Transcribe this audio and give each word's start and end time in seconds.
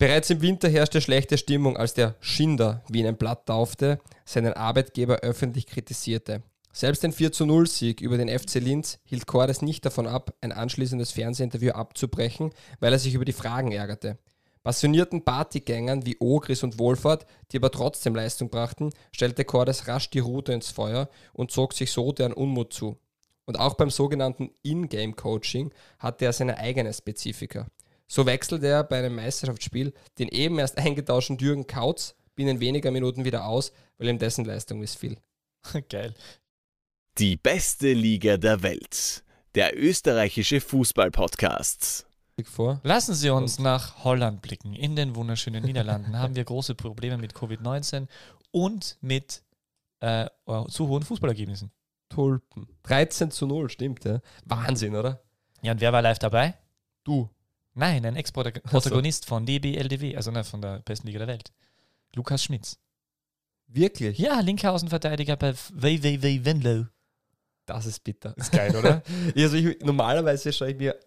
Bereits 0.00 0.30
im 0.30 0.40
Winter 0.42 0.68
herrschte 0.68 1.00
schlechte 1.00 1.36
Stimmung, 1.36 1.76
als 1.76 1.92
der 1.92 2.14
Schinder, 2.20 2.84
wie 2.88 3.00
ihn 3.00 3.06
ein 3.08 3.16
Blatt 3.16 3.46
taufte, 3.46 3.98
seinen 4.24 4.52
Arbeitgeber 4.52 5.16
öffentlich 5.22 5.66
kritisierte. 5.66 6.44
Selbst 6.72 7.02
den 7.02 7.12
4-0-Sieg 7.12 8.00
über 8.00 8.16
den 8.16 8.28
FC 8.28 8.60
Linz 8.60 9.00
hielt 9.02 9.26
Cordes 9.26 9.60
nicht 9.60 9.84
davon 9.84 10.06
ab, 10.06 10.34
ein 10.40 10.52
anschließendes 10.52 11.10
Fernsehinterview 11.10 11.72
abzubrechen, 11.72 12.52
weil 12.78 12.92
er 12.92 13.00
sich 13.00 13.14
über 13.14 13.24
die 13.24 13.32
Fragen 13.32 13.72
ärgerte. 13.72 14.18
Passionierten 14.62 15.24
Partygängern 15.24 16.06
wie 16.06 16.18
Ogris 16.20 16.62
und 16.62 16.78
Wohlfahrt, 16.78 17.26
die 17.50 17.56
aber 17.56 17.72
trotzdem 17.72 18.14
Leistung 18.14 18.50
brachten, 18.50 18.90
stellte 19.10 19.44
Cordes 19.44 19.88
rasch 19.88 20.10
die 20.10 20.20
Rute 20.20 20.52
ins 20.52 20.70
Feuer 20.70 21.08
und 21.32 21.50
zog 21.50 21.72
sich 21.72 21.90
so 21.90 22.12
deren 22.12 22.34
Unmut 22.34 22.72
zu. 22.72 22.98
Und 23.46 23.58
auch 23.58 23.74
beim 23.74 23.90
sogenannten 23.90 24.50
In-Game-Coaching 24.62 25.72
hatte 25.98 26.26
er 26.26 26.32
seine 26.32 26.58
eigene 26.58 26.92
Spezifika. 26.92 27.66
So 28.10 28.24
wechselte 28.26 28.66
er 28.66 28.84
bei 28.84 28.98
einem 28.98 29.14
Meisterschaftsspiel 29.14 29.92
den 30.18 30.28
eben 30.28 30.58
erst 30.58 30.78
eingetauschten 30.78 31.38
Jürgen 31.38 31.66
Kautz 31.66 32.14
binnen 32.34 32.60
weniger 32.60 32.90
Minuten 32.90 33.24
wieder 33.24 33.46
aus, 33.46 33.72
weil 33.98 34.08
ihm 34.08 34.18
dessen 34.18 34.44
Leistung 34.44 34.78
missfiel. 34.78 35.18
Geil. 35.88 36.14
Die 37.18 37.36
beste 37.36 37.92
Liga 37.92 38.36
der 38.36 38.62
Welt. 38.62 39.24
Der 39.54 39.76
österreichische 39.76 40.60
Fußball-Podcast. 40.60 42.06
Vor. 42.44 42.80
Lassen 42.84 43.14
Sie 43.14 43.30
uns 43.30 43.58
nach 43.58 44.04
Holland 44.04 44.40
blicken. 44.40 44.72
In 44.72 44.94
den 44.94 45.16
wunderschönen 45.16 45.64
Niederlanden 45.64 46.16
haben 46.16 46.36
wir 46.36 46.44
große 46.44 46.76
Probleme 46.76 47.18
mit 47.18 47.34
Covid-19 47.34 48.06
und 48.52 48.96
mit 49.00 49.42
äh, 49.98 50.26
zu 50.68 50.86
hohen 50.86 51.02
Fußballergebnissen. 51.02 51.72
Tulpen. 52.08 52.68
13 52.84 53.32
zu 53.32 53.46
0, 53.46 53.68
stimmt, 53.70 54.04
ja. 54.04 54.20
Wahnsinn, 54.44 54.94
oder? 54.94 55.20
Ja, 55.62 55.72
und 55.72 55.80
wer 55.80 55.92
war 55.92 56.00
live 56.00 56.20
dabei? 56.20 56.54
Du. 57.02 57.28
Nein, 57.78 58.04
ein 58.04 58.16
Ex-Protagonist 58.16 59.24
von 59.24 59.46
DB 59.46 59.76
LDW, 59.76 60.16
also 60.16 60.32
ne, 60.32 60.42
von 60.42 60.60
der 60.60 60.80
besten 60.80 61.06
Liga 61.06 61.20
der 61.20 61.28
Welt. 61.28 61.52
Lukas 62.16 62.42
Schmitz. 62.42 62.76
Wirklich? 63.68 64.18
Ja, 64.18 64.40
linker 64.40 64.72
Außenverteidiger 64.72 65.36
bei 65.36 65.54
WWW 65.54 66.44
Venlo. 66.44 66.86
Das 67.66 67.86
ist 67.86 68.02
bitter. 68.02 68.36
Ist 68.36 68.50
geil, 68.50 68.74
oder? 68.74 69.02
also 69.36 69.56
ich, 69.56 69.78
normalerweise 69.80 70.52
schaue 70.52 70.72
ich 70.72 70.76
mir 70.76 70.98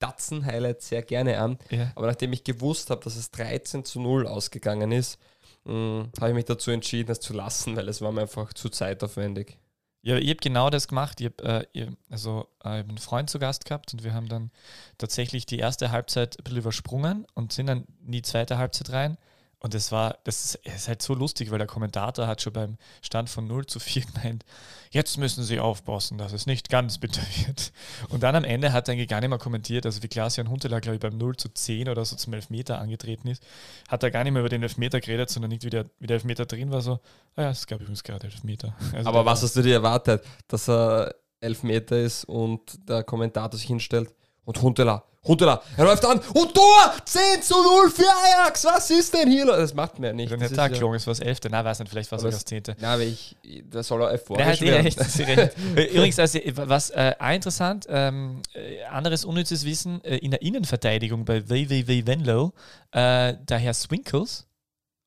Datsen-Highlights 0.00 0.88
sehr 0.88 1.02
gerne 1.02 1.40
an, 1.40 1.58
ja. 1.70 1.90
aber 1.94 2.08
nachdem 2.08 2.34
ich 2.34 2.44
gewusst 2.44 2.90
habe, 2.90 3.02
dass 3.02 3.16
es 3.16 3.30
13 3.30 3.86
zu 3.86 4.00
0 4.00 4.26
ausgegangen 4.26 4.92
ist, 4.92 5.18
hm, 5.64 6.10
habe 6.20 6.30
ich 6.30 6.34
mich 6.34 6.44
dazu 6.44 6.70
entschieden, 6.70 7.12
es 7.12 7.20
zu 7.20 7.32
lassen, 7.32 7.76
weil 7.76 7.88
es 7.88 8.02
war 8.02 8.12
mir 8.12 8.22
einfach 8.22 8.52
zu 8.52 8.68
zeitaufwendig. 8.68 9.58
Ja, 10.02 10.16
ich 10.16 10.30
habe 10.30 10.40
genau 10.40 10.70
das 10.70 10.88
gemacht. 10.88 11.20
Ich 11.20 11.26
habe 11.26 11.66
äh, 11.74 11.86
also, 12.08 12.48
äh, 12.64 12.78
hab 12.78 12.88
einen 12.88 12.98
Freund 12.98 13.28
zu 13.28 13.38
Gast 13.38 13.66
gehabt 13.66 13.92
und 13.92 14.02
wir 14.02 14.14
haben 14.14 14.28
dann 14.28 14.50
tatsächlich 14.96 15.44
die 15.44 15.58
erste 15.58 15.90
Halbzeit 15.90 16.38
ein 16.38 16.44
bisschen 16.44 16.58
übersprungen 16.58 17.26
und 17.34 17.52
sind 17.52 17.66
dann 17.66 17.84
in 18.06 18.12
die 18.12 18.22
zweite 18.22 18.56
Halbzeit 18.56 18.90
rein. 18.90 19.18
Und 19.62 19.74
das 19.74 19.92
war, 19.92 20.16
das 20.24 20.44
ist, 20.44 20.54
ist, 20.66 20.88
halt 20.88 21.02
so 21.02 21.14
lustig, 21.14 21.50
weil 21.50 21.58
der 21.58 21.66
Kommentator 21.66 22.26
hat 22.26 22.40
schon 22.40 22.54
beim 22.54 22.78
Stand 23.02 23.28
von 23.28 23.46
0 23.46 23.66
zu 23.66 23.78
4 23.78 24.02
gemeint, 24.14 24.44
jetzt 24.90 25.18
müssen 25.18 25.44
sie 25.44 25.60
aufpassen, 25.60 26.16
dass 26.16 26.32
es 26.32 26.46
nicht 26.46 26.70
ganz 26.70 26.96
bitter 26.96 27.20
wird. 27.46 27.72
Und 28.08 28.22
dann 28.22 28.34
am 28.34 28.44
Ende 28.44 28.72
hat 28.72 28.88
er 28.88 28.92
eigentlich 28.92 29.08
gar 29.08 29.20
nicht 29.20 29.28
mehr 29.28 29.38
kommentiert, 29.38 29.84
also 29.84 30.02
wie 30.02 30.08
Klaas-Jan 30.08 30.48
Huntelaar, 30.48 30.80
glaube 30.80 30.94
ich, 30.96 31.00
beim 31.00 31.18
0 31.18 31.36
zu 31.36 31.50
10 31.50 31.90
oder 31.90 32.06
so 32.06 32.16
zum 32.16 32.32
Elfmeter 32.32 32.80
angetreten 32.80 33.28
ist, 33.28 33.42
hat 33.88 34.02
er 34.02 34.10
gar 34.10 34.24
nicht 34.24 34.32
mehr 34.32 34.40
über 34.40 34.48
den 34.48 34.62
Elfmeter 34.62 34.98
geredet, 34.98 35.28
sondern 35.28 35.50
nicht, 35.50 35.64
wie 35.64 35.70
der, 35.70 35.84
wie 35.98 36.06
der 36.06 36.14
Elfmeter 36.14 36.46
drin 36.46 36.70
war, 36.70 36.80
so, 36.80 37.00
ah 37.36 37.42
ja, 37.42 37.50
es 37.50 37.66
gab 37.66 37.80
übrigens 37.80 38.02
gerade 38.02 38.26
Elfmeter. 38.26 38.74
Also 38.92 39.08
Aber 39.08 39.24
was 39.24 39.42
hast 39.42 39.54
du 39.56 39.62
dir 39.62 39.74
erwartet, 39.74 40.24
dass 40.48 40.68
er 40.68 41.14
Elfmeter 41.40 41.98
ist 41.98 42.24
und 42.24 42.88
der 42.88 43.04
Kommentator 43.04 43.58
sich 43.58 43.68
hinstellt 43.68 44.10
und 44.44 44.60
Huntelaar, 44.60 45.04
Huntelaar, 45.22 45.62
er 45.76 45.84
läuft 45.84 46.04
an 46.06 46.18
und 46.18 46.54
Tor! 46.54 46.94
10 47.04 47.42
zu 47.42 47.54
0 47.54 47.90
für 47.90 48.06
Ajax! 48.08 48.64
Was 48.64 48.90
ist 48.90 49.12
denn 49.12 49.30
hier? 49.30 49.44
Das 49.44 49.74
macht 49.74 49.98
mir 49.98 50.14
nicht. 50.14 50.32
Dann 50.32 50.40
hätte 50.40 50.56
er 50.56 50.70
gelungen, 50.70 50.96
es 50.96 51.06
war 51.06 51.12
das 51.12 51.20
11. 51.20 51.40
Nein, 51.50 51.62
weiß 51.62 51.80
nicht, 51.80 51.90
vielleicht 51.90 52.10
war 52.10 52.16
es 52.16 52.22
sogar 52.22 52.32
das 52.32 52.44
10. 52.46 52.62
Nein, 52.68 52.84
aber 52.84 53.02
ich, 53.02 53.36
das 53.70 53.86
soll 53.86 54.02
er 54.02 54.18
vor. 54.18 54.38
Nein, 54.38 54.56
eh 54.62 54.70
recht, 54.76 54.98
recht. 54.98 55.56
Übrigens, 55.92 56.18
also, 56.18 56.38
was 56.54 56.88
äh, 56.90 57.12
interessant, 57.34 57.86
ähm, 57.90 58.40
äh, 58.54 58.82
anderes 58.84 59.26
unnützes 59.26 59.66
Wissen, 59.66 60.02
äh, 60.04 60.16
in 60.16 60.30
der 60.30 60.40
Innenverteidigung 60.40 61.26
bei 61.26 61.46
WWW 61.50 62.06
Venlo, 62.06 62.54
äh, 62.92 63.34
der 63.38 63.58
Herr 63.58 63.74
Swinkles 63.74 64.46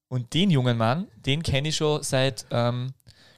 und 0.10 0.36
den 0.36 0.52
jungen 0.52 0.78
Mann, 0.78 1.08
den 1.16 1.42
kenne 1.42 1.70
ich 1.70 1.78
schon 1.78 2.04
seit, 2.04 2.46
ähm, 2.52 2.94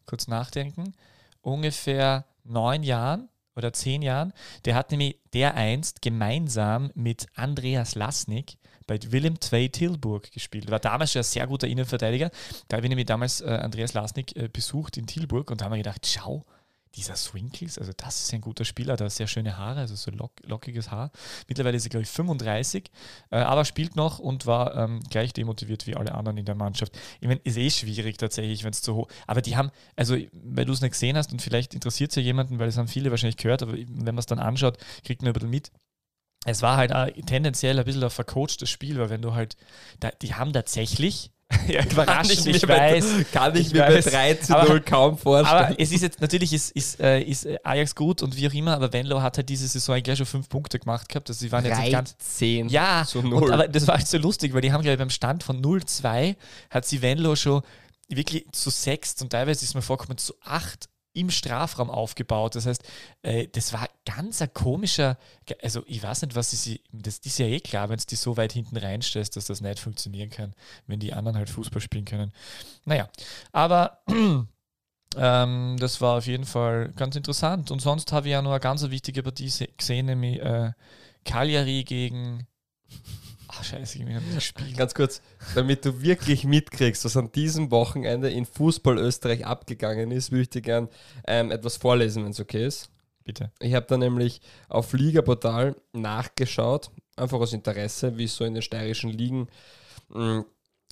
kurz 0.06 0.28
nachdenken, 0.28 0.94
ungefähr 1.42 2.26
neun 2.44 2.84
Jahren 2.84 3.30
oder 3.56 3.74
zehn 3.74 4.02
Jahren. 4.02 4.34
Der 4.66 4.76
hat 4.76 4.92
nämlich 4.92 5.18
der 5.34 5.56
einst 5.56 6.02
gemeinsam 6.02 6.92
mit 6.94 7.28
Andreas 7.36 7.96
Lasnik 7.96 8.58
bei 8.88 9.00
Willem 9.10 9.36
II 9.52 9.70
Tilburg 9.70 10.32
gespielt. 10.32 10.70
War 10.70 10.80
damals 10.80 11.12
schon 11.12 11.22
ein 11.22 11.24
sehr 11.24 11.48
guter 11.48 11.68
Innenverteidiger. 11.68 12.30
Da 12.68 12.78
habe 12.78 12.86
ich 12.86 12.90
nämlich 12.90 13.08
damals 13.08 13.42
äh, 13.42 13.46
Andreas 13.46 13.94
Lasnik 13.94 14.36
äh, 14.36 14.48
besucht 14.48 14.98
in 14.98 15.08
Tilburg 15.08 15.50
und 15.50 15.62
da 15.62 15.66
haben 15.66 15.72
wir 15.72 15.78
gedacht, 15.78 16.06
schau, 16.06 16.46
dieser 16.96 17.16
Swinkles, 17.16 17.78
also 17.78 17.92
das 17.96 18.24
ist 18.24 18.34
ein 18.34 18.42
guter 18.42 18.66
Spieler, 18.66 18.96
der 18.96 19.06
hat 19.06 19.14
sehr 19.14 19.28
schöne 19.28 19.58
Haare, 19.58 19.82
also 19.82 19.96
so 19.96 20.12
lock, 20.12 20.32
lockiges 20.44 20.92
Haar. 20.92 21.12
Mittlerweile 21.48 21.78
ist 21.78 21.86
er, 21.86 21.90
glaube 21.90 22.04
ich, 22.04 22.10
35, 22.10 22.92
äh, 23.32 23.38
aber 23.38 23.66
spielt 23.66 23.96
noch 23.96 24.20
und 24.20 24.46
war 24.46 24.76
ähm, 24.76 25.02
gleich 25.10 25.34
demotiviert 25.34 25.88
wie 25.88 25.96
alle 25.96 26.14
anderen 26.14 26.38
in 26.38 26.46
der 26.46 26.56
Mannschaft. 26.56 26.98
Ich 27.20 27.28
meine, 27.28 27.42
ist 27.44 27.58
eh 27.58 27.70
schwierig 27.70 28.18
tatsächlich, 28.18 28.64
wenn 28.64 28.72
es 28.72 28.82
zu 28.82 28.96
hoch 28.96 29.08
Aber 29.28 29.42
die 29.42 29.56
haben, 29.56 29.72
also, 29.96 30.16
weil 30.32 30.66
du 30.66 30.74
es 30.74 30.82
nicht 30.82 30.92
gesehen 30.92 31.18
hast 31.18 31.32
und 31.32 31.42
vielleicht 31.42 31.74
interessiert 31.74 32.12
es 32.12 32.16
ja 32.16 32.22
jemanden, 32.22 32.60
weil 32.60 32.70
es 32.70 32.78
haben 32.78 32.88
viele 32.88 33.12
wahrscheinlich 33.12 33.38
gehört, 33.38 33.62
aber 33.62 33.74
wenn 33.74 33.88
man 34.06 34.18
es 34.18 34.26
dann 34.26 34.40
anschaut, 34.40 34.78
kriegt 35.04 35.22
man 35.22 35.30
ein 35.30 35.34
bisschen 35.34 35.50
mit 35.50 35.72
es 36.48 36.62
war 36.62 36.78
halt 36.78 36.94
tendenziell 37.26 37.80
ein 37.80 37.86
bisschen 37.86 38.04
ein 38.04 38.10
vercoachtes 38.12 38.70
Spiel, 38.70 39.00
weil 39.00 39.10
wenn 39.10 39.24
du 39.24 39.34
halt, 39.34 39.58
da, 40.00 40.12
die 40.12 40.36
haben 40.36 40.54
tatsächlich 40.54 41.32
ja, 41.68 41.84
überraschend, 41.84 42.48
ich, 42.48 42.56
ich 42.56 42.68
weiß. 42.68 43.06
Kann 43.32 43.56
ich, 43.56 43.68
ich 43.68 43.74
mir 43.74 43.82
weiß. 43.82 44.06
bei 44.06 44.12
3 44.12 44.34
zu 44.36 44.52
0 44.54 44.62
aber, 44.62 44.80
kaum 44.80 45.18
vorstellen. 45.18 45.66
Aber 45.66 45.80
es 45.80 45.92
ist 45.92 46.02
jetzt, 46.02 46.22
natürlich 46.22 46.54
ist, 46.54 46.72
ist, 46.72 47.00
äh, 47.00 47.22
ist 47.22 47.48
Ajax 47.64 47.96
gut 47.96 48.22
und 48.22 48.36
wie 48.38 48.48
auch 48.48 48.54
immer, 48.54 48.74
aber 48.74 48.92
Venlo 48.92 49.22
hat 49.22 49.38
halt 49.38 49.50
diese 49.50 49.68
Saison 49.68 50.02
gleich 50.02 50.18
schon 50.18 50.26
fünf 50.26 50.50
Punkte 50.50 50.80
gemacht 50.80 51.10
gehabt. 51.10 51.30
Also 51.30 51.40
sie 51.40 51.52
waren 51.52 51.66
jetzt 51.66 51.92
ganz. 51.92 52.16
10 52.18 52.70
ja, 52.70 53.04
zu 53.06 53.22
0. 53.22 53.44
Und, 53.44 53.52
aber 53.52 53.68
das 53.68 53.88
war 53.88 53.98
halt 53.98 54.08
so 54.08 54.18
lustig, 54.18 54.54
weil 54.54 54.62
die 54.62 54.72
haben, 54.72 54.82
glaube 54.82 54.94
ich, 54.94 55.00
beim 55.00 55.10
Stand 55.10 55.44
von 55.44 55.62
0-2 55.62 56.36
hat 56.70 56.86
sie 56.86 57.02
Venlo 57.02 57.36
schon 57.36 57.62
wirklich 58.08 58.46
zu 58.52 58.70
sechs 58.70 59.22
und 59.22 59.32
teilweise 59.32 59.66
ist 59.66 59.74
mir 59.74 59.82
vorgekommen 59.82 60.18
zu 60.18 60.36
acht 60.44 60.90
im 61.16 61.32
Strafraum 61.32 61.90
aufgebaut. 61.90 62.56
Das 62.56 62.66
heißt, 62.66 62.84
äh, 63.24 63.48
das 63.48 63.74
war 63.74 63.90
ganz 64.06 64.42
ein 64.42 64.54
komischer, 64.54 65.18
also 65.64 65.84
ich 65.88 66.04
weiß 66.04 66.22
nicht, 66.24 66.36
was 66.36 66.52
sie, 66.52 66.82
das 66.92 67.20
ist 67.20 67.40
ja 67.40 67.48
eh 67.48 67.60
klar, 67.60 67.90
wenn 67.90 67.98
es 67.98 68.06
die 68.06 68.16
so 68.16 68.38
weit 68.38 68.52
hinten 68.52 68.78
reinstellst, 68.78 69.36
dass 69.36 69.46
das 69.46 69.62
nicht 69.62 69.80
funktionieren 69.80 70.30
kann, 70.30 70.54
wenn 70.88 71.00
die 71.00 71.14
anderen 71.14 71.38
halt 71.38 71.50
Fußball 71.50 71.82
spielen 71.82 72.06
können. 72.06 72.32
Naja, 72.84 73.10
aber 73.52 74.02
ähm, 75.18 75.78
das 75.80 76.02
war 76.02 76.18
auf 76.18 76.28
jeden 76.28 76.46
Fall 76.46 76.92
ganz 76.96 77.16
interessant. 77.16 77.72
Und 77.72 77.82
sonst 77.82 78.12
habe 78.12 78.28
ich 78.28 78.34
ja 78.34 78.42
noch 78.42 78.52
eine 78.52 78.60
ganz 78.60 78.88
wichtige 78.90 79.24
Partie 79.24 79.52
gesehen, 79.78 80.08
nämlich 80.08 80.40
äh, 80.42 80.74
Cagliari 81.24 81.84
gegen 81.84 82.46
Ach, 83.58 83.64
scheiße, 83.64 84.00
ich 84.00 84.06
habe 84.06 84.26
gespielt. 84.34 84.78
Ganz 84.78 84.94
kurz, 84.94 85.22
damit 85.54 85.86
du 85.86 86.02
wirklich 86.02 86.44
mitkriegst, 86.44 87.06
was 87.06 87.18
an 87.18 87.32
diesem 87.32 87.72
Wochenende 87.72 88.30
in 88.30 88.46
Fußball 88.46 88.98
Österreich 88.98 89.46
abgegangen 89.46 90.12
ist, 90.12 90.32
würde 90.32 90.44
ich 90.44 90.50
dir 90.50 90.62
gern 90.62 90.90
ähm, 91.28 91.52
etwas 91.52 91.78
vorlesen, 91.78 92.24
wenn 92.24 92.32
es 92.32 92.40
okay 92.40 92.66
ist. 92.66 92.90
Bitte. 93.24 93.52
Ich 93.60 93.74
habe 93.74 93.88
da 93.88 93.98
nämlich 93.98 94.42
auf 94.70 94.94
Liga-Portal 94.94 95.76
nachgeschaut, 95.94 96.92
einfach 97.16 97.40
aus 97.40 97.54
Interesse, 97.54 98.18
wie 98.18 98.26
es 98.26 98.36
so 98.36 98.46
in 98.46 98.54
den 98.54 98.62
steirischen 98.62 99.10
Ligen 99.10 99.48
mh, 100.10 100.40
mm, 100.40 100.46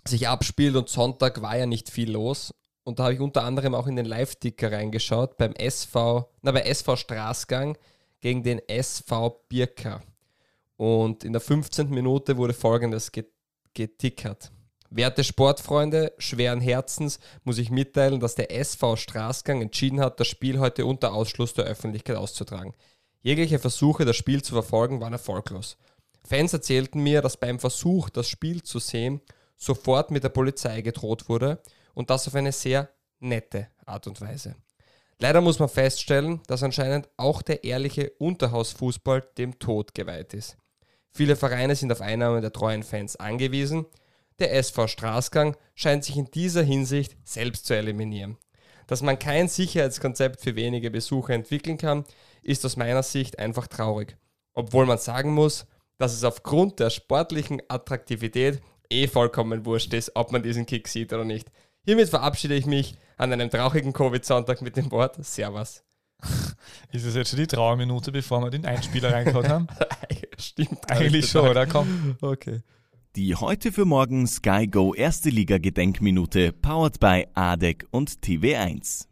sich 0.06 0.28
abspielt 0.28 0.76
und 0.76 0.90
Sonntag 0.90 1.42
war 1.42 1.58
ja 1.58 1.66
nicht 1.66 1.90
viel 1.90 2.12
los. 2.12 2.52
Und 2.84 3.00
da 3.00 3.04
habe 3.04 3.14
ich 3.14 3.20
unter 3.20 3.44
anderem 3.44 3.76
auch 3.76 3.88
in 3.88 3.96
den 3.96 4.06
Live-Ticker 4.06 4.72
reingeschaut 4.72 5.38
beim 5.38 5.54
SV, 5.54 6.30
na 6.42 6.52
bei 6.52 6.62
SV 6.62 6.96
Straßgang 6.98 7.78
gegen 8.20 8.44
den 8.44 8.60
SV 8.68 9.46
Birka. 9.48 10.02
Und 10.84 11.24
in 11.24 11.32
der 11.32 11.40
15. 11.40 11.92
Minute 11.92 12.36
wurde 12.36 12.54
folgendes 12.54 13.10
getickert. 13.74 14.52
Werte 14.90 15.24
Sportfreunde, 15.24 16.12
schweren 16.18 16.60
Herzens 16.60 17.22
muss 17.46 17.58
ich 17.58 17.72
mitteilen, 17.72 18.20
dass 18.20 18.36
der 18.36 18.54
SV 18.54 18.98
Straßgang 18.98 19.62
entschieden 19.62 20.02
hat, 20.02 20.20
das 20.20 20.28
Spiel 20.28 20.60
heute 20.60 20.86
unter 20.86 21.14
Ausschluss 21.14 21.54
der 21.54 21.64
Öffentlichkeit 21.64 22.18
auszutragen. 22.18 22.74
Jegliche 23.22 23.60
Versuche, 23.60 24.04
das 24.04 24.18
Spiel 24.18 24.44
zu 24.44 24.56
verfolgen, 24.56 25.00
waren 25.00 25.14
erfolglos. 25.14 25.78
Fans 26.26 26.52
erzählten 26.52 27.02
mir, 27.02 27.22
dass 27.22 27.38
beim 27.38 27.60
Versuch, 27.60 28.10
das 28.10 28.28
Spiel 28.28 28.62
zu 28.62 28.80
sehen, 28.80 29.22
sofort 29.56 30.12
mit 30.12 30.26
der 30.26 30.30
Polizei 30.30 30.82
gedroht 30.82 31.30
wurde 31.30 31.62
und 31.94 32.10
das 32.10 32.28
auf 32.28 32.36
eine 32.36 32.52
sehr 32.52 32.90
nette 33.22 33.70
Art 33.86 34.06
und 34.06 34.20
Weise. 34.20 34.58
Leider 35.18 35.40
muss 35.40 35.60
man 35.60 35.70
feststellen, 35.70 36.42
dass 36.48 36.62
anscheinend 36.62 37.08
auch 37.16 37.42
der 37.42 37.64
ehrliche 37.64 38.12
Unterhausfußball 38.20 39.30
dem 39.38 39.58
Tod 39.60 39.96
geweiht 39.96 40.34
ist. 40.34 40.58
Viele 41.16 41.36
Vereine 41.36 41.76
sind 41.76 41.92
auf 41.92 42.02
Einnahmen 42.02 42.42
der 42.42 42.52
treuen 42.52 42.84
Fans 42.84 43.16
angewiesen. 43.16 43.86
Der 44.40 44.56
SV 44.56 44.88
Straßgang 44.88 45.56
scheint 45.76 46.04
sich 46.04 46.18
in 46.18 46.32
dieser 46.32 46.64
Hinsicht 46.64 47.16
selbst 47.24 47.68
zu 47.68 47.76
eliminieren. 47.76 48.38
Dass 48.88 49.04
man 49.04 49.20
kein 49.20 49.48
Sicherheitskonzept 49.48 50.42
für 50.42 50.56
wenige 50.56 50.90
Besucher 50.90 51.34
entwickeln 51.34 51.78
kann, 51.78 52.04
ist 52.42 52.66
aus 52.66 52.78
meiner 52.78 53.04
Sicht 53.04 53.40
einfach 53.40 53.68
traurig. 53.68 54.18
Obwohl 54.54 54.86
man 54.86 54.98
sagen 54.98 55.34
muss, 55.34 55.68
dass 55.98 56.14
es 56.14 56.24
aufgrund 56.24 56.80
der 56.80 56.90
sportlichen 56.90 57.62
Attraktivität 57.68 58.62
eh 58.90 59.08
vollkommen 59.08 59.66
wurscht 59.66 59.94
ist, 59.94 60.16
ob 60.16 60.32
man 60.32 60.44
diesen 60.44 60.66
Kick 60.66 60.88
sieht 60.88 61.14
oder 61.14 61.26
nicht. 61.26 61.50
Hiermit 61.86 62.10
verabschiede 62.10 62.56
ich 62.56 62.66
mich 62.66 62.96
an 63.18 63.32
einem 63.32 63.50
traurigen 63.50 63.94
Covid-Sonntag 63.94 64.62
mit 64.62 64.78
dem 64.78 64.92
Wort 64.92 65.24
Servus. 65.24 65.84
Ist 66.92 67.06
es 67.06 67.16
jetzt 67.16 67.30
schon 67.30 67.40
die 67.40 67.48
Trauerminute, 67.48 68.12
bevor 68.12 68.42
wir 68.42 68.50
den 68.50 68.66
Einspieler 68.66 69.12
reingehauen 69.12 69.48
haben? 69.48 69.68
Stimmt. 70.38 70.90
Eigentlich 70.90 71.28
schon, 71.30 71.48
oder? 71.48 71.68
Komm. 71.68 72.18
Okay. 72.22 72.62
Die 73.16 73.36
heute 73.36 73.72
für 73.72 73.86
morgen 73.86 74.26
Sky 74.28 74.68
Go 74.68 74.94
Erste 74.94 75.30
Liga 75.30 75.58
Gedenkminute 75.58 76.52
powered 76.52 77.00
by 77.00 77.28
ADEC 77.34 77.88
und 77.92 78.10
TV1. 78.10 79.08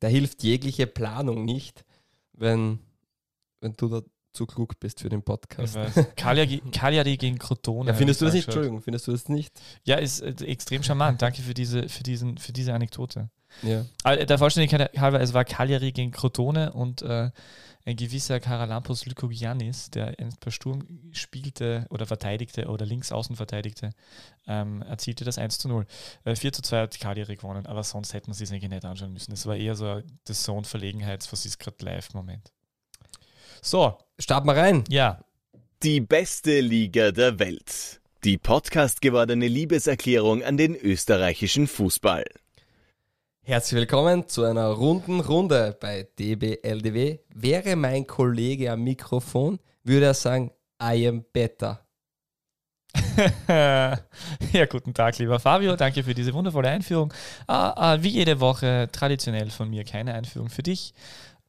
Da 0.00 0.06
hilft 0.06 0.44
jegliche 0.44 0.86
Planung 0.86 1.44
nicht, 1.44 1.84
wenn, 2.32 2.78
wenn 3.60 3.72
du 3.72 3.88
da 3.88 4.02
zu 4.38 4.46
klug 4.46 4.78
bist 4.78 5.00
für 5.00 5.08
den 5.08 5.22
Podcast. 5.22 5.76
Cagliari, 6.16 6.62
Cagliari 6.70 7.16
gegen 7.18 7.38
Crotone. 7.38 7.90
Ja, 7.90 7.94
findest 7.94 8.20
du 8.20 8.26
das 8.26 8.34
ich 8.34 8.38
nicht? 8.38 8.48
Entschuldigung, 8.48 8.80
findest 8.80 9.08
du 9.08 9.12
das 9.12 9.28
nicht? 9.28 9.52
Ja, 9.84 9.96
ist 9.96 10.20
äh, 10.20 10.32
extrem 10.44 10.82
charmant. 10.82 11.20
Danke 11.20 11.42
für 11.42 11.54
diese, 11.54 11.88
für 11.88 12.04
diesen, 12.04 12.38
für 12.38 12.52
diese 12.52 12.72
Anekdote. 12.72 13.30
Ja. 13.62 13.84
Aber 14.04 14.24
der 14.24 14.38
Vollständigkeit 14.38 14.96
halber, 14.98 15.20
es 15.20 15.34
war 15.34 15.44
Cagliari 15.44 15.90
gegen 15.90 16.12
Crotone 16.12 16.72
und 16.72 17.02
äh, 17.02 17.30
ein 17.84 17.96
gewisser 17.96 18.38
Karalampos 18.38 19.06
Lykogiannis, 19.06 19.90
der 19.90 20.14
einst 20.20 20.38
bei 20.40 20.50
Sturm 20.50 20.86
spielte 21.12 21.86
oder 21.90 22.06
verteidigte 22.06 22.68
oder 22.68 22.86
links 22.86 23.10
außen 23.10 23.34
verteidigte, 23.34 23.90
ähm, 24.46 24.82
erzielte 24.82 25.24
das 25.24 25.38
1 25.38 25.58
zu 25.58 25.68
0. 25.68 25.86
Äh, 26.24 26.36
4 26.36 26.52
zu 26.52 26.62
2 26.62 26.82
hat 26.82 27.00
Cagliari 27.00 27.36
gewonnen, 27.36 27.66
aber 27.66 27.82
sonst 27.82 28.12
hätten 28.12 28.32
sie 28.34 28.44
es 28.44 28.52
eigentlich 28.52 28.70
nicht 28.70 28.84
anschauen 28.84 29.12
müssen. 29.12 29.32
Es 29.32 29.46
war 29.46 29.56
eher 29.56 29.74
so 29.74 30.02
das 30.24 30.42
Zone-Verlegenheits, 30.42 31.32
was 31.32 31.46
ist 31.46 31.58
gerade 31.58 31.84
live-Moment. 31.84 32.52
So, 33.60 33.98
Start 34.18 34.44
mal 34.44 34.58
rein. 34.58 34.84
ja, 34.88 35.20
Die 35.82 36.00
beste 36.00 36.60
Liga 36.60 37.12
der 37.12 37.38
Welt. 37.38 38.00
Die 38.24 38.36
Podcast 38.36 39.00
gewordene 39.00 39.46
Liebeserklärung 39.46 40.42
an 40.42 40.56
den 40.56 40.74
österreichischen 40.74 41.68
Fußball. 41.68 42.24
Herzlich 43.42 43.78
willkommen 43.78 44.26
zu 44.28 44.44
einer 44.44 44.66
runden 44.68 45.20
Runde 45.20 45.76
bei 45.80 46.08
DBLDW. 46.18 47.18
Wäre 47.32 47.76
mein 47.76 48.06
Kollege 48.06 48.72
am 48.72 48.82
Mikrofon, 48.82 49.60
würde 49.84 50.06
er 50.06 50.14
sagen, 50.14 50.50
I 50.82 51.06
am 51.08 51.24
better. 51.32 51.84
ja, 53.48 54.66
guten 54.68 54.92
Tag, 54.94 55.18
lieber 55.18 55.38
Fabio. 55.38 55.76
Danke 55.76 56.02
für 56.02 56.14
diese 56.14 56.34
wundervolle 56.34 56.68
Einführung. 56.68 57.12
Ah, 57.46 57.70
ah, 57.76 58.02
wie 58.02 58.08
jede 58.08 58.40
Woche 58.40 58.88
traditionell 58.92 59.50
von 59.50 59.70
mir 59.70 59.84
keine 59.84 60.14
Einführung 60.14 60.48
für 60.50 60.62
dich. 60.62 60.92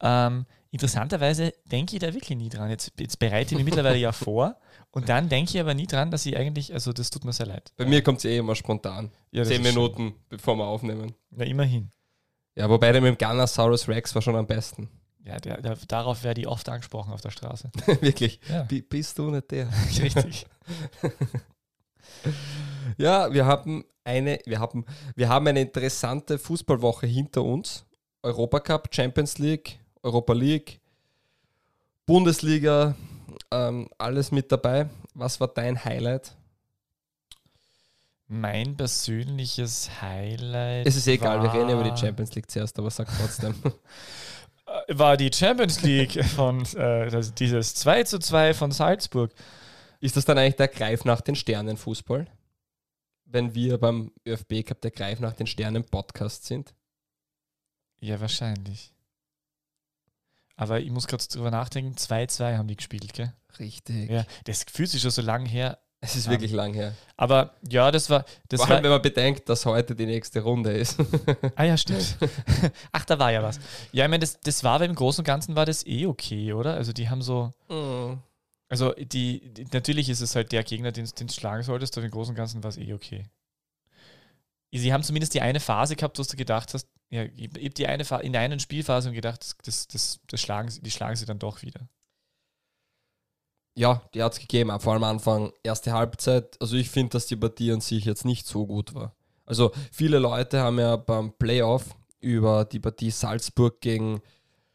Ähm, 0.01 0.45
interessanterweise 0.71 1.53
denke 1.71 1.95
ich 1.95 1.99
da 2.01 2.13
wirklich 2.13 2.37
nie 2.37 2.49
dran. 2.49 2.69
Jetzt, 2.69 2.91
jetzt 2.99 3.19
bereite 3.19 3.51
ich 3.53 3.57
mich 3.57 3.65
mittlerweile 3.65 3.97
ja 3.97 4.11
vor 4.11 4.57
und 4.91 5.09
dann 5.09 5.29
denke 5.29 5.51
ich 5.51 5.59
aber 5.59 5.73
nie 5.73 5.87
dran, 5.87 6.11
dass 6.11 6.25
ich 6.25 6.35
eigentlich, 6.37 6.73
also 6.73 6.93
das 6.93 7.09
tut 7.09 7.25
mir 7.25 7.33
sehr 7.33 7.45
leid. 7.47 7.71
Bei 7.77 7.85
mir 7.85 8.01
kommt 8.03 8.19
es 8.19 8.25
eh 8.25 8.37
immer 8.37 8.55
spontan. 8.55 9.11
Ja, 9.31 9.43
Zehn 9.43 9.61
Minuten, 9.63 10.13
bevor 10.29 10.55
wir 10.55 10.65
aufnehmen. 10.65 11.09
schön. 11.09 11.15
Na, 11.31 11.45
immerhin. 11.45 11.91
Ja, 12.55 12.69
wobei 12.69 12.91
der 12.91 13.01
mit 13.01 13.09
dem 13.09 13.17
Ganosaurus 13.17 13.87
Rex 13.87 14.13
war 14.15 14.21
schon 14.21 14.35
am 14.35 14.47
besten. 14.47 14.89
Ja, 15.25 15.37
der, 15.37 15.61
der, 15.61 15.77
darauf 15.87 16.23
werde 16.23 16.41
ich 16.41 16.47
oft 16.47 16.67
angesprochen 16.69 17.13
auf 17.13 17.21
der 17.21 17.29
Straße. 17.29 17.69
Wirklich. 18.01 18.39
Ja, 18.49 18.63
Bi- 18.63 18.81
Bist 18.81 19.17
du 19.19 19.29
nicht 19.29 19.51
der? 19.51 19.69
richtig. 20.01 20.45
Ja, 22.97 23.31
wir 23.31 23.45
haben 23.45 23.85
eine, 24.03 24.39
wir 24.45 24.59
haben, 24.59 24.85
wir 25.15 25.29
haben 25.29 25.47
eine 25.47 25.61
interessante 25.61 26.37
Fußballwoche 26.39 27.07
hinter 27.07 27.43
uns. 27.43 27.85
Europacup, 28.23 28.89
Champions 28.93 29.37
League, 29.37 29.79
Europa 30.03 30.33
League, 30.33 30.79
Bundesliga, 32.05 32.95
ähm, 33.51 33.89
alles 33.97 34.31
mit 34.31 34.51
dabei. 34.51 34.89
Was 35.13 35.39
war 35.39 35.47
dein 35.47 35.83
Highlight? 35.83 36.35
Mein 38.27 38.77
persönliches 38.77 39.89
Highlight. 40.01 40.85
Es 40.85 40.95
ist 40.95 41.07
egal, 41.07 41.41
wir 41.41 41.53
reden 41.53 41.69
über 41.69 41.83
die 41.83 41.97
Champions 41.97 42.35
League 42.35 42.49
zuerst, 42.49 42.77
aber 42.77 42.89
sag 42.91 43.07
trotzdem. 43.17 43.55
Äh, 44.69 44.97
war 44.97 45.17
die 45.17 45.31
Champions 45.33 45.81
League 45.81 46.23
von 46.23 46.65
äh, 46.75 47.09
das, 47.09 47.33
dieses 47.33 47.75
2 47.75 48.03
zu 48.03 48.19
2 48.19 48.53
von 48.53 48.71
Salzburg. 48.71 49.31
Ist 49.99 50.15
das 50.15 50.25
dann 50.25 50.37
eigentlich 50.37 50.55
der 50.55 50.67
Greif 50.67 51.05
nach 51.05 51.21
den 51.21 51.35
Sternen 51.35 51.77
Fußball? 51.77 52.27
Wenn 53.25 53.53
wir 53.53 53.77
beim 53.77 54.11
ÖFB 54.25 54.65
Cup 54.65 54.81
der 54.81 54.91
Greif 54.91 55.19
nach 55.19 55.33
den 55.33 55.47
Sternen 55.47 55.83
Podcast 55.83 56.45
sind? 56.45 56.73
Ja, 57.99 58.19
wahrscheinlich. 58.19 58.93
Aber 60.59 60.81
ich 60.81 60.91
muss 60.91 61.07
gerade 61.07 61.23
drüber 61.23 61.51
nachdenken, 61.51 61.95
2-2 61.95 62.57
haben 62.57 62.67
die 62.67 62.75
gespielt, 62.75 63.13
gell? 63.13 63.31
Richtig. 63.59 64.09
Ja, 64.09 64.25
das 64.43 64.65
fühlt 64.69 64.89
sich 64.89 65.01
schon 65.01 65.09
so 65.11 65.21
lang 65.21 65.45
her. 65.45 65.79
Es 66.01 66.17
ist 66.17 66.25
Ähm, 66.25 66.33
wirklich 66.33 66.51
lang 66.51 66.73
her. 66.73 66.93
Aber 67.15 67.55
ja, 67.69 67.91
das 67.91 68.09
war. 68.09 68.25
Das 68.49 68.59
Vor 68.59 68.67
allem, 68.67 68.77
war 68.77 68.83
wenn 68.83 68.91
man 68.91 69.01
bedenkt, 69.01 69.47
dass 69.47 69.65
heute 69.65 69.95
die 69.95 70.05
nächste 70.05 70.41
Runde 70.41 70.73
ist. 70.73 70.97
ah 71.55 71.63
ja, 71.63 71.77
stimmt. 71.77 72.17
Ach, 72.91 73.05
da 73.05 73.17
war 73.17 73.31
ja 73.31 73.41
was. 73.41 73.57
Ja, 73.93 74.03
ich 74.03 74.09
meine, 74.09 74.19
das, 74.19 74.37
das 74.41 74.61
war 74.65 74.75
aber 74.75 74.85
im 74.85 74.95
Großen 74.95 75.21
und 75.21 75.25
Ganzen 75.25 75.55
war 75.55 75.65
das 75.65 75.85
eh 75.87 76.05
okay, 76.05 76.51
oder? 76.51 76.73
Also 76.73 76.91
die 76.91 77.09
haben 77.09 77.21
so. 77.21 77.53
Mm. 77.69 78.17
Also 78.67 78.91
die, 78.91 79.53
die 79.53 79.65
natürlich 79.71 80.09
ist 80.09 80.19
es 80.19 80.35
halt 80.35 80.51
der 80.51 80.63
Gegner, 80.63 80.91
den 80.91 81.05
den 81.05 81.27
du 81.27 81.33
schlagen 81.33 81.63
solltest, 81.63 81.97
aber 81.97 82.05
im 82.05 82.11
Großen 82.11 82.31
und 82.33 82.35
Ganzen 82.35 82.63
war 82.63 82.69
es 82.69 82.77
eh 82.77 82.93
okay. 82.93 83.23
Sie 84.73 84.91
haben 84.91 85.03
zumindest 85.03 85.33
die 85.33 85.41
eine 85.41 85.61
Phase 85.61 85.95
gehabt, 85.95 86.19
wo 86.19 86.23
du 86.23 86.35
gedacht 86.37 86.73
hast, 86.73 86.87
ja, 87.09 87.23
hab 87.23 87.75
die 87.75 87.87
eine 87.87 88.03
in 88.23 88.33
der 88.33 88.41
einen 88.41 88.59
Spielphase 88.59 89.09
und 89.09 89.15
gedacht, 89.15 89.55
das, 89.65 89.87
das, 89.87 90.19
das 90.27 90.41
schlagen, 90.41 90.69
sie- 90.69 90.81
die 90.81 90.91
schlagen 90.91 91.15
sie 91.15 91.25
dann 91.25 91.39
doch 91.39 91.61
wieder. 91.61 91.87
Ja, 93.75 94.01
die 94.13 94.21
hat 94.23 94.33
es 94.33 94.39
gegeben, 94.39 94.77
vor 94.79 94.93
allem 94.93 95.03
Anfang, 95.03 95.53
erste 95.63 95.93
Halbzeit. 95.93 96.57
Also 96.61 96.75
ich 96.75 96.89
finde, 96.89 97.11
dass 97.11 97.27
die 97.27 97.35
Partie 97.37 97.71
an 97.71 97.81
sich 97.81 98.03
jetzt 98.05 98.25
nicht 98.25 98.45
so 98.45 98.65
gut 98.67 98.93
war. 98.93 99.15
Also 99.45 99.71
viele 99.91 100.19
Leute 100.19 100.59
haben 100.59 100.79
ja 100.79 100.95
beim 100.97 101.31
Playoff 101.33 101.85
über 102.19 102.65
die 102.65 102.79
Partie 102.79 103.09
Salzburg 103.11 103.79
gegen 103.79 104.21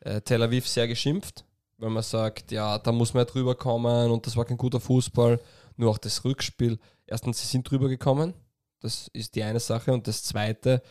äh, 0.01 0.21
Tel 0.23 0.43
Aviv 0.43 0.67
sehr 0.67 0.89
geschimpft, 0.89 1.45
weil 1.77 1.91
man 1.91 2.03
sagt, 2.03 2.51
ja, 2.51 2.79
da 2.79 2.93
muss 2.93 3.13
man 3.15 3.23
ja 3.23 3.31
drüber 3.31 3.55
kommen 3.55 4.11
und 4.11 4.27
das 4.27 4.37
war 4.37 4.45
kein 4.47 4.57
guter 4.57 4.81
Fußball. 4.81 5.39
Nur 5.77 5.91
auch 5.91 5.99
das 5.99 6.25
Rückspiel. 6.25 6.79
Erstens, 7.07 7.41
sie 7.41 7.47
sind 7.47 7.69
drüber 7.69 7.89
gekommen. 7.89 8.33
Das 8.81 9.09
ist 9.13 9.35
die 9.35 9.43
eine 9.43 9.61
Sache. 9.61 9.93
Und 9.93 10.07
das 10.09 10.23
zweite, 10.23 10.83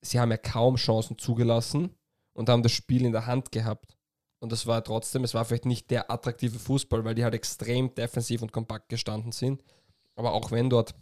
sie 0.00 0.20
haben 0.20 0.30
ja 0.30 0.36
kaum 0.36 0.76
Chancen 0.76 1.18
zugelassen 1.18 1.94
und 2.32 2.48
haben 2.48 2.62
das 2.62 2.72
Spiel 2.72 3.04
in 3.04 3.12
der 3.12 3.26
Hand 3.26 3.52
gehabt. 3.52 3.96
Und 4.38 4.52
das 4.52 4.66
war 4.66 4.82
trotzdem, 4.82 5.24
es 5.24 5.34
war 5.34 5.44
vielleicht 5.44 5.66
nicht 5.66 5.90
der 5.90 6.10
attraktive 6.10 6.58
Fußball, 6.58 7.04
weil 7.04 7.14
die 7.14 7.24
halt 7.24 7.34
extrem 7.34 7.94
defensiv 7.94 8.40
und 8.40 8.52
kompakt 8.52 8.88
gestanden 8.88 9.32
sind. 9.32 9.62
Aber 10.16 10.32
auch 10.32 10.50
wenn 10.50 10.70
dort 10.70 10.94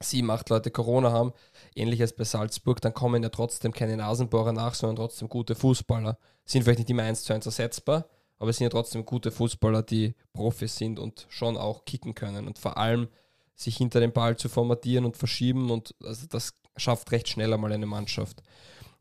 sieben, 0.00 0.30
acht 0.30 0.50
Leute 0.50 0.70
Corona 0.70 1.10
haben, 1.10 1.32
ähnliches 1.74 2.14
bei 2.14 2.24
Salzburg, 2.24 2.82
dann 2.82 2.92
kommen 2.92 3.22
ja 3.22 3.30
trotzdem 3.30 3.72
keine 3.72 3.96
Nasenbohrer 3.96 4.52
nach, 4.52 4.74
sondern 4.74 4.96
trotzdem 4.96 5.28
gute 5.28 5.54
Fußballer. 5.54 6.18
Sind 6.44 6.64
vielleicht 6.64 6.80
nicht 6.80 6.90
immer 6.90 7.04
eins 7.04 7.24
zu 7.24 7.32
eins 7.32 7.46
ersetzbar, 7.46 8.06
aber 8.38 8.50
es 8.50 8.58
sind 8.58 8.66
ja 8.66 8.70
trotzdem 8.70 9.06
gute 9.06 9.30
Fußballer, 9.30 9.82
die 9.82 10.14
Profis 10.34 10.76
sind 10.76 10.98
und 10.98 11.26
schon 11.30 11.56
auch 11.56 11.86
kicken 11.86 12.14
können. 12.14 12.46
Und 12.46 12.58
vor 12.58 12.76
allem 12.76 13.08
sich 13.54 13.78
hinter 13.78 14.00
den 14.00 14.12
Ball 14.12 14.36
zu 14.36 14.50
formatieren 14.50 15.06
und 15.06 15.16
verschieben 15.16 15.70
und 15.70 15.94
also 16.04 16.26
das 16.26 16.52
schafft 16.76 17.10
recht 17.12 17.28
schnell 17.28 17.52
einmal 17.52 17.72
eine 17.72 17.86
Mannschaft. 17.86 18.42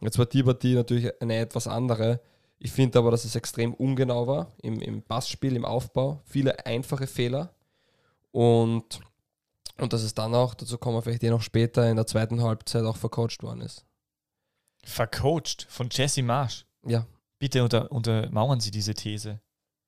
Jetzt 0.02 0.18
war 0.18 0.26
die 0.26 0.44
Partie 0.44 0.76
natürlich 0.76 1.22
eine 1.22 1.38
etwas 1.38 1.68
andere. 1.68 2.20
Ich 2.60 2.72
finde 2.72 3.00
aber, 3.00 3.12
dass 3.12 3.26
es 3.26 3.36
extrem 3.36 3.74
ungenau 3.74 4.28
war 4.28 4.52
im, 4.62 4.80
im 4.82 5.02
Passspiel, 5.02 5.56
im 5.56 5.66
Aufbau. 5.66 6.22
Viele 6.26 6.66
einfache 6.66 7.08
Fehler. 7.08 7.54
Und, 8.32 9.00
und 9.78 9.94
dass 9.94 10.04
es 10.04 10.14
dann 10.14 10.36
auch, 10.36 10.54
dazu 10.54 10.78
kommen 10.78 10.98
wir 10.98 11.02
vielleicht 11.02 11.24
eh 11.24 11.30
noch 11.30 11.42
später, 11.42 11.90
in 11.90 11.96
der 11.96 12.08
zweiten 12.08 12.42
Halbzeit 12.42 12.84
auch 12.84 12.98
vercoacht 12.98 13.44
worden 13.44 13.62
ist. 13.62 13.86
Vercoacht 14.84 15.66
von 15.70 15.90
Jesse 15.92 16.24
Marsch. 16.24 16.66
Ja. 16.86 17.06
Bitte 17.40 17.64
unter, 17.64 17.92
untermauern 17.92 18.60
Sie 18.60 18.72
diese 18.72 18.94
These. 18.94 19.40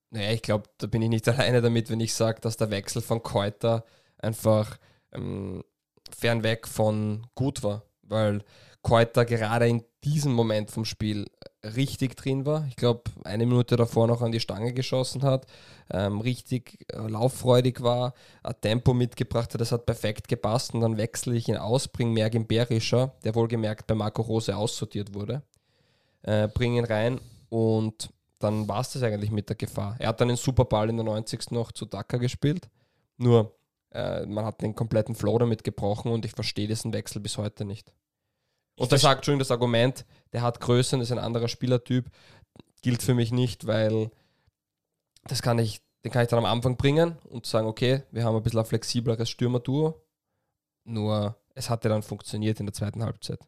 Naja, 0.10 0.32
ich 0.32 0.42
glaube, 0.42 0.70
da 0.78 0.88
bin 0.88 1.02
ich 1.02 1.10
nicht 1.10 1.28
alleine 1.30 1.62
damit, 1.62 1.90
wenn 1.90 2.00
ich 2.00 2.14
sage, 2.14 2.42
dass 2.42 2.58
der 2.58 2.72
Wechsel 2.72 3.02
von 3.02 3.24
Keuter 3.24 3.86
einfach 4.18 4.78
ähm, 5.12 5.64
fernweg 6.16 6.68
von 6.68 7.28
gut 7.36 7.64
war, 7.64 7.84
weil 8.04 8.44
Keuter 8.82 9.26
gerade 9.26 9.68
in 9.68 9.84
diesem 10.04 10.34
Moment 10.34 10.72
vom 10.72 10.86
Spiel 10.86 11.26
richtig 11.64 12.16
drin 12.16 12.46
war. 12.46 12.66
Ich 12.70 12.76
glaube, 12.76 13.04
eine 13.24 13.46
Minute 13.46 13.76
davor 13.76 14.08
noch 14.08 14.22
an 14.22 14.32
die 14.32 14.40
Stange 14.40 14.74
geschossen 14.74 15.24
hat, 15.24 15.46
ähm, 15.92 16.22
richtig 16.22 16.86
äh, 16.94 17.00
lauffreudig 17.00 17.82
war, 17.82 18.14
ein 18.44 18.56
Tempo 18.62 18.94
mitgebracht 18.94 19.54
hat, 19.54 19.60
das 19.60 19.72
hat 19.72 19.86
perfekt 19.86 20.28
gepasst 20.28 20.74
und 20.74 20.82
dann 20.82 20.98
wechsle 20.98 21.36
ich 21.36 21.50
ihn 21.50 21.58
aus, 21.58 21.88
bringe 21.88 22.12
Mergin 22.12 22.48
Berischer, 22.48 23.14
der 23.24 23.36
wohlgemerkt 23.36 23.88
bei 23.88 23.96
Marco 23.96 24.22
Rose 24.22 24.56
aussortiert 24.56 25.14
wurde, 25.14 25.42
äh, 26.24 26.48
bringe 26.48 26.78
ihn 26.78 26.86
rein 26.86 27.20
und 27.50 28.10
dann 28.40 28.68
war 28.68 28.82
es 28.82 28.92
das 28.92 29.04
eigentlich 29.04 29.32
mit 29.32 29.50
der 29.50 29.56
Gefahr. 29.56 29.96
Er 30.00 30.10
hat 30.10 30.22
dann 30.22 30.28
den 30.28 30.38
Superball 30.38 30.90
in 30.90 30.98
der 30.98 31.06
90. 31.06 31.52
noch 31.52 31.72
zu 31.72 31.86
Daka 31.86 32.18
gespielt. 32.18 32.70
Nur, 33.18 33.57
äh, 33.92 34.26
man 34.26 34.46
hat 34.46 34.62
den 34.62 34.76
kompletten 34.76 35.16
Flow 35.16 35.38
damit 35.38 35.64
gebrochen 35.64 36.12
und 36.12 36.26
ich 36.26 36.32
verstehe 36.32 36.68
diesen 36.68 36.94
Wechsel 36.94 37.22
bis 37.22 37.38
heute 37.38 37.66
nicht. 37.66 37.92
Und 38.76 38.92
da 38.92 38.98
sagt 38.98 39.26
schon 39.26 39.40
das 39.40 39.52
Argument, 39.52 40.06
der 40.34 40.44
hat 40.44 40.60
Größe 40.60 40.96
und 40.96 41.02
ist 41.02 41.12
ein 41.12 41.20
anderer 41.20 41.48
Spielertyp, 41.48 42.10
gilt 42.82 43.02
für 43.02 43.16
mich 43.16 43.32
nicht, 43.32 43.66
weil 43.66 44.12
das 45.24 45.42
kann 45.42 45.58
ich, 45.60 45.82
den 46.04 46.12
kann 46.12 46.24
ich 46.24 46.30
dann 46.30 46.40
am 46.40 46.46
Anfang 46.46 46.78
bringen 46.78 47.18
und 47.30 47.46
sagen, 47.46 47.68
okay, 47.68 48.04
wir 48.12 48.24
haben 48.24 48.36
ein 48.36 48.44
bisschen 48.44 48.60
ein 48.60 48.66
flexibleres 48.66 49.30
Stürmerduo. 49.30 50.02
Nur 50.84 51.36
es 51.56 51.70
hatte 51.70 51.90
dann 51.90 52.04
funktioniert 52.04 52.60
in 52.60 52.68
der 52.68 52.74
zweiten 52.74 53.04
Halbzeit. 53.04 53.40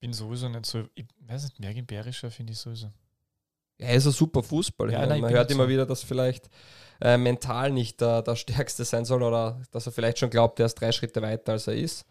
Bin 0.00 0.12
sowieso 0.12 0.48
nicht 0.48 0.66
so, 0.66 0.84
ich 0.94 1.06
weiß 1.20 1.44
nicht, 1.44 1.60
Mergin 1.60 1.86
Berischer 1.86 2.30
finde 2.30 2.52
ich 2.52 2.58
sowieso. 2.58 2.90
Ja, 3.80 3.86
er 3.86 3.94
ist 3.94 4.06
ein 4.06 4.12
super 4.12 4.42
Fußball. 4.42 4.92
Ja, 4.92 5.06
nein, 5.06 5.22
Man 5.22 5.32
hört 5.32 5.50
immer 5.50 5.68
wieder, 5.68 5.86
dass 5.86 6.02
vielleicht 6.02 6.50
äh, 7.00 7.16
mental 7.16 7.70
nicht 7.70 8.00
der, 8.00 8.22
der 8.22 8.36
Stärkste 8.36 8.84
sein 8.84 9.04
soll 9.06 9.22
oder 9.22 9.60
dass 9.72 9.86
er 9.86 9.92
vielleicht 9.92 10.18
schon 10.18 10.28
glaubt, 10.30 10.60
er 10.60 10.66
ist 10.66 10.74
drei 10.74 10.92
Schritte 10.92 11.22
weiter, 11.22 11.52
als 11.52 11.66
er 11.66 11.74
ist. 11.74 12.04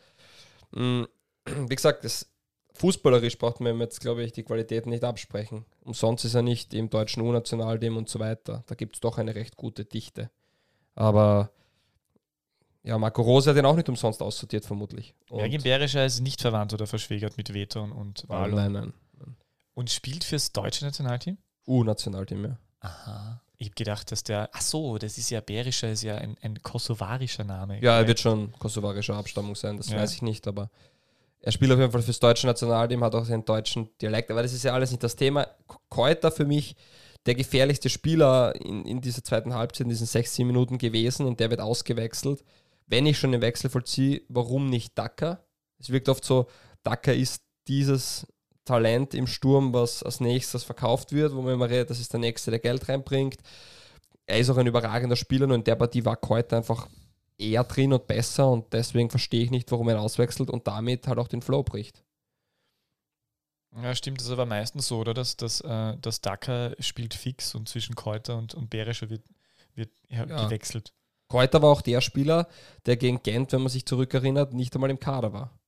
Mm, 0.72 1.04
Wie 1.46 1.76
gesagt, 1.76 2.04
das, 2.04 2.28
fußballerisch 2.74 3.38
braucht 3.38 3.60
man 3.60 3.76
ihm 3.76 3.82
jetzt, 3.82 4.00
glaube 4.02 4.24
ich, 4.24 4.32
die 4.32 4.44
Qualitäten 4.44 4.90
nicht 4.90 5.04
absprechen. 5.04 5.66
Umsonst 5.84 6.26
ist 6.26 6.34
er 6.34 6.42
nicht 6.42 6.74
im 6.74 6.90
deutschen 6.90 7.22
U-Nationalteam 7.22 7.98
und 7.98 8.10
so 8.10 8.20
weiter. 8.20 8.64
Da 8.66 8.76
gibt 8.76 8.96
es 8.96 9.00
doch 9.00 9.20
eine 9.20 9.36
recht 9.36 9.56
gute 9.56 9.86
Dichte. 9.86 10.32
Aber 10.96 11.52
ja, 12.82 12.98
Marco 12.98 13.22
Rose 13.22 13.50
hat 13.50 13.58
ihn 13.58 13.66
auch 13.66 13.76
nicht 13.76 13.90
umsonst 13.90 14.22
aussortiert, 14.24 14.66
vermutlich. 14.66 15.14
Mergin 15.30 15.62
Berischer 15.62 16.06
ist 16.06 16.22
nicht 16.22 16.42
verwandt 16.42 16.74
oder 16.74 16.88
verschwägert 16.88 17.38
mit 17.38 17.54
Veton 17.54 17.92
und 17.92 18.28
Walo. 18.28 18.56
nein, 18.56 18.72
nein. 18.72 18.94
Und 19.76 19.92
spielt 19.92 20.24
fürs 20.24 20.52
deutsche 20.52 20.84
Nationalteam? 20.84 21.38
U-Nationalteam, 21.70 22.44
ja. 22.46 22.58
Aha. 22.82 23.42
Ich 23.58 23.68
habe 23.68 23.76
gedacht, 23.76 24.12
dass 24.12 24.24
der. 24.24 24.50
Ach 24.54 24.62
so, 24.62 24.98
das 24.98 25.18
ist 25.18 25.30
ja 25.30 25.42
Berischer, 25.42 25.90
ist 25.92 26.04
ja 26.04 26.16
ein, 26.16 26.38
ein 26.42 26.62
kosovarischer 26.62 27.44
Name. 27.44 27.82
Ja, 27.82 27.98
er 28.00 28.08
wird 28.08 28.20
schon 28.20 28.52
kosovarischer 28.58 29.16
Abstammung 29.16 29.56
sein, 29.56 29.78
das 29.78 29.90
Ja. 29.90 29.98
weiß 29.98 30.14
ich 30.14 30.22
nicht, 30.22 30.48
aber 30.48 30.70
er 31.42 31.52
spielt 31.52 31.72
auf 31.72 31.80
jeden 31.80 31.92
Fall 31.92 32.02
fürs 32.02 32.20
deutsche 32.20 32.48
Nationalteam, 32.48 33.04
hat 33.04 33.16
auch 33.16 33.26
den 33.28 33.44
deutschen 33.46 33.90
Dialekt, 34.02 34.32
aber 34.32 34.42
das 34.44 34.54
ist 34.54 34.64
ja 34.64 34.74
alles 34.74 34.92
nicht 34.92 35.04
das 35.04 35.16
Thema. 35.16 35.48
Keuter 35.90 36.32
für 36.32 36.46
mich 36.46 36.76
der 37.26 37.36
gefährlichste 37.36 37.90
Spieler 37.90 38.56
in, 38.56 38.86
in 38.86 39.02
dieser 39.02 39.24
zweiten 39.24 39.54
Halbzeit, 39.54 39.82
in 39.86 39.90
diesen 39.90 40.08
sechs, 40.08 40.36
sieben 40.36 40.48
Minuten 40.48 40.78
gewesen 40.78 41.26
und 41.26 41.40
der 41.42 41.50
wird 41.50 41.60
ausgewechselt. 41.60 42.44
Wenn 42.88 43.06
ich 43.06 43.20
schon 43.20 43.34
den 43.34 43.42
Wechsel 43.42 43.70
vollziehe, 43.70 44.22
warum 44.30 44.70
nicht 44.70 44.98
Dacker? 44.98 45.44
Es 45.80 45.90
wirkt 45.90 46.08
oft 46.10 46.24
so, 46.24 46.48
Dacker 46.84 47.14
ist 47.14 47.44
dieses 47.68 48.26
Talent 48.70 49.16
im 49.16 49.26
Sturm, 49.26 49.74
was 49.74 50.04
als 50.04 50.20
nächstes 50.20 50.64
verkauft 50.64 51.12
wird, 51.12 51.34
wo 51.34 51.42
man 51.42 51.56
immer 51.56 51.70
redet, 51.70 51.90
das 51.90 52.00
ist 52.00 52.14
der 52.14 52.20
Nächste, 52.20 52.52
der 52.52 52.60
Geld 52.60 52.88
reinbringt. 52.88 53.38
Er 54.28 54.38
ist 54.38 54.50
auch 54.52 54.58
ein 54.58 54.68
überragender 54.68 55.16
Spieler, 55.16 55.48
nur 55.48 55.56
in 55.56 55.64
der 55.64 55.76
Partie 55.76 56.06
war 56.06 56.16
Keuter 56.16 56.58
einfach 56.58 56.88
eher 57.40 57.64
drin 57.64 57.94
und 57.94 58.06
besser 58.06 58.48
und 58.48 58.72
deswegen 58.72 59.10
verstehe 59.10 59.44
ich 59.44 59.50
nicht, 59.50 59.72
warum 59.72 59.90
er 59.90 59.96
ihn 59.96 60.02
auswechselt 60.02 60.52
und 60.52 60.68
damit 60.68 61.08
halt 61.08 61.18
auch 61.18 61.28
den 61.28 61.42
Flow 61.42 61.64
bricht. 61.64 62.04
Ja, 63.76 63.96
stimmt, 63.96 64.20
das 64.20 64.28
ist 64.28 64.34
aber 64.34 64.46
meistens 64.46 64.88
so, 64.88 65.00
oder? 65.00 65.16
Dass, 65.16 65.36
dass, 65.36 65.62
äh, 65.62 65.98
dass 65.98 66.22
Dacker 66.22 66.76
spielt 66.80 67.16
fix 67.16 67.56
und 67.56 67.68
zwischen 67.68 67.96
Keuter 67.96 68.38
und, 68.38 68.54
und 68.54 68.70
Berischer 68.70 69.10
wird, 69.10 69.24
wird 69.74 69.90
ja, 70.10 70.26
Ja. 70.26 70.46
gewechselt. 70.46 70.94
Keuter 71.28 71.62
war 71.62 71.70
auch 71.72 71.82
der 71.82 72.02
Spieler, 72.02 72.48
der 72.86 72.98
gegen 72.98 73.22
Gent, 73.24 73.52
wenn 73.52 73.62
man 73.62 73.70
sich 73.70 73.86
zurückerinnert, 73.86 74.54
nicht 74.54 74.76
einmal 74.76 74.90
im 74.92 75.00
Kader 75.00 75.34
war. 75.34 75.60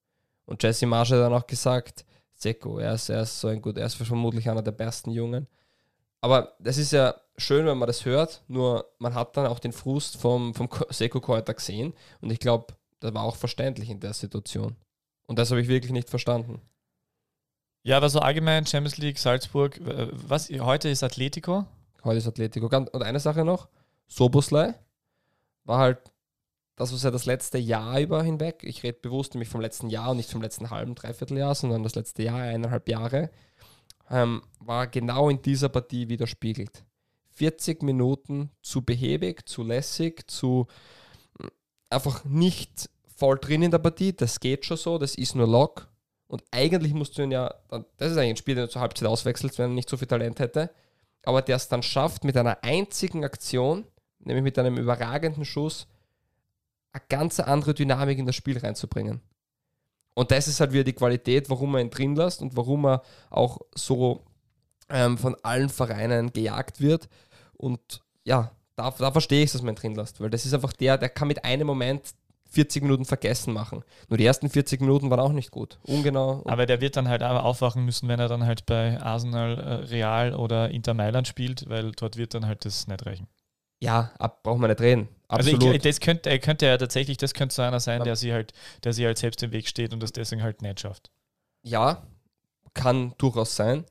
Und 0.46 0.62
Jesse 0.62 0.86
Marsch 0.86 1.12
hat 1.12 1.20
dann 1.20 1.34
auch 1.34 1.48
gesagt, 1.48 2.06
Seko, 2.42 2.80
er 2.80 2.94
ist, 2.96 3.10
er 3.10 3.22
ist 3.22 3.40
so 3.40 3.48
ein 3.48 3.62
gut, 3.62 3.78
er 3.78 3.86
ist 3.86 3.96
vermutlich 3.96 4.50
einer 4.50 4.62
der 4.62 4.72
besten 4.72 5.12
Jungen. 5.12 5.48
Aber 6.22 6.54
das 6.60 6.78
ist 6.78 6.92
ja 6.92 7.16
schön, 7.38 7.66
wenn 7.66 7.78
man 7.78 7.88
das 7.88 8.06
hört, 8.06 8.44
nur 8.48 8.86
man 9.00 9.14
hat 9.14 9.36
dann 9.38 9.48
auch 9.48 9.60
den 9.60 9.72
Frust 9.72 10.18
vom, 10.18 10.54
vom 10.54 10.70
Ko- 10.70 10.86
Seko 10.90 11.20
Keuter 11.20 11.54
gesehen 11.54 11.94
und 12.22 12.32
ich 12.32 12.40
glaube, 12.40 12.74
das 13.00 13.14
war 13.14 13.24
auch 13.24 13.36
verständlich 13.36 13.90
in 13.90 14.00
der 14.00 14.14
Situation. 14.14 14.76
Und 15.26 15.40
das 15.40 15.50
habe 15.50 15.62
ich 15.62 15.68
wirklich 15.68 15.92
nicht 15.92 16.10
verstanden. 16.10 16.62
Ja, 17.84 17.98
aber 17.98 18.10
so 18.10 18.20
allgemein 18.20 18.66
Champions 18.66 18.98
League, 18.98 19.18
Salzburg, 19.18 19.80
was 20.12 20.50
heute 20.50 20.90
ist 20.90 21.04
Atletico. 21.04 21.66
Heute 22.04 22.18
ist 22.18 22.28
Atletico. 22.28 22.68
Und 22.68 23.02
eine 23.02 23.20
Sache 23.20 23.44
noch, 23.44 23.68
Soboslai 24.08 24.76
war 25.64 25.80
halt 25.80 26.11
das, 26.82 26.94
was 26.94 27.04
er 27.04 27.12
das 27.12 27.26
letzte 27.26 27.58
Jahr 27.58 28.00
über 28.00 28.24
hinweg, 28.24 28.64
ich 28.64 28.84
rede 28.84 29.00
bewusst 29.02 29.34
nämlich 29.34 29.50
vom 29.50 29.62
letzten 29.62 29.90
Jahr 29.90 30.12
und 30.12 30.18
nicht 30.18 30.30
vom 30.30 30.42
letzten 30.42 30.70
halben, 30.70 30.96
dreiviertel 30.96 31.38
Jahr, 31.38 31.56
sondern 31.56 31.84
das 31.84 31.96
letzte 31.96 32.24
Jahr, 32.24 32.42
eineinhalb 32.42 32.88
Jahre, 32.90 33.30
ähm, 34.10 34.42
war 34.60 34.88
genau 34.88 35.30
in 35.30 35.42
dieser 35.42 35.70
Partie 35.70 36.10
widerspiegelt. 36.10 36.84
40 37.30 37.84
Minuten 37.84 38.52
zu 38.62 38.84
behäbig, 38.84 39.48
zu 39.48 39.64
lässig, 39.64 40.30
zu 40.30 40.68
mm, 41.40 41.48
einfach 41.90 42.26
nicht 42.26 42.90
voll 43.16 43.38
drin 43.40 43.64
in 43.64 43.72
der 43.72 43.80
Partie, 43.80 44.14
das 44.14 44.40
geht 44.40 44.66
schon 44.66 44.78
so, 44.78 44.98
das 44.98 45.16
ist 45.16 45.36
nur 45.36 45.48
Lock. 45.48 45.88
Und 46.28 46.44
eigentlich 46.52 46.94
musst 46.94 47.18
du 47.18 47.24
ihn 47.24 47.32
ja, 47.32 47.54
das 47.98 48.12
ist 48.12 48.18
eigentlich 48.18 48.30
ein 48.32 48.38
Spiel, 48.38 48.56
den 48.56 48.66
du 48.66 48.70
zur 48.70 48.82
Halbzeit 48.82 49.08
auswechselst, 49.08 49.60
wenn 49.60 49.72
er 49.72 49.76
nicht 49.76 49.90
so 49.90 49.98
viel 49.98 50.08
Talent 50.08 50.40
hätte 50.40 50.72
aber 51.24 51.42
der 51.42 51.56
es 51.56 51.68
dann 51.68 51.84
schafft, 51.84 52.24
mit 52.24 52.38
einer 52.38 52.64
einzigen 52.64 53.24
Aktion, 53.24 53.86
nämlich 54.20 54.44
mit 54.44 54.58
einem 54.58 54.78
überragenden 54.78 55.46
Schuss, 55.46 55.88
eine 56.94 57.04
ganz 57.10 57.40
andere 57.40 57.74
Dynamik 57.74 58.20
in 58.20 58.26
das 58.26 58.36
Spiel 58.36 58.58
reinzubringen. 58.58 59.22
Und 60.14 60.32
das 60.32 60.48
ist 60.48 60.60
halt 60.60 60.74
wieder 60.74 60.84
die 60.84 60.94
Qualität, 60.94 61.50
warum 61.50 61.76
er 61.76 61.82
ihn 61.82 61.90
drin 61.90 62.16
lässt 62.16 62.42
und 62.42 62.56
warum 62.58 62.86
er 62.86 63.02
auch 63.30 63.60
so 63.76 64.24
ähm, 64.90 65.18
von 65.18 65.36
allen 65.44 65.70
Vereinen 65.70 66.34
gejagt 66.34 66.82
wird. 66.82 67.08
Und 67.54 68.02
ja, 68.26 68.52
da, 68.76 68.92
da 68.92 69.12
verstehe 69.12 69.44
ich, 69.44 69.52
dass 69.52 69.62
man 69.62 69.74
ihn 69.74 69.80
drin 69.80 69.96
lässt, 69.96 70.20
weil 70.20 70.30
das 70.30 70.46
ist 70.46 70.54
einfach 70.54 70.74
der, 70.74 70.98
der 70.98 71.10
kann 71.10 71.28
mit 71.28 71.46
einem 71.46 71.68
Moment 71.68 72.14
40 72.50 72.84
Minuten 72.84 73.06
vergessen 73.06 73.54
machen. 73.54 73.84
Nur 74.10 74.18
die 74.18 74.26
ersten 74.26 74.50
40 74.50 74.82
Minuten 74.82 75.10
waren 75.10 75.22
auch 75.22 75.32
nicht 75.32 75.52
gut. 75.52 75.80
Ungenau. 75.84 76.44
Aber 76.46 76.66
der 76.66 76.82
wird 76.82 76.98
dann 76.98 77.08
halt 77.08 77.24
auch 77.24 77.44
aufwachen 77.44 77.86
müssen, 77.86 78.10
wenn 78.10 78.20
er 78.20 78.28
dann 78.28 78.46
halt 78.46 78.66
bei 78.66 79.02
Arsenal, 79.02 79.58
äh, 79.58 79.74
Real 79.86 80.36
oder 80.36 80.70
Inter 80.70 80.94
Mailand 80.94 81.28
spielt, 81.28 81.70
weil 81.70 81.94
dort 81.94 82.18
wird 82.18 82.34
dann 82.34 82.46
halt 82.46 82.66
das 82.66 82.88
nicht 82.88 83.06
reichen. 83.06 83.28
ja, 83.80 84.12
ab, 84.20 84.44
braucht 84.44 84.60
man 84.60 84.70
nicht 84.70 84.82
reden. 84.82 85.08
Absolut. 85.32 85.64
Also 85.64 85.74
ich, 85.74 85.82
das 85.82 86.00
könnte, 86.00 86.30
er 86.30 86.40
könnte 86.40 86.66
ja 86.66 86.78
tatsächlich, 86.78 87.18
das 87.18 87.34
könnte 87.34 87.56
so 87.56 87.62
einer 87.62 87.80
sein, 87.80 88.04
der 88.04 88.16
sie 88.16 88.34
halt, 88.34 88.54
der 88.84 88.94
sie 88.94 89.06
halt 89.06 89.18
selbst 89.18 89.42
im 89.44 89.52
Weg 89.52 89.68
steht 89.68 89.94
und 89.94 90.02
das 90.02 90.12
deswegen 90.12 90.44
halt 90.44 90.62
nicht 90.62 90.82
schafft. 90.82 91.12
ja, 91.64 92.04
kann 92.74 93.14
durchaus 93.18 93.56
sein. 93.56 93.86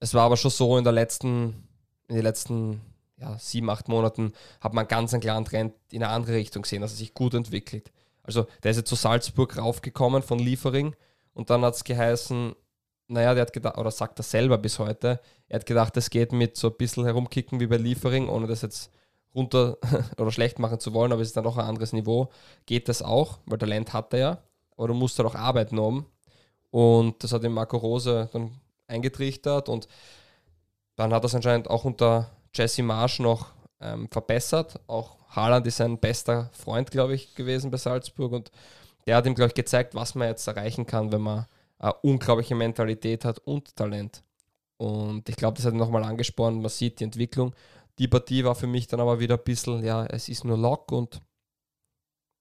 Es 0.00 0.14
war 0.14 0.24
aber 0.24 0.36
schon 0.36 0.50
so 0.50 0.76
in 0.78 0.84
der 0.84 0.92
letzten, 0.92 1.66
in 2.08 2.16
den 2.16 2.22
letzten 2.22 2.80
ja, 3.18 3.38
sieben, 3.38 3.70
acht 3.70 3.88
Monaten 3.88 4.32
hat 4.60 4.74
man 4.74 4.86
ganz 4.86 5.14
einen 5.14 5.22
klaren 5.22 5.44
Trend 5.44 5.74
in 5.90 6.02
eine 6.02 6.12
andere 6.12 6.34
Richtung 6.34 6.62
gesehen, 6.62 6.82
dass 6.82 6.92
er 6.92 6.98
sich 6.98 7.14
gut 7.14 7.34
entwickelt. 7.34 7.90
Also 8.22 8.46
der 8.62 8.72
ist 8.72 8.76
jetzt 8.76 8.88
zu 8.88 8.94
Salzburg 8.94 9.56
raufgekommen 9.56 10.22
von 10.22 10.38
Liefering 10.38 10.94
und 11.32 11.50
dann 11.50 11.62
hat 11.62 11.74
es 11.74 11.84
geheißen, 11.84 12.54
naja, 13.08 13.34
der 13.34 13.42
hat 13.42 13.52
gedacht, 13.52 13.78
oder 13.78 13.90
sagt 13.90 14.20
er 14.20 14.24
selber 14.24 14.58
bis 14.58 14.78
heute, 14.78 15.20
er 15.48 15.60
hat 15.60 15.66
gedacht, 15.66 15.96
es 15.96 16.10
geht 16.10 16.32
mit 16.32 16.56
so 16.56 16.68
ein 16.68 16.76
bisschen 16.76 17.04
herumkicken 17.04 17.60
wie 17.60 17.66
bei 17.66 17.76
Liefering, 17.76 18.28
ohne 18.28 18.46
das 18.46 18.62
jetzt 18.62 18.90
runter 19.36 19.78
oder 20.18 20.32
schlecht 20.32 20.58
machen 20.58 20.80
zu 20.80 20.92
wollen, 20.94 21.12
aber 21.12 21.22
es 21.22 21.28
ist 21.28 21.36
dann 21.36 21.44
doch 21.44 21.58
ein 21.58 21.66
anderes 21.66 21.92
Niveau. 21.92 22.30
Geht 22.64 22.88
das 22.88 23.02
auch, 23.02 23.38
weil 23.46 23.58
Talent 23.58 23.92
hat 23.92 24.12
er 24.14 24.18
ja, 24.18 24.38
aber 24.76 24.88
du 24.88 24.94
musst 24.94 25.18
halt 25.18 25.28
auch 25.28 25.34
arbeiten 25.34 25.78
um. 25.78 26.06
Und 26.70 27.22
das 27.22 27.32
hat 27.32 27.44
ihm 27.44 27.52
Marco 27.52 27.76
Rose 27.76 28.28
dann 28.32 28.50
eingetrichtert 28.88 29.68
und 29.68 29.88
dann 30.96 31.12
hat 31.12 31.22
er 31.22 31.26
es 31.26 31.34
anscheinend 31.34 31.70
auch 31.70 31.84
unter 31.84 32.30
Jesse 32.54 32.82
Marsch 32.82 33.20
noch 33.20 33.52
ähm, 33.80 34.08
verbessert. 34.10 34.80
Auch 34.86 35.16
Haaland 35.28 35.66
ist 35.66 35.76
sein 35.76 35.98
bester 35.98 36.50
Freund, 36.52 36.90
glaube 36.90 37.14
ich, 37.14 37.34
gewesen 37.34 37.70
bei 37.70 37.76
Salzburg 37.76 38.32
und 38.32 38.50
der 39.06 39.16
hat 39.16 39.26
ihm, 39.26 39.34
glaube 39.34 39.48
ich, 39.48 39.54
gezeigt, 39.54 39.94
was 39.94 40.14
man 40.14 40.28
jetzt 40.28 40.46
erreichen 40.46 40.86
kann, 40.86 41.12
wenn 41.12 41.20
man 41.20 41.46
eine 41.78 41.94
unglaubliche 42.02 42.54
Mentalität 42.54 43.24
hat 43.24 43.38
und 43.40 43.76
Talent. 43.76 44.22
Und 44.78 45.28
ich 45.28 45.36
glaube, 45.36 45.56
das 45.56 45.66
hat 45.66 45.74
ihn 45.74 45.78
nochmal 45.78 46.04
angespornt. 46.04 46.60
Man 46.60 46.68
sieht 46.68 47.00
die 47.00 47.04
Entwicklung. 47.04 47.54
Die 47.98 48.08
Partie 48.08 48.44
war 48.44 48.54
für 48.54 48.66
mich 48.66 48.86
dann 48.86 49.00
aber 49.00 49.18
wieder 49.20 49.36
ein 49.38 49.44
bisschen, 49.44 49.82
ja, 49.84 50.04
es 50.06 50.28
ist 50.28 50.44
nur 50.44 50.58
Lock 50.58 50.92
und 50.92 51.22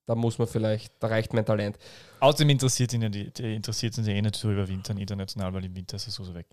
da 0.06 0.14
muss 0.16 0.38
man 0.38 0.48
vielleicht, 0.48 0.94
da 1.00 1.08
reicht 1.08 1.34
mein 1.34 1.46
Talent. 1.46 1.78
Außerdem 2.20 2.50
interessiert 2.50 2.94
ihn 2.94 3.02
ja 3.02 3.10
die, 3.10 3.32
die 3.32 3.56
interessiert 3.56 3.98
ihn 3.98 4.06
ja 4.06 4.14
eh 4.14 4.22
nicht 4.22 4.36
zu 4.36 4.52
überwintern 4.52 4.98
international, 4.98 5.54
weil 5.54 5.66
im 5.66 5.76
Winter 5.76 5.96
ist 5.96 6.08
er 6.08 6.12
so, 6.12 6.24
so 6.24 6.36
weg. 6.36 6.48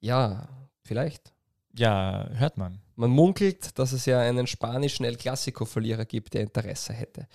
Ja, 0.00 0.48
vielleicht. 0.82 1.32
Ja, 1.76 2.28
hört 2.34 2.58
man. 2.58 2.80
Man 2.96 3.10
munkelt, 3.10 3.78
dass 3.78 3.92
es 3.92 4.06
ja 4.06 4.20
einen 4.20 4.46
spanischen 4.46 5.04
El 5.04 5.16
Clasico-Verlierer 5.16 6.04
gibt, 6.04 6.34
der 6.34 6.42
Interesse 6.42 6.92
hätte. 6.92 7.26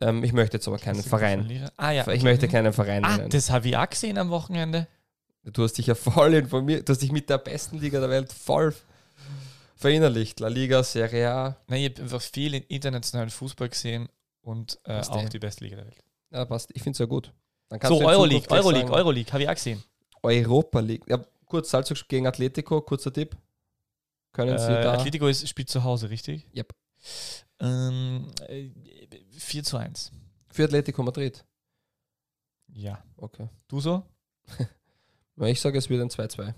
Ähm, 0.00 0.22
ich 0.24 0.32
möchte 0.32 0.58
jetzt 0.58 0.68
aber 0.68 0.78
keinen 0.78 1.02
Verein. 1.02 1.68
Ah 1.76 1.90
ja. 1.90 2.06
Ich 2.08 2.22
möchte 2.22 2.48
keinen 2.48 2.72
Verein 2.72 3.04
Ah, 3.04 3.16
nennen. 3.16 3.30
das 3.30 3.50
habe 3.50 3.68
ich 3.68 3.76
auch 3.76 3.88
gesehen 3.88 4.16
am 4.18 4.30
Wochenende. 4.30 4.86
Du 5.44 5.62
hast 5.64 5.74
dich 5.74 5.86
ja 5.88 5.94
voll 5.94 6.34
informiert, 6.34 6.88
du 6.88 6.92
hast 6.92 7.02
dich 7.02 7.12
mit 7.12 7.28
der 7.28 7.38
besten 7.38 7.78
Liga 7.78 8.00
der 8.00 8.10
Welt 8.10 8.32
voll 8.32 8.74
verinnerlicht. 9.76 10.40
La 10.40 10.48
Liga, 10.48 10.82
Serie 10.82 11.30
A. 11.30 11.56
Nein, 11.68 11.82
ich 11.82 11.90
habe 11.90 12.02
einfach 12.02 12.22
viel 12.22 12.54
internationalen 12.54 13.30
Fußball 13.30 13.68
gesehen 13.68 14.08
und 14.40 14.78
äh, 14.84 15.00
auch 15.00 15.20
denn? 15.20 15.28
die 15.28 15.38
beste 15.38 15.64
Liga 15.64 15.76
der 15.76 15.86
Welt. 15.86 16.04
Ja, 16.30 16.44
passt. 16.44 16.70
Ich 16.74 16.82
finde 16.82 16.92
es 16.96 16.98
ja 16.98 17.06
gut. 17.06 17.32
So, 17.82 18.00
Euroleague, 18.00 18.48
Euroleague, 18.50 18.90
Euroleague, 18.92 19.32
habe 19.32 19.42
ich 19.42 19.48
auch 19.48 19.54
gesehen. 19.54 19.82
Europa 20.22 20.80
League. 20.80 21.04
Ja, 21.08 21.24
kurz 21.44 21.70
Salzburg 21.70 22.08
gegen 22.08 22.26
Atletico, 22.26 22.80
kurzer 22.80 23.12
Tipp. 23.12 23.36
Können 24.32 24.58
Sie 24.58 24.64
Äh, 24.72 24.82
da. 24.82 24.92
Atletico 24.94 25.26
ist, 25.28 25.48
spielt 25.48 25.68
zu 25.68 25.82
Hause, 25.82 26.10
richtig? 26.10 26.46
Yep. 26.54 26.74
Ähm, 27.60 28.30
äh, 28.48 28.70
4 29.38 29.64
zu 29.64 29.78
1. 29.78 30.12
Für 30.50 30.64
Atletico 30.64 31.02
Madrid. 31.02 31.44
Ja. 32.68 33.02
Okay. 33.16 33.48
Du 33.68 33.80
so? 33.80 34.02
Ich 35.38 35.60
sage, 35.60 35.76
es 35.76 35.90
wird 35.90 36.00
ein 36.00 36.08
2-2. 36.08 36.54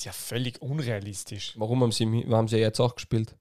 Ist 0.00 0.06
ja 0.06 0.12
völlig 0.12 0.62
unrealistisch. 0.62 1.52
Warum 1.58 1.82
haben 1.82 1.92
sie, 1.92 2.06
haben 2.30 2.48
sie 2.48 2.56
jetzt 2.56 2.80
auch 2.80 2.94
gespielt? 2.94 3.36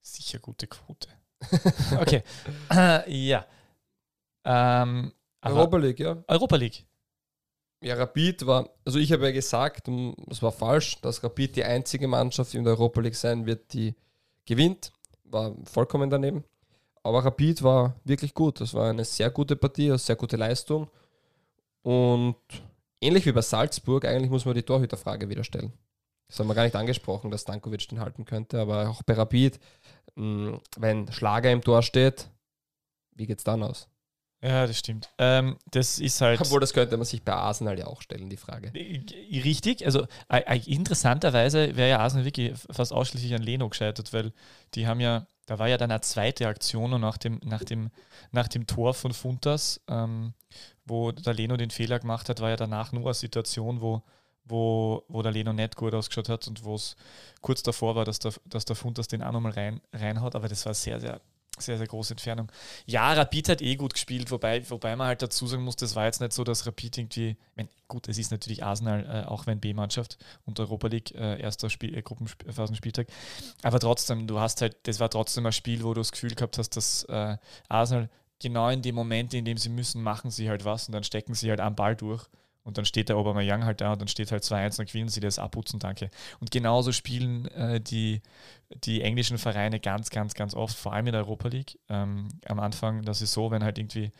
Sicher 0.00 0.38
gute 0.38 0.66
Quote. 0.66 1.08
okay. 2.00 2.22
Ja. 3.06 3.44
Ähm, 4.44 5.12
Europa 5.42 5.76
League, 5.76 6.00
ja. 6.00 6.24
Europa 6.28 6.56
League. 6.56 6.86
Ja, 7.82 7.94
Rapid 7.96 8.46
war, 8.46 8.70
also 8.86 8.98
ich 8.98 9.12
habe 9.12 9.26
ja 9.26 9.32
gesagt, 9.32 9.88
das 10.28 10.42
war 10.42 10.50
falsch, 10.50 10.98
dass 11.02 11.22
Rapid 11.22 11.56
die 11.56 11.64
einzige 11.64 12.08
Mannschaft 12.08 12.54
in 12.54 12.64
der 12.64 12.72
Europa 12.72 13.02
League 13.02 13.14
sein 13.14 13.44
wird, 13.44 13.74
die 13.74 13.94
gewinnt. 14.46 14.92
War 15.24 15.54
vollkommen 15.64 16.08
daneben. 16.08 16.44
Aber 17.02 17.22
Rapid 17.22 17.62
war 17.62 17.96
wirklich 18.04 18.32
gut. 18.32 18.62
Das 18.62 18.72
war 18.72 18.88
eine 18.88 19.04
sehr 19.04 19.30
gute 19.30 19.56
Partie, 19.56 19.90
eine 19.90 19.98
sehr 19.98 20.16
gute 20.16 20.38
Leistung. 20.38 20.88
Und 21.82 22.36
ähnlich 23.06 23.26
wie 23.26 23.32
bei 23.32 23.42
Salzburg, 23.42 24.04
eigentlich 24.04 24.30
muss 24.30 24.44
man 24.44 24.54
die 24.54 24.62
Torhüterfrage 24.62 25.28
wieder 25.28 25.44
stellen. 25.44 25.72
Das 26.28 26.40
haben 26.40 26.48
wir 26.48 26.54
gar 26.54 26.64
nicht 26.64 26.74
angesprochen, 26.74 27.30
dass 27.30 27.42
Stankovic 27.42 27.88
den 27.88 28.00
halten 28.00 28.24
könnte, 28.24 28.60
aber 28.60 28.88
auch 28.88 29.02
bei 29.04 29.14
Rapid, 29.14 29.60
wenn 30.16 31.12
Schlager 31.12 31.52
im 31.52 31.62
Tor 31.62 31.82
steht, 31.82 32.28
wie 33.14 33.26
geht's 33.26 33.44
dann 33.44 33.62
aus? 33.62 33.88
Ja, 34.42 34.66
das 34.66 34.78
stimmt. 34.78 35.08
Ähm, 35.18 35.56
das 35.70 35.98
ist 35.98 36.20
halt. 36.20 36.40
Obwohl, 36.40 36.60
das 36.60 36.72
könnte 36.72 36.96
man 36.96 37.06
sich 37.06 37.22
bei 37.22 37.32
Arsenal 37.32 37.78
ja 37.78 37.86
auch 37.86 38.02
stellen, 38.02 38.28
die 38.28 38.36
Frage. 38.36 38.68
Äh, 38.74 39.00
Richtig, 39.40 39.84
also 39.84 40.06
äh, 40.28 40.40
äh, 40.46 40.60
interessanterweise 40.66 41.76
wäre 41.76 41.88
ja 41.90 41.98
Arsenal 42.00 42.26
wirklich 42.26 42.52
fast 42.70 42.92
ausschließlich 42.92 43.34
an 43.34 43.42
Leno 43.42 43.68
gescheitert, 43.68 44.12
weil 44.12 44.32
die 44.74 44.86
haben 44.86 45.00
ja, 45.00 45.26
da 45.46 45.58
war 45.58 45.68
ja 45.68 45.78
dann 45.78 45.90
eine 45.90 46.02
zweite 46.02 46.48
Aktion 46.48 46.92
und 46.92 47.00
nach 47.00 47.16
dem, 47.16 47.40
nach 47.44 47.64
dem, 47.64 47.90
nach 48.30 48.48
dem 48.48 48.66
Tor 48.66 48.94
von 48.94 49.12
Funtas, 49.12 49.80
ähm, 49.88 50.34
wo 50.84 51.12
der 51.12 51.34
Leno 51.34 51.56
den 51.56 51.70
Fehler 51.70 51.98
gemacht 51.98 52.28
hat, 52.28 52.40
war 52.40 52.50
ja 52.50 52.56
danach 52.56 52.92
nur 52.92 53.04
eine 53.06 53.14
Situation, 53.14 53.80
wo, 53.80 54.02
wo, 54.44 55.02
wo 55.08 55.22
der 55.22 55.32
Leno 55.32 55.52
nicht 55.54 55.76
gut 55.76 55.94
ausgeschaut 55.94 56.28
hat 56.28 56.46
und 56.46 56.62
wo 56.62 56.74
es 56.74 56.94
kurz 57.40 57.62
davor 57.62 57.96
war, 57.96 58.04
dass 58.04 58.18
der, 58.18 58.32
dass 58.44 58.64
der 58.66 58.76
Funtas 58.76 59.08
den 59.08 59.22
auch 59.22 59.32
nochmal 59.32 59.52
rein, 59.52 59.80
reinhaut, 59.92 60.34
aber 60.34 60.48
das 60.48 60.66
war 60.66 60.74
sehr, 60.74 61.00
sehr, 61.00 61.20
sehr, 61.58 61.78
sehr 61.78 61.86
große 61.86 62.14
Entfernung. 62.14 62.50
Ja, 62.86 63.12
Rapid 63.12 63.48
hat 63.48 63.62
eh 63.62 63.76
gut 63.76 63.94
gespielt, 63.94 64.30
wobei, 64.30 64.68
wobei 64.70 64.96
man 64.96 65.08
halt 65.08 65.22
dazu 65.22 65.46
sagen 65.46 65.64
muss, 65.64 65.76
das 65.76 65.94
war 65.94 66.04
jetzt 66.04 66.20
nicht 66.20 66.32
so, 66.32 66.44
dass 66.44 66.66
Rapid 66.66 66.98
irgendwie, 66.98 67.36
mein, 67.54 67.68
gut, 67.88 68.08
es 68.08 68.18
ist 68.18 68.30
natürlich 68.30 68.64
Arsenal, 68.64 69.24
äh, 69.24 69.28
auch 69.28 69.46
wenn 69.46 69.60
B-Mannschaft 69.60 70.18
und 70.44 70.60
Europa 70.60 70.88
League 70.88 71.14
äh, 71.14 71.40
erster 71.40 71.70
Spiel, 71.70 71.96
äh, 71.96 72.02
Gruppenphasenspieltag, 72.02 73.08
aber 73.62 73.80
trotzdem, 73.80 74.26
du 74.26 74.40
hast 74.40 74.60
halt, 74.60 74.76
das 74.84 75.00
war 75.00 75.10
trotzdem 75.10 75.46
ein 75.46 75.52
Spiel, 75.52 75.82
wo 75.82 75.94
du 75.94 76.00
das 76.00 76.12
Gefühl 76.12 76.34
gehabt 76.34 76.58
hast, 76.58 76.76
dass 76.76 77.04
äh, 77.04 77.36
Arsenal 77.68 78.08
genau 78.40 78.68
in 78.68 78.82
dem 78.82 78.94
Moment, 78.94 79.34
in 79.34 79.44
dem 79.44 79.58
sie 79.58 79.68
müssen, 79.68 80.02
machen 80.02 80.30
sie 80.30 80.48
halt 80.48 80.64
was 80.64 80.88
und 80.88 80.92
dann 80.92 81.04
stecken 81.04 81.34
sie 81.34 81.50
halt 81.50 81.60
am 81.60 81.74
Ball 81.74 81.96
durch. 81.96 82.26
Und 82.66 82.78
dann 82.78 82.84
steht 82.84 83.08
der 83.08 83.16
Aubameyang 83.16 83.64
halt 83.64 83.80
da 83.80 83.92
und 83.92 84.00
dann 84.00 84.08
steht 84.08 84.32
halt 84.32 84.44
2-1, 84.44 84.76
dann 84.76 84.86
gewinnen 84.86 85.08
sie 85.08 85.20
das 85.20 85.38
abputzen, 85.38 85.78
danke. 85.80 86.10
Und 86.40 86.50
genauso 86.50 86.92
spielen 86.92 87.46
äh, 87.52 87.80
die, 87.80 88.22
die 88.84 89.02
englischen 89.02 89.38
Vereine 89.38 89.80
ganz, 89.80 90.10
ganz, 90.10 90.34
ganz 90.34 90.54
oft, 90.54 90.76
vor 90.76 90.92
allem 90.92 91.06
in 91.06 91.12
der 91.12 91.22
Europa 91.22 91.48
League. 91.48 91.78
Ähm, 91.88 92.28
am 92.46 92.58
Anfang 92.60 93.02
der 93.02 93.14
Saison, 93.14 93.50
wenn 93.52 93.64
halt 93.64 93.78
irgendwie 93.78 94.10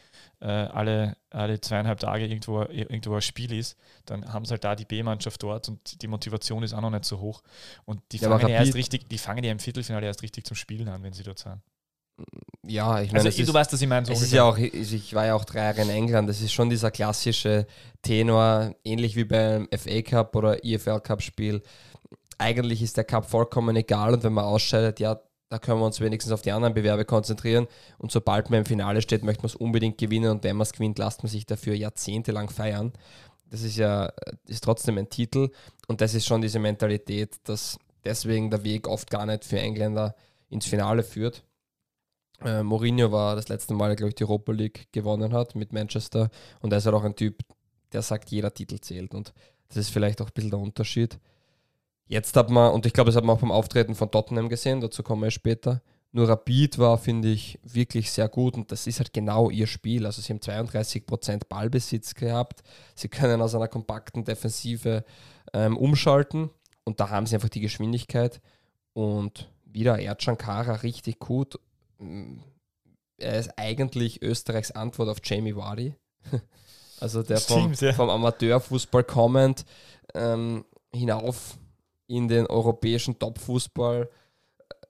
äh, 0.40 0.46
alle, 0.46 1.16
alle 1.30 1.60
zweieinhalb 1.60 1.98
Tage 2.00 2.26
irgendwo, 2.26 2.62
irgendwo 2.62 3.14
ein 3.16 3.22
Spiel 3.22 3.52
ist, 3.52 3.76
dann 4.06 4.32
haben 4.32 4.44
sie 4.44 4.52
halt 4.52 4.64
da 4.64 4.76
die 4.76 4.84
B-Mannschaft 4.84 5.42
dort 5.42 5.68
und 5.68 6.02
die 6.02 6.06
Motivation 6.08 6.62
ist 6.62 6.74
auch 6.74 6.80
noch 6.80 6.90
nicht 6.90 7.04
so 7.04 7.20
hoch. 7.20 7.42
Und 7.84 8.00
die 8.12 8.18
Ja, 8.18 8.28
fangen 8.28 8.48
ja 8.48 8.54
erst 8.54 8.74
richtig, 8.74 9.08
die 9.08 9.18
fangen 9.18 9.44
ja 9.44 9.52
im 9.52 9.58
Viertelfinale 9.58 10.06
erst 10.06 10.22
richtig 10.22 10.44
zum 10.46 10.56
Spielen 10.56 10.88
an, 10.88 11.02
wenn 11.02 11.12
sie 11.12 11.22
dort 11.24 11.38
sind. 11.38 11.60
Ja, 12.66 13.00
ich 13.00 13.12
meine, 13.12 13.24
Also 13.24 13.44
du 13.44 13.54
weißt, 13.54 13.72
dass 13.72 13.80
ich 13.80 13.88
meine, 13.88 14.06
so 14.06 14.12
Es 14.12 14.22
ist 14.22 14.32
ja 14.32 14.44
auch, 14.44 14.58
ich 14.58 15.14
war 15.14 15.26
ja 15.26 15.34
auch 15.34 15.44
drei 15.44 15.64
Jahre 15.64 15.82
in 15.82 15.90
England, 15.90 16.28
das 16.28 16.40
ist 16.40 16.52
schon 16.52 16.70
dieser 16.70 16.90
klassische 16.90 17.66
Tenor, 18.02 18.74
ähnlich 18.84 19.16
wie 19.16 19.24
beim 19.24 19.68
FA 19.76 20.02
Cup 20.02 20.34
oder 20.34 20.64
EFL 20.64 21.00
Cup 21.00 21.22
Spiel. 21.22 21.62
Eigentlich 22.38 22.82
ist 22.82 22.96
der 22.96 23.04
Cup 23.04 23.28
vollkommen 23.30 23.76
egal 23.76 24.14
und 24.14 24.24
wenn 24.24 24.32
man 24.32 24.44
ausscheidet, 24.44 25.00
ja, 25.00 25.20
da 25.48 25.58
können 25.58 25.78
wir 25.80 25.86
uns 25.86 26.00
wenigstens 26.00 26.32
auf 26.32 26.42
die 26.42 26.50
anderen 26.50 26.74
Bewerbe 26.74 27.04
konzentrieren 27.04 27.68
und 27.98 28.10
sobald 28.10 28.50
man 28.50 28.60
im 28.60 28.66
Finale 28.66 29.00
steht, 29.00 29.22
möchte 29.22 29.42
man 29.42 29.48
es 29.48 29.54
unbedingt 29.54 29.98
gewinnen 29.98 30.30
und 30.30 30.44
wenn 30.44 30.56
man 30.56 30.62
es 30.62 30.72
gewinnt, 30.72 30.98
lasst 30.98 31.22
man 31.22 31.30
sich 31.30 31.46
dafür 31.46 31.74
jahrzehntelang 31.74 32.50
feiern. 32.50 32.92
Das 33.48 33.62
ist 33.62 33.76
ja 33.76 34.12
ist 34.48 34.64
trotzdem 34.64 34.98
ein 34.98 35.08
Titel 35.08 35.50
und 35.86 36.00
das 36.00 36.14
ist 36.14 36.26
schon 36.26 36.40
diese 36.42 36.58
Mentalität, 36.58 37.36
dass 37.44 37.78
deswegen 38.04 38.50
der 38.50 38.64
Weg 38.64 38.88
oft 38.88 39.08
gar 39.08 39.24
nicht 39.24 39.44
für 39.44 39.60
Engländer 39.60 40.16
ins 40.50 40.66
Finale 40.66 41.04
führt. 41.04 41.44
Äh, 42.44 42.62
Mourinho 42.62 43.10
war 43.12 43.36
das 43.36 43.48
letzte 43.48 43.74
Mal, 43.74 43.96
glaube 43.96 44.10
ich, 44.10 44.14
die 44.14 44.24
Europa 44.24 44.52
League 44.52 44.88
gewonnen 44.92 45.32
hat 45.32 45.54
mit 45.54 45.72
Manchester. 45.72 46.30
Und 46.60 46.72
er 46.72 46.78
ist 46.78 46.86
halt 46.86 46.94
auch 46.94 47.04
ein 47.04 47.16
Typ, 47.16 47.42
der 47.92 48.02
sagt, 48.02 48.30
jeder 48.30 48.52
Titel 48.52 48.78
zählt. 48.78 49.14
Und 49.14 49.32
das 49.68 49.78
ist 49.78 49.90
vielleicht 49.90 50.20
auch 50.20 50.26
ein 50.26 50.32
bisschen 50.34 50.50
der 50.50 50.60
Unterschied. 50.60 51.18
Jetzt 52.08 52.36
hat 52.36 52.50
man, 52.50 52.72
und 52.72 52.86
ich 52.86 52.92
glaube, 52.92 53.08
das 53.08 53.16
hat 53.16 53.24
man 53.24 53.36
auch 53.36 53.40
beim 53.40 53.50
Auftreten 53.50 53.94
von 53.94 54.10
Tottenham 54.10 54.48
gesehen, 54.48 54.80
dazu 54.80 55.02
kommen 55.02 55.22
wir 55.22 55.30
später. 55.30 55.82
Nur 56.12 56.28
Rapid 56.28 56.78
war, 56.78 56.98
finde 56.98 57.28
ich, 57.28 57.58
wirklich 57.64 58.10
sehr 58.12 58.28
gut 58.28 58.54
und 58.54 58.70
das 58.70 58.86
ist 58.86 59.00
halt 59.00 59.12
genau 59.12 59.50
ihr 59.50 59.66
Spiel. 59.66 60.06
Also 60.06 60.22
sie 60.22 60.32
haben 60.32 60.40
32% 60.40 61.42
Ballbesitz 61.48 62.14
gehabt. 62.14 62.62
Sie 62.94 63.08
können 63.08 63.42
aus 63.42 63.54
einer 63.54 63.68
kompakten 63.68 64.24
Defensive 64.24 65.04
ähm, 65.52 65.76
umschalten 65.76 66.50
und 66.84 67.00
da 67.00 67.10
haben 67.10 67.26
sie 67.26 67.34
einfach 67.34 67.48
die 67.48 67.60
Geschwindigkeit. 67.60 68.40
Und 68.92 69.50
wieder 69.64 69.98
Erdschan 69.98 70.36
richtig 70.36 71.18
gut. 71.18 71.58
Er 73.18 73.38
ist 73.38 73.50
eigentlich 73.56 74.22
Österreichs 74.22 74.70
Antwort 74.70 75.08
auf 75.08 75.18
Jamie 75.24 75.56
Vardy. 75.56 75.94
Also 76.98 77.22
der 77.22 77.38
vom, 77.38 77.74
Stimmt, 77.74 77.80
ja. 77.82 77.92
vom 77.92 78.08
Amateurfußball 78.08 79.04
kommend 79.04 79.66
ähm, 80.14 80.64
hinauf 80.94 81.58
in 82.06 82.28
den 82.28 82.46
europäischen 82.46 83.18
Topfußball. 83.18 84.08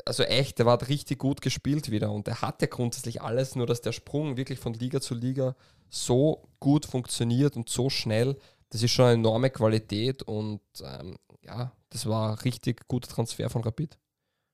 Also 0.04 0.22
echt, 0.22 0.58
der 0.58 0.66
war 0.66 0.86
richtig 0.88 1.18
gut 1.18 1.40
gespielt 1.40 1.90
wieder 1.90 2.12
und 2.12 2.28
er 2.28 2.42
hatte 2.42 2.68
grundsätzlich 2.68 3.22
alles, 3.22 3.56
nur 3.56 3.66
dass 3.66 3.80
der 3.80 3.92
Sprung 3.92 4.36
wirklich 4.36 4.60
von 4.60 4.72
Liga 4.74 5.00
zu 5.00 5.14
Liga 5.14 5.56
so 5.90 6.48
gut 6.60 6.86
funktioniert 6.86 7.56
und 7.56 7.68
so 7.68 7.90
schnell, 7.90 8.36
das 8.70 8.82
ist 8.82 8.92
schon 8.92 9.06
eine 9.06 9.14
enorme 9.14 9.50
Qualität 9.50 10.22
und 10.22 10.60
ähm, 10.82 11.16
ja, 11.42 11.72
das 11.90 12.06
war 12.06 12.30
ein 12.30 12.38
richtig 12.38 12.86
guter 12.88 13.08
Transfer 13.08 13.50
von 13.50 13.62
Rapid. 13.62 13.98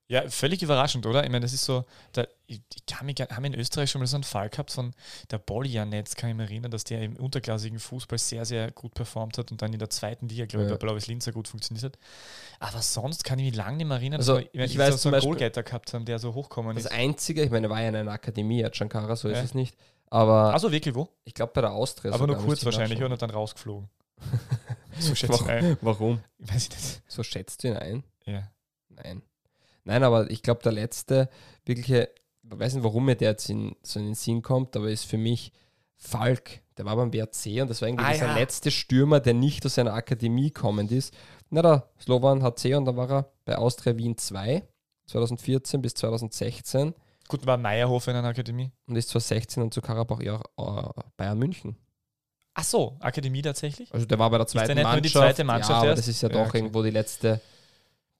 Ja, 0.09 0.29
völlig 0.29 0.61
überraschend, 0.61 1.05
oder? 1.05 1.23
Ich 1.23 1.29
meine, 1.29 1.39
das 1.45 1.53
ist 1.53 1.63
so, 1.63 1.85
da, 2.11 2.25
ich, 2.45 2.61
ich 2.75 2.95
haben 2.95 3.07
wir 3.07 3.45
in 3.45 3.55
Österreich 3.55 3.89
schon 3.89 3.99
mal 4.01 4.05
so 4.05 4.17
einen 4.17 4.25
Fall 4.25 4.49
gehabt 4.49 4.69
von 4.71 4.93
der 5.31 5.37
Bollianetz, 5.37 6.15
kann 6.15 6.29
ich 6.29 6.35
mich 6.35 6.49
erinnern, 6.49 6.71
dass 6.71 6.83
der 6.83 7.01
im 7.01 7.15
unterklassigen 7.15 7.79
Fußball 7.79 8.19
sehr, 8.19 8.43
sehr 8.45 8.69
gut 8.71 8.93
performt 8.93 9.37
hat 9.37 9.51
und 9.51 9.61
dann 9.61 9.71
in 9.71 9.79
der 9.79 9.89
zweiten 9.89 10.27
Liga, 10.27 10.45
glaube 10.45 10.65
ich, 10.65 10.69
Ja. 10.71 10.75
bei 10.75 10.79
Blaues 10.85 11.07
Linz 11.07 11.23
sehr 11.23 11.33
gut 11.33 11.47
funktioniert 11.47 11.85
hat. 11.85 11.97
Aber 12.59 12.81
sonst 12.81 13.23
kann 13.23 13.39
ich 13.39 13.45
mich 13.45 13.55
lange 13.55 13.77
nicht 13.77 13.87
mehr 13.87 13.97
erinnern, 13.97 14.19
Also, 14.19 14.39
dass 14.41 14.53
wir 14.53 14.65
ich 14.65 14.73
so, 14.73 14.79
weiß 14.79 15.01
so 15.01 15.09
einen 15.09 15.21
Goalgetter 15.21 15.63
gehabt 15.63 15.93
haben, 15.93 16.03
der 16.05 16.19
so 16.19 16.33
hochkommen 16.33 16.75
Das 16.75 16.85
ist. 16.85 16.91
Einzige, 16.91 17.41
ich 17.43 17.49
meine, 17.49 17.67
er 17.67 17.69
war 17.69 17.81
ja 17.81 17.87
in 17.89 17.95
einer 17.95 18.11
Akademie, 18.11 18.67
Chankara, 18.71 19.15
so 19.15 19.29
ist 19.29 19.37
Ja. 19.37 19.43
es 19.45 19.53
nicht, 19.53 19.75
aber 20.09 20.53
Also 20.53 20.71
wirklich 20.71 20.93
wo? 20.95 21.07
ich 21.23 21.33
glaube 21.33 21.53
bei 21.55 21.61
der 21.61 21.71
Austria. 21.71 22.11
Aber 22.13 22.27
nur 22.27 22.37
kurz 22.37 22.59
ich 22.59 22.65
wahrscheinlich 22.65 23.01
und 23.01 23.21
dann 23.21 23.29
rausgeflogen. 23.31 23.89
so 24.99 25.15
schätze 25.15 25.33
ich 25.33 25.39
Warum? 25.39 25.47
ein. 25.49 25.77
Warum? 25.81 26.23
Ich 26.39 26.53
weiß 26.53 26.69
nicht. 26.69 27.01
So 27.07 27.23
schätzt 27.23 27.63
du 27.63 27.69
ihn 27.69 27.77
ein? 27.77 28.03
Ja. 28.25 28.51
Nein. 28.89 29.21
Nein, 29.85 30.03
aber 30.03 30.29
ich 30.31 30.41
glaube, 30.43 30.61
der 30.63 30.71
letzte 30.71 31.29
wirkliche, 31.65 32.09
ich 32.43 32.59
weiß 32.59 32.75
nicht, 32.75 32.83
warum 32.83 33.05
mir 33.05 33.15
der 33.15 33.31
jetzt 33.31 33.49
in, 33.49 33.75
so 33.83 33.99
in 33.99 34.05
den 34.05 34.15
Sinn 34.15 34.41
kommt, 34.41 34.75
aber 34.75 34.89
ist 34.89 35.05
für 35.05 35.17
mich 35.17 35.51
Falk. 35.95 36.61
Der 36.77 36.85
war 36.85 36.95
beim 36.95 37.13
WRC 37.13 37.61
und 37.61 37.69
das 37.69 37.81
war 37.81 37.87
irgendwie 37.87 38.05
Ah, 38.05 38.11
dieser 38.13 38.25
ja. 38.27 38.33
letzte 38.35 38.71
Stürmer, 38.71 39.19
der 39.19 39.33
nicht 39.33 39.65
aus 39.65 39.75
seiner 39.75 39.93
Akademie 39.93 40.51
kommend 40.51 40.91
ist. 40.91 41.13
Na, 41.49 41.61
der 41.61 41.89
Slovan 42.01 42.41
HC 42.43 42.75
und 42.75 42.85
dann 42.85 42.97
war 42.97 43.09
er 43.11 43.31
bei 43.45 43.57
Austria 43.57 43.95
Wien 43.95 44.17
2, 44.17 44.63
2014 45.07 45.81
bis 45.81 45.93
2016 45.95 46.93
Gut, 47.29 47.45
war 47.45 47.57
Meierhofer 47.57 48.11
in 48.11 48.17
einer 48.17 48.27
Akademie. 48.29 48.71
und 48.87 48.95
ist 48.95 49.09
2016 49.09 49.61
dann 49.61 49.71
zu 49.71 49.81
Karabach 49.81 50.21
ja 50.21 50.41
äh, 50.57 51.01
Bayern 51.15 51.37
München. 51.39 51.77
Ach 52.55 52.63
so, 52.63 52.97
Akademie 52.99 53.41
tatsächlich? 53.41 53.91
Also 53.93 54.05
der 54.05 54.19
war 54.19 54.29
bei 54.29 54.37
der 54.37 54.45
der 54.45 54.47
zweiten 54.51 54.73
nicht 54.75 54.83
nur 54.83 54.91
Mannschaft. 54.91 55.05
die 55.05 55.11
zweite 55.17 55.43
Mannschaft 55.43 55.69
ja, 55.71 55.77
aber 55.77 55.87
erst? 55.87 55.99
das 55.99 56.07
ist 56.07 56.21
ja 56.21 56.29
Ja, 56.29 56.35
doch 56.35 56.47
okay. 56.49 56.57
irgendwo 56.57 56.83
die 56.83 56.89
letzte, 56.91 57.39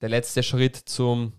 der 0.01 0.09
letzte 0.09 0.41
Schritt 0.41 0.75
zum, 0.77 1.33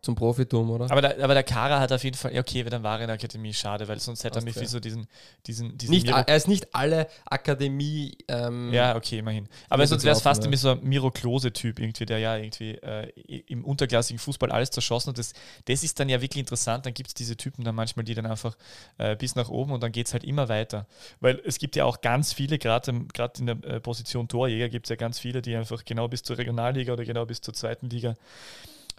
zum 0.00 0.14
Profitum, 0.14 0.70
oder? 0.70 0.90
Aber 0.90 1.02
der, 1.02 1.22
aber 1.22 1.34
der 1.34 1.42
Kara 1.42 1.78
hat 1.78 1.92
auf 1.92 2.02
jeden 2.02 2.16
Fall, 2.16 2.34
ja, 2.34 2.40
okay, 2.40 2.64
dann 2.64 2.82
war 2.82 2.96
er 2.96 3.02
in 3.02 3.08
der 3.08 3.14
Akademie, 3.14 3.52
schade, 3.52 3.86
weil 3.88 4.00
sonst 4.00 4.24
hätte 4.24 4.38
er 4.38 4.42
mich 4.42 4.58
wie 4.58 4.64
so 4.64 4.80
diesen, 4.80 5.06
diesen, 5.46 5.76
diesen 5.76 5.92
nicht, 5.92 6.06
Miro, 6.06 6.18
er 6.26 6.34
ist 6.34 6.48
nicht 6.48 6.74
alle 6.74 7.08
Akademie. 7.26 8.16
Ähm, 8.26 8.72
Ja, 8.72 8.96
okay, 8.96 9.18
immerhin. 9.18 9.48
Aber 9.68 9.86
sonst 9.86 10.04
wäre 10.04 10.16
es 10.16 10.22
fast 10.22 10.44
ja. 10.44 10.56
so 10.56 10.70
ein 10.70 10.82
Miro 10.82 11.10
Klose-Typ, 11.10 11.78
irgendwie, 11.78 12.06
der 12.06 12.18
ja 12.18 12.36
irgendwie 12.36 12.70
äh, 12.70 13.12
im 13.46 13.64
unterklassigen 13.64 14.18
Fußball 14.18 14.50
alles 14.50 14.70
zerschossen 14.70 15.10
hat. 15.10 15.18
Das, 15.18 15.34
das 15.66 15.82
ist 15.82 16.00
dann 16.00 16.08
ja 16.08 16.22
wirklich 16.22 16.40
interessant. 16.40 16.86
Dann 16.86 16.94
gibt 16.94 17.08
es 17.08 17.14
diese 17.14 17.36
Typen 17.36 17.62
dann 17.62 17.74
manchmal, 17.74 18.04
die 18.04 18.14
dann 18.14 18.26
einfach 18.26 18.56
äh, 18.96 19.14
bis 19.14 19.34
nach 19.34 19.50
oben 19.50 19.72
und 19.72 19.82
dann 19.82 19.92
geht 19.92 20.06
es 20.06 20.14
halt 20.14 20.24
immer 20.24 20.48
weiter. 20.48 20.86
Weil 21.20 21.40
es 21.44 21.58
gibt 21.58 21.76
ja 21.76 21.84
auch 21.84 22.00
ganz 22.00 22.32
viele, 22.32 22.58
gerade 22.58 22.92
gerade 23.12 23.40
in 23.40 23.46
der 23.46 23.64
äh, 23.64 23.80
Position 23.80 24.26
Torjäger 24.26 24.70
gibt 24.70 24.86
es 24.86 24.90
ja 24.90 24.96
ganz 24.96 25.18
viele, 25.18 25.42
die 25.42 25.54
einfach 25.54 25.84
genau 25.84 26.08
bis 26.08 26.22
zur 26.22 26.38
Regionalliga 26.38 26.94
oder 26.94 27.04
genau 27.04 27.26
bis 27.26 27.42
zur 27.42 27.52
zweiten 27.52 27.90
Liga 27.90 28.16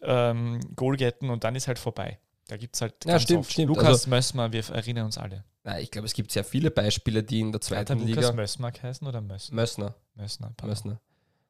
ähm, 0.05 0.59
Goal 0.75 0.95
getten 0.97 1.29
und 1.29 1.43
dann 1.43 1.55
ist 1.55 1.67
halt 1.67 1.79
vorbei. 1.79 2.19
Da 2.47 2.57
gibt 2.57 2.75
es 2.75 2.81
halt 2.81 2.93
Ja, 3.05 3.19
stimmt, 3.19 3.45
stimmt. 3.45 3.69
Lukas 3.69 3.85
Also- 3.85 4.09
Mössmer, 4.09 4.51
wir 4.51 4.63
erinnern 4.69 5.05
uns 5.05 5.17
alle. 5.17 5.43
Nein, 5.63 5.81
ich 5.81 5.91
glaube, 5.91 6.05
es 6.07 6.13
gibt 6.13 6.31
sehr 6.31 6.43
viele 6.43 6.71
Beispiele, 6.71 7.23
die 7.23 7.39
in 7.39 7.51
der 7.53 7.59
er 7.59 7.61
zweiten 7.61 7.93
Lukas 7.99 8.07
Liga. 8.15 8.31
Mössmer 8.33 8.71
geheißen 8.71 9.07
oder 9.07 9.21
Mössner? 9.21 9.55
Mössner. 9.55 9.95
Mössner, 10.15 10.47
pardon. 10.57 10.69
Mössner. 10.69 11.01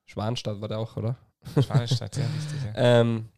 Schwanstadt 0.05 0.61
war 0.61 0.67
der 0.67 0.77
auch, 0.79 0.95
oder? 0.97 1.17
Schwanstadt, 1.61 2.15
ja, 2.17 2.23
richtig. 2.23 2.63
Ja. 2.65 2.73
Ähm, 3.01 3.29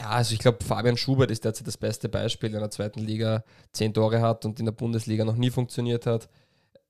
ja, 0.00 0.10
also 0.10 0.34
ich 0.34 0.38
glaube, 0.40 0.62
Fabian 0.62 0.96
Schubert 0.96 1.30
ist 1.30 1.44
derzeit 1.44 1.66
das 1.66 1.78
beste 1.78 2.08
Beispiel, 2.10 2.50
der 2.50 2.58
in 2.58 2.64
der 2.64 2.70
zweiten 2.70 3.00
Liga 3.00 3.42
zehn 3.72 3.94
Tore 3.94 4.20
hat 4.20 4.44
und 4.44 4.60
in 4.60 4.66
der 4.66 4.72
Bundesliga 4.72 5.24
noch 5.24 5.36
nie 5.36 5.50
funktioniert 5.50 6.06
hat. 6.06 6.28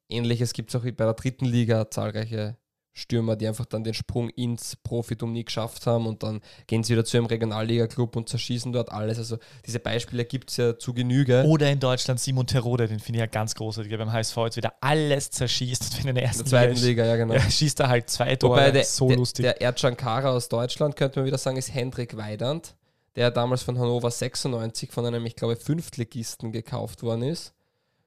Ähnliches 0.09 0.53
gibt 0.53 0.71
es 0.71 0.77
auch 0.77 0.83
bei 0.83 0.91
der 0.91 1.15
dritten 1.15 1.45
Liga, 1.47 1.89
zahlreiche 1.91 2.57
Stürmer, 2.97 3.37
die 3.37 3.47
einfach 3.47 3.67
dann 3.67 3.85
den 3.85 3.93
Sprung 3.93 4.31
ins 4.31 4.75
Profitum 4.77 5.33
nie 5.33 5.45
geschafft 5.45 5.87
haben 5.87 6.07
und 6.07 6.23
dann 6.23 6.41
gehen 6.67 6.83
sie 6.83 6.95
wieder 6.95 7.05
zu 7.05 7.19
einem 7.19 7.27
Regionalliga-Club 7.27 8.17
und 8.17 8.29
zerschießen 8.29 8.73
dort 8.73 8.91
alles. 8.91 9.19
Also 9.19 9.37
diese 9.67 9.81
Beispiele 9.81 10.25
gibt 10.25 10.51
es 10.51 10.57
ja 10.57 10.79
zu 10.79 10.95
Genüge. 10.95 11.45
Oder 11.47 11.71
in 11.71 11.79
Deutschland 11.79 12.21
Simon 12.21 12.47
Terode, 12.47 12.89
den 12.89 12.99
finde 12.99 13.19
ich 13.19 13.21
ja 13.21 13.27
ganz 13.27 13.55
großartig, 13.55 13.91
der 13.91 13.99
beim 13.99 14.13
HSV 14.13 14.37
jetzt 14.39 14.57
wieder 14.57 14.73
alles 14.81 15.31
zerschießt 15.31 15.99
und 15.99 16.07
in 16.07 16.15
der 16.15 16.25
ersten 16.25 16.45
in 16.45 16.51
der 16.51 16.51
zweiten 16.51 16.75
Liga, 16.77 17.03
Liga, 17.03 17.05
ja 17.05 17.17
genau. 17.17 17.35
Ja, 17.37 17.51
schießt 17.51 17.81
er 17.81 17.89
halt 17.89 18.09
zwei 18.09 18.35
Tore, 18.37 18.53
Wobei 18.53 18.71
der, 18.71 18.85
so 18.85 19.09
der, 19.09 19.19
lustig. 19.19 19.43
Der 19.43 19.61
Erdschan 19.61 19.97
aus 19.99 20.49
Deutschland, 20.49 20.97
könnte 20.97 21.21
man 21.21 21.27
wieder 21.27 21.39
sagen, 21.39 21.59
ist 21.59 21.75
Hendrik 21.75 22.17
Weidand, 22.17 22.77
der 23.15 23.31
damals 23.31 23.63
von 23.63 23.79
Hannover 23.79 24.11
96 24.11 24.91
von 24.91 25.05
einem, 25.05 25.27
ich 25.27 25.37
glaube, 25.37 25.57
Fünftligisten 25.57 26.51
gekauft 26.51 27.03
worden 27.03 27.25
ist 27.25 27.53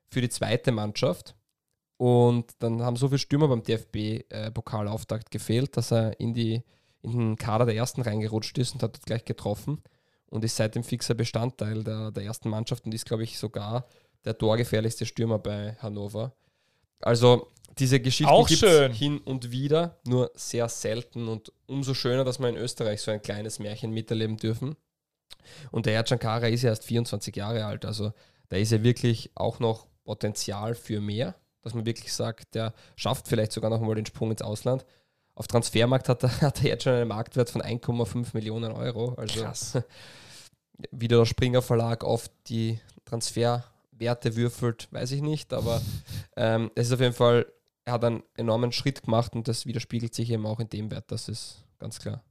für 0.10 0.22
die 0.22 0.30
zweite 0.30 0.72
Mannschaft 0.72 1.36
und 2.00 2.54
dann 2.60 2.82
haben 2.82 2.96
so 2.96 3.10
viele 3.10 3.20
Stürmer 3.20 3.50
beim 3.50 3.62
DFB-Pokalauftakt 3.62 5.28
äh, 5.28 5.32
gefehlt, 5.32 5.76
dass 5.76 5.92
er 5.92 6.18
in, 6.18 6.34
die, 6.34 6.64
in 7.02 7.12
den 7.12 7.36
Kader 7.36 7.66
der 7.66 7.76
ersten 7.76 8.02
reingerutscht 8.02 8.58
ist 8.58 8.74
und 8.74 8.82
hat 8.82 8.96
dort 8.96 9.06
gleich 9.06 9.26
getroffen 9.26 9.84
und 10.30 10.46
ist 10.46 10.56
seitdem 10.56 10.86
fixer 10.86 11.14
Bestandteil 11.14 11.84
der, 11.84 12.12
der 12.12 12.24
ersten 12.24 12.48
Mannschaft 12.48 12.86
und 12.86 12.94
ist, 12.94 13.06
glaube 13.06 13.24
ich, 13.24 13.38
sogar 13.38 13.86
der 14.24 14.38
torgefährlichste 14.38 15.06
Stürmer 15.06 15.40
bei 15.40 15.76
Hannover. 15.80 16.34
Also 17.02 17.52
diese 17.78 18.00
Geschichte 18.00 18.46
gibt 18.48 18.64
es 18.64 18.98
hin 18.98 19.18
und 19.18 19.52
wieder, 19.52 20.00
nur 20.06 20.32
sehr 20.36 20.70
selten 20.70 21.28
und 21.28 21.52
umso 21.68 21.94
schöner, 21.94 22.24
dass 22.24 22.40
wir 22.40 22.48
in 22.48 22.56
Österreich 22.56 23.02
so 23.02 23.12
ein 23.12 23.22
kleines 23.22 23.60
Märchen 23.60 23.92
miterleben 23.92 24.38
dürfen. 24.38 24.78
Und 25.70 25.86
der 25.86 25.96
Ercan 25.96 26.18
Kara 26.18 26.48
ist 26.48 26.62
ja 26.62 26.70
erst 26.70 26.86
24 26.86 27.36
Jahre 27.36 27.66
alt, 27.66 27.84
also 27.84 28.14
da 28.48 28.56
ist 28.56 28.72
ja 28.72 28.84
wirklich 28.84 29.32
auch 29.36 29.60
noch 29.60 29.86
Potenzial 30.06 30.76
für 30.76 31.02
mehr 31.02 31.36
dass 31.62 31.74
man 31.74 31.86
wirklich 31.86 32.14
sagt, 32.14 32.56
der 32.56 32.74
schafft 32.96 33.28
vielleicht 33.28 33.52
sogar 33.52 33.70
noch 33.70 33.82
mal 33.82 33.96
den 33.96 34.06
Sprung 34.06 34.32
ins 34.32 34.42
Ausland. 34.42 34.86
Auf 35.36 35.48
Transfermarkt 35.48 36.10
hat 36.10 36.24
er, 36.24 36.42
hat 36.42 36.64
er 36.64 36.70
jetzt 36.70 36.84
schon 36.84 36.94
einen 36.94 37.08
Marktwert 37.08 37.50
von 37.50 37.62
1,5 37.62 38.30
Millionen 38.34 38.72
Euro. 38.72 39.14
Also 39.16 39.42
Krass. 39.42 39.78
wie 40.92 41.08
der 41.08 41.26
Springer 41.26 41.62
Verlag 41.62 42.04
oft 42.04 42.32
die 42.48 42.80
Transferwerte 43.06 44.36
würfelt, 44.36 44.88
weiß 44.92 45.12
ich 45.12 45.22
nicht, 45.22 45.54
aber 45.54 45.82
ähm, 46.38 46.72
es 46.76 46.88
ist 46.88 46.94
auf 46.94 47.02
jeden 47.02 47.14
Fall, 47.14 47.52
er 47.86 47.94
hat 47.94 48.04
einen 48.04 48.24
enormen 48.36 48.72
Schritt 48.72 49.04
gemacht 49.04 49.34
und 49.34 49.48
das 49.48 49.66
widerspiegelt 49.66 50.14
sich 50.14 50.30
eben 50.32 50.46
auch 50.46 50.60
in 50.60 50.70
dem 50.70 50.92
Wert, 50.92 51.12
das 51.12 51.28
ist 51.28 51.66
ganz 51.80 52.00
klar. 52.00 52.24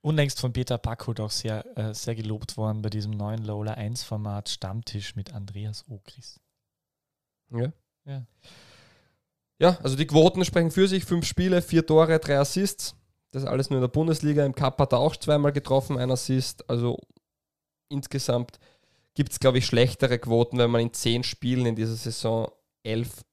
Unlängst 0.00 0.40
von 0.40 0.52
Peter 0.52 0.78
Backholt 0.78 1.20
auch 1.20 1.30
sehr, 1.30 1.76
äh, 1.76 1.92
sehr 1.92 2.14
gelobt 2.14 2.56
worden 2.56 2.82
bei 2.82 2.88
diesem 2.88 3.10
neuen 3.10 3.44
Lola 3.44 3.74
1 3.74 4.04
Format 4.04 4.48
Stammtisch 4.48 5.16
mit 5.16 5.34
Andreas 5.34 5.84
Ogris. 5.88 6.40
Ja. 7.50 7.72
Ja. 8.08 8.22
ja, 9.58 9.78
also 9.82 9.96
die 9.96 10.06
Quoten 10.06 10.44
sprechen 10.44 10.70
für 10.70 10.88
sich. 10.88 11.04
Fünf 11.04 11.26
Spiele, 11.26 11.62
vier 11.62 11.86
Tore, 11.86 12.18
drei 12.18 12.38
Assists. 12.38 12.94
Das 13.30 13.42
ist 13.42 13.48
alles 13.48 13.68
nur 13.68 13.78
in 13.78 13.82
der 13.82 13.88
Bundesliga. 13.88 14.44
Im 14.44 14.54
Cup 14.54 14.78
hat 14.80 14.92
er 14.92 14.98
auch 14.98 15.14
zweimal 15.16 15.52
getroffen, 15.52 15.98
ein 15.98 16.10
Assist. 16.10 16.68
Also 16.70 16.98
insgesamt 17.90 18.58
gibt 19.14 19.32
es, 19.32 19.40
glaube 19.40 19.58
ich, 19.58 19.66
schlechtere 19.66 20.18
Quoten, 20.18 20.58
wenn 20.58 20.70
man 20.70 20.80
in 20.80 20.92
zehn 20.94 21.22
Spielen 21.22 21.66
in 21.66 21.76
dieser 21.76 21.94
Saison 21.94 22.50
elf, 22.82 23.24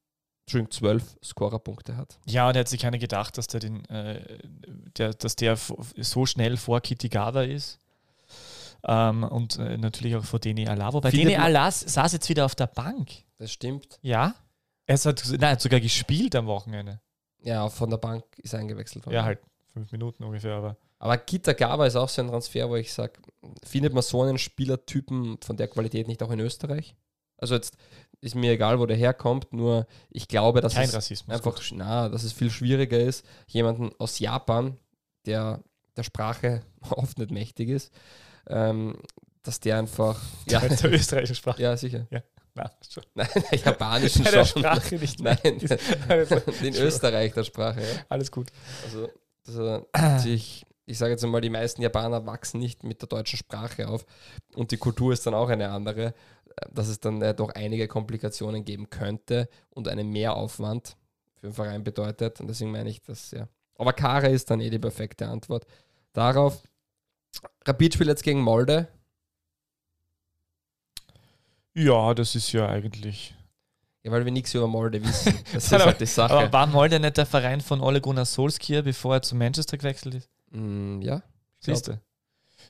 Entschuldigung, 0.44 0.70
zwölf 0.70 1.16
Scorerpunkte 1.24 1.96
hat. 1.96 2.18
Ja, 2.26 2.48
und 2.48 2.56
er 2.56 2.60
hat 2.60 2.68
sich 2.68 2.80
keiner 2.80 2.98
gedacht, 2.98 3.38
dass 3.38 3.46
der, 3.46 3.60
den, 3.60 3.84
äh, 3.86 4.38
der, 4.98 5.14
dass 5.14 5.36
der 5.36 5.56
so 5.56 6.26
schnell 6.26 6.56
vor 6.56 6.80
Kitty 6.80 7.08
Gada 7.08 7.42
ist. 7.42 7.78
Ähm, 8.84 9.24
und 9.24 9.58
äh, 9.58 9.78
natürlich 9.78 10.16
auch 10.16 10.24
vor 10.24 10.38
Deni 10.38 10.68
Alavo. 10.68 11.00
Bei 11.00 11.10
Deni 11.10 11.36
Alas 11.36 11.80
saß 11.80 12.12
jetzt 12.12 12.28
wieder 12.28 12.44
auf 12.44 12.54
der 12.54 12.66
Bank. 12.66 13.10
Das 13.38 13.50
stimmt. 13.50 13.98
Ja. 14.02 14.34
Er 14.86 14.96
hat, 14.96 15.24
nein, 15.38 15.50
hat 15.52 15.60
sogar 15.60 15.80
gespielt 15.80 16.34
am 16.34 16.46
Wochenende. 16.46 17.00
Ja, 17.40 17.68
von 17.68 17.90
der 17.90 17.98
Bank 17.98 18.24
ist 18.38 18.54
eingewechselt 18.54 19.06
worden. 19.06 19.14
Ja, 19.14 19.24
halt 19.24 19.40
fünf 19.72 19.92
Minuten 19.92 20.24
ungefähr, 20.24 20.54
aber. 20.54 20.76
Aber 20.98 21.18
Kita 21.18 21.52
Gaba 21.52 21.86
ist 21.86 21.96
auch 21.96 22.08
so 22.08 22.22
ein 22.22 22.28
Transfer, 22.28 22.68
wo 22.70 22.76
ich 22.76 22.92
sage, 22.92 23.20
findet 23.62 23.92
man 23.92 24.02
so 24.02 24.22
einen 24.22 24.38
Spielertypen 24.38 25.38
von 25.42 25.56
der 25.56 25.68
Qualität 25.68 26.08
nicht 26.08 26.22
auch 26.22 26.30
in 26.30 26.40
Österreich? 26.40 26.96
Also 27.36 27.54
jetzt 27.54 27.76
ist 28.22 28.34
mir 28.34 28.52
egal, 28.52 28.80
wo 28.80 28.86
der 28.86 28.96
herkommt, 28.96 29.52
nur 29.52 29.86
ich 30.08 30.26
glaube, 30.26 30.62
dass 30.62 30.74
Kein 30.74 30.84
es 30.84 30.94
Rassismus, 30.94 31.36
einfach, 31.36 31.60
na, 31.72 32.08
dass 32.08 32.22
es 32.22 32.32
viel 32.32 32.50
schwieriger 32.50 32.98
ist, 32.98 33.26
jemanden 33.46 33.90
aus 33.98 34.18
Japan, 34.18 34.78
der 35.26 35.62
der 35.96 36.02
Sprache 36.02 36.62
oft 36.90 37.18
nicht 37.18 37.30
mächtig 37.30 37.68
ist, 37.68 37.92
ähm, 38.48 38.96
dass 39.42 39.60
der 39.60 39.78
einfach 39.78 40.20
ja, 40.48 40.60
der 40.60 40.92
österreichischen 40.92 41.36
Sprache. 41.36 41.62
Ja, 41.62 41.76
sicher. 41.76 42.06
Ja. 42.10 42.22
Nein, 43.14 43.28
der 43.50 43.58
japanischen 43.58 44.24
Bei 44.24 44.44
schon. 44.44 44.62
der 44.62 44.70
Sprache 44.74 44.94
nicht. 44.96 45.20
Nein, 45.20 45.38
in 46.62 46.74
Österreich 46.74 47.32
der 47.34 47.44
Sprache. 47.44 47.80
Ja. 47.80 48.04
Alles 48.08 48.30
gut. 48.30 48.48
Also, 48.84 49.08
also 49.46 49.86
sich, 50.18 50.66
ich 50.86 50.98
sage 50.98 51.12
jetzt 51.12 51.24
einmal, 51.24 51.40
die 51.40 51.50
meisten 51.50 51.82
Japaner 51.82 52.26
wachsen 52.26 52.58
nicht 52.58 52.84
mit 52.84 53.02
der 53.02 53.08
deutschen 53.08 53.36
Sprache 53.36 53.88
auf 53.88 54.06
und 54.54 54.70
die 54.70 54.76
Kultur 54.76 55.12
ist 55.12 55.26
dann 55.26 55.34
auch 55.34 55.48
eine 55.48 55.70
andere, 55.70 56.14
dass 56.70 56.88
es 56.88 57.00
dann 57.00 57.20
äh, 57.22 57.34
doch 57.34 57.50
einige 57.50 57.86
Komplikationen 57.88 58.64
geben 58.64 58.88
könnte 58.90 59.48
und 59.70 59.88
einen 59.88 60.10
Mehraufwand 60.10 60.96
für 61.34 61.48
den 61.48 61.52
Verein 61.52 61.84
bedeutet. 61.84 62.40
Und 62.40 62.48
deswegen 62.48 62.70
meine 62.70 62.88
ich 62.88 63.02
das 63.02 63.30
ja. 63.30 63.48
Aber 63.78 63.92
Kare 63.92 64.28
ist 64.28 64.50
dann 64.50 64.60
eh 64.60 64.70
die 64.70 64.78
perfekte 64.78 65.28
Antwort 65.28 65.66
darauf. 66.12 66.62
Rapid 67.66 67.94
spielt 67.94 68.08
jetzt 68.08 68.22
gegen 68.22 68.40
Molde. 68.40 68.88
Ja, 71.76 72.14
das 72.14 72.34
ist 72.34 72.52
ja 72.52 72.68
eigentlich. 72.68 73.34
Ja, 74.02 74.10
weil 74.10 74.24
wir 74.24 74.32
nichts 74.32 74.54
über 74.54 74.66
Molde 74.66 75.02
wissen. 75.04 75.34
Das 75.52 75.64
ist 75.64 75.72
halt 75.72 76.00
die 76.00 76.06
Sache. 76.06 76.32
Aber 76.32 76.52
war 76.52 76.66
Molde 76.66 76.98
nicht 76.98 77.16
der 77.16 77.26
Verein 77.26 77.60
von 77.60 77.80
Ole 77.80 78.00
Gunnar 78.00 78.24
Solskjaer, 78.24 78.82
bevor 78.82 79.16
er 79.16 79.22
zu 79.22 79.34
Manchester 79.36 79.76
gewechselt 79.76 80.14
ist? 80.14 80.30
Mm, 80.52 81.02
ja. 81.02 81.22
Siehst 81.60 81.88
du? 81.88 82.00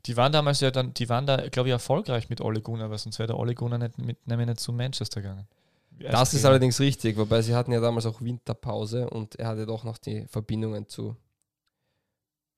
Die 0.07 0.16
waren 0.16 0.33
damals 0.33 0.61
ja 0.61 0.71
dann, 0.71 0.92
die 0.95 1.09
waren 1.09 1.27
da, 1.27 1.49
glaube 1.49 1.69
ich, 1.69 1.73
erfolgreich 1.73 2.29
mit 2.31 2.40
Ole 2.40 2.61
Gunnar, 2.61 2.90
weil 2.90 2.99
sonst 2.99 3.19
wäre 3.19 3.29
der 3.29 3.38
Ole 3.38 3.55
Gunnar 3.55 3.79
nicht, 3.79 3.99
mit, 3.99 4.27
nämlich 4.27 4.49
nicht 4.49 4.61
zu 4.61 4.73
Manchester 4.73 5.23
gegangen. 5.23 5.47
Das 5.99 6.35
ist 6.35 6.45
allerdings 6.45 6.81
richtig, 6.81 7.16
wobei 7.16 7.42
sie 7.42 7.55
hatten 7.55 7.73
ja 7.73 7.81
damals 7.81 8.07
auch 8.07 8.21
Winterpause 8.21 9.09
und 9.09 9.37
er 9.37 9.49
hatte 9.49 9.66
doch 9.66 9.85
noch 9.85 9.99
die 9.99 10.27
Verbindungen 10.27 10.88
zu 10.88 11.16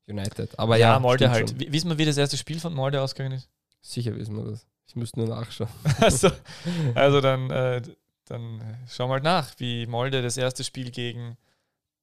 United. 0.06 0.58
Aber 0.58 0.76
ja, 0.76 0.94
ja 0.94 0.98
Molde 0.98 1.30
halt. 1.30 1.50
Schon. 1.50 1.72
Wissen 1.72 1.90
wir, 1.90 1.98
wie 1.98 2.04
das 2.04 2.16
erste 2.16 2.36
Spiel 2.36 2.58
von 2.58 2.74
Molde 2.74 3.00
ausgegangen 3.00 3.36
ist? 3.36 3.48
Sicher 3.80 4.16
wissen 4.16 4.34
wir 4.36 4.50
das. 4.50 4.66
Ich 4.88 4.96
müsste 4.96 5.20
nur 5.20 5.28
nachschauen. 5.28 5.70
Also, 6.00 6.30
also 6.94 7.20
dann, 7.20 7.50
äh, 7.50 7.82
dann 8.24 8.60
schauen 8.88 9.10
wir 9.10 9.14
halt 9.14 9.24
nach, 9.24 9.52
wie 9.58 9.86
Molde 9.86 10.22
das 10.22 10.36
erste 10.36 10.64
Spiel 10.64 10.90
gegen, 10.90 11.36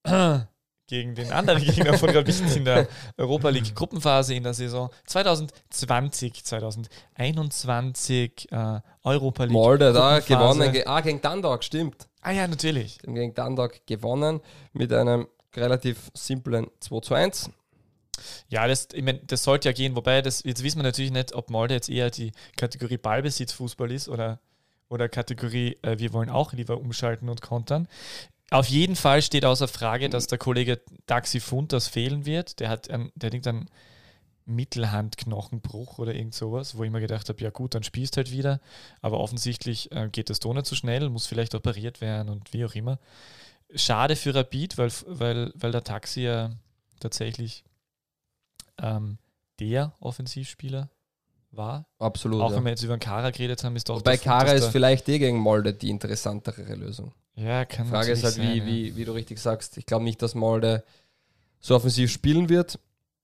gegen 0.88 1.16
den 1.16 1.32
anderen 1.32 1.64
Gegner 1.64 1.98
von 1.98 2.12
Rapid 2.12 2.56
in 2.56 2.66
der 2.66 2.88
Europa 3.18 3.50
League 3.50 3.74
Gruppenphase 3.74 4.36
in 4.36 4.44
der 4.44 4.54
Saison 4.54 4.92
2020, 5.08 6.44
2021 6.44 8.52
äh, 8.52 8.82
Europa 9.04 9.46
League. 9.46 9.54
Molde 9.54 9.92
da 9.92 10.20
gewonnen. 10.20 10.84
Ah, 10.86 11.02
gegen 11.02 11.22
Dundalk, 11.22 11.64
stimmt. 11.64 12.08
Ah 12.22 12.32
ja, 12.32 12.48
natürlich. 12.48 13.00
Gegen 13.00 13.34
Dundalk 13.34 13.86
gewonnen 13.88 14.42
mit 14.74 14.94
einem 14.94 15.28
relativ 15.56 16.12
simplen 16.14 16.68
2 16.82 17.00
zu 17.00 17.16
1. 17.16 17.50
Ja, 18.50 18.68
das, 18.68 18.90
ich 18.94 19.04
mein, 19.04 19.20
das 19.28 19.44
sollte 19.44 19.70
ja 19.70 19.74
gehen, 19.74 19.96
wobei 19.96 20.22
das, 20.22 20.44
jetzt 20.44 20.64
wissen 20.64 20.80
wir 20.80 20.84
natürlich 20.84 21.12
nicht, 21.12 21.34
ob 21.34 21.50
Molde 21.50 21.74
jetzt 21.74 21.90
eher 21.90 22.10
die 22.10 22.32
Kategorie 22.58 22.98
Ballbesitzfußball 22.98 23.92
ist 23.92 24.10
oder, 24.10 24.40
oder 24.90 25.10
Kategorie, 25.10 25.78
äh, 25.82 25.98
wir 25.98 26.14
wollen 26.14 26.30
auch 26.30 26.54
lieber 26.54 26.78
umschalten 26.78 27.30
und 27.30 27.42
kontern. 27.42 27.88
Auf 28.52 28.68
jeden 28.68 28.96
Fall 28.96 29.22
steht 29.22 29.44
außer 29.44 29.68
Frage, 29.68 30.10
dass 30.10 30.28
der 30.28 30.38
Kollege 30.38 30.80
Daxi 31.08 31.40
Funtas 31.40 31.88
fehlen 31.88 32.26
wird. 32.26 32.60
Der 32.60 32.70
hat 32.70 32.90
ein, 32.90 33.12
der 33.16 33.32
denkt 33.32 33.48
an 33.48 33.68
Mittelhandknochenbruch 34.46 35.98
oder 35.98 36.14
irgend 36.14 36.36
sowas, 36.36 36.78
wo 36.78 36.84
ich 36.84 36.92
mir 36.92 37.02
gedacht 37.02 37.28
habe, 37.30 37.42
ja 37.42 37.50
gut, 37.50 37.74
dann 37.74 37.84
spielst 37.84 38.18
halt 38.18 38.32
wieder. 38.32 38.62
Aber 39.02 39.20
offensichtlich 39.20 39.92
äh, 39.92 40.10
geht 40.10 40.30
das 40.30 40.40
doch 40.40 40.54
nicht 40.54 40.68
so 40.68 40.76
schnell, 40.76 41.10
muss 41.10 41.26
vielleicht 41.26 41.56
operiert 41.56 42.02
werden 42.02 42.30
und 42.30 42.54
wie 42.54 42.66
auch 42.66 42.76
immer. 42.76 43.00
Schade 43.74 44.16
für 44.16 44.36
Rapid, 44.36 44.78
weil, 44.78 44.92
weil, 45.08 45.52
weil 45.56 45.72
der 45.72 45.84
Taxi 45.84 46.22
ja 46.22 46.52
tatsächlich 47.00 47.64
ähm, 48.82 49.18
der 49.60 49.94
Offensivspieler 50.00 50.90
war. 51.52 51.88
Absolut. 52.00 52.42
Auch 52.42 52.52
ja. 52.52 52.58
wenn 52.58 52.66
wir 52.66 52.72
jetzt 52.72 52.84
über 52.84 52.98
den 52.98 53.00
Kara 53.00 53.30
geredet 53.32 53.64
haben, 53.64 53.76
ist 53.76 53.90
doch. 53.90 54.02
Bei 54.02 54.18
Kara 54.18 54.52
ist 54.52 54.68
vielleicht 54.68 55.08
eh 55.10 55.20
gegen 55.20 55.40
Molde 55.40 55.74
die 55.74 55.90
interessantere 55.90 56.76
Lösung. 56.76 57.14
Ja, 57.36 57.66
kann 57.66 57.86
Die 57.86 57.92
Frage 57.92 58.12
ist 58.12 58.24
halt, 58.24 58.36
sein, 58.36 58.54
wie, 58.54 58.60
ja. 58.60 58.66
wie, 58.66 58.96
wie 58.96 59.06
du 59.06 59.12
richtig 59.14 59.40
sagst. 59.40 59.78
Ich 59.78 59.86
glaube 59.86 60.04
nicht, 60.04 60.22
dass 60.22 60.36
Molde 60.36 60.84
so 61.60 61.76
offensiv 61.76 62.12
spielen 62.12 62.50
wird. 62.50 62.80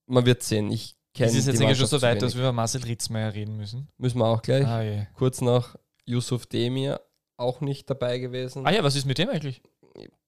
Man 0.06 0.26
wird 0.26 0.44
sehen. 0.44 0.70
Ich 0.72 0.96
kenne 1.14 1.30
Es 1.30 1.36
ist 1.36 1.48
jetzt 1.48 1.78
schon 1.78 1.88
so 1.88 2.02
weit, 2.02 2.22
dass 2.22 2.36
wir 2.36 2.42
über 2.42 2.52
Marcel 2.52 2.84
Ritzmeier 2.84 3.34
reden 3.34 3.56
müssen. 3.56 3.88
Müssen 3.98 4.20
wir 4.20 4.26
auch 4.26 4.42
gleich. 4.42 4.66
Ah, 4.66 4.82
yeah. 4.82 5.08
Kurz 5.14 5.42
nach 5.42 5.76
Yusuf 6.06 6.46
Demir 6.46 7.00
auch 7.38 7.62
nicht 7.62 7.90
dabei 7.90 8.20
gewesen. 8.20 8.66
Ah 8.66 8.72
ja, 8.72 8.84
was 8.84 8.96
ist 8.96 9.06
mit 9.06 9.18
dem 9.18 9.30
eigentlich? 9.30 9.62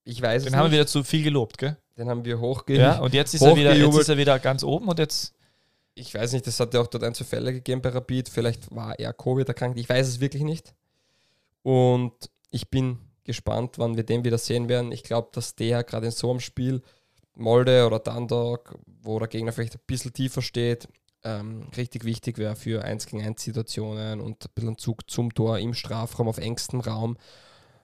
Ich 0.05 0.21
weiß 0.21 0.43
Den 0.43 0.55
haben 0.55 0.65
wir 0.65 0.73
wieder 0.73 0.87
zu 0.87 1.03
viel 1.03 1.23
gelobt, 1.23 1.57
gell? 1.57 1.77
Den 1.97 2.09
haben 2.09 2.25
wir 2.25 2.39
hochge 2.39 2.77
Ja, 2.77 2.99
und 2.99 3.13
jetzt 3.13 3.33
ist, 3.33 3.41
er 3.41 3.55
wieder, 3.55 3.75
jetzt 3.75 3.97
ist 3.97 4.09
er 4.09 4.17
wieder 4.17 4.39
ganz 4.39 4.63
oben 4.63 4.87
und 4.87 4.99
jetzt. 4.99 5.33
Ich 5.95 6.13
weiß 6.13 6.33
nicht, 6.33 6.47
das 6.47 6.59
hat 6.59 6.73
ja 6.73 6.81
auch 6.81 6.87
dort 6.87 7.03
ein, 7.03 7.13
zwei 7.13 7.25
Fälle 7.25 7.53
gegeben 7.53 7.81
bei 7.81 7.89
Rapid. 7.89 8.27
Vielleicht 8.27 8.75
war 8.75 8.97
er 8.97 9.13
Covid 9.13 9.47
erkrankt. 9.47 9.77
Ich 9.77 9.87
weiß 9.87 10.07
es 10.07 10.19
wirklich 10.19 10.41
nicht. 10.41 10.73
Und 11.61 12.13
ich 12.49 12.69
bin 12.69 12.97
gespannt, 13.23 13.77
wann 13.77 13.95
wir 13.95 14.03
den 14.03 14.23
wieder 14.23 14.39
sehen 14.39 14.69
werden. 14.69 14.91
Ich 14.91 15.03
glaube, 15.03 15.29
dass 15.33 15.55
der 15.55 15.83
gerade 15.83 16.07
in 16.07 16.11
so 16.11 16.31
einem 16.31 16.39
Spiel, 16.39 16.81
Molde 17.35 17.85
oder 17.85 17.99
Dundalk, 17.99 18.75
wo 19.01 19.19
der 19.19 19.27
Gegner 19.27 19.51
vielleicht 19.51 19.75
ein 19.75 19.81
bisschen 19.85 20.13
tiefer 20.13 20.41
steht, 20.41 20.87
ähm, 21.23 21.67
richtig 21.77 22.03
wichtig 22.03 22.37
wäre 22.37 22.55
für 22.55 22.83
1 22.83 23.05
gegen 23.07 23.23
1 23.23 23.41
Situationen 23.41 24.19
und 24.19 24.43
ein 24.43 24.51
bisschen 24.53 24.77
Zug 24.77 25.09
zum 25.09 25.33
Tor 25.33 25.57
im 25.59 25.73
Strafraum 25.73 26.27
auf 26.27 26.37
engstem 26.37 26.81
Raum 26.81 27.17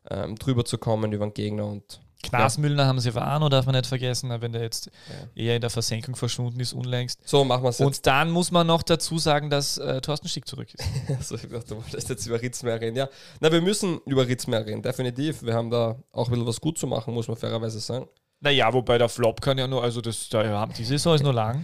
ähm, 0.09 0.35
drüber 0.35 0.65
zu 0.65 0.77
kommen 0.77 1.11
über 1.13 1.25
den 1.25 1.33
Gegner 1.33 1.67
und 1.67 2.01
Knasmüllner 2.21 2.85
haben 2.85 2.99
sie 2.99 3.15
Warno, 3.15 3.47
darf 3.49 3.65
man 3.65 3.75
nicht 3.75 3.87
vergessen, 3.87 4.29
wenn 4.41 4.51
der 4.51 4.61
jetzt 4.61 4.87
Ja. 4.87 5.41
eher 5.43 5.55
in 5.55 5.61
der 5.61 5.69
Versenkung 5.69 6.15
verschwunden 6.15 6.59
ist, 6.59 6.73
unlängst. 6.73 7.21
so 7.27 7.45
machen 7.45 7.63
wir 7.63 7.69
es. 7.69 7.79
Und 7.79 8.05
dann 8.05 8.29
muss 8.29 8.51
man 8.51 8.67
noch 8.67 8.83
dazu 8.83 9.17
sagen, 9.17 9.49
dass 9.49 9.77
äh, 9.77 10.01
Thorsten 10.01 10.27
Schick 10.27 10.47
zurück 10.47 10.67
ist. 10.73 10.83
Also 11.17 11.35
ich 11.35 11.43
dachte, 11.47 11.69
du 11.69 11.75
wolltest 11.77 12.09
jetzt 12.09 12.25
über 12.25 12.41
Ritzmeier 12.41 12.81
reden. 12.81 12.97
Ja, 12.97 13.09
na, 13.39 13.51
wir 13.51 13.61
müssen 13.61 13.99
über 14.05 14.27
Ritzmeier 14.27 14.65
reden, 14.65 14.81
definitiv. 14.81 15.41
Wir 15.43 15.53
haben 15.53 15.69
da 15.69 15.95
auch 16.11 16.27
ein 16.27 16.31
bisschen 16.31 16.47
was 16.47 16.59
gut 16.59 16.77
zu 16.77 16.87
machen, 16.87 17.13
muss 17.13 17.27
man 17.27 17.37
fairerweise 17.37 17.79
sagen. 17.79 18.07
Naja, 18.41 18.71
wobei 18.73 18.97
der 18.97 19.09
Flop 19.09 19.41
kann 19.41 19.57
ja 19.57 19.67
nur, 19.67 19.81
also 19.83 20.01
das, 20.01 20.29
da, 20.29 20.65
die 20.65 20.83
Saison 20.85 21.15
ist 21.15 21.23
nur 21.23 21.33
lang. 21.33 21.63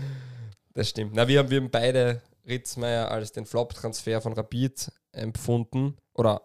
Das 0.74 0.90
stimmt. 0.90 1.14
Na, 1.16 1.28
wir 1.28 1.40
haben, 1.40 1.50
wir 1.50 1.58
haben 1.62 1.70
beide 1.70 2.22
Ritzmeier 2.48 3.10
als 3.12 3.32
den 3.32 3.46
Flop-Transfer 3.46 4.22
von 4.22 4.34
Rapid 4.34 4.92
empfunden. 5.12 5.96
Oder 6.14 6.42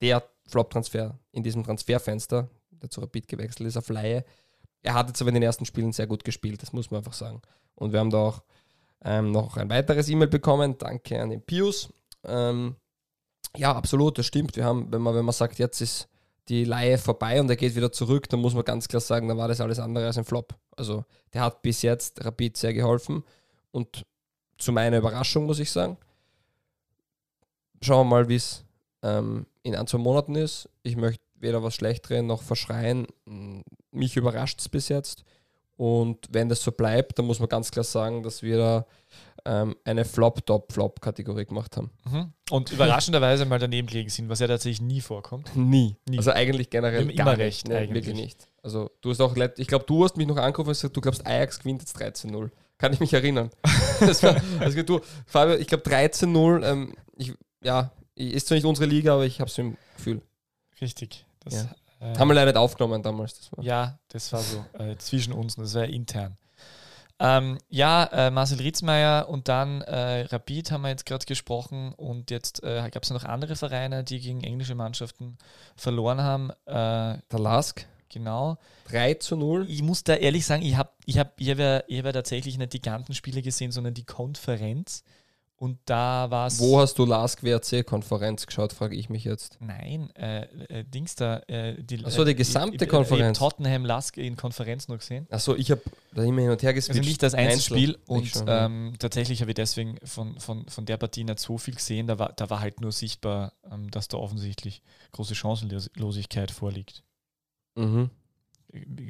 der 0.00 0.22
Flop-Transfer 0.48 1.18
in 1.32 1.42
diesem 1.42 1.64
Transferfenster, 1.64 2.48
der 2.82 2.90
zu 2.90 3.00
Rapid 3.00 3.28
gewechselt 3.28 3.68
ist, 3.68 3.76
auf 3.76 3.88
Laie. 3.88 4.24
Er 4.82 4.94
hat 4.94 5.08
jetzt 5.08 5.20
aber 5.20 5.28
in 5.28 5.34
den 5.34 5.42
ersten 5.42 5.64
Spielen 5.64 5.92
sehr 5.92 6.06
gut 6.06 6.24
gespielt, 6.24 6.62
das 6.62 6.72
muss 6.72 6.90
man 6.90 6.98
einfach 6.98 7.12
sagen. 7.12 7.42
Und 7.74 7.92
wir 7.92 8.00
haben 8.00 8.10
da 8.10 8.18
auch 8.18 8.42
ähm, 9.04 9.30
noch 9.30 9.56
ein 9.56 9.70
weiteres 9.70 10.08
E-Mail 10.08 10.28
bekommen. 10.28 10.76
Danke 10.78 11.20
an 11.20 11.30
den 11.30 11.42
Pius. 11.42 11.92
Ähm, 12.24 12.76
ja, 13.56 13.74
absolut, 13.74 14.18
das 14.18 14.26
stimmt. 14.26 14.56
Wir 14.56 14.64
haben, 14.64 14.92
wenn 14.92 15.02
man, 15.02 15.14
wenn 15.14 15.24
man 15.24 15.32
sagt, 15.32 15.58
jetzt 15.58 15.80
ist 15.80 16.08
die 16.48 16.64
Laie 16.64 16.98
vorbei 16.98 17.40
und 17.40 17.50
er 17.50 17.56
geht 17.56 17.76
wieder 17.76 17.92
zurück, 17.92 18.28
dann 18.28 18.40
muss 18.40 18.54
man 18.54 18.64
ganz 18.64 18.88
klar 18.88 19.00
sagen, 19.00 19.28
dann 19.28 19.36
war 19.36 19.48
das 19.48 19.60
alles 19.60 19.78
andere 19.78 20.06
als 20.06 20.18
ein 20.18 20.24
Flop. 20.24 20.54
Also 20.76 21.04
der 21.34 21.42
hat 21.42 21.62
bis 21.62 21.82
jetzt 21.82 22.24
Rapid 22.24 22.56
sehr 22.56 22.72
geholfen 22.72 23.22
und 23.70 24.06
zu 24.56 24.72
meiner 24.72 24.98
Überraschung 24.98 25.46
muss 25.46 25.58
ich 25.58 25.70
sagen. 25.70 25.98
Schauen 27.82 28.06
wir 28.06 28.10
mal, 28.10 28.28
wie 28.28 28.36
es 28.36 28.64
ähm, 29.02 29.46
in 29.62 29.76
ein, 29.76 29.86
zwei 29.86 29.98
Monaten 29.98 30.34
ist. 30.34 30.68
Ich 30.82 30.96
möchte 30.96 31.22
weder 31.40 31.62
was 31.62 31.74
schlecht 31.74 32.08
reden 32.10 32.26
noch 32.26 32.42
verschreien. 32.42 33.06
Mich 33.90 34.16
überrascht 34.16 34.60
es 34.60 34.68
bis 34.68 34.88
jetzt. 34.88 35.24
Und 35.76 36.26
wenn 36.30 36.48
das 36.48 36.62
so 36.62 36.72
bleibt, 36.72 37.18
dann 37.18 37.26
muss 37.26 37.38
man 37.38 37.48
ganz 37.48 37.70
klar 37.70 37.84
sagen, 37.84 38.24
dass 38.24 38.42
wir 38.42 38.58
da 38.58 38.86
ähm, 39.44 39.76
eine 39.84 40.04
Flop-Top-Flop-Kategorie 40.04 41.44
gemacht 41.44 41.76
haben. 41.76 41.90
Mhm. 42.04 42.32
Und 42.50 42.72
überraschenderweise 42.72 43.44
mal 43.44 43.60
daneben 43.60 43.86
gelegen 43.86 44.10
sind, 44.10 44.28
was 44.28 44.40
ja 44.40 44.48
tatsächlich 44.48 44.82
nie 44.82 45.00
vorkommt. 45.00 45.54
Nie. 45.54 45.96
Nie. 46.08 46.18
Also 46.18 46.32
eigentlich 46.32 46.70
generell 46.70 47.06
gar 47.06 47.12
immer 47.12 47.36
nicht. 47.36 47.38
recht, 47.38 47.68
Nee, 47.68 47.76
eigentlich. 47.76 48.06
Wirklich 48.06 48.16
nicht. 48.16 48.48
Also 48.62 48.90
du 49.00 49.10
hast 49.10 49.20
auch, 49.20 49.36
ich 49.56 49.68
glaube, 49.68 49.84
du 49.86 50.04
hast 50.04 50.16
mich 50.16 50.26
noch 50.26 50.36
angerufen 50.36 50.68
und 50.68 50.74
gesagt, 50.74 50.96
du 50.96 51.00
glaubst, 51.00 51.24
Ajax 51.26 51.60
gewinnt 51.60 51.82
jetzt 51.82 51.96
13-0. 51.96 52.50
Kann 52.76 52.92
ich 52.92 53.00
mich 53.00 53.12
erinnern. 53.12 53.50
war, 54.00 54.36
also 54.60 54.82
du, 54.82 55.00
Fabio, 55.26 55.56
ich 55.56 55.68
glaube 55.68 55.88
13-0, 55.88 56.64
ähm, 56.64 56.94
ja, 57.62 57.92
ist 58.14 58.48
zwar 58.48 58.56
nicht 58.56 58.64
unsere 58.64 58.86
Liga, 58.86 59.14
aber 59.14 59.26
ich 59.26 59.40
habe 59.40 59.48
es 59.48 59.58
im 59.58 59.76
Gefühl. 59.96 60.22
Richtig. 60.80 61.24
Das, 61.50 61.66
Ja. 62.00 62.12
äh, 62.12 62.18
Haben 62.18 62.28
wir 62.28 62.34
leider 62.34 62.52
nicht 62.52 62.58
aufgenommen 62.58 63.02
damals. 63.02 63.50
Das. 63.50 63.64
Ja, 63.64 63.98
das 64.08 64.32
war 64.32 64.40
so 64.40 64.64
äh, 64.78 64.96
zwischen 64.98 65.32
uns, 65.32 65.56
das 65.56 65.74
war 65.74 65.84
intern. 65.84 66.36
Ähm, 67.20 67.58
ja, 67.68 68.04
äh, 68.12 68.30
Marcel 68.30 68.58
Ritzmeier 68.60 69.28
und 69.28 69.48
dann 69.48 69.80
äh, 69.82 70.20
Rapid 70.26 70.70
haben 70.70 70.82
wir 70.82 70.90
jetzt 70.90 71.04
gerade 71.04 71.26
gesprochen 71.26 71.92
und 71.96 72.30
jetzt 72.30 72.62
äh, 72.62 72.88
gab 72.92 73.02
es 73.02 73.10
noch 73.10 73.24
andere 73.24 73.56
Vereine, 73.56 74.04
die 74.04 74.20
gegen 74.20 74.44
englische 74.44 74.76
Mannschaften 74.76 75.36
verloren 75.74 76.20
haben. 76.22 76.50
Äh, 76.66 77.18
Der 77.32 77.38
Lask, 77.40 77.84
genau. 78.08 78.56
3 78.90 79.14
zu 79.14 79.34
0. 79.34 79.66
Ich 79.68 79.82
muss 79.82 80.04
da 80.04 80.14
ehrlich 80.14 80.46
sagen, 80.46 80.62
ich 80.62 80.76
habe 80.76 80.90
ich 81.06 81.18
hab, 81.18 81.40
ich 81.40 81.50
hab 81.50 81.58
ja, 81.58 81.82
ich 81.88 81.98
hab 81.98 82.04
ja 82.06 82.12
tatsächlich 82.12 82.56
nicht 82.56 82.72
die 82.72 82.80
ganzen 82.80 83.14
Spiele 83.14 83.42
gesehen, 83.42 83.72
sondern 83.72 83.94
die 83.94 84.04
Konferenz. 84.04 85.02
Und 85.60 85.80
da 85.86 86.30
war 86.30 86.46
es. 86.46 86.60
Wo 86.60 86.78
hast 86.78 87.00
du 87.00 87.04
Lask 87.04 87.42
WRC-Konferenz 87.42 88.46
geschaut, 88.46 88.72
frage 88.72 88.94
ich 88.94 89.10
mich 89.10 89.24
jetzt. 89.24 89.58
Nein, 89.60 90.08
äh, 90.14 90.42
äh, 90.42 90.84
Dings 90.84 91.16
da. 91.16 91.38
Äh, 91.48 91.82
die, 91.82 92.00
Ach 92.04 92.12
so, 92.12 92.24
die 92.24 92.30
äh, 92.30 92.34
gesamte 92.34 92.84
ich- 92.84 92.88
Konferenz. 92.88 93.38
Tottenham 93.38 93.84
Lask 93.84 94.16
in 94.18 94.36
Konferenz 94.36 94.86
noch 94.86 94.98
gesehen. 94.98 95.26
Achso, 95.30 95.56
ich 95.56 95.72
habe 95.72 95.82
da 96.14 96.22
immer 96.22 96.42
hin 96.42 96.50
und 96.50 96.62
her 96.62 96.72
geswitcht. 96.74 96.98
Also 96.98 97.08
nicht 97.08 97.22
das 97.24 97.34
Einzelspiel 97.34 97.96
Einzel. 97.96 98.02
und 98.06 98.26
schon, 98.28 98.44
ähm, 98.46 98.94
tatsächlich 99.00 99.40
habe 99.40 99.50
ich 99.50 99.56
deswegen 99.56 99.98
von, 100.04 100.38
von, 100.38 100.68
von 100.68 100.86
der 100.86 100.96
Partie 100.96 101.24
nicht 101.24 101.40
so 101.40 101.58
viel 101.58 101.74
gesehen. 101.74 102.06
Da 102.06 102.20
war, 102.20 102.32
da 102.34 102.48
war 102.50 102.60
halt 102.60 102.80
nur 102.80 102.92
sichtbar, 102.92 103.52
ähm, 103.68 103.90
dass 103.90 104.06
da 104.06 104.16
offensichtlich 104.18 104.80
große 105.10 105.34
Chancenlosigkeit 105.34 106.52
vorliegt. 106.52 107.02
Mhm. 107.74 108.10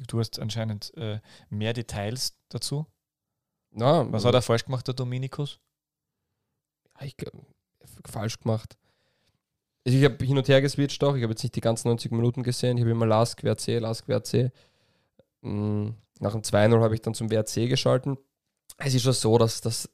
Du 0.06 0.18
hast 0.18 0.38
anscheinend 0.38 0.96
äh, 0.96 1.20
mehr 1.50 1.74
Details 1.74 2.38
dazu. 2.48 2.86
Ja, 3.76 4.10
Was 4.10 4.24
hat 4.24 4.32
er 4.34 4.40
falsch 4.40 4.64
gemacht, 4.64 4.86
der 4.86 4.94
Dominikus? 4.94 5.58
Ja, 6.98 7.06
ich, 7.06 7.16
falsch 8.06 8.40
gemacht. 8.40 8.76
Also 9.86 9.98
ich 9.98 10.04
habe 10.04 10.24
hin 10.24 10.36
und 10.36 10.48
her 10.48 10.60
geswitcht 10.60 11.02
auch. 11.04 11.16
Ich 11.16 11.22
habe 11.22 11.32
jetzt 11.32 11.42
nicht 11.42 11.56
die 11.56 11.60
ganzen 11.60 11.88
90 11.88 12.12
Minuten 12.12 12.42
gesehen. 12.42 12.76
Ich 12.76 12.82
habe 12.82 12.90
immer 12.90 13.06
Lask, 13.06 13.42
WRC, 13.42 13.78
Lask, 13.80 14.06
WRC. 14.08 14.52
Mm, 15.42 15.90
Nach 16.20 16.32
dem 16.32 16.42
2-0 16.42 16.80
habe 16.80 16.94
ich 16.94 17.02
dann 17.02 17.14
zum 17.14 17.30
WRC 17.30 17.68
geschalten. 17.68 18.18
Es 18.76 18.94
ist 18.94 19.02
schon 19.02 19.12
so, 19.12 19.38
dass 19.38 19.60
das, 19.60 19.88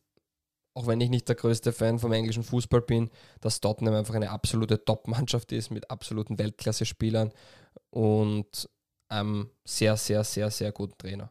auch 0.75 0.87
wenn 0.87 1.01
ich 1.01 1.11
nicht 1.11 1.29
der 1.29 1.37
größte 1.37 1.73
Fan 1.73 1.99
vom 1.99 2.13
englischen 2.13 2.43
Fußball 2.43 2.81
bin, 2.83 3.11
dass 3.41 3.61
Tottenham 3.61 3.95
einfach 3.95 4.15
eine 4.15 4.31
absolute 4.31 4.85
Top-Mannschaft 4.85 5.53
ist 5.53 5.71
mit 5.71 5.91
absoluten 5.91 6.39
Weltklasse-Spielern 6.39 7.33
und 7.91 8.69
einem 9.09 9.51
sehr, 9.65 9.97
sehr, 9.97 10.25
sehr, 10.25 10.51
sehr 10.51 10.73
guten 10.73 10.99
Trainer. 10.99 11.31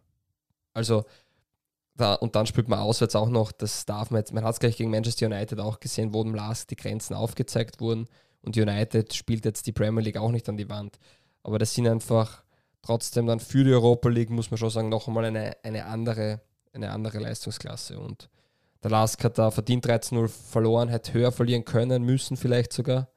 Also, 0.73 1.05
da, 1.95 2.15
und 2.15 2.35
dann 2.35 2.45
spielt 2.45 2.69
man 2.69 2.79
auswärts 2.79 3.15
auch 3.15 3.29
noch, 3.29 3.51
das 3.51 3.85
darf 3.85 4.09
man 4.09 4.19
jetzt, 4.19 4.33
man 4.33 4.43
hat 4.43 4.53
es 4.53 4.59
gleich 4.59 4.77
gegen 4.77 4.89
Manchester 4.89 5.27
United 5.27 5.59
auch 5.59 5.79
gesehen, 5.79 6.13
wo 6.13 6.23
dem 6.23 6.33
Last 6.33 6.71
die 6.71 6.75
Grenzen 6.75 7.13
aufgezeigt 7.13 7.79
wurden 7.81 8.07
und 8.41 8.57
United 8.57 9.13
spielt 9.13 9.45
jetzt 9.45 9.67
die 9.67 9.71
Premier 9.71 10.01
League 10.01 10.17
auch 10.17 10.31
nicht 10.31 10.49
an 10.49 10.57
die 10.57 10.69
Wand. 10.69 10.97
Aber 11.43 11.59
das 11.59 11.73
sind 11.73 11.87
einfach 11.87 12.43
trotzdem 12.81 13.27
dann 13.27 13.39
für 13.39 13.63
die 13.63 13.71
Europa 13.71 14.09
League, 14.09 14.29
muss 14.29 14.51
man 14.51 14.57
schon 14.57 14.69
sagen, 14.69 14.89
noch 14.89 15.07
einmal 15.07 15.25
eine, 15.25 15.55
eine, 15.63 15.85
andere, 15.85 16.41
eine 16.73 16.91
andere 16.91 17.19
Leistungsklasse. 17.19 17.99
Und 17.99 18.29
der 18.83 18.91
Lask 18.91 19.23
hat 19.23 19.37
da 19.37 19.51
verdient 19.51 19.85
13-0 19.85 20.27
verloren, 20.27 20.89
hätte 20.89 21.13
höher 21.13 21.31
verlieren 21.31 21.63
können, 21.63 22.03
müssen 22.03 22.37
vielleicht 22.37 22.73
sogar. 22.73 23.07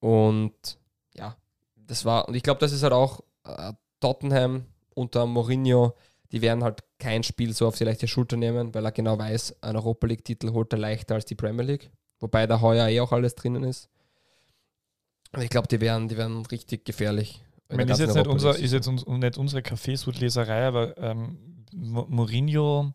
Und 0.00 0.78
ja, 1.14 1.36
das 1.76 2.04
war, 2.04 2.28
und 2.28 2.34
ich 2.34 2.42
glaube, 2.42 2.60
das 2.60 2.72
ist 2.72 2.82
halt 2.82 2.92
auch 2.92 3.20
äh, 3.44 3.72
Tottenham 4.00 4.64
unter 4.94 5.26
Mourinho, 5.26 5.94
die 6.32 6.42
werden 6.42 6.64
halt 6.64 6.82
kein 6.98 7.22
Spiel 7.22 7.52
so 7.52 7.66
auf 7.66 7.76
die 7.76 7.84
leichte 7.84 8.08
Schulter 8.08 8.36
nehmen, 8.36 8.74
weil 8.74 8.84
er 8.84 8.92
genau 8.92 9.18
weiß, 9.18 9.62
ein 9.62 9.76
Europa 9.76 10.06
League-Titel 10.06 10.52
holt 10.52 10.72
er 10.72 10.78
leichter 10.78 11.14
als 11.14 11.26
die 11.26 11.34
Premier 11.34 11.64
League. 11.64 11.90
Wobei 12.20 12.46
da 12.46 12.60
heuer 12.60 12.88
eh 12.88 13.00
auch 13.00 13.12
alles 13.12 13.34
drinnen 13.34 13.64
ist. 13.64 13.88
Und 15.32 15.42
ich 15.42 15.50
glaube, 15.50 15.68
die 15.68 15.80
werden, 15.80 16.08
die 16.08 16.16
werden 16.16 16.46
richtig 16.46 16.84
gefährlich. 16.84 17.42
Ich 17.68 17.70
in 17.70 17.76
meine, 17.76 17.92
ist 17.92 17.98
jetzt, 17.98 18.14
nicht 18.14 18.26
unser, 18.26 18.58
ist 18.58 18.72
jetzt 18.72 18.86
uns, 18.86 19.06
nicht 19.06 19.36
unsere 19.38 19.62
Kaffeesudleserei, 19.62 20.66
aber 20.66 20.96
ähm, 20.96 21.64
Mo- 21.72 22.06
Mourinho, 22.08 22.92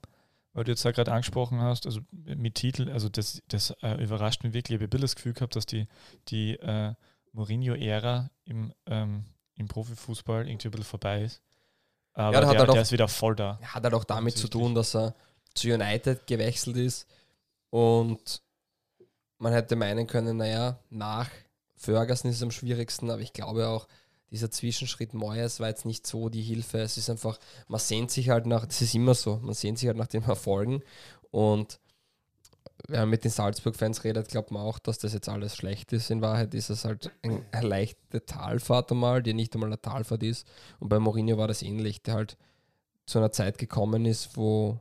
weil 0.53 0.63
du 0.63 0.71
jetzt 0.71 0.85
da 0.85 0.91
gerade 0.91 1.11
angesprochen 1.11 1.59
hast, 1.61 1.85
also 1.85 1.99
mit 2.11 2.55
Titel, 2.55 2.89
also 2.89 3.09
das, 3.09 3.41
das 3.49 3.71
äh, 3.81 4.01
überrascht 4.01 4.43
mich 4.43 4.53
wirklich. 4.53 4.75
Ich 4.75 4.79
habe 4.79 4.85
ein 4.85 4.89
bisschen 4.89 5.01
das 5.01 5.15
Gefühl 5.15 5.33
gehabt, 5.33 5.55
dass 5.55 5.65
die, 5.65 5.87
die 6.29 6.53
äh, 6.55 6.93
Mourinho-Ära 7.33 8.31
im, 8.45 8.73
ähm, 8.85 9.25
im 9.55 9.67
Profifußball 9.67 10.47
irgendwie 10.47 10.69
ein 10.69 10.71
bisschen 10.71 10.85
vorbei 10.85 11.23
ist. 11.23 11.41
Aber 12.13 12.31
der 12.31 12.41
der, 12.41 12.49
hat 12.49 12.57
halt 12.57 12.67
der 12.69 12.75
auch- 12.75 12.81
ist 12.81 12.91
wieder 12.91 13.07
voll 13.07 13.35
da. 13.35 13.59
hat 13.61 13.83
halt 13.83 13.93
auch 13.93 14.03
damit 14.03 14.37
zu 14.37 14.47
tun, 14.47 14.75
dass 14.75 14.95
er 14.95 15.13
zu 15.53 15.67
United 15.69 16.27
gewechselt 16.27 16.77
ist 16.77 17.07
und 17.69 18.41
man 19.37 19.53
hätte 19.53 19.75
meinen 19.75 20.05
können, 20.07 20.37
naja, 20.37 20.79
nach 20.89 21.29
Ferguson 21.75 22.29
ist 22.29 22.37
es 22.37 22.43
am 22.43 22.51
schwierigsten, 22.51 23.09
aber 23.09 23.21
ich 23.21 23.31
glaube 23.33 23.67
auch, 23.67 23.87
dieser 24.31 24.51
Zwischenschritt 24.51 25.13
Moyes 25.13 25.59
war 25.59 25.69
jetzt 25.69 25.85
nicht 25.85 26.05
so 26.05 26.29
die 26.29 26.41
Hilfe. 26.43 26.79
Es 26.81 26.97
ist 26.97 27.09
einfach, 27.09 27.39
man 27.67 27.79
sehnt 27.79 28.11
sich 28.11 28.29
halt 28.29 28.45
nach, 28.45 28.65
das 28.65 28.81
ist 28.81 28.93
immer 28.93 29.15
so, 29.15 29.37
man 29.37 29.55
sehnt 29.55 29.79
sich 29.79 29.87
halt 29.87 29.97
nach 29.97 30.07
den 30.07 30.23
Erfolgen 30.23 30.83
und 31.31 31.79
wenn 32.87 33.01
man 33.01 33.09
mit 33.09 33.23
den 33.23 33.31
Salzburg-Fans 33.31 34.03
redet, 34.03 34.29
glaubt 34.29 34.51
man 34.51 34.63
auch, 34.63 34.79
dass 34.79 34.97
das 34.99 35.13
jetzt 35.13 35.29
alles 35.29 35.55
schlecht 35.55 35.91
ist. 35.93 36.09
In 36.09 36.21
Wahrheit 36.21 36.53
ist 36.53 36.69
es 36.69 36.85
halt 36.85 37.11
ein- 37.23 37.45
eine 37.51 37.67
leichte 37.67 38.25
Talfahrt 38.25 38.91
einmal, 38.91 39.21
die 39.21 39.33
nicht 39.33 39.53
einmal 39.53 39.69
eine 39.69 39.81
Talfahrt 39.81 40.23
ist. 40.23 40.47
Und 40.79 40.89
bei 40.89 40.99
Mourinho 40.99 41.37
war 41.37 41.47
das 41.47 41.61
ähnlich, 41.61 42.01
der 42.01 42.15
halt 42.15 42.37
zu 43.05 43.19
einer 43.19 43.31
Zeit 43.31 43.57
gekommen 43.57 44.05
ist, 44.05 44.37
wo 44.37 44.79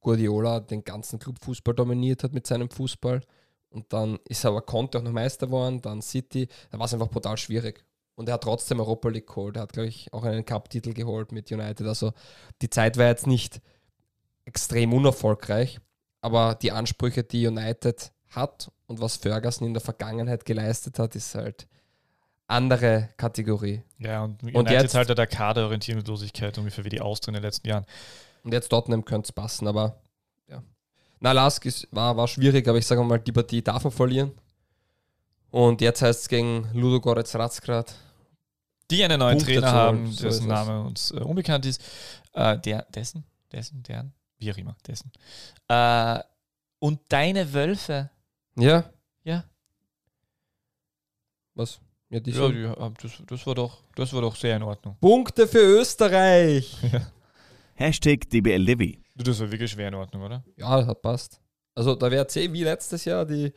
Guardiola 0.00 0.60
den 0.60 0.84
ganzen 0.84 1.18
Clubfußball 1.18 1.74
dominiert 1.74 2.22
hat 2.22 2.32
mit 2.32 2.46
seinem 2.46 2.70
Fußball. 2.70 3.22
Und 3.70 3.92
dann 3.92 4.18
ist 4.24 4.44
er 4.44 4.50
aber 4.50 4.62
konnte 4.62 4.98
auch 4.98 5.02
noch 5.02 5.12
Meister 5.12 5.46
geworden, 5.46 5.80
dann 5.82 6.00
City. 6.02 6.48
Da 6.70 6.78
war 6.78 6.86
es 6.86 6.94
einfach 6.94 7.10
brutal 7.10 7.36
schwierig. 7.36 7.84
Und 8.14 8.28
er 8.28 8.34
hat 8.34 8.42
trotzdem 8.42 8.80
Europa 8.80 9.08
League 9.10 9.26
geholt. 9.28 9.56
Er 9.56 9.62
hat, 9.62 9.72
glaube 9.72 9.88
ich, 9.88 10.12
auch 10.12 10.24
einen 10.24 10.44
Cup-Titel 10.44 10.92
geholt 10.92 11.30
mit 11.32 11.52
United. 11.52 11.86
Also 11.86 12.12
die 12.62 12.70
Zeit 12.70 12.96
war 12.96 13.06
jetzt 13.06 13.26
nicht 13.26 13.60
extrem 14.44 14.92
unerfolgreich, 14.92 15.78
aber 16.20 16.54
die 16.54 16.72
Ansprüche, 16.72 17.22
die 17.24 17.46
United 17.46 18.12
hat 18.30 18.70
und 18.86 19.00
was 19.00 19.16
Ferguson 19.16 19.66
in 19.66 19.74
der 19.74 19.80
Vergangenheit 19.80 20.44
geleistet 20.44 20.98
hat, 20.98 21.14
ist 21.16 21.34
halt 21.34 21.66
andere 22.46 23.10
Kategorie. 23.16 23.82
Ja, 23.98 24.24
und, 24.24 24.42
Und 24.42 24.54
United 24.54 24.70
jetzt- 24.72 24.84
ist 24.86 24.94
halt 24.94 25.16
der 25.16 25.26
Kaderorientierungslosigkeit, 25.26 26.56
ungefähr 26.58 26.84
wie 26.84 26.88
die 26.88 27.00
Austria 27.00 27.30
in 27.30 27.34
den 27.34 27.42
letzten 27.42 27.68
Jahren. 27.68 27.84
Und 28.42 28.52
jetzt 28.52 28.68
Tottenham 28.68 29.04
könnte 29.04 29.26
es 29.26 29.32
passen, 29.32 29.66
aber 29.68 30.00
ja. 30.48 30.62
Na, 31.20 31.32
Lask 31.32 31.64
ist, 31.66 31.88
war, 31.90 32.16
war 32.16 32.28
schwierig, 32.28 32.66
aber 32.68 32.78
ich 32.78 32.86
sage 32.86 33.02
mal, 33.04 33.18
die 33.18 33.32
Partie 33.32 33.62
darf 33.62 33.84
man 33.84 33.92
verlieren. 33.92 34.32
Und 35.50 35.80
jetzt 35.80 36.02
heißt 36.02 36.22
es 36.22 36.28
gegen 36.28 36.68
Ludogorets 36.74 37.34
Razgrad. 37.34 37.94
Die 38.90 39.02
einen 39.04 39.18
neuen 39.18 39.36
Punkte 39.36 39.54
Trainer 39.54 39.72
haben, 39.72 40.04
dessen 40.16 40.26
es. 40.26 40.40
Name 40.46 40.82
uns 40.82 41.10
äh, 41.10 41.16
unbekannt 41.20 41.66
ist. 41.66 41.82
Äh, 42.32 42.58
der, 42.58 42.82
dessen, 42.94 43.24
dessen, 43.52 43.82
deren, 43.82 44.14
wie 44.38 44.52
auch 44.52 44.56
immer, 44.56 44.76
dessen. 44.86 45.10
Äh, 45.68 46.20
und 46.78 47.00
deine 47.08 47.52
Wölfe. 47.52 48.10
Ja? 48.56 48.84
Ja. 49.24 49.44
Was? 51.54 51.80
Ja, 52.10 52.20
die 52.20 52.30
Ja, 52.30 52.40
haben- 52.78 52.94
das, 53.02 53.12
das, 53.26 53.46
war 53.46 53.54
doch, 53.54 53.82
das 53.94 54.12
war 54.12 54.22
doch 54.22 54.36
sehr 54.36 54.56
in 54.56 54.62
Ordnung. 54.62 54.96
Punkte 55.00 55.46
für 55.46 55.58
Österreich! 55.58 56.76
Hashtag 57.74 58.28
DBLDW. 58.30 58.96
Das 59.14 59.38
war 59.40 59.50
wirklich 59.50 59.70
schwer 59.70 59.88
in 59.88 59.94
Ordnung, 59.94 60.22
oder? 60.22 60.44
Ja, 60.56 60.86
hat 60.86 61.02
passt. 61.02 61.40
Also 61.74 61.94
der 61.94 62.10
WRC 62.10 62.52
wie 62.52 62.64
letztes 62.64 63.04
Jahr, 63.04 63.24
die, 63.24 63.52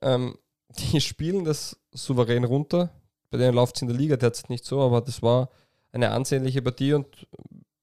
ähm, 0.00 0.36
die 0.92 1.00
spielen 1.00 1.44
das 1.44 1.78
souverän 1.92 2.44
runter. 2.44 2.90
Bei 3.30 3.36
denen 3.38 3.54
läuft 3.54 3.76
es 3.76 3.82
in 3.82 3.88
der 3.88 3.96
Liga 3.96 4.16
derzeit 4.16 4.48
nicht 4.48 4.64
so, 4.64 4.80
aber 4.80 5.00
das 5.00 5.20
war 5.22 5.50
eine 5.92 6.10
ansehnliche 6.10 6.62
Partie 6.62 6.92
und 6.94 7.26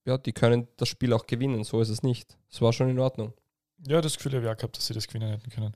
ja, 0.06 0.18
die 0.18 0.34
können 0.34 0.68
das 0.78 0.88
Spiel 0.88 1.14
auch 1.14 1.26
gewinnen. 1.26 1.64
So 1.64 1.82
ist 1.82 1.90
es 1.90 2.04
nicht. 2.04 2.38
Es 2.50 2.62
war 2.62 2.72
schon 2.72 2.90
in 2.90 3.00
Ordnung. 3.00 3.34
Ja, 3.88 4.02
das 4.02 4.16
Gefühl 4.16 4.34
habe 4.34 4.46
ich 4.46 4.52
auch 4.52 4.58
gehabt, 4.58 4.78
dass 4.78 4.88
sie 4.88 4.94
das 4.94 5.08
gewinnen 5.08 5.30
hätten 5.32 5.50
können. 5.50 5.76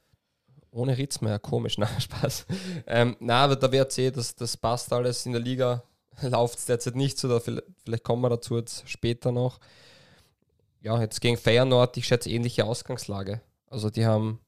Ohne 0.71 0.97
Ritzmeier, 0.97 1.39
komisch, 1.39 1.77
na, 1.79 1.87
Spaß. 1.99 2.45
Ähm, 2.87 3.17
na, 3.19 3.43
aber 3.43 3.55
der 3.55 3.71
WRC, 3.71 4.13
das, 4.13 4.35
das 4.35 4.55
passt 4.55 4.93
alles. 4.93 5.25
In 5.25 5.33
der 5.33 5.41
Liga 5.41 5.83
läuft 6.21 6.59
es 6.59 6.65
derzeit 6.65 6.95
nicht 6.95 7.17
so, 7.17 7.27
da 7.27 7.39
vielleicht, 7.39 7.67
vielleicht 7.83 8.03
kommen 8.03 8.21
wir 8.21 8.29
dazu 8.29 8.57
jetzt 8.57 8.87
später 8.87 9.31
noch. 9.31 9.59
Ja, 10.81 11.01
jetzt 11.01 11.19
gegen 11.19 11.35
Feyenoord, 11.35 11.97
ich 11.97 12.07
schätze 12.07 12.29
ähnliche 12.29 12.65
Ausgangslage. 12.65 13.41
Also 13.67 13.89
die 13.89 14.05
haben 14.05 14.39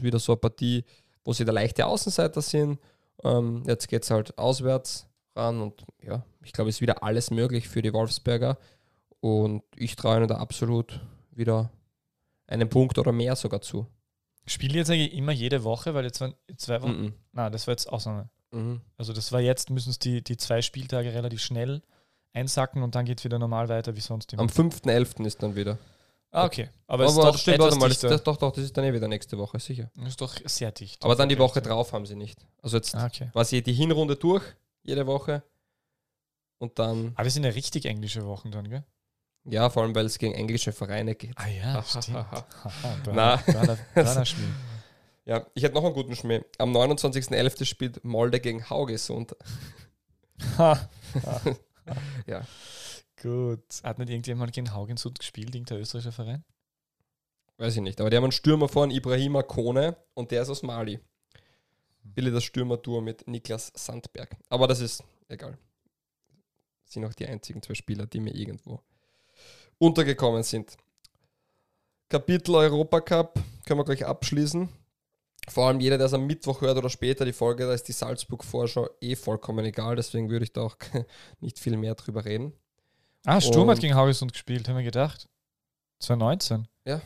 wieder 0.00 0.18
so 0.18 0.32
eine 0.32 0.40
Partie, 0.40 0.84
wo 1.24 1.32
sie 1.32 1.44
der 1.44 1.54
leichte 1.54 1.86
Außenseiter 1.86 2.42
sind. 2.42 2.78
Ähm, 3.24 3.62
jetzt 3.66 3.88
geht 3.88 4.02
es 4.02 4.10
halt 4.10 4.36
auswärts 4.38 5.06
ran 5.34 5.60
und 5.60 5.84
ja, 6.02 6.24
ich 6.44 6.52
glaube, 6.52 6.70
es 6.70 6.76
ist 6.76 6.80
wieder 6.80 7.02
alles 7.02 7.30
möglich 7.30 7.68
für 7.68 7.82
die 7.82 7.92
Wolfsberger. 7.92 8.58
Und 9.20 9.62
ich 9.76 9.96
traue 9.96 10.16
ihnen 10.18 10.28
da 10.28 10.36
absolut 10.36 11.00
wieder 11.30 11.70
einen 12.46 12.68
Punkt 12.68 12.98
oder 12.98 13.12
mehr 13.12 13.36
sogar 13.36 13.60
zu. 13.60 13.86
Spielen 14.46 14.72
die 14.72 14.78
jetzt 14.78 14.90
eigentlich 14.90 15.12
immer 15.14 15.32
jede 15.32 15.62
Woche, 15.64 15.94
weil 15.94 16.04
jetzt 16.04 16.20
waren 16.20 16.34
zwei 16.56 16.80
Wochen. 16.82 17.02
Mhm. 17.02 17.14
Nein, 17.32 17.52
das 17.52 17.66
war 17.66 17.72
jetzt 17.72 17.86
Ausnahme. 17.90 18.28
Mhm. 18.50 18.80
Also 18.96 19.12
das 19.12 19.30
war 19.30 19.40
jetzt, 19.40 19.70
müssen 19.70 19.90
es 19.90 19.98
die, 19.98 20.22
die 20.24 20.36
zwei 20.36 20.62
Spieltage 20.62 21.12
relativ 21.12 21.40
schnell 21.40 21.82
einsacken 22.32 22.82
und 22.82 22.94
dann 22.94 23.04
geht 23.04 23.18
es 23.18 23.24
wieder 23.24 23.38
normal 23.38 23.68
weiter 23.68 23.94
wie 23.94 24.00
sonst 24.00 24.32
immer. 24.32 24.42
Am 24.42 24.48
5.11. 24.48 25.24
ist 25.26 25.42
dann 25.42 25.54
wieder. 25.54 25.78
ah, 26.30 26.46
okay. 26.46 26.70
Aber, 26.86 27.04
es 27.04 27.12
ist 27.12 27.18
Aber 27.18 27.32
doch 27.32 27.38
stimmt, 27.38 27.56
etwas 27.56 27.78
warte 27.78 27.78
mal, 27.78 28.10
das, 28.10 28.22
doch, 28.24 28.36
doch, 28.38 28.52
das 28.52 28.64
ist 28.64 28.76
dann 28.76 28.84
eh 28.84 28.92
wieder 28.92 29.06
nächste 29.08 29.36
Woche, 29.38 29.58
sicher. 29.60 29.90
Das 29.96 30.08
ist 30.08 30.20
doch 30.20 30.34
sehr 30.46 30.72
dicht. 30.72 31.04
Aber 31.04 31.14
dann 31.14 31.28
die 31.28 31.38
Woche 31.38 31.60
drauf 31.60 31.92
haben 31.92 32.06
sie 32.06 32.16
nicht. 32.16 32.44
Also 32.62 32.76
jetzt 32.78 32.94
Ah, 32.94 33.06
okay. 33.06 33.28
quasi 33.32 33.62
die 33.62 33.72
Hinrunde 33.74 34.16
durch, 34.16 34.42
jede 34.82 35.06
Woche. 35.06 35.42
Und 36.58 36.78
dann, 36.78 37.12
Ah, 37.16 37.22
das 37.24 37.34
sind 37.34 37.44
ja 37.44 37.50
richtig 37.50 37.84
englische 37.84 38.24
Wochen 38.26 38.50
dann, 38.50 38.68
gell? 38.68 38.84
Ja, 39.44 39.70
vor 39.70 39.82
allem, 39.82 39.94
weil 39.94 40.06
es 40.06 40.18
gegen 40.18 40.34
englische 40.34 40.72
Vereine 40.72 41.14
geht. 41.14 41.32
Ah 41.36 41.48
ja, 41.48 41.82
stimmt. 41.82 42.24
Na. 43.12 43.42
Ja, 45.24 45.46
ich 45.54 45.62
hätte 45.62 45.74
noch 45.74 45.84
einen 45.84 45.94
guten 45.94 46.16
Schmäh. 46.16 46.42
Am 46.58 46.74
29.11. 46.74 47.64
spielt 47.64 48.04
Molde 48.04 48.40
gegen 48.40 48.68
Haugesund. 48.68 49.36
Ha. 50.56 50.88
Ja. 52.26 52.46
Gut. 53.20 53.62
Hat 53.82 53.98
nicht 53.98 54.08
irgendjemand 54.08 54.54
gegen 54.54 54.72
Haugensund 54.72 55.18
gespielt, 55.18 55.54
irgendein 55.54 55.80
österreichischer 55.80 56.12
Verein? 56.12 56.44
Weiß 57.58 57.76
ich 57.76 57.82
nicht. 57.82 58.00
Aber 58.00 58.08
die 58.08 58.16
haben 58.16 58.24
einen 58.24 58.32
Stürmer 58.32 58.66
vorn, 58.66 58.90
Ibrahima 58.90 59.42
Kone, 59.42 59.98
und 60.14 60.30
der 60.30 60.40
ist 60.40 60.48
aus 60.48 60.62
Mali. 60.62 60.98
Billy 62.02 62.30
das 62.30 62.44
Stürmer-Tour 62.44 63.02
mit 63.02 63.28
Niklas 63.28 63.70
Sandberg. 63.74 64.34
Aber 64.48 64.66
das 64.66 64.80
ist 64.80 65.04
egal. 65.28 65.58
Das 66.84 66.94
sind 66.94 67.04
auch 67.04 67.12
die 67.12 67.26
einzigen 67.26 67.62
zwei 67.62 67.74
Spieler, 67.74 68.06
die 68.06 68.20
mir 68.20 68.34
irgendwo 68.34 68.80
untergekommen 69.80 70.42
sind. 70.44 70.76
Kapitel 72.08 72.54
Europacup 72.54 73.34
können 73.66 73.80
wir 73.80 73.84
gleich 73.84 74.04
abschließen. 74.06 74.68
Vor 75.48 75.66
allem 75.66 75.80
jeder, 75.80 75.96
der 75.96 76.06
es 76.06 76.12
am 76.14 76.26
Mittwoch 76.26 76.60
hört 76.60 76.76
oder 76.76 76.90
später 76.90 77.24
die 77.24 77.32
Folge, 77.32 77.66
da 77.66 77.72
ist 77.72 77.88
die 77.88 77.92
Salzburg-Vorschau 77.92 78.88
eh 79.00 79.16
vollkommen 79.16 79.64
egal. 79.64 79.96
Deswegen 79.96 80.28
würde 80.28 80.44
ich 80.44 80.52
da 80.52 80.62
auch 80.62 80.76
nicht 81.40 81.58
viel 81.58 81.76
mehr 81.76 81.94
drüber 81.94 82.24
reden. 82.24 82.52
Ah, 83.24 83.40
Sturm 83.40 83.68
hat 83.68 83.76
Und- 83.76 83.80
gegen 83.80 83.94
Haugesund 83.94 84.32
gespielt, 84.32 84.68
haben 84.68 84.76
wir 84.76 84.84
gedacht. 84.84 85.28
2019. 86.00 86.68
Ja. 86.84 87.00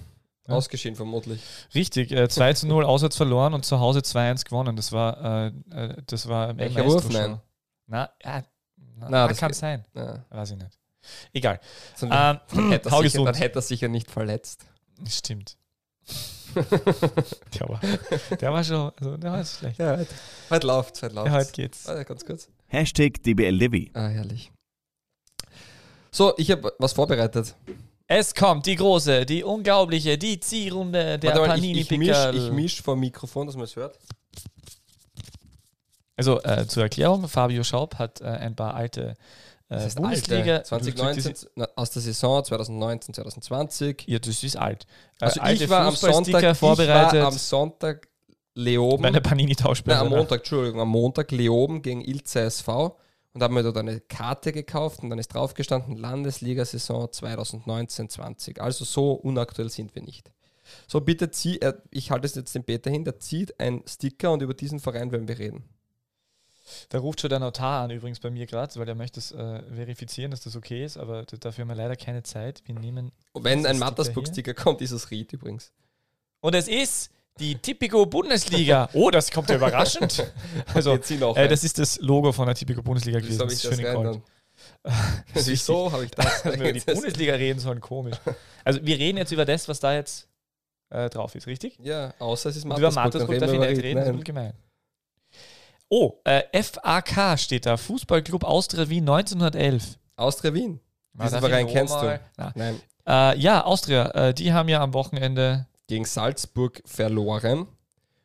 Ausgeschieden 0.47 0.95
vermutlich. 0.95 1.43
Richtig, 1.75 2.13
äh, 2.13 2.29
2 2.29 2.53
zu 2.53 2.67
0 2.67 2.85
auswärts 2.85 3.17
verloren 3.17 3.55
und 3.55 3.65
zu 3.65 3.81
Hause 3.81 4.01
2-1 4.01 4.45
gewonnen. 4.45 4.77
Das 4.77 4.93
war, 4.93 5.47
äh, 5.47 5.53
äh, 5.71 6.03
das 6.07 6.29
war 6.29 6.57
Welcher 6.59 6.85
Wurf? 6.85 7.09
Nein. 7.09 7.41
Na, 7.87 8.11
ja, 8.23 8.45
na, 8.97 9.09
Na, 9.09 9.25
ah, 9.25 9.29
das 9.29 9.39
kann 9.39 9.53
sein. 9.55 9.85
Ja. 9.95 10.25
Weiß 10.29 10.51
ich 10.51 10.59
nicht. 10.59 10.79
Egal. 11.33 11.61
Sondern 11.97 12.37
Ähm, 12.37 12.41
dann, 12.55 12.71
hätte 12.71 12.85
er 12.87 12.91
sicher, 12.91 12.97
Haugesund. 12.97 13.29
dann 13.29 13.35
hätte 13.35 13.59
er 13.59 13.63
sicher 13.63 13.89
nicht 13.89 14.11
verletzt. 14.11 14.67
Stimmt. 15.09 15.57
Der 16.55 17.69
war, 17.69 17.81
der 18.39 18.53
war 18.53 18.63
schon, 18.63 18.93
also 18.97 19.17
der 19.17 19.33
war 19.33 19.45
schlecht. 19.45 19.77
Ja, 19.79 19.97
heute, 19.97 20.15
heute 20.51 20.67
läuft 20.69 21.03
heute 21.03 21.15
läuft 21.15 21.27
Ja, 21.27 21.33
heute 21.35 21.53
geht's. 21.53 21.89
Ah, 21.89 22.01
ganz 22.05 22.25
kurz. 22.25 22.49
Hashtag 22.69 23.21
DBLDW. 23.25 23.91
Ah, 23.95 24.07
herrlich. 24.07 24.53
So, 26.13 26.33
ich 26.37 26.53
habe 26.53 26.73
was 26.79 26.93
vorbereitet. 26.93 27.57
Es 28.07 28.35
kommt 28.37 28.67
die 28.67 28.77
große, 28.77 29.27
die 29.27 29.43
unglaubliche, 29.43 30.17
die 30.17 30.39
Zielrunde 30.39 31.19
der 31.19 31.31
Warte 31.31 31.43
ich, 31.43 31.49
panini 31.49 31.81
ich 31.81 31.91
misch, 31.91 32.17
ich 32.33 32.53
misch 32.53 32.83
vor 32.83 32.95
dem 32.95 33.01
Mikrofon, 33.01 33.47
dass 33.49 33.57
man 33.57 33.65
es 33.65 33.75
hört. 33.75 33.99
Also 36.17 36.41
äh, 36.43 36.67
zur 36.69 36.85
Erklärung, 36.85 37.27
Fabio 37.27 37.65
Schaub 37.65 37.97
hat 37.97 38.21
äh, 38.21 38.27
ein 38.27 38.55
paar 38.55 38.75
alte 38.75 39.17
äh, 39.75 39.79
Das 39.79 39.87
ist 39.87 39.97
Bundesliga. 39.97 40.53
alte, 40.57 40.63
2019, 40.69 41.35
na, 41.57 41.69
aus 41.77 41.91
der 41.91 42.03
Saison 42.03 42.45
2019, 42.45 43.15
2020. 43.15 44.05
Ja, 44.07 44.19
das 44.19 44.43
ist 44.43 44.57
alt. 44.57 44.87
Äh, 45.21 45.25
Also 45.27 45.41
alte 45.41 45.65
ich 45.65 45.71
war 45.71 45.87
am 45.87 45.95
Sonntag, 45.97 46.57
vorbereitet. 46.57 47.15
ich 47.15 47.21
war 47.21 47.27
am 47.29 47.39
Sonntag 47.39 48.09
Leoben. 48.55 49.03
meine 49.03 49.15
Nein, 49.19 49.23
Panini-Tauschbälle. 49.25 49.99
am 49.99 50.09
Montag, 50.11 50.39
Entschuldigung, 50.41 50.81
am 50.81 50.89
Montag 50.89 51.31
Leoben 51.33 51.83
gegen 51.83 52.01
Ilze 52.03 52.41
SV 52.43 52.97
und 53.33 53.43
habe 53.43 53.53
mir 53.53 53.65
dort 53.65 53.77
eine 53.79 54.01
Karte 54.01 54.53
gekauft 54.53 55.01
und 55.03 55.11
dann 55.11 55.19
ist 55.19 55.35
draufgestanden 55.35 55.97
Landesliga-Saison 55.97 57.07
2019-20. 57.07 58.61
Also 58.61 58.85
so 58.85 59.13
unaktuell 59.13 59.71
sind 59.71 59.95
wir 59.95 60.03
nicht. 60.03 60.31
So, 60.87 61.01
bitte 61.01 61.31
zieh, 61.31 61.59
äh, 61.61 61.75
ich 61.91 62.11
halte 62.11 62.27
es 62.27 62.35
jetzt 62.37 62.55
dem 62.55 62.65
Peter 62.65 62.91
hin, 62.91 63.05
der 63.05 63.19
zieht 63.19 63.59
ein 63.61 63.83
Sticker 63.87 64.33
und 64.33 64.41
über 64.43 64.55
diesen 64.55 64.81
Verein 64.81 65.11
werden 65.13 65.29
wir 65.29 65.39
reden. 65.39 65.65
Da 66.89 66.99
ruft 66.99 67.21
schon 67.21 67.31
der 67.31 67.41
Notar 67.41 67.85
an, 67.85 67.91
übrigens 67.91 68.21
bei 68.21 68.31
mir 68.31 68.47
gerade, 68.47 68.75
weil 68.77 68.87
der 68.87 68.95
möchte 68.95 69.21
es 69.21 69.33
äh, 69.33 69.63
verifizieren, 69.75 70.31
dass 70.31 70.41
das 70.41 70.57
okay 70.57 70.85
ist, 70.85 70.97
aber 70.97 71.25
dafür 71.25 71.63
haben 71.63 71.69
wir 71.69 71.75
leider 71.75 71.97
keine 71.97 72.23
Zeit. 72.23 72.63
Wir 72.65 72.75
nehmen. 72.75 73.13
Wenn 73.35 73.59
ein 73.59 73.75
Sticker 73.75 73.79
Mattersburg-Sticker 73.85 74.55
kommt, 74.55 74.81
ist 74.81 74.91
es 74.91 75.11
Ried 75.11 75.33
übrigens. 75.33 75.73
Und 76.41 76.55
es 76.55 76.69
ist 76.69 77.11
die 77.39 77.57
Tipico 77.57 78.07
Bundesliga. 78.07 78.89
Oh, 78.95 79.11
das 79.11 79.31
kommt 79.31 79.51
ja 79.51 79.57
überraschend. 79.57 80.25
Also, 80.75 80.95
äh, 80.95 81.49
das 81.49 81.65
ist 81.65 81.79
das 81.79 81.99
Logo 82.01 82.33
von 82.33 82.47
der 82.47 82.55
Tipico 82.55 82.83
Bundesliga 82.83 83.19
gewesen. 83.19 83.39
Das 83.39 83.53
ich 83.53 83.65
ist 83.65 83.65
das 83.65 83.81
schön? 83.81 84.23
Das 85.35 85.47
Wieso 85.47 85.91
habe 85.91 86.05
ich 86.05 86.11
das? 86.13 86.43
Dass 86.43 86.45
wir 86.59 86.71
über 86.71 86.73
die 86.73 86.81
Bundesliga 86.81 87.35
reden 87.35 87.59
sollen, 87.59 87.81
komisch. 87.81 88.17
Also 88.65 88.81
wir 88.85 88.99
reden 88.99 89.19
jetzt 89.19 89.33
über 89.33 89.45
das, 89.45 89.69
was 89.69 89.81
da 89.81 89.95
jetzt 89.95 90.29
äh, 90.91 91.11
drauf 91.11 91.35
ist, 91.35 91.47
richtig? 91.47 91.79
Ja, 91.83 92.15
außer 92.19 92.51
es 92.51 92.57
ist 92.57 92.65
Und 92.65 92.79
über 92.79 92.91
Mattersburg. 92.93 93.29
Mattersburg 93.39 93.39
darf 93.41 93.53
ich 93.53 93.59
nicht 93.59 93.83
reden, 93.83 93.97
das 93.97 94.05
ist 94.05 94.11
ein 94.11 94.19
bisschen 94.21 94.25
gemein. 94.25 94.53
Oh, 95.89 96.15
äh, 96.25 96.43
FAK 96.63 97.39
steht 97.39 97.67
da, 97.67 97.77
Fußballclub 97.77 98.45
Austria 98.45 98.89
Wien 98.89 99.09
1911. 99.09 99.99
Austria 100.17 100.55
Wien. 100.55 100.81
Na, 101.13 101.25
Diesen 101.25 101.41
Verein 101.41 101.67
kennst 101.67 101.95
Na, 102.37 102.53
Nein. 102.55 102.81
Äh, 103.07 103.39
ja, 103.39 103.65
Austria, 103.65 104.11
äh, 104.11 104.35
die 104.35 104.53
haben 104.53 104.69
ja 104.69 104.81
am 104.81 104.95
Wochenende 104.95 105.67
Gegen 105.87 106.05
Salzburg 106.07 106.83
verloren. 106.87 107.69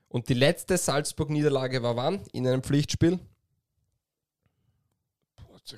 Und 0.08 0.30
die 0.30 0.34
letzte 0.34 0.78
Salzburg-Niederlage 0.78 1.84
war 1.84 1.96
wann? 1.96 2.22
In 2.32 2.48
einem 2.48 2.64
Pflichtspiel? 2.64 3.20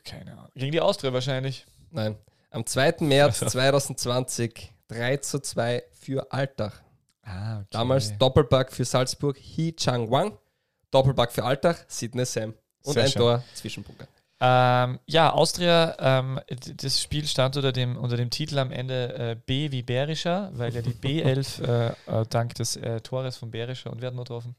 keine 0.05 0.31
Ahnung. 0.31 0.51
Gegen 0.55 0.71
die 0.71 0.79
Austria 0.79 1.11
wahrscheinlich. 1.11 1.65
Nein. 1.89 2.17
Am 2.49 2.65
2. 2.65 2.95
März 3.01 3.41
Also. 3.43 3.51
2020 3.51 4.73
3 4.87 5.17
zu 5.17 5.39
2 5.39 5.83
für 5.91 6.31
Altach. 6.31 6.81
Ah, 7.23 7.59
okay. 7.59 7.67
Damals 7.71 8.17
Doppelpack 8.17 8.71
für 8.71 8.85
Salzburg, 8.85 9.37
Hee 9.37 9.73
Chang 9.73 10.09
Wang. 10.11 10.37
Doppelpack 10.91 11.31
für 11.31 11.43
Altach, 11.43 11.77
Sidney 11.87 12.25
Sam. 12.25 12.53
Und 12.83 12.93
Sehr 12.93 13.03
ein 13.03 13.09
schön. 13.09 13.21
Tor, 13.21 13.43
Zwischenpunkt. 13.53 14.07
Ähm, 14.43 14.99
ja, 15.05 15.31
Austria, 15.31 15.95
ähm, 15.99 16.39
das 16.77 16.99
Spiel 16.99 17.27
stand 17.27 17.55
unter 17.57 17.71
dem, 17.71 17.95
unter 17.95 18.17
dem 18.17 18.31
Titel 18.31 18.57
am 18.57 18.71
Ende 18.71 19.13
äh, 19.13 19.35
B 19.35 19.71
wie 19.71 19.83
Berischer, 19.83 20.49
weil 20.53 20.73
ja 20.73 20.81
die 20.81 20.93
B11 20.93 21.63
äh, 21.63 22.21
äh, 22.21 22.25
dank 22.27 22.55
des 22.55 22.75
äh, 22.75 23.01
Tores 23.01 23.37
von 23.37 23.51
Berischer 23.51 23.91
und 23.91 24.01
wer 24.01 24.07
hat 24.07 24.15
nur 24.15 24.23
getroffen? 24.23 24.55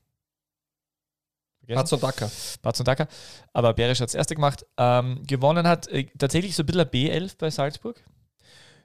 Hat's 1.70 1.93
und 1.93 2.03
Dacker. 2.03 2.30
Batz 2.61 2.80
und 2.80 2.89
Dacker. 2.89 3.09
Aber 3.53 3.72
Berisch 3.72 4.01
hat 4.01 4.09
das 4.09 4.14
erste 4.14 4.35
gemacht. 4.35 4.66
Ähm, 4.76 5.22
gewonnen 5.26 5.66
hat 5.66 5.89
äh, 5.89 6.07
tatsächlich 6.18 6.57
so 6.57 6.62
ein 6.62 6.66
bisschen 6.66 6.83
ein 6.83 6.89
B11 6.89 7.37
bei 7.39 7.51
Salzburg. 7.51 8.03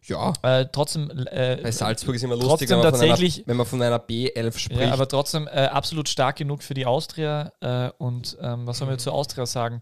Ja, 0.07 0.33
Äh, 0.41 0.65
trotzdem. 0.71 1.09
Äh, 1.27 1.57
bei 1.61 1.71
Salzburg 1.71 2.15
ist 2.15 2.23
immer 2.23 2.35
lustig, 2.35 2.69
wenn 2.69 2.77
man, 2.79 2.91
von 2.91 2.99
einer, 3.01 3.07
tatsächlich- 3.09 3.43
wenn 3.45 3.57
man 3.57 3.65
von 3.65 3.81
einer 3.81 3.99
B11 3.99 4.57
spricht. 4.57 4.79
Ja, 4.81 4.93
aber 4.93 5.07
trotzdem 5.07 5.47
äh, 5.47 5.65
absolut 5.67 6.07
stark 6.09 6.37
genug 6.37 6.63
für 6.63 6.73
die 6.73 6.85
Austria. 6.85 7.51
Äh, 7.61 7.89
und 7.97 8.37
ähm, 8.41 8.65
was 8.67 8.77
soll 8.77 8.87
Mhm. 8.87 8.93
man 8.93 8.99
zur 8.99 9.13
Austria 9.13 9.45
sagen? 9.45 9.81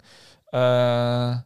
Äh, 0.51 1.38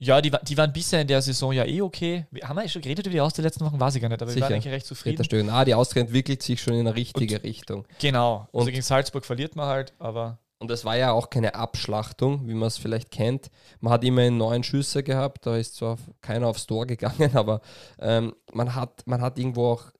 ja, 0.00 0.20
die, 0.20 0.30
die 0.42 0.56
waren 0.58 0.72
bisher 0.72 1.00
in 1.00 1.06
der 1.06 1.22
Saison 1.22 1.52
ja 1.52 1.64
eh 1.64 1.80
okay. 1.80 2.26
Wir, 2.30 2.48
haben 2.48 2.56
wir 2.60 2.68
schon 2.68 2.82
geredet 2.82 3.06
über 3.06 3.12
die 3.14 3.20
Austria 3.20 3.44
letzten 3.44 3.64
Wochen? 3.64 3.78
Weiß 3.80 3.94
ich 3.94 4.02
gar 4.02 4.08
nicht, 4.08 4.20
aber 4.20 4.28
wir 4.30 4.34
Sicher. 4.34 4.46
waren 4.46 4.54
eigentlich 4.54 4.72
recht 4.72 4.86
zufrieden. 4.86 5.48
Ah, 5.50 5.64
die 5.64 5.74
Austria 5.74 6.02
entwickelt 6.02 6.42
sich 6.42 6.60
schon 6.60 6.74
in 6.74 6.80
eine 6.80 6.94
richtige 6.94 7.42
Richtung. 7.42 7.86
Genau. 8.00 8.40
Also 8.52 8.58
Und- 8.58 8.66
gegen 8.66 8.82
Salzburg 8.82 9.24
verliert 9.24 9.56
man 9.56 9.66
halt, 9.68 9.92
aber 9.98 10.38
Und 10.64 10.70
es 10.70 10.86
war 10.86 10.96
ja 10.96 11.12
auch 11.12 11.28
keine 11.28 11.56
Abschlachtung, 11.56 12.48
wie 12.48 12.54
man 12.54 12.68
es 12.68 12.78
vielleicht 12.78 13.10
kennt. 13.10 13.50
Man 13.80 13.92
hat 13.92 14.02
immerhin 14.02 14.38
neun 14.38 14.64
Schüsse 14.64 15.02
gehabt, 15.02 15.44
da 15.44 15.58
ist 15.58 15.76
zwar 15.76 15.98
keiner 16.22 16.46
aufs 16.46 16.66
Tor 16.66 16.86
gegangen, 16.86 17.32
aber 17.36 17.60
ähm, 17.98 18.34
man, 18.50 18.74
hat, 18.74 19.06
man 19.06 19.20
hat 19.20 19.38
irgendwo 19.38 19.72
auch 19.72 19.92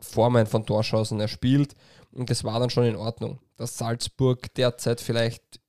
Formen 0.00 0.46
von 0.46 0.64
Torschancen 0.64 1.20
erspielt 1.20 1.74
und 2.10 2.30
das 2.30 2.42
war 2.42 2.58
dann 2.58 2.70
schon 2.70 2.84
in 2.84 2.96
Ordnung. 2.96 3.38
Dass 3.58 3.76
Salzburg 3.76 4.54
derzeit 4.54 5.02
vielleicht 5.02 5.60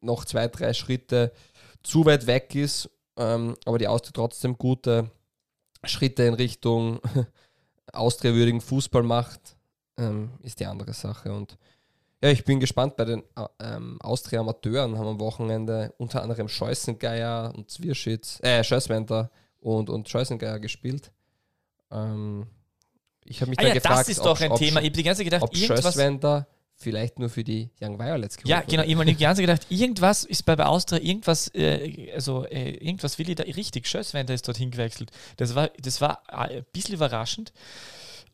noch 0.00 0.24
zwei, 0.24 0.48
drei 0.48 0.72
Schritte 0.72 1.30
zu 1.82 2.06
weit 2.06 2.26
weg 2.26 2.54
ist, 2.54 2.88
ähm, 3.18 3.56
aber 3.66 3.76
die 3.76 3.88
Austria 3.88 4.12
trotzdem 4.14 4.56
gute 4.56 5.10
Schritte 5.84 6.22
in 6.22 6.32
Richtung 6.32 6.98
austriawürdigen 7.92 8.62
Fußball 8.62 9.02
macht, 9.02 9.54
ähm, 9.98 10.30
ist 10.40 10.60
die 10.60 10.66
andere 10.66 10.94
Sache. 10.94 11.30
Und 11.30 11.58
ja, 12.22 12.30
ich 12.30 12.44
bin 12.44 12.60
gespannt 12.60 12.96
bei 12.96 13.04
den 13.04 13.22
äh, 13.36 13.46
ähm, 13.60 13.98
Austria-Amateuren. 14.00 14.96
Haben 14.96 15.08
am 15.08 15.20
Wochenende 15.20 15.92
unter 15.98 16.22
anderem 16.22 16.48
Scheußengeier 16.48 17.52
und 17.56 17.70
Zwirschitz, 17.70 18.38
äh, 18.42 18.62
Scheußwender 18.62 19.30
und, 19.60 19.90
und 19.90 20.08
Scheußengeier 20.08 20.60
gespielt. 20.60 21.10
Ähm, 21.90 22.46
ich 23.24 23.40
habe 23.40 23.50
mich 23.50 23.58
ah, 23.58 23.62
dann 23.62 23.68
ja, 23.68 23.74
gefragt, 23.74 24.00
das 24.00 24.08
ist 24.08 24.24
doch 24.24 24.40
ein 24.40 24.52
ob, 24.52 24.58
Thema. 24.58 24.80
Ich 24.80 24.86
habe 24.86 24.96
die 24.96 25.02
ganze 25.02 25.18
Zeit 25.18 25.26
gedacht, 25.26 25.42
ob 25.42 25.56
irgendwas. 25.56 26.46
Vielleicht 26.74 27.20
nur 27.20 27.28
für 27.28 27.44
die 27.44 27.70
Young 27.80 27.96
Violets 27.96 28.36
geholt 28.36 28.48
Ja, 28.48 28.60
genau. 28.62 28.78
wurde. 28.78 28.86
Ich 28.86 28.94
habe 28.96 29.04
mir 29.04 29.14
die 29.14 29.16
ganze 29.22 29.40
Zeit 29.40 29.48
gedacht, 29.48 29.66
irgendwas 29.70 30.24
ist 30.24 30.44
bei, 30.44 30.56
bei 30.56 30.66
Austria, 30.66 31.00
irgendwas, 31.00 31.48
äh, 31.54 32.10
also 32.12 32.44
äh, 32.46 32.70
irgendwas 32.70 33.18
will 33.18 33.28
ich 33.28 33.36
da 33.36 33.44
richtig. 33.44 33.86
Schösswender 33.86 34.34
ist 34.34 34.48
dorthin 34.48 34.72
gewechselt. 34.72 35.12
Das 35.36 35.54
war, 35.54 35.70
das 35.80 36.00
war 36.00 36.22
äh, 36.28 36.58
ein 36.58 36.64
bisschen 36.72 36.94
überraschend. 36.94 37.52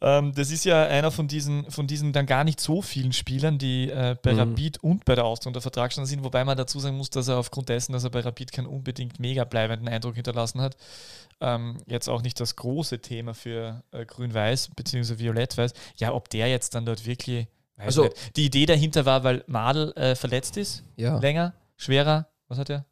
Ähm, 0.01 0.33
das 0.35 0.51
ist 0.53 0.65
ja 0.65 0.85
einer 0.87 1.11
von 1.11 1.27
diesen, 1.27 1.69
von 1.71 1.87
diesen 1.89 2.13
dann 2.13 2.27
gar 2.27 2.45
nicht 2.45 2.61
so 2.61 2.83
vielen 2.83 3.13
Spielern, 3.13 3.59
die 3.59 3.91
äh, 3.91 4.17
bei 4.23 4.33
Mhm. 4.33 4.39
Rapid 4.39 4.83
und 4.85 5.05
bei 5.05 5.15
der 5.17 5.25
Austria 5.25 5.49
unter 5.51 5.61
Vertrag 5.61 5.91
standen 5.93 6.09
sind, 6.09 6.23
wobei 6.25 6.45
man 6.45 6.57
dazu 6.57 6.79
sagen 6.79 6.97
muss, 6.97 7.11
dass 7.11 7.27
er 7.29 7.37
aufgrund 7.39 7.69
dessen, 7.69 7.93
dass 7.93 8.05
er 8.05 8.11
bei 8.11 8.21
Rapid 8.21 8.53
keinen 8.53 8.67
unbedingt 8.69 9.19
mega 9.19 9.43
bleibenden 9.45 9.89
Eindruck 9.89 10.15
hinterlassen 10.15 10.61
hat, 10.61 10.77
ähm, 11.41 11.79
jetzt 11.87 12.09
auch 12.09 12.23
nicht 12.23 12.39
das 12.39 12.55
große 12.57 13.01
Thema 13.01 13.35
für 13.35 13.83
äh, 13.91 14.05
Grün-Weiß 14.07 14.71
bzw. 14.77 15.19
Violett-Weiß. 15.19 15.73
Ja, 15.97 16.13
ob 16.13 16.29
der 16.31 16.49
jetzt 16.49 16.75
dann 16.77 16.87
dort 16.87 17.05
wirklich, 17.05 17.49
weiß 17.77 17.87
Also- 17.87 18.05
nicht. 18.05 18.37
Die 18.37 18.45
Idee 18.47 18.67
dahinter 18.67 19.05
war, 19.05 19.25
weil 19.25 19.43
Madel 19.49 19.93
äh, 19.97 20.15
verletzt 20.15 20.57
ist, 20.57 20.85
Ja, 20.97 21.19
länger, 21.19 21.55
schwerer, 21.77 22.29
was 22.47 22.59
hat 22.59 22.71
er? 22.71 22.85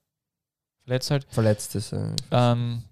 Verletzt 0.85 1.11
halt. 1.11 1.27
verletzt 1.31 1.75
ist. 1.75 1.93
Äh, 1.93 2.15
Ähm, 2.31 2.83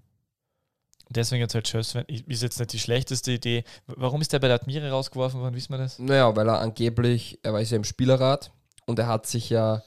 deswegen 1.17 1.41
jetzt 1.41 1.55
halt 1.55 1.69
Schöss, 1.69 1.95
ist 2.07 2.43
jetzt 2.43 2.59
nicht 2.59 2.73
die 2.73 2.79
schlechteste 2.79 3.33
Idee. 3.33 3.65
Warum 3.87 4.21
ist 4.21 4.33
der 4.33 4.39
bei 4.39 4.49
der 4.49 4.57
Admire 4.57 4.91
rausgeworfen 4.91 5.41
worden, 5.41 5.55
wissen 5.55 5.73
wir 5.73 5.79
das? 5.79 5.99
Naja, 5.99 6.35
weil 6.35 6.49
er 6.49 6.61
angeblich, 6.61 7.39
er 7.43 7.53
war 7.53 7.61
ja 7.61 7.77
im 7.77 7.85
Spielerrat 7.85 8.53
und 8.87 8.99
er 8.99 9.07
hat 9.07 9.27
sich 9.27 9.51
ja, 9.51 9.83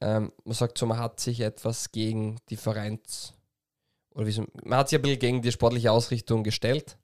ähm, 0.00 0.32
man 0.44 0.54
sagt 0.54 0.78
so, 0.78 0.86
man 0.86 0.98
hat 0.98 1.20
sich 1.20 1.40
etwas 1.40 1.92
gegen 1.92 2.38
die 2.50 2.56
Vereins, 2.56 3.34
oder 4.14 4.26
wie 4.26 4.32
so, 4.32 4.44
man 4.64 4.78
hat 4.78 4.88
sich 4.88 4.98
ein 4.98 5.02
bisschen 5.02 5.18
gegen 5.18 5.42
die 5.42 5.52
sportliche 5.52 5.92
Ausrichtung 5.92 6.44
gestellt 6.44 6.96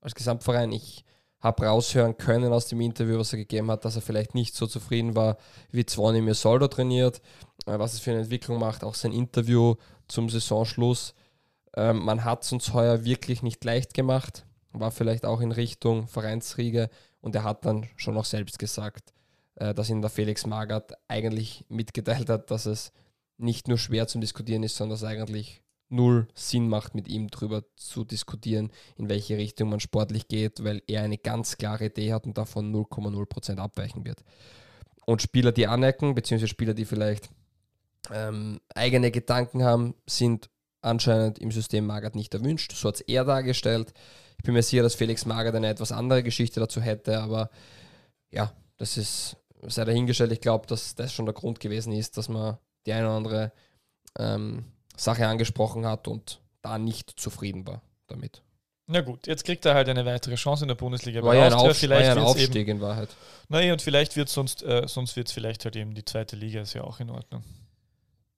als 0.00 0.14
Gesamtverein. 0.14 0.72
Ich 0.72 1.04
habe 1.40 1.66
raushören 1.66 2.16
können 2.16 2.52
aus 2.52 2.68
dem 2.68 2.80
Interview, 2.80 3.18
was 3.18 3.32
er 3.32 3.38
gegeben 3.38 3.70
hat, 3.70 3.84
dass 3.84 3.96
er 3.96 4.02
vielleicht 4.02 4.34
nicht 4.34 4.54
so 4.54 4.66
zufrieden 4.66 5.16
war, 5.16 5.36
wie 5.72 5.84
Zvonimir 5.84 6.34
Soldo 6.34 6.68
trainiert, 6.68 7.20
äh, 7.66 7.78
was 7.78 7.94
es 7.94 8.00
für 8.00 8.12
eine 8.12 8.20
Entwicklung 8.20 8.60
macht, 8.60 8.84
auch 8.84 8.94
sein 8.94 9.12
Interview 9.12 9.74
zum 10.06 10.28
Saisonschluss. 10.28 11.14
Ähm, 11.76 12.04
man 12.04 12.24
hat 12.24 12.44
es 12.44 12.52
uns 12.52 12.72
heuer 12.72 13.04
wirklich 13.04 13.42
nicht 13.42 13.64
leicht 13.64 13.94
gemacht, 13.94 14.44
war 14.72 14.90
vielleicht 14.90 15.24
auch 15.24 15.40
in 15.40 15.52
Richtung 15.52 16.06
Vereinsriege 16.06 16.90
und 17.20 17.34
er 17.34 17.44
hat 17.44 17.64
dann 17.64 17.88
schon 17.96 18.16
auch 18.16 18.24
selbst 18.24 18.58
gesagt, 18.58 19.12
äh, 19.56 19.74
dass 19.74 19.90
ihn 19.90 20.02
der 20.02 20.10
Felix 20.10 20.46
Magath 20.46 20.92
eigentlich 21.08 21.64
mitgeteilt 21.68 22.28
hat, 22.28 22.50
dass 22.50 22.66
es 22.66 22.92
nicht 23.38 23.68
nur 23.68 23.78
schwer 23.78 24.06
zum 24.06 24.20
Diskutieren 24.20 24.62
ist, 24.62 24.76
sondern 24.76 24.94
dass 24.94 25.02
es 25.02 25.08
eigentlich 25.08 25.62
null 25.88 26.26
Sinn 26.34 26.68
macht, 26.68 26.94
mit 26.94 27.06
ihm 27.06 27.28
darüber 27.28 27.64
zu 27.76 28.04
diskutieren, 28.04 28.70
in 28.96 29.08
welche 29.08 29.36
Richtung 29.36 29.68
man 29.68 29.80
sportlich 29.80 30.26
geht, 30.26 30.64
weil 30.64 30.82
er 30.86 31.02
eine 31.02 31.18
ganz 31.18 31.58
klare 31.58 31.86
Idee 31.86 32.12
hat 32.12 32.24
und 32.24 32.38
davon 32.38 32.74
0,0% 32.74 33.58
abweichen 33.58 34.04
wird. 34.04 34.24
Und 35.04 35.20
Spieler, 35.20 35.52
die 35.52 35.66
anecken, 35.66 36.14
beziehungsweise 36.14 36.48
Spieler, 36.48 36.74
die 36.74 36.86
vielleicht 36.86 37.30
ähm, 38.10 38.60
eigene 38.74 39.10
Gedanken 39.10 39.62
haben, 39.62 39.94
sind 40.06 40.48
anscheinend 40.82 41.38
im 41.38 41.50
System 41.50 41.86
Magath 41.86 42.14
nicht 42.14 42.34
erwünscht. 42.34 42.72
So 42.72 42.88
hat 42.88 42.96
es 42.96 43.00
er 43.02 43.24
dargestellt. 43.24 43.92
Ich 44.38 44.44
bin 44.44 44.54
mir 44.54 44.62
sicher, 44.62 44.82
dass 44.82 44.94
Felix 44.94 45.24
Magath 45.24 45.54
eine 45.54 45.68
etwas 45.68 45.92
andere 45.92 46.22
Geschichte 46.22 46.60
dazu 46.60 46.80
hätte, 46.80 47.20
aber 47.20 47.50
ja, 48.30 48.52
das 48.76 48.96
ist, 48.96 49.36
sei 49.62 49.84
dahingestellt. 49.84 50.32
Ich 50.32 50.40
glaube, 50.40 50.66
dass 50.66 50.94
das 50.94 51.12
schon 51.12 51.26
der 51.26 51.34
Grund 51.34 51.60
gewesen 51.60 51.92
ist, 51.92 52.16
dass 52.18 52.28
man 52.28 52.58
die 52.86 52.92
eine 52.92 53.06
oder 53.06 53.16
andere 53.16 53.52
ähm, 54.18 54.64
Sache 54.96 55.26
angesprochen 55.26 55.86
hat 55.86 56.08
und 56.08 56.40
da 56.62 56.78
nicht 56.78 57.18
zufrieden 57.18 57.66
war 57.66 57.82
damit. 58.08 58.42
Na 58.88 59.00
gut, 59.00 59.26
jetzt 59.26 59.44
kriegt 59.44 59.64
er 59.64 59.74
halt 59.74 59.88
eine 59.88 60.04
weitere 60.04 60.34
Chance 60.34 60.64
in 60.64 60.68
der 60.68 60.74
Bundesliga. 60.74 61.22
War 61.22 61.34
ja 61.34 61.46
ein, 61.46 61.52
Austria. 61.52 61.90
Auf, 61.90 61.96
war 61.96 62.04
ja 62.04 62.12
ein 62.12 62.18
Aufstieg 62.18 62.68
in 62.68 62.80
Wahrheit. 62.80 63.08
Eben, 63.08 63.18
naja, 63.48 63.72
und 63.72 63.80
vielleicht 63.80 64.16
wird 64.16 64.28
sonst, 64.28 64.62
äh, 64.62 64.86
sonst 64.86 65.16
wird 65.16 65.28
es 65.28 65.32
vielleicht 65.32 65.64
halt 65.64 65.76
eben 65.76 65.94
die 65.94 66.04
zweite 66.04 66.36
Liga, 66.36 66.60
ist 66.60 66.74
ja 66.74 66.82
auch 66.82 67.00
in 67.00 67.10
Ordnung. 67.10 67.44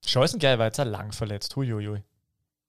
Scheusengeier 0.05 0.59
war 0.59 0.67
jetzt 0.67 0.77
lang 0.77 1.11
verletzt, 1.11 1.55
huiuiui. 1.55 2.03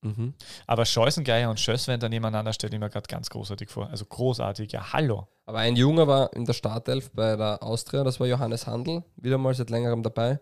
Mhm. 0.07 0.35
Aber 0.67 0.85
Scheusengeier 0.85 1.51
und 1.51 1.61
Schösswender 1.61 2.09
nebeneinander 2.09 2.53
stelle 2.53 2.75
ich 2.75 2.81
mir 2.81 2.91
gerade 2.91 3.07
ganz 3.09 3.31
großartig 3.31 3.71
vor. 3.71 3.89
Also 3.89 4.05
großartig, 4.05 4.73
ja, 4.73 4.93
hallo. 4.93 5.27
Aber 5.45 5.59
ein 5.59 5.77
Junger 5.77 6.07
war 6.07 6.33
in 6.33 6.45
der 6.45 6.53
Startelf 6.53 7.11
bei 7.13 7.37
der 7.37 7.63
Austria, 7.63 8.05
das 8.05 8.21
war 8.21 8.27
Johannes 8.27 8.67
Handel, 8.67 9.05
wieder 9.17 9.39
mal 9.39 9.55
seit 9.55 9.71
längerem 9.71 10.03
dabei. 10.03 10.41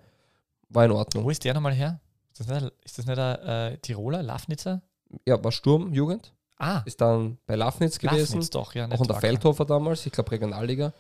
War 0.69 0.85
in 0.85 0.93
Ordnung. 0.93 1.25
Wo 1.25 1.31
ist 1.31 1.45
der 1.45 1.55
nochmal 1.55 1.75
her? 1.75 2.01
Ist 2.33 2.41
das 2.41 2.63
nicht, 2.63 2.73
ist 2.85 2.99
das 2.99 3.07
nicht 3.07 3.19
ein 3.19 3.73
äh, 3.73 3.79
Tiroler, 3.79 4.23
Lafnitzer? 4.23 4.83
Ja, 5.27 5.43
war 5.43 5.53
Sturm, 5.53 5.93
Jugend. 5.93 6.33
Ah, 6.59 6.83
Ist 6.85 7.01
dann 7.01 7.39
bei 7.47 7.57
Lafnitz 7.57 7.99
gewesen. 7.99 8.19
Lafnitz 8.19 8.51
doch, 8.51 8.75
ja. 8.75 8.89
auch 8.91 9.01
unter. 9.01 9.21
Feldhofer 9.21 9.65
damals, 9.65 10.07
ich 10.07 10.13
glaube 10.13 10.31
Regionalliga. 10.33 10.93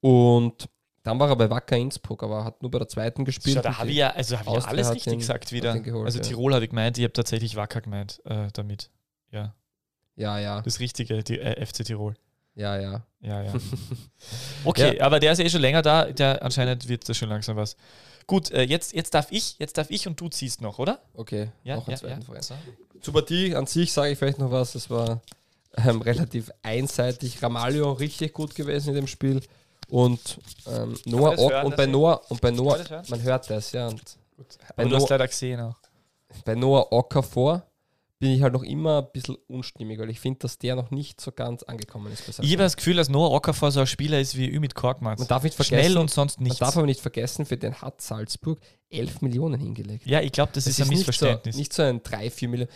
Und 0.00 0.68
dann 1.02 1.18
war 1.18 1.28
er 1.28 1.36
bei 1.36 1.50
Wacker 1.50 1.76
Innsbruck, 1.76 2.22
aber 2.22 2.44
hat 2.44 2.62
nur 2.62 2.70
bei 2.70 2.78
der 2.78 2.88
zweiten 2.88 3.24
gespielt. 3.24 3.56
Schau, 3.56 3.62
da 3.62 3.78
habe 3.78 3.90
ich 3.90 3.96
ja, 3.96 4.10
also 4.10 4.38
habe 4.38 4.50
ich 4.50 4.62
ja 4.64 4.68
alles 4.68 4.90
richtig 4.90 5.12
den- 5.12 5.18
gesagt 5.18 5.50
wieder. 5.52 5.78
geholt, 5.80 6.06
also 6.06 6.18
ja. 6.18 6.24
Tirol 6.24 6.54
habe 6.54 6.64
ich 6.64 6.70
gemeint, 6.70 6.96
ich 6.98 7.04
habe 7.04 7.12
tatsächlich 7.12 7.56
Wacker 7.56 7.80
gemeint 7.80 8.20
äh, 8.24 8.48
damit. 8.52 8.90
Ja, 9.30 9.54
Ja, 10.16 10.38
ja, 10.38 10.60
das 10.62 10.78
Richtige, 10.80 11.22
die 11.24 11.38
äh, 11.40 11.64
FC 11.66 11.84
Tirol. 11.84 12.14
ja, 12.54 12.78
ja. 12.78 13.02
Ja, 13.20 13.42
ja. 13.42 13.52
Okay, 14.64 15.00
aber 15.00 15.20
der 15.20 15.32
ist 15.32 15.38
eh 15.40 15.48
schon 15.50 15.60
länger 15.60 15.82
da, 15.82 16.06
der 16.06 16.42
anscheinend 16.42 16.88
wird 16.88 17.08
das 17.08 17.16
schon 17.16 17.28
langsam 17.28 17.56
was. 17.56 17.76
Gut, 18.26 18.50
äh, 18.52 18.62
jetzt, 18.62 18.92
jetzt 18.94 19.14
darf 19.14 19.30
ich, 19.32 19.58
jetzt 19.58 19.76
darf 19.78 19.90
ich 19.90 20.06
und 20.06 20.20
du 20.20 20.28
ziehst 20.28 20.60
noch, 20.60 20.78
oder? 20.78 21.00
Okay, 21.14 21.50
Ja, 21.64 21.76
noch 21.76 21.86
einen 21.88 21.92
ja, 21.92 21.98
zweiten 22.20 22.32
ja. 22.32 22.56
Zur 23.00 23.14
Partie 23.14 23.54
an 23.56 23.66
sich 23.66 23.92
sage 23.92 24.12
ich 24.12 24.18
vielleicht 24.18 24.38
noch 24.38 24.50
was. 24.52 24.74
Es 24.76 24.88
war 24.90 25.20
ähm, 25.76 26.00
relativ 26.02 26.50
einseitig. 26.62 27.42
Ramalho 27.42 27.92
richtig 27.92 28.32
gut 28.32 28.54
gewesen 28.54 28.90
in 28.90 28.94
dem 28.94 29.06
Spiel. 29.08 29.40
Und 29.92 30.38
ähm, 30.66 30.96
Noah 31.04 31.32
das 31.32 31.40
Ock, 31.40 31.64
und 31.64 31.70
das 31.72 31.76
bei? 31.76 31.86
Noah 31.86 32.20
und 32.30 32.40
bei 32.40 32.50
Noah, 32.50 32.78
man 32.78 32.86
das 32.88 33.10
man 33.10 33.22
hört 33.22 33.50
das, 33.50 33.72
ja. 33.72 33.88
Und. 33.88 34.02
Bei 34.74 34.84
du 34.86 34.96
hast 34.96 35.10
leider 35.10 35.28
gesehen 35.28 35.60
auch. 35.60 35.76
bei 36.46 36.54
Noah 36.54 36.90
Ocker 36.90 37.22
vor 37.22 37.66
bin 38.18 38.30
ich 38.30 38.40
halt 38.40 38.54
noch 38.54 38.62
immer 38.62 39.02
ein 39.02 39.12
bisschen 39.12 39.36
unstimmig, 39.48 39.98
weil 39.98 40.08
ich 40.08 40.18
finde, 40.18 40.38
dass 40.38 40.56
der 40.56 40.76
noch 40.76 40.90
nicht 40.92 41.20
so 41.20 41.30
ganz 41.30 41.62
angekommen 41.64 42.10
ist. 42.10 42.26
Ich 42.40 42.52
habe 42.52 42.62
das 42.62 42.76
Gefühl, 42.76 42.96
dass 42.96 43.08
Noah 43.08 43.32
Okafor 43.32 43.70
so 43.70 43.80
ein 43.80 43.86
Spieler 43.86 44.18
ist 44.18 44.36
wie 44.36 44.48
Ümit 44.48 44.74
Korkmaz. 44.74 45.18
Man 45.18 45.28
darf 45.28 45.42
nicht 45.42 45.56
vergessen, 45.56 45.82
Schnell 45.82 45.98
und 45.98 46.10
sonst 46.10 46.38
man 46.38 46.44
nichts. 46.44 46.60
darf 46.60 46.76
aber 46.76 46.86
nicht 46.86 47.00
vergessen, 47.00 47.44
für 47.44 47.56
den 47.58 47.74
hat 47.82 48.00
Salzburg 48.00 48.60
11 48.90 49.20
Millionen 49.20 49.60
hingelegt. 49.60 50.06
ja, 50.06 50.20
ich 50.20 50.32
glaube, 50.32 50.52
das, 50.54 50.66
ist 50.68 50.80
ein 50.80 50.88
Missverständnis. 50.88 51.56
Nicht 51.56 51.72
so, 51.74 51.82
nicht 51.82 52.02
so 52.04 52.10
ein 52.12 52.20
3, 52.20 52.30
4 52.30 52.48
Millionen. 52.48 52.70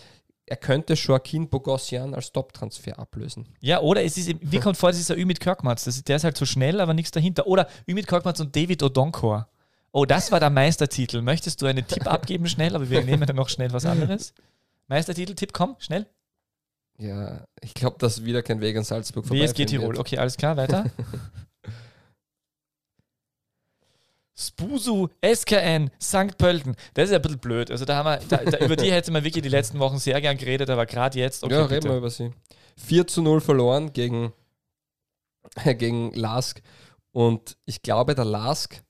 Er 0.49 0.57
könnte 0.57 0.95
Joaquin 0.95 1.49
Bogossian 1.49 2.15
als 2.15 2.31
Top-Transfer 2.31 2.99
ablösen. 2.99 3.49
Ja, 3.61 3.81
oder 3.81 4.05
es 4.05 4.17
ist, 4.17 4.33
wie 4.41 4.61
kommt 4.61 4.77
vor, 4.77 4.91
das 4.91 5.01
ist 5.01 5.11
ein 5.11 5.19
Ümit 5.19 5.41
Korkmaz. 5.41 5.85
Das 5.85 5.97
ist, 5.97 6.09
der 6.09 6.17
ist 6.17 6.25
halt 6.25 6.37
so 6.37 6.47
schnell, 6.47 6.81
aber 6.81 6.95
nichts 6.95 7.11
dahinter. 7.11 7.49
Oder 7.49 7.69
Ümit 7.89 8.07
Korkmaz 8.07 8.39
und 8.39 8.55
David 8.55 8.83
Odonkor. 8.83 9.49
Oh, 9.91 10.05
das 10.05 10.31
war 10.31 10.39
der 10.39 10.51
Meistertitel. 10.51 11.21
Möchtest 11.21 11.63
du 11.63 11.67
einen 11.67 11.87
Tipp 11.87 12.07
abgeben 12.13 12.47
schnell? 12.49 12.77
Aber 12.77 12.89
wir 12.91 13.03
nehmen 13.03 13.27
dann 13.27 13.37
noch 13.37 13.49
schnell 13.49 13.73
was 13.73 13.87
anderes. 13.87 14.35
Meistertitel, 14.87 15.35
Tipp, 15.35 15.53
komm, 15.53 15.75
schnell. 15.79 16.07
Ja, 16.99 17.45
ich 17.61 17.75
glaube, 17.75 17.97
dass 17.99 18.25
wieder 18.25 18.43
kein 18.43 18.61
Weg 18.61 18.77
an 18.77 18.85
Salzburg 18.85 19.27
vorbei 19.27 19.43
WSG 19.43 19.67
Tirol. 19.67 19.99
Okay, 19.99 20.19
alles 20.19 20.37
klar, 20.37 20.57
weiter. 20.57 20.87
Spusu, 24.39 25.09
SKN, 25.25 25.91
St. 26.01 26.37
Pölten. 26.37 26.77
Das 26.95 27.07
ist 27.07 27.11
ja 27.13 27.17
ein 27.17 27.23
bisschen 27.23 27.39
blöd. 27.39 27.71
Also 27.71 27.85
da 27.87 27.97
haben 27.97 28.07
wir, 28.07 28.21
da, 28.29 28.51
da, 28.51 28.59
über 28.65 28.77
die 28.77 28.93
hätte 28.93 29.11
man 29.11 29.25
wirklich 29.25 29.43
die 29.43 29.49
letzten 29.49 29.79
Wochen 29.79 29.99
sehr 29.99 30.21
gern 30.21 30.37
geredet, 30.37 30.69
aber 30.69 30.85
gerade 30.85 31.19
jetzt. 31.19 31.43
Okay, 31.43 31.55
ja, 31.55 31.63
reden 31.63 31.81
bitte. 31.81 31.89
wir 31.89 31.97
über 31.97 32.11
sie. 32.11 32.31
4 32.77 33.07
zu 33.07 33.23
0 33.23 33.41
verloren 33.41 33.93
gegen, 33.95 34.33
gegen 35.65 36.13
Lask. 36.13 36.61
Und 37.13 37.57
ich 37.65 37.81
glaube, 37.81 38.15
der 38.15 38.27
Lask 38.27 38.83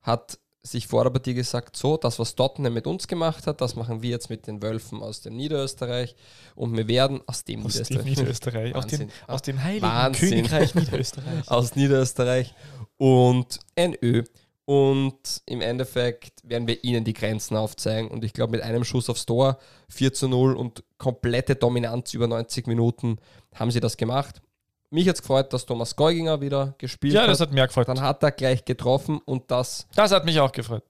hat 0.00 0.38
sich 0.62 0.86
vor 0.86 1.04
der 1.04 1.10
Partie 1.10 1.34
gesagt, 1.34 1.76
so, 1.76 1.96
das, 1.96 2.18
was 2.18 2.34
Tottenham 2.34 2.72
mit 2.72 2.86
uns 2.86 3.06
gemacht 3.06 3.46
hat, 3.46 3.60
das 3.60 3.76
machen 3.76 4.02
wir 4.02 4.10
jetzt 4.10 4.30
mit 4.30 4.46
den 4.46 4.62
Wölfen 4.62 5.02
aus 5.02 5.20
dem 5.20 5.36
Niederösterreich 5.36 6.16
und 6.54 6.76
wir 6.76 6.88
werden 6.88 7.20
aus 7.26 7.44
dem 7.44 7.64
aus 7.64 7.74
Niederösterreich, 7.74 8.02
dem 8.02 8.08
Niederösterreich 8.08 8.74
aus, 8.74 8.86
dem, 8.86 9.08
aus 9.26 9.42
dem 9.42 9.62
heiligen 9.62 9.86
Wahnsinn. 9.86 10.30
Königreich 10.30 10.74
Niederösterreich, 10.74 11.48
aus 11.48 11.76
Niederösterreich 11.76 12.54
und 12.96 13.60
NÖ 13.78 14.24
und 14.66 15.42
im 15.46 15.60
Endeffekt 15.60 16.40
werden 16.42 16.66
wir 16.66 16.82
ihnen 16.82 17.04
die 17.04 17.12
Grenzen 17.12 17.56
aufzeigen. 17.56 18.10
Und 18.10 18.24
ich 18.24 18.32
glaube, 18.32 18.50
mit 18.50 18.62
einem 18.62 18.82
Schuss 18.84 19.08
aufs 19.08 19.24
Tor, 19.24 19.58
4 19.88 20.12
zu 20.12 20.28
0 20.28 20.56
und 20.56 20.82
komplette 20.98 21.54
Dominanz 21.54 22.12
über 22.12 22.26
90 22.26 22.66
Minuten 22.66 23.18
haben 23.54 23.70
sie 23.70 23.78
das 23.78 23.96
gemacht. 23.96 24.42
Mich 24.90 25.08
hat 25.08 25.14
es 25.14 25.22
gefreut, 25.22 25.52
dass 25.52 25.66
Thomas 25.66 25.94
Geuginger 25.94 26.40
wieder 26.40 26.74
gespielt 26.78 27.14
hat. 27.14 27.22
Ja, 27.22 27.26
das 27.28 27.40
hat 27.40 27.52
mir 27.52 27.66
gefreut. 27.66 27.88
Dann 27.88 28.00
hat 28.00 28.22
er 28.24 28.32
gleich 28.32 28.64
getroffen 28.64 29.20
und 29.24 29.50
das. 29.52 29.86
Das 29.94 30.10
hat 30.10 30.24
mich 30.24 30.40
auch 30.40 30.52
gefreut. 30.52 30.84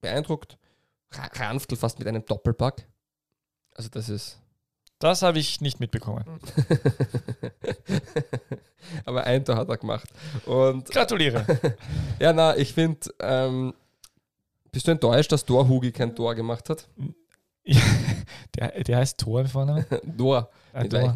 Beeindruckt. 0.00 0.56
Ranftl 1.10 1.76
fast 1.76 1.98
mit 1.98 2.08
einem 2.08 2.24
Doppelpack. 2.24 2.86
Also, 3.74 3.90
das 3.90 4.08
ist. 4.08 4.40
Das 4.98 5.22
habe 5.22 5.38
ich 5.38 5.60
nicht 5.60 5.78
mitbekommen. 5.78 6.24
Aber 9.04 9.24
ein 9.24 9.44
Tor 9.44 9.56
hat 9.56 9.68
er 9.68 9.76
gemacht. 9.76 10.08
Und 10.44 10.90
Gratuliere. 10.90 11.44
ja, 12.18 12.32
na, 12.32 12.56
ich 12.56 12.74
finde, 12.74 13.00
ähm, 13.20 13.74
bist 14.72 14.88
du 14.88 14.92
enttäuscht, 14.92 15.30
dass 15.30 15.44
Dorhugi 15.44 15.92
kein 15.92 16.16
Tor 16.16 16.34
gemacht 16.34 16.68
hat? 16.68 16.88
der, 18.56 18.82
der 18.82 18.98
heißt 18.98 19.18
Tor 19.18 19.44
vorne. 19.46 19.86
Dor. 20.04 20.50
Ah. 20.74 21.12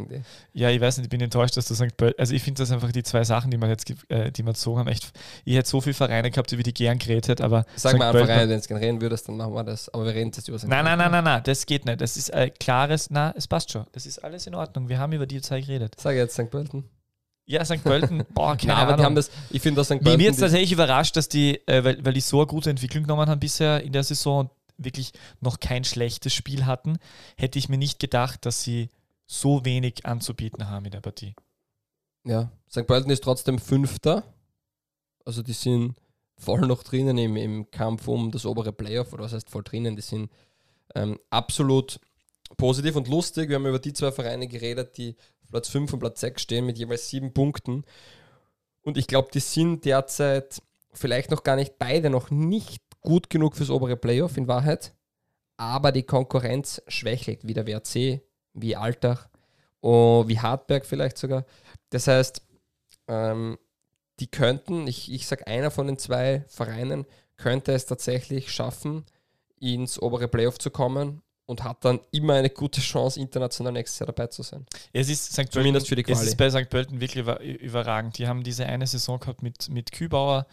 Ja, 0.55 0.70
ich 0.70 0.80
weiß 0.80 0.96
nicht, 0.96 1.07
ich 1.07 1.11
bin 1.11 1.20
enttäuscht, 1.20 1.57
dass 1.57 1.68
du 1.68 1.74
sagst, 1.74 1.94
also 2.18 2.34
ich 2.34 2.42
finde 2.42 2.62
das 2.62 2.72
einfach 2.72 2.90
die 2.90 3.03
zwei 3.03 3.22
Sachen, 3.22 3.50
die 3.50 3.57
man 3.57 3.68
jetzt, 3.68 3.92
äh, 4.09 4.32
die 4.32 4.42
man 4.42 4.55
so 4.55 4.78
haben, 4.78 4.88
echt, 4.88 5.12
ich 5.44 5.55
hätte 5.55 5.68
so 5.68 5.80
viele 5.80 5.94
Vereine 5.94 6.30
gehabt, 6.30 6.50
über 6.53 6.62
die 6.62 6.72
gern 6.72 6.98
geredet 6.98 7.28
hätte, 7.28 7.44
aber. 7.44 7.64
Sag 7.76 7.96
mal 7.96 8.11
einen 8.11 8.26
Verein, 8.26 8.48
wenn 8.48 8.61
du 8.61 8.66
gerne 8.66 8.84
reden 8.84 9.00
würdest, 9.00 9.28
dann 9.28 9.36
machen 9.36 9.55
wir 9.55 9.62
das. 9.62 9.88
Aber 9.90 10.07
wir 10.07 10.14
reden 10.14 10.32
jetzt 10.34 10.48
über 10.48 10.59
Nein, 10.66 10.84
nein, 10.84 10.98
nein, 10.98 11.11
nein, 11.12 11.24
nein, 11.24 11.42
das 11.44 11.66
geht 11.66 11.84
nicht. 11.84 12.00
Das 12.00 12.16
ist 12.16 12.32
ein 12.32 12.53
klares, 12.59 13.09
na, 13.11 13.34
es 13.36 13.46
passt 13.46 13.70
schon. 13.70 13.84
Das 13.92 14.07
ist 14.07 14.18
alles 14.24 14.46
in 14.46 14.55
Ordnung. 14.55 14.88
Wir 14.88 14.98
haben 14.98 15.12
über 15.12 15.26
die 15.26 15.40
zwei 15.40 15.61
geredet. 15.61 15.94
Sag 15.98 16.16
jetzt 16.16 16.34
St. 16.34 16.50
Pölten. 16.50 16.84
Ja, 17.44 17.64
St. 17.64 17.82
Pölten, 17.82 18.24
boah, 18.34 18.57
keine 18.57 18.72
Nein, 18.72 18.82
aber 18.82 18.92
Ahnung. 18.94 18.96
die 18.96 19.05
haben 19.05 19.14
das, 19.16 19.30
ich 19.50 19.61
finde, 19.61 19.80
dass 19.80 19.88
St. 19.88 20.03
Pölten. 20.03 20.16
Mir 20.16 20.24
jetzt 20.24 20.40
tatsächlich 20.40 20.72
überrascht, 20.72 21.16
dass 21.16 21.28
die, 21.28 21.57
äh, 21.66 21.84
weil, 21.84 22.05
weil 22.05 22.14
die 22.14 22.20
so 22.20 22.38
eine 22.38 22.46
gute 22.46 22.70
Entwicklung 22.70 23.05
genommen 23.05 23.28
haben 23.28 23.40
bisher 23.40 23.82
in 23.82 23.92
der 23.92 24.03
Saison 24.03 24.50
wirklich 24.84 25.12
noch 25.40 25.60
kein 25.60 25.84
schlechtes 25.84 26.34
Spiel 26.34 26.66
hatten, 26.66 26.98
hätte 27.36 27.58
ich 27.58 27.68
mir 27.68 27.78
nicht 27.78 27.98
gedacht, 27.98 28.46
dass 28.46 28.62
sie 28.62 28.88
so 29.26 29.64
wenig 29.64 30.04
anzubieten 30.04 30.68
haben 30.68 30.84
in 30.84 30.90
der 30.92 31.00
Partie. 31.00 31.34
Ja, 32.24 32.52
St. 32.70 32.86
Pölten 32.86 33.10
ist 33.10 33.24
trotzdem 33.24 33.58
Fünfter. 33.58 34.24
Also 35.24 35.42
die 35.42 35.52
sind 35.52 35.94
voll 36.36 36.60
noch 36.62 36.82
drinnen 36.82 37.18
im, 37.18 37.36
im 37.36 37.70
Kampf 37.70 38.08
um 38.08 38.30
das 38.30 38.46
obere 38.46 38.72
Playoff, 38.72 39.12
oder 39.12 39.24
was 39.24 39.32
heißt 39.32 39.50
voll 39.50 39.62
drinnen, 39.62 39.96
die 39.96 40.02
sind 40.02 40.30
ähm, 40.94 41.18
absolut 41.30 42.00
positiv 42.56 42.96
und 42.96 43.08
lustig. 43.08 43.48
Wir 43.48 43.56
haben 43.56 43.66
über 43.66 43.78
die 43.78 43.92
zwei 43.92 44.12
Vereine 44.12 44.48
geredet, 44.48 44.96
die 44.98 45.16
Platz 45.50 45.68
5 45.68 45.92
und 45.92 46.00
Platz 46.00 46.20
6 46.20 46.42
stehen 46.42 46.66
mit 46.66 46.78
jeweils 46.78 47.08
sieben 47.08 47.32
Punkten. 47.32 47.84
Und 48.82 48.98
ich 48.98 49.06
glaube, 49.06 49.28
die 49.32 49.40
sind 49.40 49.84
derzeit 49.84 50.62
vielleicht 50.92 51.30
noch 51.30 51.42
gar 51.42 51.56
nicht 51.56 51.78
beide 51.78 52.10
noch 52.10 52.30
nicht 52.30 52.82
gut 53.03 53.30
genug 53.30 53.57
fürs 53.57 53.70
obere 53.70 53.96
Playoff 53.96 54.36
in 54.36 54.48
Wahrheit. 54.48 54.94
Aber 55.57 55.92
die 55.92 56.05
Konkurrenz 56.05 56.82
schwächelt, 56.88 57.46
wie 57.46 57.55
der 57.55 57.66
WRC, 57.66 58.22
wie 58.55 58.76
Altach, 58.76 59.28
oh, 59.80 60.26
wie 60.26 60.40
Hartberg 60.40 60.86
vielleicht 60.86 61.18
sogar. 61.18 61.44
Das 61.90 62.07
heißt, 62.07 62.42
ähm, 63.09 63.59
die 64.18 64.30
könnten, 64.30 64.86
ich, 64.86 65.12
ich 65.12 65.26
sage, 65.26 65.46
einer 65.46 65.70
von 65.70 65.86
den 65.86 65.98
zwei 65.98 66.44
Vereinen 66.48 67.07
könnte 67.36 67.72
es 67.72 67.86
tatsächlich 67.86 68.50
schaffen, 68.53 69.05
ins 69.59 70.00
obere 70.00 70.28
Playoff 70.28 70.59
zu 70.59 70.70
kommen 70.70 71.22
und 71.47 71.64
hat 71.64 71.84
dann 71.84 72.01
immer 72.12 72.34
eine 72.34 72.51
gute 72.51 72.80
Chance, 72.80 73.20
international 73.20 73.72
nächstes 73.72 73.99
Jahr 73.99 74.07
dabei 74.07 74.28
zu 74.28 74.43
sein. 74.43 74.64
Es 74.93 75.09
ist 75.09 75.32
St. 75.32 75.53
Zumindest 75.53 75.88
für 75.88 75.97
die 75.97 76.03
Quali. 76.03 76.18
Es 76.18 76.26
ist 76.26 76.36
bei 76.36 76.51
St. 76.51 76.68
Pölten 76.70 77.01
wirklich 77.01 77.24
überragend. 77.61 78.18
Die 78.18 78.28
haben 78.28 78.43
diese 78.43 78.66
eine 78.66 78.86
Saison 78.86 79.18
gehabt 79.18 79.43
mit, 79.43 79.68
mit 79.68 79.93
Kübauer, 79.93 80.47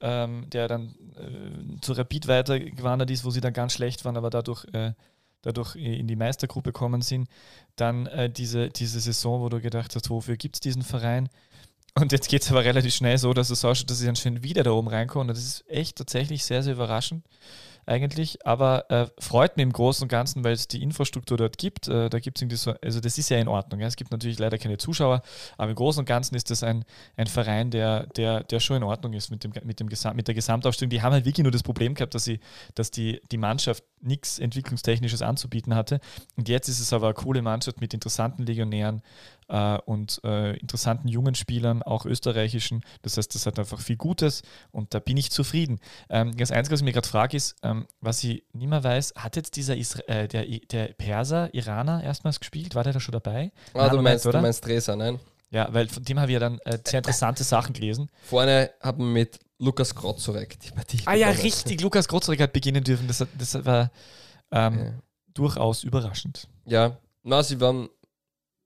ähm, 0.00 0.48
der 0.50 0.68
dann 0.68 0.94
äh, 1.16 1.80
zu 1.80 1.92
Rapid 1.92 2.26
weitergewandert 2.26 3.10
ist, 3.10 3.24
wo 3.24 3.30
sie 3.30 3.40
dann 3.40 3.52
ganz 3.52 3.74
schlecht 3.74 4.04
waren, 4.04 4.16
aber 4.16 4.30
dadurch, 4.30 4.64
äh, 4.72 4.92
dadurch 5.42 5.76
in 5.76 6.06
die 6.06 6.16
Meistergruppe 6.16 6.72
gekommen 6.72 7.02
sind. 7.02 7.28
Dann 7.76 8.06
äh, 8.06 8.30
diese, 8.30 8.70
diese 8.70 9.00
Saison, 9.00 9.42
wo 9.42 9.48
du 9.48 9.60
gedacht 9.60 9.94
hast, 9.94 10.08
wofür 10.08 10.36
gibt 10.36 10.56
es 10.56 10.60
diesen 10.60 10.82
Verein? 10.82 11.28
Und 11.98 12.12
jetzt 12.12 12.28
geht 12.28 12.42
es 12.42 12.50
aber 12.50 12.64
relativ 12.64 12.94
schnell 12.94 13.18
so, 13.18 13.34
dass 13.34 13.50
es 13.50 13.64
ausschaut, 13.64 13.90
dass 13.90 13.98
sie 13.98 14.06
dann 14.06 14.16
schon 14.16 14.42
wieder 14.42 14.62
da 14.62 14.70
oben 14.70 14.88
reinkommen. 14.88 15.28
Und 15.28 15.36
das 15.36 15.44
ist 15.44 15.68
echt 15.68 15.96
tatsächlich 15.96 16.44
sehr, 16.44 16.62
sehr 16.62 16.74
überraschend 16.74 17.24
eigentlich, 17.86 18.46
aber 18.46 18.90
äh, 18.90 19.06
freut 19.18 19.56
mich 19.56 19.64
im 19.64 19.72
Großen 19.72 20.04
und 20.04 20.08
Ganzen, 20.08 20.44
weil 20.44 20.52
es 20.52 20.68
die 20.68 20.82
Infrastruktur 20.82 21.36
dort 21.36 21.58
gibt. 21.58 21.88
Äh, 21.88 22.08
da 22.08 22.18
gibt 22.18 22.40
es 22.40 22.62
so, 22.62 22.74
also 22.82 23.00
das 23.00 23.18
ist 23.18 23.28
ja 23.30 23.38
in 23.38 23.48
Ordnung. 23.48 23.80
Ja. 23.80 23.86
Es 23.86 23.96
gibt 23.96 24.10
natürlich 24.10 24.38
leider 24.38 24.58
keine 24.58 24.78
Zuschauer, 24.78 25.22
aber 25.56 25.70
im 25.70 25.76
Großen 25.76 26.00
und 26.00 26.06
Ganzen 26.06 26.34
ist 26.34 26.50
das 26.50 26.62
ein, 26.62 26.84
ein 27.16 27.26
Verein, 27.26 27.70
der, 27.70 28.06
der, 28.06 28.44
der 28.44 28.60
schon 28.60 28.78
in 28.78 28.82
Ordnung 28.82 29.12
ist 29.12 29.30
mit, 29.30 29.44
dem, 29.44 29.52
mit, 29.64 29.80
dem 29.80 29.88
Gesam 29.88 30.16
mit 30.16 30.28
der 30.28 30.34
Gesamtausstellung. 30.34 30.90
Die 30.90 31.02
haben 31.02 31.12
halt 31.12 31.24
wirklich 31.24 31.42
nur 31.42 31.52
das 31.52 31.62
Problem 31.62 31.94
gehabt, 31.94 32.14
dass, 32.14 32.24
sie, 32.24 32.40
dass 32.74 32.90
die, 32.90 33.20
die 33.30 33.38
Mannschaft 33.38 33.84
nichts 34.00 34.38
Entwicklungstechnisches 34.38 35.22
anzubieten 35.22 35.74
hatte. 35.74 36.00
Und 36.36 36.48
jetzt 36.48 36.68
ist 36.68 36.80
es 36.80 36.92
aber 36.92 37.08
eine 37.08 37.14
coole 37.14 37.42
Mannschaft 37.42 37.80
mit 37.80 37.92
interessanten 37.94 38.44
Legionären, 38.44 39.02
äh, 39.50 39.78
und 39.84 40.20
äh, 40.24 40.56
interessanten 40.58 41.08
jungen 41.08 41.34
Spielern, 41.34 41.82
auch 41.82 42.06
österreichischen. 42.06 42.82
Das 43.02 43.16
heißt, 43.16 43.34
das 43.34 43.46
hat 43.46 43.58
einfach 43.58 43.80
viel 43.80 43.96
Gutes 43.96 44.42
und 44.70 44.94
da 44.94 45.00
bin 45.00 45.16
ich 45.16 45.30
zufrieden. 45.30 45.80
Ähm, 46.08 46.36
das 46.36 46.50
Einzige, 46.50 46.72
was 46.72 46.80
ich 46.80 46.84
mir 46.84 46.92
gerade 46.92 47.08
frage, 47.08 47.36
ist, 47.36 47.56
ähm, 47.62 47.86
was 48.00 48.22
ich 48.24 48.44
nicht 48.52 48.68
mehr 48.68 48.82
weiß, 48.82 49.14
hat 49.16 49.36
jetzt 49.36 49.56
dieser 49.56 49.76
Isra 49.76 50.02
äh, 50.06 50.28
der, 50.28 50.46
der 50.46 50.92
Perser, 50.94 51.52
Iraner 51.52 52.02
erstmals 52.02 52.40
gespielt? 52.40 52.74
War 52.74 52.84
der 52.84 52.92
da 52.92 53.00
schon 53.00 53.12
dabei? 53.12 53.52
Ah, 53.74 53.88
du, 53.88 54.00
meinst, 54.00 54.26
oder? 54.26 54.38
du 54.38 54.42
meinst 54.42 54.64
Dresa, 54.64 54.96
nein? 54.96 55.18
Ja, 55.50 55.68
weil 55.72 55.88
von 55.88 56.04
dem 56.04 56.20
habe 56.20 56.30
ich 56.30 56.34
ja 56.34 56.40
dann 56.40 56.60
äh, 56.60 56.78
sehr 56.84 56.98
interessante 56.98 57.42
Sachen 57.42 57.72
gelesen. 57.72 58.08
Vorne 58.22 58.70
haben 58.80 58.98
wir 58.98 59.12
mit 59.12 59.40
Lukas 59.58 59.94
Grozorek 59.94 60.60
die 60.60 60.70
Partie. 60.70 61.00
Ah 61.06 61.14
ja, 61.14 61.28
richtig, 61.28 61.80
Lukas 61.80 62.06
Grozorek 62.06 62.40
hat 62.40 62.52
beginnen 62.52 62.84
dürfen. 62.84 63.08
Das, 63.08 63.26
das 63.36 63.64
war 63.64 63.90
ähm, 64.52 64.78
ja. 64.78 64.92
durchaus 65.34 65.82
überraschend. 65.82 66.46
Ja, 66.66 66.98
na, 67.24 67.42
sie 67.42 67.60
waren 67.60 67.88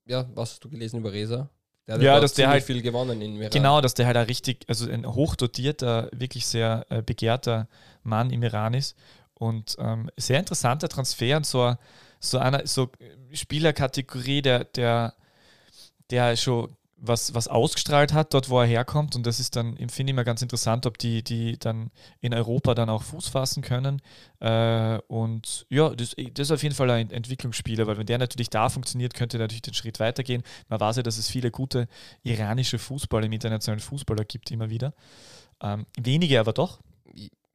ja, 0.06 0.26
was 0.34 0.52
hast 0.52 0.64
du 0.64 0.68
gelesen 0.68 1.00
über 1.00 1.12
Reza? 1.12 1.48
Der 1.86 1.96
hat 1.96 2.02
ja, 2.02 2.18
dass 2.18 2.32
der 2.32 2.48
halt 2.48 2.64
viel 2.64 2.80
gewonnen 2.80 3.20
in 3.20 3.36
Iran. 3.36 3.50
Genau, 3.50 3.80
dass 3.80 3.94
der 3.94 4.06
halt 4.06 4.16
ein 4.16 4.26
richtig, 4.26 4.64
also 4.68 4.90
ein 4.90 5.06
hochdotierter, 5.06 6.08
wirklich 6.12 6.46
sehr 6.46 6.86
äh, 6.88 7.02
begehrter 7.02 7.68
Mann 8.02 8.30
im 8.30 8.42
Iran 8.42 8.74
ist. 8.74 8.96
Und 9.34 9.76
ähm, 9.78 10.10
sehr 10.16 10.38
interessanter 10.38 10.88
Transfer 10.88 11.36
und 11.36 11.44
so, 11.44 11.74
so 12.20 12.38
einer 12.38 12.66
so 12.66 12.90
Spielerkategorie, 13.32 14.40
der, 14.40 14.64
der, 14.64 15.14
der 16.10 16.36
schon 16.36 16.74
was, 16.96 17.34
was 17.34 17.48
ausgestrahlt 17.48 18.12
hat, 18.12 18.34
dort 18.34 18.48
wo 18.48 18.60
er 18.60 18.66
herkommt. 18.66 19.16
Und 19.16 19.26
das 19.26 19.40
ist 19.40 19.56
dann, 19.56 19.76
finde 19.88 20.10
ich 20.10 20.16
mal 20.16 20.24
ganz 20.24 20.42
interessant, 20.42 20.86
ob 20.86 20.98
die, 20.98 21.22
die 21.22 21.58
dann 21.58 21.90
in 22.20 22.34
Europa 22.34 22.74
dann 22.74 22.88
auch 22.88 23.02
Fuß 23.02 23.28
fassen 23.28 23.62
können. 23.62 24.00
Äh, 24.40 24.98
und 25.08 25.66
ja, 25.68 25.90
das, 25.90 26.14
das, 26.16 26.48
ist 26.48 26.50
auf 26.50 26.62
jeden 26.62 26.74
Fall 26.74 26.90
ein 26.90 27.10
Entwicklungsspieler, 27.10 27.86
weil 27.86 27.98
wenn 27.98 28.06
der 28.06 28.18
natürlich 28.18 28.50
da 28.50 28.68
funktioniert, 28.68 29.14
könnte 29.14 29.36
er 29.36 29.40
natürlich 29.40 29.62
den 29.62 29.74
Schritt 29.74 30.00
weitergehen. 30.00 30.42
Man 30.68 30.80
weiß 30.80 30.96
ja, 30.96 31.02
dass 31.02 31.18
es 31.18 31.28
viele 31.28 31.50
gute 31.50 31.88
iranische 32.22 32.78
Fußballer 32.78 33.26
im 33.26 33.32
internationalen 33.32 33.80
Fußballer 33.80 34.24
gibt, 34.24 34.50
immer 34.50 34.70
wieder. 34.70 34.94
Ähm, 35.62 35.86
wenige 36.00 36.40
aber 36.40 36.52
doch. 36.52 36.80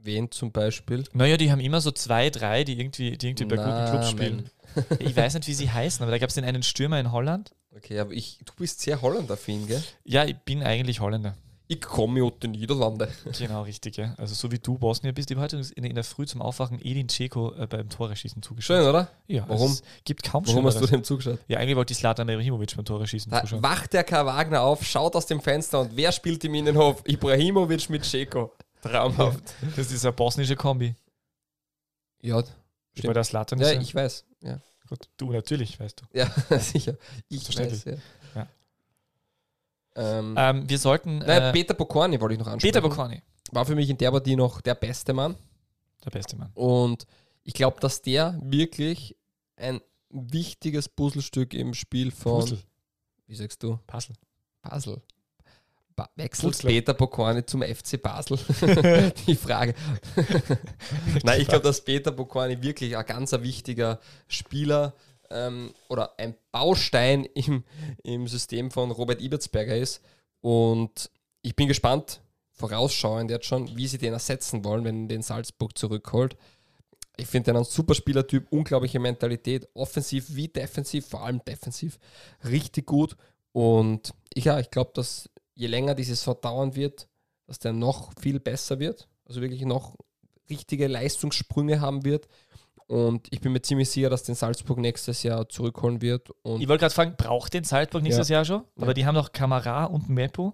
Wen 0.01 0.31
zum 0.31 0.51
Beispiel? 0.51 1.03
Naja, 1.11 1.35
die 1.35 1.51
haben 1.51 1.59
immer 1.59 1.81
so 1.81 1.91
zwei, 1.91 2.29
drei, 2.29 2.63
die 2.63 2.79
irgendwie, 2.79 3.17
die 3.17 3.27
irgendwie 3.27 3.45
bei 3.45 3.57
Na, 3.57 3.63
guten 3.65 3.91
Clubs 3.91 4.09
spielen. 4.09 4.49
ich 4.99 5.15
weiß 5.15 5.33
nicht, 5.33 5.47
wie 5.47 5.53
sie 5.53 5.69
heißen, 5.69 6.01
aber 6.03 6.11
da 6.11 6.17
gab 6.17 6.29
es 6.29 6.35
den 6.35 6.45
einen 6.45 6.63
Stürmer 6.63 6.99
in 6.99 7.11
Holland. 7.11 7.51
Okay, 7.75 7.99
aber 7.99 8.11
ich, 8.11 8.39
du 8.45 8.53
bist 8.57 8.81
sehr 8.81 9.01
Holländer-Fan, 9.01 9.67
gell? 9.67 9.83
Ja, 10.03 10.25
ich 10.25 10.37
bin 10.37 10.63
eigentlich 10.63 10.99
Holländer. 10.99 11.35
Ich 11.71 11.81
komme 11.81 12.23
aus 12.23 12.33
den 12.41 12.51
Niederlanden. 12.51 13.07
Genau, 13.37 13.61
richtig, 13.61 13.97
ja. 13.97 14.15
Also 14.17 14.33
so 14.33 14.51
wie 14.51 14.57
du 14.57 14.79
Bosnier 14.79 15.13
bist. 15.13 15.29
Ich 15.29 15.37
habe 15.37 15.43
heute 15.43 15.61
in, 15.75 15.83
in, 15.83 15.93
der 15.93 16.03
Früh 16.03 16.25
zum 16.25 16.41
Aufwachen 16.41 16.79
Edin 16.79 17.07
Dzeko 17.07 17.53
äh, 17.53 17.67
beim 17.67 17.87
Toreschießen 17.89 18.41
zugeschaut. 18.41 18.77
Schön, 18.77 18.87
oder? 18.87 19.07
Ja. 19.27 19.47
Warum? 19.47 19.71
Es 19.71 19.83
gibt 20.03 20.23
kaum 20.23 20.47
Warum 20.47 20.65
hast 20.65 20.81
du 20.81 20.87
dem 20.87 21.03
zugeschaut? 21.03 21.37
Ja, 21.47 21.59
eigentlich 21.59 21.75
wollte 21.75 21.91
ich 21.91 21.99
Slatan 21.99 22.27
Ibrahimovic 22.27 22.75
beim 22.75 22.85
Toreschießen 22.85 23.31
da 23.31 23.41
zuschauen. 23.41 23.61
Wacht 23.61 23.93
der 23.93 24.03
Karl 24.03 24.25
Wagner 24.25 24.63
auf, 24.63 24.83
schaut 24.83 25.15
aus 25.15 25.27
dem 25.27 25.41
Fenster 25.41 25.81
und 25.81 25.95
wer 25.95 26.11
spielt 26.11 26.43
im 26.43 26.55
Innenhof? 26.55 27.03
Ibrahimovic 27.05 27.87
mit 27.91 28.03
Dzeko. 28.03 28.51
Traumhaft. 28.81 29.53
Das 29.75 29.91
ist 29.91 30.03
eine 30.03 30.13
bosnische 30.13 30.55
Kombi. 30.55 30.95
Ja, 32.21 32.41
Stimmt. 32.93 33.07
Bei 33.07 33.13
der 33.13 33.23
Slatan 33.23 33.59
ja 33.59 33.69
ist 33.69 33.81
ich 33.83 33.93
weiß. 33.93 34.25
Ja, 34.41 34.59
Gut, 34.89 35.07
du 35.17 35.31
natürlich, 35.31 35.79
weißt 35.79 36.01
du. 36.01 36.05
ja 36.17 36.25
sicher. 36.59 36.95
Ich 37.29 37.43
Selbstverständlich. 37.43 37.85
weiß, 37.85 37.99
ja. 38.35 38.41
Ja. 38.41 38.47
Ähm, 40.19 40.35
Ähm, 40.37 40.69
wir 40.69 40.77
sollten. 40.79 41.19
nein, 41.19 41.41
Äh, 41.43 41.51
Peter 41.51 41.73
Pokorny 41.73 42.19
wollte 42.19 42.33
ich 42.33 42.39
noch 42.39 42.47
ansprechen. 42.47 42.73
Peter 42.73 42.81
Bocconi, 42.87 43.21
War 43.51 43.65
für 43.65 43.75
mich 43.75 43.89
in 43.89 43.97
der 43.97 44.11
Partie 44.11 44.35
noch 44.35 44.61
der 44.61 44.75
beste 44.75 45.13
Mann. 45.13 45.35
der 46.05 46.11
beste 46.11 46.35
Mann. 46.37 46.51
Und 46.53 47.05
ich 47.43 47.53
glaube, 47.53 47.79
dass 47.79 48.01
der 48.01 48.39
wirklich 48.41 49.15
ein 49.57 49.81
wichtiges 50.09 50.89
Puzzlestück 50.89 51.53
im 51.53 51.73
Spiel 51.73 52.11
von. 52.11 52.41
Puzzle. 52.41 52.59
Wie 53.27 53.35
sagst 53.35 53.61
du? 53.63 53.77
Puzzle. 53.87 54.15
Basel. 54.61 55.01
Wechselt 56.15 56.53
Puzzler. 56.53 56.69
Peter 56.69 56.93
Pokorny 56.93 57.45
zum 57.45 57.61
FC 57.61 58.01
Basel? 58.01 58.37
Die 59.27 59.35
Frage. 59.35 59.73
Nein, 61.23 61.41
ich 61.41 61.47
glaube, 61.47 61.63
dass 61.63 61.81
Peter 61.81 62.11
Pokorny 62.11 62.61
wirklich 62.61 62.95
ein 62.95 63.05
ganz 63.05 63.31
wichtiger 63.31 63.99
Spieler 64.27 64.93
ähm, 65.29 65.73
oder 65.87 66.17
ein 66.17 66.35
Baustein 66.51 67.25
im, 67.25 67.63
im 68.03 68.27
System 68.27 68.71
von 68.71 68.91
Robert 68.91 69.21
Ibertsberger 69.21 69.75
ist. 69.75 70.01
Und 70.41 71.09
ich 71.41 71.55
bin 71.55 71.67
gespannt, 71.67 72.21
vorausschauend 72.51 73.31
jetzt 73.31 73.45
schon, 73.45 73.75
wie 73.75 73.87
sie 73.87 73.97
den 73.97 74.13
ersetzen 74.13 74.63
wollen, 74.63 74.83
wenn 74.83 75.07
den 75.07 75.21
Salzburg 75.21 75.77
zurückholt. 75.77 76.37
Ich 77.17 77.27
finde 77.27 77.51
den 77.51 77.57
ein 77.57 77.63
super 77.65 77.95
Spielertyp, 77.95 78.47
unglaubliche 78.49 78.99
Mentalität, 78.99 79.67
offensiv 79.73 80.35
wie 80.35 80.47
defensiv, 80.47 81.07
vor 81.07 81.23
allem 81.23 81.43
defensiv, 81.43 81.99
richtig 82.45 82.85
gut. 82.85 83.15
Und 83.51 84.13
ich, 84.33 84.45
ja, 84.45 84.59
ich 84.59 84.69
glaube, 84.71 84.91
dass 84.93 85.29
je 85.59 85.67
länger 85.67 85.93
die 85.93 86.03
Saison 86.05 86.37
dauern 86.41 86.75
wird, 86.75 87.07
dass 87.47 87.59
der 87.59 87.73
noch 87.73 88.11
viel 88.19 88.39
besser 88.39 88.79
wird. 88.79 89.07
Also 89.25 89.41
wirklich 89.41 89.63
noch 89.65 89.95
richtige 90.49 90.87
Leistungssprünge 90.87 91.81
haben 91.81 92.05
wird. 92.05 92.27
Und 92.87 93.27
ich 93.29 93.41
bin 93.41 93.51
mir 93.51 93.61
ziemlich 93.61 93.89
sicher, 93.89 94.09
dass 94.09 94.23
den 94.23 94.35
Salzburg 94.35 94.79
nächstes 94.79 95.21
Jahr 95.21 95.47
zurückholen 95.49 96.01
wird. 96.01 96.29
Und 96.43 96.61
Ich 96.61 96.67
wollte 96.67 96.79
gerade 96.81 96.93
fragen, 96.93 97.15
braucht 97.17 97.53
den 97.53 97.63
Salzburg 97.65 98.01
nächstes 98.01 98.29
Jahr 98.29 98.45
schon? 98.45 98.63
Aber 98.77 98.87
Ja. 98.87 98.93
die 98.93 99.05
haben 99.05 99.15
noch 99.15 99.31
Kamara 99.33 99.83
und 99.85 100.09
Mepo. 100.09 100.53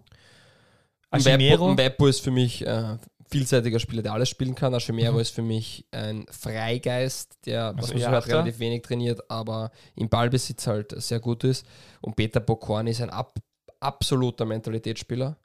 Mbeppo, 1.12 1.30
Aschimero. 1.30 1.72
Mbeppo 1.74 2.08
ist 2.08 2.20
für 2.22 2.32
mich 2.32 2.66
äh, 2.66 2.98
vielseitiger 3.30 3.80
Spieler, 3.80 4.02
der 4.02 4.14
alles 4.14 4.28
spielen 4.28 4.56
kann. 4.56 4.74
Aschimero 4.74 5.14
Mhm. 5.14 5.20
ist 5.20 5.30
für 5.30 5.44
mich 5.44 5.86
ein 5.92 6.26
Freigeist, 6.30 7.38
der, 7.46 7.74
was 7.78 7.86
Also 7.86 7.94
man 7.94 8.04
so 8.04 8.10
hört, 8.10 8.28
relativ 8.28 8.60
wenig 8.60 8.82
trainiert, 8.82 9.30
aber 9.30 9.72
im 9.96 10.10
Ballbesitz 10.10 10.68
halt 10.68 10.94
sehr 11.02 11.20
gut 11.20 11.44
ist. 11.44 11.66
Und 12.02 12.16
Peter 12.18 12.40
Bokorn 12.42 12.88
ist 12.88 13.02
ein 13.02 13.12
ab, 13.12 13.38
absoluter 13.86 14.46
Mentalitätsspieler. 14.46 15.38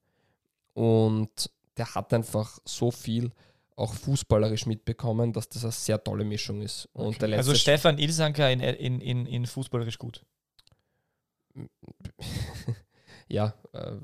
Und 0.74 1.50
der 1.76 1.94
hat 1.94 2.12
einfach 2.12 2.58
so 2.64 2.90
viel 2.90 3.30
auch 3.76 3.94
fußballerisch 3.94 4.66
mitbekommen, 4.66 5.32
dass 5.32 5.48
das 5.48 5.64
eine 5.64 5.72
sehr 5.72 6.02
tolle 6.02 6.24
Mischung 6.24 6.60
ist. 6.60 6.88
Und 6.92 7.20
der 7.20 7.28
letzte 7.28 7.38
Also 7.38 7.54
Stefan 7.54 7.98
Ilsanker 7.98 8.50
in, 8.50 8.60
in, 8.60 9.00
in, 9.00 9.26
in 9.26 9.46
fußballerisch 9.46 9.98
gut. 9.98 10.24
ja, 13.28 13.54
äh, 13.72 13.96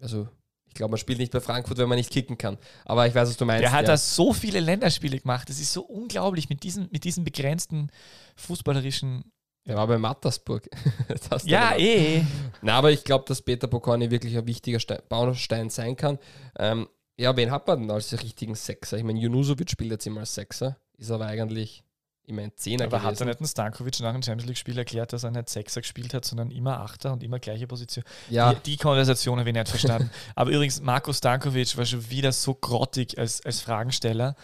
also 0.00 0.28
ich 0.72 0.74
glaube, 0.74 0.92
man 0.92 0.98
spielt 0.98 1.18
nicht 1.18 1.30
bei 1.30 1.40
Frankfurt, 1.40 1.76
wenn 1.76 1.88
man 1.88 1.98
nicht 1.98 2.10
kicken 2.10 2.38
kann. 2.38 2.56
Aber 2.86 3.06
ich 3.06 3.14
weiß, 3.14 3.28
was 3.28 3.36
du 3.36 3.44
meinst. 3.44 3.62
Der 3.62 3.72
hat 3.72 3.82
ja. 3.82 3.88
da 3.88 3.96
so 3.98 4.32
viele 4.32 4.58
Länderspiele 4.58 5.20
gemacht. 5.20 5.50
Das 5.50 5.60
ist 5.60 5.70
so 5.70 5.82
unglaublich 5.82 6.48
mit 6.48 6.62
diesen, 6.62 6.88
mit 6.90 7.04
diesen 7.04 7.24
begrenzten 7.24 7.90
fußballerischen. 8.36 9.30
Der 9.66 9.76
war 9.76 9.86
bei 9.86 9.98
Mattersburg. 9.98 10.68
Ja, 11.44 11.70
gesagt. 11.72 11.80
eh. 11.80 12.24
Na, 12.62 12.74
aber 12.74 12.90
ich 12.90 13.04
glaube, 13.04 13.24
dass 13.28 13.42
Peter 13.42 13.66
Pokorny 13.68 14.10
wirklich 14.10 14.36
ein 14.36 14.46
wichtiger 14.46 14.80
Stein, 14.80 15.00
Baustein 15.08 15.70
sein 15.70 15.96
kann. 15.96 16.18
Ähm, 16.58 16.88
ja, 17.16 17.36
wen 17.36 17.50
hat 17.50 17.66
man 17.66 17.80
denn 17.80 17.90
als 17.90 18.12
richtigen 18.20 18.54
Sechser? 18.54 18.96
Ich 18.96 19.04
meine, 19.04 19.20
Junusovic 19.20 19.70
spielt 19.70 19.90
jetzt 19.92 20.06
immer 20.06 20.20
als 20.20 20.34
Sechser, 20.34 20.76
ist 20.98 21.10
aber 21.10 21.26
eigentlich 21.26 21.84
immer 22.24 22.42
ein 22.42 22.52
Zehner 22.56 22.84
Aber 22.84 23.02
hat 23.02 23.10
gewesen. 23.10 23.22
er 23.24 23.26
nicht 23.30 23.40
ein 23.40 23.46
Stankovic 23.46 24.00
nach 24.00 24.12
dem 24.12 24.22
Champions 24.22 24.46
League-Spiel 24.46 24.78
erklärt, 24.78 25.12
dass 25.12 25.24
er 25.24 25.30
nicht 25.32 25.48
Sechser 25.48 25.80
gespielt 25.80 26.14
hat, 26.14 26.24
sondern 26.24 26.50
immer 26.50 26.80
Achter 26.80 27.12
und 27.12 27.22
immer 27.22 27.38
gleiche 27.38 27.66
Position? 27.66 28.04
ja, 28.30 28.54
Die, 28.54 28.60
die 28.72 28.76
Konversation 28.76 29.38
habe 29.38 29.48
ich 29.48 29.54
nicht 29.54 29.68
verstanden. 29.68 30.10
Aber 30.34 30.50
übrigens, 30.50 30.80
Marco 30.80 31.12
Stankovic 31.12 31.76
war 31.76 31.84
schon 31.84 32.08
wieder 32.10 32.32
so 32.32 32.54
grottig 32.54 33.18
als, 33.18 33.44
als 33.44 33.60
Fragensteller. 33.60 34.34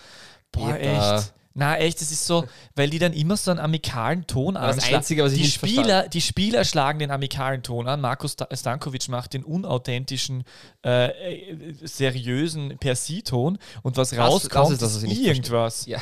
Boah, 0.53 0.73
Peter. 0.75 1.17
echt. 1.19 1.35
Na, 1.55 1.77
echt, 1.77 2.01
das 2.01 2.13
ist 2.13 2.25
so, 2.25 2.45
weil 2.77 2.89
die 2.91 2.99
dann 3.01 3.13
immer 3.13 3.37
so 3.37 3.51
einen 3.51 3.59
amikalen 3.59 4.27
Ton 4.27 4.55
das 4.55 4.75
anschlagen. 4.77 4.97
Einzige, 4.97 5.25
was 5.25 5.33
ich 5.33 5.39
Die 5.39 5.45
nicht 5.45 5.55
Spieler, 5.55 6.09
die 6.09 6.21
Spieler 6.21 6.65
schlagen 6.65 7.01
den 7.01 7.11
amikalen 7.11 7.63
Ton 7.63 7.89
an. 7.89 8.01
Marco 8.01 8.29
Sta 8.29 8.47
Stankovic 8.53 9.09
macht 9.09 9.35
den 9.35 9.43
unauthentischen, 9.43 10.45
äh, 10.85 11.07
äh, 11.07 11.75
seriösen 11.83 12.79
Per-Sie-Ton 12.79 13.59
und 13.83 13.97
was 13.97 14.11
das 14.11 14.19
rauskommt, 14.19 14.73
ist 14.73 14.83
das, 14.83 14.95
was 14.95 15.03
ich 15.03 15.09
nicht 15.09 15.23
irgendwas. 15.23 15.87
Ja. 15.87 15.99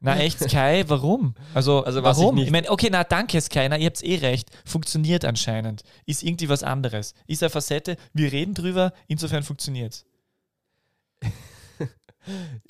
Na 0.00 0.16
echt, 0.16 0.38
Sky, 0.38 0.84
warum? 0.86 1.34
Also, 1.54 1.84
Also 1.84 2.02
was 2.02 2.18
warum? 2.18 2.38
ich 2.38 2.44
Ich, 2.44 2.50
meine, 2.50 2.70
okay, 2.70 2.88
na 2.90 3.02
danke 3.04 3.40
Sky, 3.40 3.68
na 3.68 3.76
ihr 3.76 3.86
habt 3.86 4.02
eh 4.02 4.16
recht. 4.16 4.48
Funktioniert 4.64 5.24
anscheinend. 5.24 5.82
Ist 6.06 6.22
irgendwie 6.22 6.48
was 6.48 6.62
anderes. 6.62 7.14
Ist 7.26 7.42
eine 7.42 7.50
Facette, 7.50 7.96
wir 8.14 8.30
reden 8.30 8.54
drüber, 8.54 8.92
insofern 9.08 9.42
funktioniert 9.42 10.04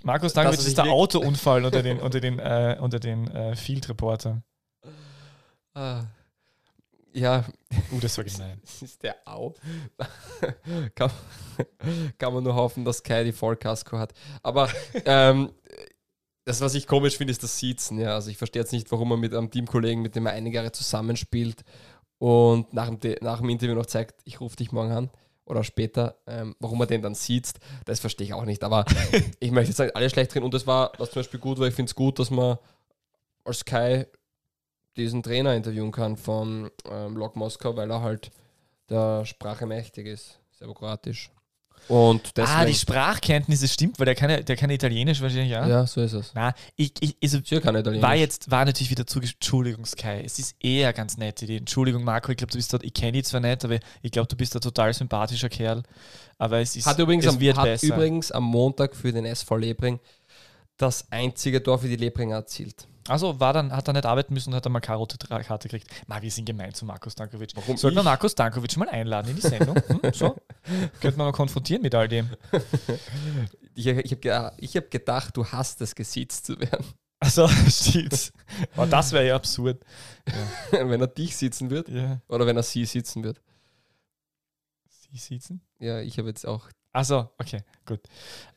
Markus 0.02 0.32
Stankovic 0.32 0.58
was 0.58 0.66
ist 0.66 0.78
der 0.78 0.86
Autounfall 0.86 1.64
unter 1.64 1.82
den, 1.82 2.00
unter 2.00 2.20
den, 2.20 2.38
äh, 2.38 2.76
unter 2.80 2.98
den 3.00 3.28
äh, 3.30 3.56
Field-Reportern. 3.56 4.42
Ah. 5.74 6.04
Ja, 7.12 7.44
Uh, 7.90 8.00
das 8.00 8.16
war 8.16 8.24
gemein. 8.24 8.60
ist 8.80 9.02
der 9.02 9.16
Au. 9.26 9.54
kann, 10.94 11.10
kann 12.18 12.34
man 12.34 12.44
nur 12.44 12.54
hoffen, 12.54 12.84
dass 12.84 13.02
Kai 13.02 13.24
die 13.24 13.32
Vollkasko 13.32 13.98
hat. 13.98 14.12
Aber 14.42 14.68
ähm, 15.04 15.50
das, 16.44 16.60
was 16.60 16.74
ich 16.74 16.86
komisch 16.86 17.16
finde, 17.16 17.30
ist 17.32 17.42
das 17.42 17.58
Siezen. 17.58 17.98
Ja. 17.98 18.14
Also 18.14 18.30
ich 18.30 18.36
verstehe 18.38 18.62
jetzt 18.62 18.72
nicht, 18.72 18.90
warum 18.92 19.08
man 19.10 19.20
mit 19.20 19.34
einem 19.34 19.50
Teamkollegen, 19.50 20.02
mit 20.02 20.16
dem 20.16 20.26
er 20.26 20.32
einige 20.32 20.56
Jahre 20.56 20.72
zusammenspielt 20.72 21.62
und 22.18 22.72
nach 22.72 22.86
dem, 22.86 23.00
De- 23.00 23.18
nach 23.22 23.38
dem 23.40 23.48
Interview 23.50 23.74
noch 23.74 23.86
zeigt, 23.86 24.20
ich 24.24 24.40
rufe 24.40 24.56
dich 24.56 24.72
morgen 24.72 24.92
an 24.92 25.10
oder 25.48 25.64
später, 25.64 26.16
ähm, 26.26 26.54
warum 26.60 26.80
er 26.80 26.86
den 26.86 27.02
dann 27.02 27.14
sieht, 27.14 27.54
das 27.86 28.00
verstehe 28.00 28.26
ich 28.26 28.34
auch 28.34 28.44
nicht. 28.44 28.62
Aber 28.62 28.84
ich 29.40 29.50
möchte 29.50 29.70
jetzt 29.70 29.78
sagen, 29.78 29.92
alle 29.94 30.10
schlecht 30.10 30.34
drin. 30.34 30.42
Und 30.42 30.54
das 30.54 30.66
war, 30.66 30.92
was 30.98 31.10
zum 31.10 31.20
Beispiel 31.20 31.40
gut 31.40 31.58
war, 31.58 31.66
ich 31.66 31.74
finde 31.74 31.90
es 31.90 31.94
gut, 31.94 32.18
dass 32.18 32.30
man 32.30 32.58
als 33.44 33.64
Kai 33.64 34.06
diesen 34.96 35.22
Trainer 35.22 35.54
interviewen 35.54 35.92
kann 35.92 36.16
von 36.16 36.70
ähm, 36.90 37.16
Lok 37.16 37.36
Moskau, 37.36 37.76
weil 37.76 37.90
er 37.90 38.02
halt 38.02 38.30
der 38.90 39.24
Sprache 39.24 39.66
mächtig 39.66 40.06
ist, 40.06 40.40
serbokroatisch. 40.52 41.30
Und 41.86 42.36
deswegen, 42.36 42.58
Ah, 42.58 42.64
die 42.64 42.74
Sprachkenntnisse 42.74 43.68
stimmt, 43.68 43.98
weil 43.98 44.06
der 44.06 44.14
kann, 44.14 44.28
ja- 44.30 44.40
der 44.42 44.56
kann 44.56 44.68
Italienisch 44.70 45.20
wahrscheinlich, 45.22 45.50
ja? 45.50 45.66
ja, 45.66 45.86
so 45.86 46.00
ist 46.02 46.12
es. 46.12 46.32
Na, 46.34 46.52
ich, 46.76 46.92
ich, 47.00 47.16
also, 47.22 47.38
Sicher 47.38 47.60
kann 47.60 47.76
Italienisch. 47.76 48.06
war 48.06 48.14
jetzt, 48.16 48.50
war 48.50 48.64
natürlich 48.64 48.90
wieder 48.90 49.06
zu, 49.06 49.20
Entschuldigung, 49.20 49.86
Sky. 49.86 50.22
Es 50.24 50.38
ist 50.38 50.56
eher 50.60 50.92
ganz 50.92 51.16
nett, 51.16 51.40
die 51.40 51.56
Entschuldigung, 51.56 52.04
Marco, 52.04 52.30
ich 52.30 52.36
glaube, 52.38 52.50
du 52.50 52.58
bist 52.58 52.72
dort, 52.72 52.84
ich 52.84 52.92
kenne 52.94 53.12
dich 53.12 53.24
zwar 53.24 53.40
nicht, 53.40 53.64
aber 53.64 53.78
ich 54.02 54.10
glaube, 54.10 54.28
du 54.28 54.36
bist 54.36 54.54
ein 54.54 54.60
total 54.60 54.92
sympathischer 54.92 55.48
Kerl. 55.48 55.82
Aber 56.38 56.58
es 56.60 56.76
ist, 56.76 56.86
hat 56.86 56.98
übrigens, 56.98 57.24
es 57.26 57.34
am, 57.34 57.40
wird 57.40 57.56
hat 57.56 57.64
besser. 57.64 57.86
übrigens 57.94 58.30
am 58.30 58.44
Montag 58.44 58.94
für 58.94 59.12
den 59.12 59.24
SV 59.24 59.56
Lebring 59.56 59.98
das 60.78 61.06
einzige 61.10 61.62
Tor 61.62 61.78
für 61.78 61.88
die 61.88 61.96
Lebringer 61.96 62.36
erzielt. 62.36 62.86
Also 63.08 63.40
war 63.40 63.52
dann, 63.54 63.72
hat 63.72 63.88
er 63.88 63.94
nicht 63.94 64.04
arbeiten 64.04 64.34
müssen 64.34 64.50
und 64.50 64.56
hat 64.56 64.66
dann 64.66 64.72
mal 64.72 64.80
Tra- 64.82 65.42
Karte 65.42 65.68
gekriegt. 65.68 65.90
Ma, 66.06 66.20
wir 66.20 66.30
sind 66.30 66.44
gemein 66.44 66.74
zu 66.74 66.84
Markus 66.84 67.14
Dankovic. 67.14 67.50
Warum 67.54 67.76
Sollten 67.78 67.96
wir? 67.96 68.02
Markus 68.02 68.34
Dankovic 68.34 68.76
mal 68.76 68.88
einladen 68.90 69.30
in 69.30 69.36
die 69.36 69.42
Sendung? 69.42 69.76
Hm, 69.88 70.00
so? 70.12 70.36
Könnte 71.00 71.16
man 71.16 71.26
mal 71.28 71.32
konfrontieren 71.32 71.80
mit 71.82 71.94
all 71.94 72.06
dem. 72.08 72.28
Ich, 73.74 73.86
ich 73.86 74.12
habe 74.12 74.52
hab 74.62 74.90
gedacht, 74.90 75.36
du 75.36 75.44
hast 75.46 75.80
es, 75.80 75.94
gesiezt 75.94 76.44
zu 76.46 76.58
werden. 76.60 76.84
Also, 77.20 77.48
stimmt. 77.68 78.32
Oh, 78.76 78.84
das 78.84 79.12
wäre 79.12 79.26
ja 79.26 79.36
absurd. 79.36 79.82
wenn 80.70 81.00
er 81.00 81.06
dich 81.06 81.34
sitzen 81.36 81.70
wird 81.70 81.88
Ja. 81.88 82.20
oder 82.28 82.46
wenn 82.46 82.56
er 82.56 82.62
sie 82.62 82.84
sitzen 82.84 83.24
wird. 83.24 83.40
Sie 85.10 85.18
sitzen? 85.18 85.60
Ja, 85.78 86.00
ich 86.00 86.18
habe 86.18 86.28
jetzt 86.28 86.46
auch. 86.46 86.68
Also, 86.92 87.28
okay, 87.38 87.62
gut. 87.86 88.00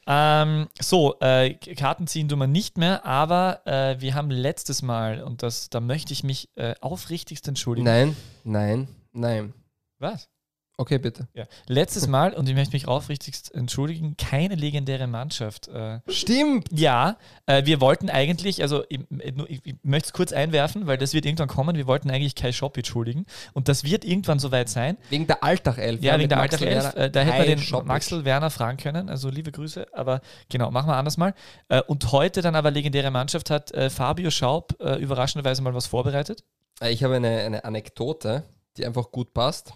Ähm, 0.08 0.68
so, 0.80 1.20
äh, 1.20 1.54
Karten 1.54 2.08
ziehen 2.08 2.28
tun 2.28 2.40
wir 2.40 2.48
nicht 2.48 2.78
mehr, 2.78 3.06
aber 3.06 3.62
äh, 3.66 4.00
wir 4.00 4.16
haben 4.16 4.32
letztes 4.32 4.82
Mal, 4.82 5.22
und 5.22 5.44
das, 5.44 5.70
da 5.70 5.80
möchte 5.80 6.14
ich 6.14 6.24
mich 6.24 6.50
äh, 6.56 6.74
aufrichtigst 6.82 7.48
entschuldigen. 7.48 7.86
Nein, 7.86 8.16
nein, 8.44 8.88
nein. 9.12 9.54
Was? 10.00 10.30
Okay, 10.78 10.98
bitte. 10.98 11.28
Ja. 11.36 11.46
Letztes 11.68 12.08
Mal, 12.08 12.34
und 12.34 12.50
ich 12.50 12.56
möchte 12.56 12.74
mich 12.74 12.88
aufrichtigst 12.88 13.54
entschuldigen, 13.54 14.18
keine 14.18 14.56
legendäre 14.56 15.06
Mannschaft. 15.06 15.68
Äh, 15.68 16.00
Stimmt! 16.08 16.70
Ja, 16.72 17.18
äh, 17.46 17.66
wir 17.66 17.82
wollten 17.82 18.10
eigentlich, 18.10 18.64
also 18.64 18.84
ich, 18.90 19.00
ich, 19.48 19.62
ich 19.64 19.76
möchte 19.84 20.08
es 20.08 20.14
kurz 20.14 20.34
einwerfen, 20.34 20.88
weil 20.88 20.98
das 20.98 21.14
wird 21.14 21.26
irgendwann 21.26 21.50
kommen, 21.50 21.76
wir 21.76 21.86
wollten 21.86 22.10
eigentlich 22.10 22.34
Kai 22.34 22.52
Schoppic 22.52 22.88
schuldigen 22.88 23.26
und 23.54 23.68
das 23.68 23.84
wird 23.84 24.06
irgendwann 24.06 24.40
soweit 24.40 24.70
sein. 24.70 24.98
Wegen 25.10 25.28
der 25.28 25.44
Alltag-Elf. 25.44 26.02
Ja, 26.02 26.14
wegen 26.14 26.24
mit 26.24 26.32
der 26.32 26.38
Maxel 26.40 26.68
Alltag 26.68 26.84
11, 26.86 26.96
Werner, 26.96 27.06
äh, 27.06 27.12
da 27.12 27.20
hätten 27.22 27.38
wir 27.38 27.46
den 27.46 27.60
Schoppic. 27.60 27.88
Maxel 27.88 28.26
Werner 28.26 28.50
fragen 28.50 28.78
können, 28.78 29.10
also 29.10 29.30
liebe 29.30 29.52
Grüße, 29.52 29.86
aber 29.94 30.22
genau, 30.50 30.72
machen 30.72 30.88
wir 30.88 30.96
anders 30.96 31.18
mal. 31.18 31.36
Äh, 31.70 31.82
und 31.84 32.12
heute 32.12 32.42
dann 32.42 32.56
aber 32.56 32.72
legendäre 32.72 33.12
Mannschaft 33.12 33.52
hat 33.52 33.72
äh, 33.72 33.90
Fabio 33.92 34.32
Schaub 34.32 34.76
äh, 34.82 34.96
überraschenderweise 34.96 35.62
mal 35.62 35.76
was 35.76 35.86
vorbereitet. 35.86 36.44
Äh, 36.82 36.92
Ich 36.92 37.04
habe 37.04 37.18
eine, 37.18 37.42
eine 37.42 37.66
Anekdote, 37.66 38.44
die 38.78 38.86
einfach 38.86 39.12
gut 39.12 39.34
passt. 39.36 39.74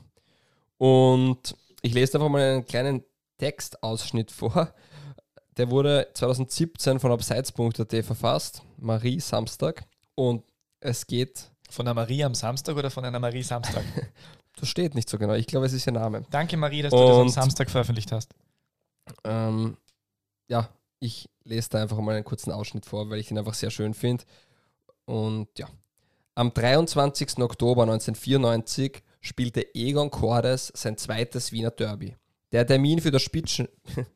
Und 0.78 1.56
ich 1.82 1.94
lese 1.94 2.18
einfach 2.18 2.30
mal 2.30 2.42
einen 2.42 2.66
kleinen 2.66 3.04
Textausschnitt 3.38 4.32
vor 4.32 4.74
der 5.58 5.70
wurde 5.70 6.08
2017 6.14 7.00
von 7.00 7.12
abseits.at 7.12 8.06
verfasst, 8.06 8.62
Marie 8.78 9.20
Samstag. 9.20 9.86
Und 10.16 10.44
es 10.80 11.08
geht, 11.08 11.50
Von 11.70 11.88
einer 11.88 11.94
Marie 11.94 12.24
am 12.24 12.36
Samstag 12.36 12.76
oder 12.76 12.92
von 12.92 13.06
einer 13.06 13.20
Marie 13.20 13.44
Samstag? 13.44 13.84
das 14.56 14.70
steht 14.70 14.96
nicht 14.96 15.10
so 15.10 15.18
genau, 15.18 15.34
ich 15.34 15.48
glaube, 15.48 15.66
es 15.66 15.74
ist 15.74 15.88
ihr 15.88 15.94
Name. 15.94 16.26
Danke, 16.30 16.58
Marie, 16.58 16.82
dass 16.82 16.92
du 16.92 16.98
das 16.98 17.10
am 17.10 17.22
Und- 17.22 17.30
Samstag 17.30 17.70
veröffentlicht 17.70 18.12
hast. 18.12 18.34
Ähm, 19.24 19.78
ja, 20.48 20.70
ich 21.00 21.30
lese 21.44 21.70
da 21.70 21.82
einfach 21.82 21.98
mal 22.00 22.16
einen 22.16 22.24
kurzen 22.24 22.52
Ausschnitt 22.52 22.86
vor, 22.86 23.10
weil 23.10 23.20
ich 23.20 23.32
ihn 23.32 23.38
einfach 23.38 23.54
sehr 23.54 23.72
schön 23.72 23.94
finde. 23.94 24.24
Und 25.06 25.48
ja, 25.58 25.68
am 26.34 26.54
23. 26.54 27.38
Oktober 27.40 27.84
1994 27.84 29.04
spielte 29.26 29.74
Egon 29.76 30.12
Cordes 30.12 30.72
sein 30.76 30.98
zweites 30.98 31.52
Wiener 31.52 31.72
Derby. 31.72 32.16
Der 32.52 32.66
Termin 32.66 33.02
für 33.02 33.12
das 33.12 33.22
Spitzen 33.24 33.68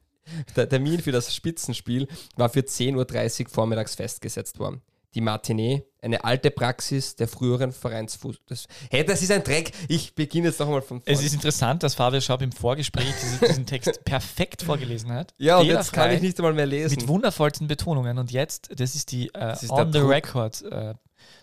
Der 0.56 0.70
Termin 0.70 1.00
für 1.02 1.12
das 1.12 1.34
Spitzenspiel 1.34 2.08
war 2.36 2.50
für 2.50 2.60
10.30 2.60 3.46
Uhr 3.46 3.50
vormittags 3.50 3.96
festgesetzt 3.96 4.60
worden. 4.60 4.82
Die 5.16 5.22
Matinee, 5.22 5.84
eine 6.04 6.24
alte 6.24 6.52
Praxis 6.52 7.16
der 7.16 7.28
früheren 7.28 7.72
Vereinsfuß. 7.72 8.36
Das, 8.46 8.68
hey, 8.92 9.04
das 9.04 9.24
ist 9.24 9.32
ein 9.32 9.44
Dreck. 9.44 9.72
Ich 9.88 10.14
beginne 10.14 10.50
jetzt 10.50 10.60
nochmal 10.60 10.84
von 10.84 11.02
vorne. 11.02 11.18
Es 11.18 11.24
ist 11.24 11.34
interessant, 11.34 11.82
dass 11.82 11.96
Fabian 11.96 12.22
Schaub 12.22 12.44
im 12.44 12.52
Vorgespräch 12.52 13.12
diese, 13.20 13.48
diesen 13.48 13.66
Text 13.66 14.04
perfekt 14.06 14.62
vorgelesen 14.62 15.12
hat. 15.12 15.34
ja, 15.40 15.58
und 15.58 15.66
jetzt 15.66 15.94
kann 15.94 16.12
ich 16.12 16.22
nicht 16.22 16.38
einmal 16.38 16.54
mehr 16.54 16.68
lesen. 16.68 16.96
Mit 16.96 17.08
wundervollsten 17.08 17.68
Betonungen. 17.68 18.20
Und 18.20 18.32
jetzt, 18.32 18.70
das 18.80 18.94
ist 18.94 19.12
die 19.12 19.30
äh, 19.30 19.32
Das 19.34 19.64
ist 19.64 19.72
der 19.72 19.80
on 19.80 19.92
the 19.92 20.00
Druck. 20.00 20.12
record 20.12 20.62
äh, 20.62 20.94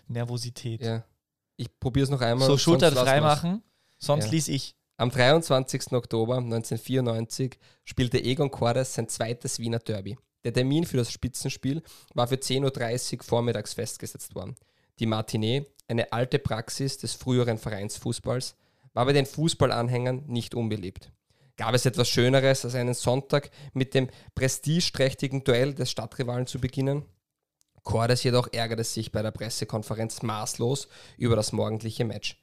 Nervosität. 0.07 0.81
Ja. 0.81 1.03
Ich 1.57 1.79
probiere 1.79 2.03
es 2.05 2.09
noch 2.09 2.21
einmal. 2.21 2.47
so 2.47 2.57
Schulter 2.57 2.91
frei 2.91 3.19
machen, 3.19 3.63
sonst 3.97 4.25
Ja. 4.25 4.31
lies 4.31 4.47
ich. 4.47 4.75
Am 4.97 5.11
23. 5.11 5.93
Oktober 5.93 6.37
1994 6.37 7.59
spielte 7.83 8.23
Egon 8.23 8.49
Cordes 8.49 8.93
sein 8.93 9.09
zweites 9.09 9.59
Wiener 9.59 9.79
Derby. 9.79 10.17
Der 10.43 10.53
Termin 10.53 10.85
für 10.85 10.97
das 10.97 11.11
Spitzenspiel 11.11 11.83
war 12.13 12.27
für 12.27 12.35
10.30 12.37 13.17
Uhr 13.19 13.23
vormittags 13.23 13.73
festgesetzt 13.73 14.33
worden. 14.33 14.55
Die 14.99 15.05
Matinee, 15.05 15.67
eine 15.87 16.11
alte 16.11 16.39
Praxis 16.39 16.97
des 16.97 17.13
früheren 17.13 17.57
Vereinsfußballs, 17.57 18.55
war 18.93 19.05
bei 19.05 19.13
den 19.13 19.25
Fußballanhängern 19.25 20.23
nicht 20.27 20.55
unbeliebt. 20.55 21.11
Gab 21.57 21.73
es 21.73 21.85
etwas 21.85 22.07
Schöneres, 22.09 22.65
als 22.65 22.75
einen 22.75 22.93
Sonntag 22.93 23.49
mit 23.73 23.93
dem 23.93 24.09
prestigeträchtigen 24.35 25.43
Duell 25.43 25.73
des 25.73 25.91
Stadtrivalen 25.91 26.47
zu 26.47 26.59
beginnen? 26.59 27.05
Cordes 27.87 28.21
jedoch 28.23 28.49
ärgerte 28.51 28.83
sich 28.83 29.13
bei 29.13 29.21
der 29.21 29.31
Pressekonferenz 29.31 30.21
maßlos 30.21 30.89
über 31.17 31.37
das 31.37 31.53
morgendliche 31.53 32.03
Match. 32.03 32.37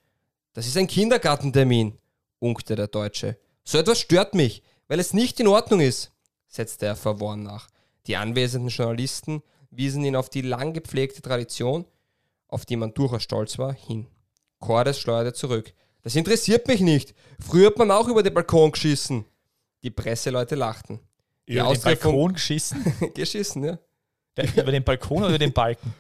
Das 0.55 0.67
ist 0.67 0.79
ein 0.79 0.87
Kindergartentermin, 0.87 1.99
unkte 2.39 2.77
der 2.77 2.87
Deutsche. 2.87 3.37
So 3.63 3.77
etwas 3.77 4.01
stört 4.01 4.35
mich, 4.35 4.63
weil 4.89 4.99
es 5.01 5.13
nicht 5.13 5.39
in 5.41 5.47
Ordnung 5.47 5.81
ist, 5.81 6.13
setzte 6.49 6.87
er 6.87 6.97
verworren 6.97 7.43
nach. 7.43 7.69
Die 8.07 8.17
anwesenden 8.17 8.71
Journalisten 8.71 9.43
wiesen 9.71 10.03
ihn 10.07 10.17
auf 10.17 10.31
die 10.31 10.41
lang 10.41 10.73
gepflegte 10.73 11.21
Tradition, 11.21 11.85
auf 12.49 12.65
die 12.65 12.77
man 12.77 12.95
durchaus 12.95 13.23
stolz 13.23 13.59
war, 13.59 13.75
hin. 13.75 14.07
Cordes 14.61 14.99
schleuderte 14.99 15.37
zurück. 15.37 15.75
Das 16.01 16.17
interessiert 16.17 16.69
mich 16.69 16.81
nicht. 16.81 17.15
Früher 17.39 17.67
hat 17.67 17.77
man 17.77 17.91
auch 17.91 18.09
über 18.09 18.23
den 18.23 18.33
Balkon 18.33 18.73
geschissen. 18.73 19.27
Die 19.83 19.91
Presseleute 19.91 20.55
lachten. 20.55 21.01
Die 21.47 21.57
Über 21.57 21.71
den 21.71 21.83
Balkon 21.83 22.33
geschissen? 22.33 22.83
geschissen, 23.15 23.65
ja. 23.65 23.79
Der, 24.37 24.45
über 24.57 24.73
den 24.73 24.85
Balkon 24.85 25.19
oder 25.19 25.29
über 25.29 25.39
den 25.39 25.53
Balken? 25.53 25.95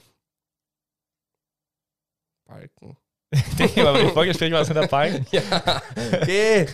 Balken. 2.46 2.96
Ich 3.36 3.56
denke 3.56 3.82
mal, 3.82 3.98
im 3.98 4.10
Vorgespräch 4.12 4.52
war 4.52 4.60
es 4.60 4.68
in 4.68 4.74
der 4.74 4.86
Balken. 4.86 5.26
Ja, 5.32 5.82
okay. 6.12 6.68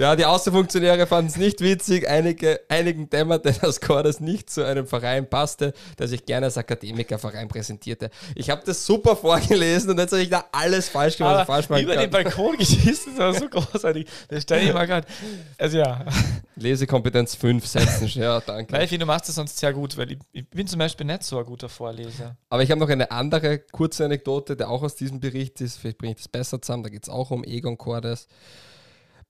Ja, 0.00 0.16
die 0.16 0.24
Außenfunktionäre 0.24 1.06
fanden 1.06 1.28
es 1.28 1.36
nicht 1.36 1.60
witzig. 1.60 2.08
Einige, 2.08 2.58
einigen 2.70 3.10
dämmerte, 3.10 3.52
dass 3.60 3.82
Cordes 3.82 4.18
nicht 4.18 4.48
zu 4.48 4.64
einem 4.64 4.86
Verein 4.86 5.28
passte, 5.28 5.74
der 5.98 6.08
sich 6.08 6.24
gerne 6.24 6.46
als 6.46 6.56
Akademikerverein 6.56 7.48
präsentierte. 7.48 8.08
Ich 8.34 8.48
habe 8.48 8.62
das 8.64 8.86
super 8.86 9.14
vorgelesen 9.14 9.90
und 9.90 9.98
jetzt 9.98 10.12
habe 10.12 10.22
ich 10.22 10.30
da 10.30 10.46
alles 10.52 10.88
falsch 10.88 11.18
gemacht, 11.18 11.34
Aber 11.34 11.44
falsch 11.44 11.66
über 11.66 11.96
den 11.96 12.10
kann. 12.10 12.24
Balkon 12.24 12.56
geschissen, 12.56 13.12
das 13.14 13.18
war 13.18 13.34
so 13.34 13.48
großartig. 13.50 14.08
Das 14.28 14.42
stelle 14.44 14.62
ich 14.62 14.72
mal 14.72 14.86
gerade. 14.86 15.06
Also 15.58 15.76
ja. 15.76 16.02
Lesekompetenz 16.56 17.34
5 17.34 17.66
setzen. 17.66 18.06
Ja, 18.14 18.40
danke. 18.40 18.72
Weil 18.72 18.84
ich 18.84 18.88
finde, 18.88 19.04
du 19.04 19.06
machst 19.06 19.28
das 19.28 19.34
sonst 19.34 19.58
sehr 19.58 19.74
gut, 19.74 19.98
weil 19.98 20.12
ich, 20.12 20.18
ich 20.32 20.48
bin 20.48 20.66
zum 20.66 20.78
Beispiel 20.78 21.04
nicht 21.04 21.24
so 21.24 21.38
ein 21.38 21.44
guter 21.44 21.68
Vorleser. 21.68 22.38
Aber 22.48 22.62
ich 22.62 22.70
habe 22.70 22.80
noch 22.80 22.88
eine 22.88 23.10
andere 23.10 23.58
kurze 23.58 24.06
Anekdote, 24.06 24.56
der 24.56 24.70
auch 24.70 24.82
aus 24.82 24.94
diesem 24.94 25.20
Bericht 25.20 25.60
ist. 25.60 25.76
Vielleicht 25.76 25.98
bringe 25.98 26.12
ich 26.12 26.18
das 26.18 26.28
besser 26.28 26.62
zusammen. 26.62 26.84
Da 26.84 26.88
geht 26.88 27.02
es 27.02 27.10
auch 27.10 27.30
um 27.30 27.44
Egon 27.44 27.76
Cordes. 27.76 28.28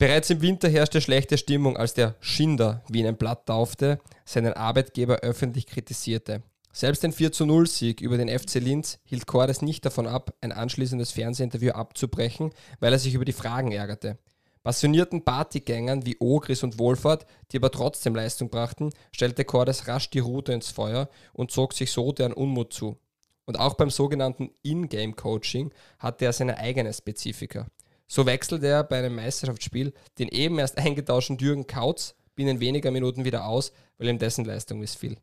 Bereits 0.01 0.31
im 0.31 0.41
Winter 0.41 0.71
herrschte 0.71 1.03
schlechte 1.03 1.37
Stimmung, 1.37 1.77
als 1.77 1.93
der 1.93 2.15
Schinder, 2.21 2.83
wie 2.89 3.01
ihn 3.01 3.07
ein 3.07 3.19
Blatt 3.19 3.45
taufte, 3.45 3.99
seinen 4.25 4.55
Arbeitgeber 4.55 5.17
öffentlich 5.17 5.67
kritisierte. 5.67 6.43
Selbst 6.73 7.03
den 7.03 7.13
4-0-Sieg 7.13 8.01
über 8.01 8.17
den 8.17 8.31
FC 8.31 8.55
Linz 8.55 8.99
hielt 9.05 9.27
Cordes 9.27 9.61
nicht 9.61 9.85
davon 9.85 10.07
ab, 10.07 10.33
ein 10.41 10.53
anschließendes 10.53 11.11
Fernsehinterview 11.11 11.73
abzubrechen, 11.73 12.51
weil 12.79 12.95
er 12.95 12.99
sich 12.99 13.13
über 13.13 13.27
die 13.27 13.35
Fragen 13.35 13.73
ärgerte. 13.73 14.17
Passionierten 14.63 15.23
Partygängern 15.23 16.07
wie 16.07 16.17
Ogris 16.19 16.63
und 16.63 16.79
Wohlfahrt, 16.79 17.27
die 17.53 17.59
aber 17.59 17.71
trotzdem 17.71 18.15
Leistung 18.15 18.49
brachten, 18.49 18.95
stellte 19.13 19.45
Cordes 19.45 19.87
rasch 19.87 20.09
die 20.09 20.21
Rute 20.21 20.55
ins 20.55 20.71
Feuer 20.71 21.11
und 21.35 21.51
zog 21.51 21.75
sich 21.75 21.93
so 21.93 22.11
deren 22.13 22.33
Unmut 22.33 22.73
zu. 22.73 22.97
Und 23.45 23.61
auch 23.61 23.75
beim 23.75 23.91
sogenannten 23.91 24.51
In-Game-Coaching 24.63 25.75
hatte 25.99 26.25
er 26.25 26.33
seine 26.33 26.57
eigene 26.57 26.91
Spezifika. 26.91 27.67
So 28.13 28.27
wechselte 28.27 28.67
er 28.67 28.83
bei 28.83 28.99
einem 28.99 29.15
Meisterschaftsspiel 29.15 29.95
den 30.19 30.29
eben 30.29 30.59
erst 30.59 30.77
eingetauschten 30.85 31.39
Jürgen 31.39 31.69
Kautz 31.69 32.17
binnen 32.35 32.59
weniger 32.59 32.91
Minuten 32.91 33.25
wieder 33.25 33.47
aus, 33.47 33.73
weil 33.99 34.09
ihm 34.09 34.19
dessen 34.19 34.45
Leistung 34.45 34.81
missfiel. 34.81 35.17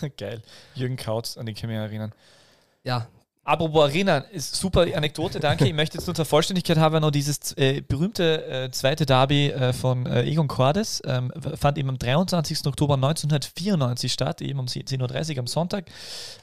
Geil. 0.16 0.42
Jürgen 0.76 0.96
Kautz, 0.96 1.36
an 1.36 1.46
den 1.46 1.56
kann 1.56 1.68
ich 1.68 1.76
mich 1.76 1.84
erinnern. 1.84 2.14
Ja, 2.84 3.08
Apropos 3.48 3.88
erinnern, 3.88 4.24
ist 4.30 4.56
super 4.56 4.82
Anekdote, 4.94 5.40
danke. 5.40 5.66
Ich 5.66 5.72
möchte 5.72 5.96
jetzt 5.96 6.06
nur 6.06 6.14
zur 6.14 6.26
Vollständigkeit 6.26 6.76
haben 6.76 7.00
noch 7.00 7.10
dieses 7.10 7.56
äh, 7.56 7.80
berühmte 7.80 8.44
äh, 8.44 8.70
zweite 8.72 9.06
Derby 9.06 9.48
äh, 9.48 9.72
von 9.72 10.04
äh, 10.04 10.24
Egon 10.24 10.48
Cordes. 10.48 11.00
Ähm, 11.06 11.32
fand 11.58 11.78
eben 11.78 11.88
am 11.88 11.98
23. 11.98 12.66
Oktober 12.66 12.96
1994 12.96 14.12
statt, 14.12 14.42
eben 14.42 14.58
um 14.58 14.66
10.30 14.66 15.32
Uhr 15.32 15.38
am 15.38 15.46
Sonntag. 15.46 15.86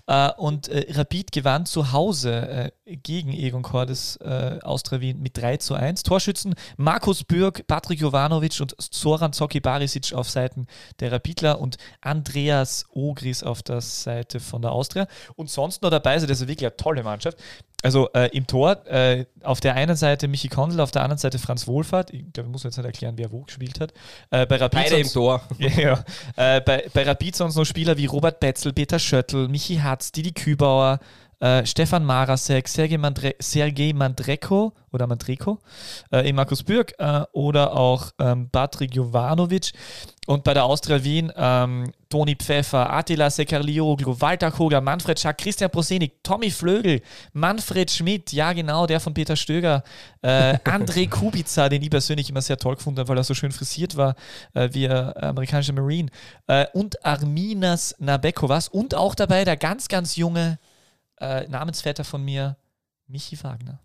Äh, 0.07 0.31
und 0.37 0.67
äh, 0.67 0.91
Rapid 0.93 1.31
gewann 1.31 1.67
zu 1.67 1.91
Hause 1.91 2.71
gegen 2.85 3.31
Egon 3.33 3.61
Cordes 3.61 4.19
Austria 4.63 5.01
Wien 5.01 5.21
mit 5.21 5.37
3 5.37 5.57
zu 5.57 5.75
1. 5.75 6.03
Torschützen 6.03 6.55
Markus 6.77 7.23
Bürg, 7.23 7.67
Patrick 7.67 7.99
Jovanovic 7.99 8.59
und 8.61 8.75
Zoran 8.79 9.33
Zoki 9.33 9.59
Barisic 9.59 10.13
auf 10.13 10.29
Seiten 10.29 10.67
der 10.99 11.11
Rapidler 11.11 11.59
und 11.59 11.77
Andreas 12.01 12.85
Ogris 12.89 13.43
auf 13.43 13.61
der 13.61 13.81
Seite 13.81 14.39
von 14.39 14.61
der 14.61 14.71
Austria. 14.71 15.07
Und 15.35 15.49
sonst 15.49 15.81
noch 15.83 15.89
dabei 15.89 16.17
sind, 16.19 16.31
ist 16.31 16.47
wirklich 16.47 16.67
eine 16.67 16.77
tolle 16.95 17.03
Mannschaft. 17.03 17.37
Also 17.83 18.09
äh, 18.13 18.35
im 18.35 18.47
Tor, 18.47 18.83
äh, 18.87 19.25
auf 19.43 19.59
der 19.59 19.75
einen 19.75 19.95
Seite 19.95 20.27
Michi 20.27 20.47
Kondel, 20.47 20.79
auf 20.79 20.89
der 20.89 21.03
anderen 21.03 21.19
Seite 21.19 21.37
Franz 21.37 21.67
Wohlfahrt. 21.67 22.11
Ich 22.11 22.33
glaube, 22.33 22.47
ich 22.47 22.51
muss 22.51 22.63
jetzt 22.63 22.77
nicht 22.77 22.85
erklären, 22.85 23.13
wer 23.17 23.31
wo 23.31 23.41
gespielt 23.41 23.79
hat. 23.79 23.93
Äh, 24.31 24.47
bei 24.47 24.55
Rapid 24.55 24.79
beide 24.79 24.97
im 24.97 25.07
Tor. 25.07 25.43
ja, 25.59 25.69
ja. 25.69 26.03
Äh, 26.35 26.61
bei, 26.61 26.85
bei 26.91 27.03
Rapid 27.03 27.35
sonst 27.35 27.55
noch 27.55 27.65
Spieler 27.65 27.95
wie 27.97 28.07
Robert 28.07 28.39
Betzel, 28.39 28.73
Peter 28.73 28.97
Schöttl, 28.97 29.47
Michi 29.49 29.75
Hatz, 29.77 30.11
Didi 30.11 30.31
Kübauer, 30.31 30.99
äh, 31.39 31.65
Stefan 31.65 32.03
Marasek, 32.03 32.67
Sergej, 32.67 32.97
Mandre 32.97 33.35
Sergej 33.39 33.93
Mandreko 33.93 34.73
oder 34.91 35.07
Mandreko, 35.07 35.59
äh, 36.11 36.31
Markus 36.33 36.63
Bürg 36.63 36.93
äh, 36.97 37.21
oder 37.33 37.75
auch 37.75 38.11
ähm, 38.19 38.49
Patrick 38.49 38.95
Jovanovic. 38.95 39.71
Und 40.27 40.43
bei 40.43 40.55
der 40.55 40.65
Austria 40.65 41.03
Wien 41.03 41.31
ähm, 41.35 41.91
Toni 42.09 42.35
Pfeffer, 42.35 42.91
Attila 42.91 43.29
Sekarlioglu, 43.29 44.19
Walter 44.19 44.49
Koger, 44.49 44.81
Manfred 44.81 45.19
Schack, 45.19 45.37
Christian 45.37 45.69
Prosenik, 45.69 46.23
Tommy 46.23 46.49
Flögel, 46.49 47.01
Manfred 47.33 47.91
Schmidt, 47.91 48.31
ja 48.31 48.53
genau, 48.53 48.87
der 48.87 48.99
von 48.99 49.13
Peter 49.13 49.35
Stöger, 49.35 49.83
äh, 50.21 50.57
André 50.63 51.07
Kubica, 51.09 51.69
den 51.69 51.81
ich 51.83 51.89
persönlich 51.91 52.29
immer 52.29 52.41
sehr 52.41 52.57
toll 52.57 52.75
gefunden 52.75 52.99
habe, 52.99 53.09
weil 53.09 53.17
er 53.17 53.23
so 53.23 53.35
schön 53.35 53.51
frisiert 53.51 53.97
war, 53.97 54.15
äh, 54.53 54.69
wie 54.71 54.87
ein 54.87 55.15
amerikanischer 55.17 55.73
Marine, 55.73 56.09
äh, 56.47 56.65
und 56.73 57.05
Arminas 57.05 57.95
Nabekovas 57.99 58.67
und 58.67 58.95
auch 58.95 59.13
dabei 59.13 59.45
der 59.45 59.57
ganz, 59.57 59.87
ganz 59.87 60.15
junge 60.15 60.57
äh, 61.19 61.47
Namensvetter 61.47 62.03
von 62.03 62.23
mir, 62.23 62.57
Michi 63.07 63.41
Wagner. 63.43 63.79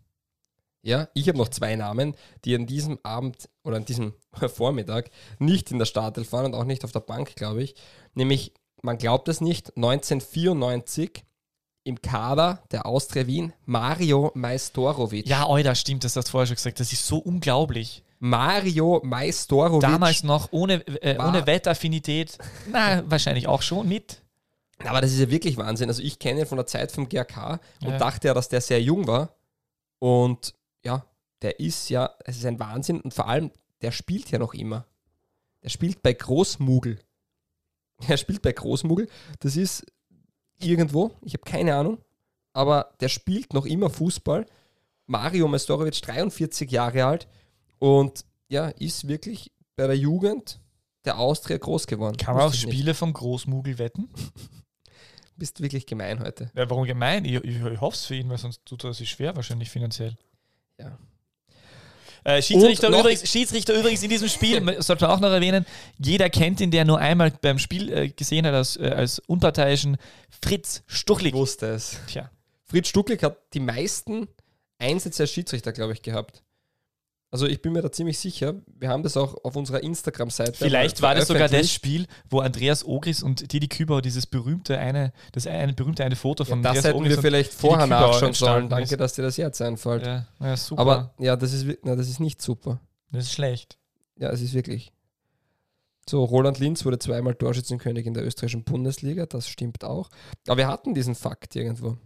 Ja, 0.82 1.08
ich 1.12 1.28
habe 1.28 1.38
noch 1.38 1.48
zwei 1.48 1.76
Namen, 1.76 2.16
die 2.44 2.54
an 2.54 2.66
diesem 2.66 2.98
Abend 3.02 3.48
oder 3.64 3.76
an 3.76 3.84
diesem 3.84 4.14
Vormittag 4.54 5.10
nicht 5.38 5.70
in 5.70 5.78
der 5.78 5.86
Startelf 5.86 6.32
waren 6.32 6.46
und 6.46 6.54
auch 6.54 6.64
nicht 6.64 6.84
auf 6.84 6.92
der 6.92 7.00
Bank, 7.00 7.36
glaube 7.36 7.62
ich. 7.62 7.74
Nämlich, 8.14 8.54
man 8.82 8.96
glaubt 8.96 9.28
es 9.28 9.40
nicht, 9.40 9.76
1994 9.76 11.24
im 11.84 12.00
Kader 12.00 12.62
der 12.70 12.86
Austria 12.86 13.26
Wien 13.26 13.52
Mario 13.66 14.32
Majstorovic. 14.34 15.26
Ja, 15.26 15.46
oi, 15.48 15.62
das 15.62 15.80
stimmt, 15.80 16.04
das 16.04 16.16
hast 16.16 16.28
du 16.28 16.32
vorher 16.32 16.46
schon 16.46 16.56
gesagt. 16.56 16.80
Das 16.80 16.92
ist 16.92 17.06
so 17.06 17.18
unglaublich. 17.18 18.02
Mario 18.18 19.00
Majstorovic. 19.02 19.80
Damals 19.80 20.22
noch 20.22 20.48
ohne, 20.52 20.86
äh, 21.02 21.18
ohne 21.18 21.46
Wettaffinität. 21.46 22.36
Na, 22.70 23.02
wahrscheinlich 23.10 23.48
auch 23.48 23.62
schon 23.62 23.88
mit. 23.88 24.19
Aber 24.86 25.00
das 25.00 25.12
ist 25.12 25.20
ja 25.20 25.30
wirklich 25.30 25.56
Wahnsinn. 25.56 25.88
Also 25.88 26.02
ich 26.02 26.18
kenne 26.18 26.40
ihn 26.40 26.46
von 26.46 26.56
der 26.56 26.66
Zeit 26.66 26.90
vom 26.92 27.08
GRK 27.08 27.60
und 27.82 27.90
Ja. 27.90 27.98
dachte 27.98 28.28
ja, 28.28 28.34
dass 28.34 28.48
der 28.48 28.60
sehr 28.60 28.80
jung 28.82 29.06
war. 29.06 29.34
Und 29.98 30.54
ja, 30.84 31.04
der 31.42 31.60
ist 31.60 31.88
ja, 31.90 32.14
es 32.24 32.36
ist 32.38 32.46
ein 32.46 32.58
Wahnsinn 32.58 33.00
und 33.00 33.12
vor 33.14 33.28
allem, 33.28 33.50
der 33.82 33.92
spielt 33.92 34.30
ja 34.30 34.38
noch 34.38 34.54
immer. 34.54 34.86
Der 35.62 35.68
spielt 35.68 36.02
bei 36.02 36.12
Großmugel. 36.14 36.98
Er 38.08 38.16
spielt 38.16 38.40
bei 38.42 38.52
Großmugel. 38.52 39.08
Das 39.40 39.56
ist 39.56 39.84
irgendwo, 40.58 41.10
ich 41.22 41.34
habe 41.34 41.44
keine 41.44 41.74
Ahnung, 41.76 41.98
aber 42.54 42.94
der 43.00 43.08
spielt 43.08 43.52
noch 43.52 43.66
immer 43.66 43.90
Fußball. 43.90 44.46
Mario 45.06 45.48
Mestorovic, 45.48 46.00
43 46.00 46.70
Jahre 46.70 47.04
alt 47.04 47.28
und 47.78 48.24
ja, 48.48 48.68
ist 48.68 49.08
wirklich 49.08 49.52
bei 49.76 49.86
der 49.86 49.96
Jugend 49.96 50.60
der 51.04 51.18
Austria 51.18 51.58
groß 51.58 51.86
geworden. 51.86 52.16
Kann 52.16 52.36
man 52.36 52.44
auf 52.46 52.54
ich 52.54 52.64
nicht. 52.64 52.74
Spiele 52.74 52.94
vom 52.94 53.12
Großmugel 53.12 53.78
wetten? 53.78 54.08
Bist 55.40 55.62
wirklich 55.62 55.86
gemein 55.86 56.20
heute. 56.20 56.50
Ja, 56.54 56.68
warum 56.68 56.84
gemein? 56.84 57.24
Ich, 57.24 57.32
ich, 57.32 57.64
ich 57.64 57.80
hoffe 57.80 57.94
es 57.94 58.04
für 58.04 58.14
ihn, 58.14 58.28
weil 58.28 58.36
sonst 58.36 58.60
tut 58.66 58.84
er 58.84 58.92
sich 58.92 59.08
schwer, 59.08 59.34
wahrscheinlich 59.34 59.70
finanziell. 59.70 60.18
Ja. 60.78 60.98
Äh, 62.24 62.42
Schiedsrichter, 62.42 62.88
übrigens, 62.88 63.26
Schiedsrichter 63.26 63.72
übrigens 63.72 64.02
in 64.02 64.10
diesem 64.10 64.28
Spiel, 64.28 64.60
sollte 64.82 65.06
man 65.06 65.16
auch 65.16 65.20
noch 65.20 65.30
erwähnen, 65.30 65.64
jeder 65.98 66.28
kennt 66.28 66.60
ihn, 66.60 66.70
der 66.70 66.84
nur 66.84 66.98
einmal 66.98 67.30
beim 67.30 67.58
Spiel 67.58 67.90
äh, 67.90 68.08
gesehen 68.10 68.46
hat, 68.46 68.52
als, 68.52 68.76
äh, 68.76 68.90
als 68.90 69.18
unparteiischen 69.20 69.96
Fritz 70.42 70.82
Stuchlik. 70.86 71.32
Ich 71.32 71.40
wusste 71.40 71.68
es. 71.68 71.98
Tja, 72.06 72.30
Fritz 72.66 72.88
Stucklik 72.88 73.22
hat 73.22 73.38
die 73.54 73.60
meisten 73.60 74.28
Einsätze 74.78 75.22
als 75.22 75.32
Schiedsrichter, 75.32 75.72
glaube 75.72 75.94
ich, 75.94 76.02
gehabt. 76.02 76.42
Also 77.32 77.46
ich 77.46 77.62
bin 77.62 77.72
mir 77.72 77.80
da 77.80 77.92
ziemlich 77.92 78.18
sicher. 78.18 78.54
Wir 78.66 78.88
haben 78.88 79.04
das 79.04 79.16
auch 79.16 79.44
auf 79.44 79.54
unserer 79.54 79.82
Instagram-Seite. 79.84 80.52
vielleicht 80.54 81.00
mal 81.00 81.08
war 81.08 81.14
das 81.14 81.28
sogar 81.28 81.48
das. 81.48 81.70
Spiel, 81.70 82.06
wo 82.28 82.40
Andreas 82.40 82.84
Ogris 82.84 83.22
und 83.22 83.52
Didi 83.52 83.68
Kübauer 83.68 84.02
dieses 84.02 84.26
berühmte 84.26 84.78
eine, 84.78 85.12
das 85.30 85.46
eine 85.46 85.72
berühmte 85.72 86.04
eine 86.04 86.16
Foto 86.16 86.42
Ja, 86.42 86.48
von 86.50 86.62
das 86.62 86.70
Andreas 86.70 86.84
hätten 86.86 86.98
Ogris 86.98 87.16
wir 87.16 87.22
vielleicht 87.22 87.52
vorher 87.52 87.86
nachschauen 87.86 88.32
sollen. 88.32 88.68
Danke, 88.68 88.94
ist. 88.94 89.00
dass 89.00 89.14
dir 89.14 89.22
das 89.22 89.36
jetzt 89.36 89.62
einfällt. 89.62 90.04
Ja, 90.04 90.26
ja, 90.40 90.56
super. 90.56 90.80
Aber 90.80 91.14
ja, 91.18 91.36
das 91.36 91.52
ist, 91.52 91.66
na, 91.84 91.94
das 91.94 92.08
ist 92.08 92.18
nicht 92.18 92.42
super. 92.42 92.80
das 93.12 93.26
ist 93.26 93.32
schlecht. 93.32 93.78
Ja, 94.16 94.30
es 94.30 94.40
ist 94.40 94.52
wirklich. 94.52 94.92
So, 96.08 96.24
Roland 96.24 96.58
Linz 96.58 96.84
wurde 96.84 96.98
zweimal 96.98 97.36
Torschützenkönig 97.36 98.06
in 98.06 98.14
der 98.14 98.26
österreichischen 98.26 98.64
Bundesliga, 98.64 99.26
das 99.26 99.48
stimmt 99.48 99.84
auch. 99.84 100.10
Aber 100.48 100.56
wir 100.56 100.66
hatten 100.66 100.94
diesen 100.94 101.14
Fakt 101.14 101.54
irgendwo. 101.54 101.96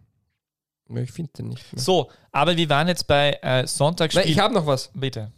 Ja, 0.88 0.96
Ich 1.00 1.12
finde 1.12 1.32
den 1.38 1.48
nicht 1.48 1.72
mehr. 1.72 1.82
So, 1.82 2.10
aber 2.32 2.56
wir 2.56 2.68
waren 2.68 2.88
jetzt 2.88 3.06
bei 3.06 3.32
äh, 3.42 3.66
Sonntagsspiel. 3.66 4.22
Nein, 4.22 4.32
ich 4.32 4.38
habe 4.38 4.54
noch 4.54 4.66
was. 4.66 4.90
Bitte, 4.94 5.30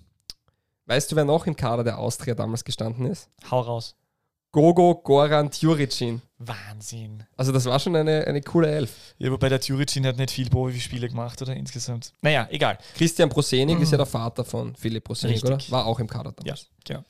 Weißt 0.86 1.10
du, 1.10 1.16
wer 1.16 1.24
noch 1.24 1.46
im 1.46 1.56
Kader 1.56 1.82
der 1.82 1.98
Austria 1.98 2.34
damals 2.34 2.64
gestanden 2.64 3.06
ist? 3.06 3.28
hau 3.50 3.60
raus. 3.60 3.96
Gogo 4.52 4.94
Goran 4.94 5.50
Tjuricin. 5.50 6.22
Wahnsinn. 6.38 7.24
Also 7.36 7.52
das 7.52 7.64
war 7.66 7.78
schon 7.78 7.94
eine, 7.96 8.24
eine 8.26 8.40
coole 8.40 8.68
Elf. 8.70 9.14
Ja, 9.18 9.30
wobei 9.30 9.48
der 9.50 9.60
Thuricin 9.60 10.06
hat 10.06 10.16
nicht 10.16 10.30
viel 10.30 10.48
Profispiele 10.48 11.08
gemacht, 11.08 11.42
oder 11.42 11.54
insgesamt. 11.54 12.12
Naja, 12.22 12.46
egal. 12.50 12.78
Christian 12.96 13.28
Prosenik 13.28 13.80
ist 13.80 13.90
ja 13.92 13.98
der 13.98 14.06
Vater 14.06 14.44
von 14.44 14.74
Philipp 14.76 15.04
Prosenik, 15.04 15.42
Mhm. 15.42 15.48
Richtig. 15.48 15.68
oder? 15.72 15.78
War 15.78 15.86
auch 15.86 15.98
im 15.98 16.06
Kader 16.08 16.32
Ja, 16.44 16.54
damals. 16.54 16.68
genau. 16.84 17.04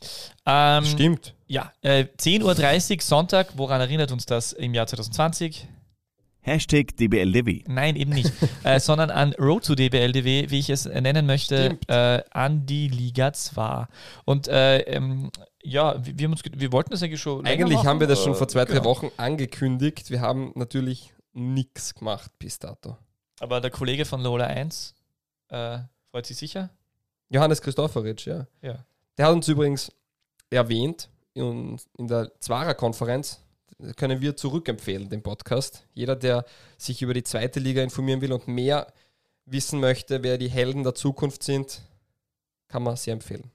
Ähm, 0.47 0.85
Stimmt. 0.87 1.35
Ja, 1.47 1.73
äh, 1.83 2.07
10.30 2.19 2.97
Uhr 2.97 3.03
Sonntag, 3.03 3.49
woran 3.57 3.81
erinnert 3.81 4.11
uns 4.11 4.27
das 4.27 4.53
im 4.53 4.75
Jahr 4.75 4.87
2020? 4.89 5.69
Hashtag 6.47 6.97
DBLDW. 6.97 7.65
Nein, 7.67 7.97
eben 7.97 8.13
nicht, 8.13 8.33
äh, 8.63 8.79
sondern 8.81 9.11
an 9.11 9.33
Road 9.35 9.65
to 9.65 9.75
DBLDW, 9.75 10.49
wie 10.49 10.59
ich 10.61 10.71
es 10.71 10.87
äh, 10.87 11.01
nennen 11.01 11.27
möchte, 11.27 11.79
äh, 11.89 12.23
an 12.31 12.67
die 12.67 12.89
Liga 12.89 13.33
2. 13.33 13.87
Und 14.25 14.47
äh, 14.47 14.79
ähm, 14.83 15.31
ja, 15.63 15.97
wir, 16.05 16.17
wir, 16.17 16.25
haben 16.25 16.33
uns, 16.33 16.43
wir 16.45 16.71
wollten 16.71 16.91
das 16.91 17.03
eigentlich 17.03 17.21
schon. 17.21 17.45
Eigentlich 17.45 17.79
machen, 17.79 17.89
haben 17.89 18.01
wir 18.01 18.07
das 18.07 18.23
schon 18.23 18.37
vor 18.37 18.47
zwei, 18.47 18.65
drei 18.65 18.75
genau. 18.75 18.85
Wochen 18.85 19.11
angekündigt. 19.17 20.11
Wir 20.11 20.21
haben 20.21 20.53
natürlich 20.55 21.13
nichts 21.33 21.97
gemacht 21.97 22.31
bis 22.39 22.61
dato. 22.61 22.97
Aber 23.41 23.61
der 23.61 23.73
Kollege 23.73 24.05
von 24.05 24.23
Lola 24.23 24.47
1 24.47 24.95
äh, 25.49 25.79
freut 26.13 26.27
sich 26.27 26.37
sicher. 26.37 26.71
Johannes 27.29 27.61
Christofferitsch, 27.61 28.29
ja. 28.29 28.47
Ja. 28.63 28.85
Der 29.19 29.27
hat 29.27 29.33
uns 29.33 29.49
übrigens 29.49 29.91
erwähnt 30.51 31.11
in, 31.35 31.79
in 31.99 32.07
der 32.07 32.31
Zwarer-Konferenz, 32.41 33.43
können 33.97 34.21
wir 34.21 34.37
zurückempfehlen, 34.37 35.09
den 35.09 35.23
Podcast. 35.23 35.85
Jeder, 35.95 36.17
der 36.17 36.45
sich 36.79 37.03
über 37.03 37.15
die 37.15 37.23
zweite 37.25 37.61
Liga 37.61 37.83
informieren 37.83 38.21
will 38.21 38.33
und 38.33 38.49
mehr 38.49 38.87
wissen 39.45 39.81
möchte, 39.81 40.23
wer 40.23 40.39
die 40.39 40.49
Helden 40.49 40.83
der 40.83 40.95
Zukunft 40.95 41.43
sind, 41.43 41.83
kann 42.69 42.83
man 42.83 42.97
sehr 42.97 43.13
empfehlen. 43.13 43.51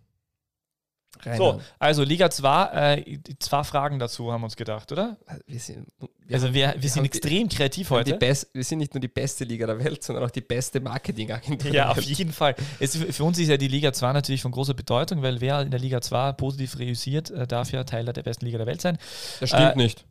So, 1.23 1.29
Reinhard. 1.29 1.61
also 1.77 2.03
Liga 2.03 2.29
2, 2.31 2.95
äh, 2.95 3.17
die 3.17 3.37
zwei 3.37 3.63
Fragen 3.65 3.99
dazu 3.99 4.31
haben 4.31 4.41
wir 4.41 4.45
uns 4.45 4.55
gedacht, 4.55 4.91
oder? 4.93 5.17
wir 5.45 5.59
sind, 5.59 5.85
wir 5.99 6.33
Also 6.35 6.53
wir, 6.53 6.73
wir 6.79 6.89
sind 6.89 7.03
die- 7.03 7.07
extrem 7.07 7.49
kreativ 7.49 7.89
die 7.89 7.93
heute. 7.93 8.15
best, 8.15 8.47
wir 8.53 8.63
sind 8.63 8.79
nicht 8.79 8.93
nur 8.95 9.01
die 9.01 9.09
beste 9.09 9.43
Liga 9.43 9.67
der 9.67 9.77
Welt, 9.83 10.01
sondern 10.03 10.23
auch 10.23 10.31
die 10.31 10.41
beste 10.41 10.79
Marketingagentur. 10.79 11.67
Ja, 11.67 11.83
der 11.83 11.91
auf 11.91 11.97
Welt. 11.97 12.07
jeden 12.07 12.31
Fall. 12.31 12.55
Es, 12.79 12.95
für 12.95 13.23
uns 13.25 13.37
ist 13.37 13.49
ja 13.49 13.57
die 13.57 13.67
Liga 13.67 13.91
2 13.91 14.13
natürlich 14.13 14.41
von 14.41 14.51
großer 14.53 14.73
Bedeutung, 14.73 15.21
weil 15.21 15.41
wer 15.41 15.61
in 15.61 15.69
der 15.69 15.81
Liga 15.81 15.99
2 16.01 16.31
positiv 16.31 16.79
reüssiert, 16.79 17.29
äh, 17.29 17.45
darf 17.45 17.71
ja 17.71 17.83
Teil 17.83 18.05
der 18.05 18.23
besten 18.23 18.45
Liga 18.45 18.57
der 18.57 18.67
Welt 18.67 18.81
sein. 18.81 18.97
Das 19.41 19.49
stimmt 19.49 19.73
Äh, 19.73 19.77
nicht. 19.77 20.05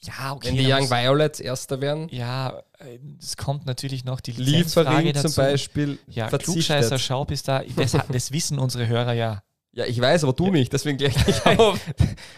Ja, 0.00 0.32
okay. 0.32 0.48
Wenn 0.48 0.56
die 0.56 0.72
Young 0.72 0.88
Violets 0.88 1.40
Erster 1.40 1.80
werden, 1.80 2.08
ja, 2.10 2.62
äh, 2.78 2.98
es 3.20 3.36
kommt 3.36 3.66
natürlich 3.66 4.04
noch 4.04 4.20
die 4.20 4.30
Lizenzfrage 4.30 4.90
Liefering 4.90 5.12
dazu. 5.14 5.28
zum 5.28 5.44
Beispiel 5.44 5.98
Ja, 6.06 6.28
verzichtet. 6.28 6.54
Klugscheißer 6.54 6.98
Schaub 6.98 7.30
ist 7.32 7.48
da. 7.48 7.62
Das, 7.76 7.96
das 8.10 8.30
wissen 8.32 8.58
unsere 8.60 8.86
Hörer 8.86 9.12
ja. 9.12 9.42
Ja, 9.74 9.86
ich 9.86 10.00
weiß, 10.00 10.22
aber 10.24 10.34
du 10.34 10.50
nicht, 10.50 10.72
deswegen 10.72 10.98
gleich 10.98 11.26
nicht 11.26 11.46
auf. 11.58 11.80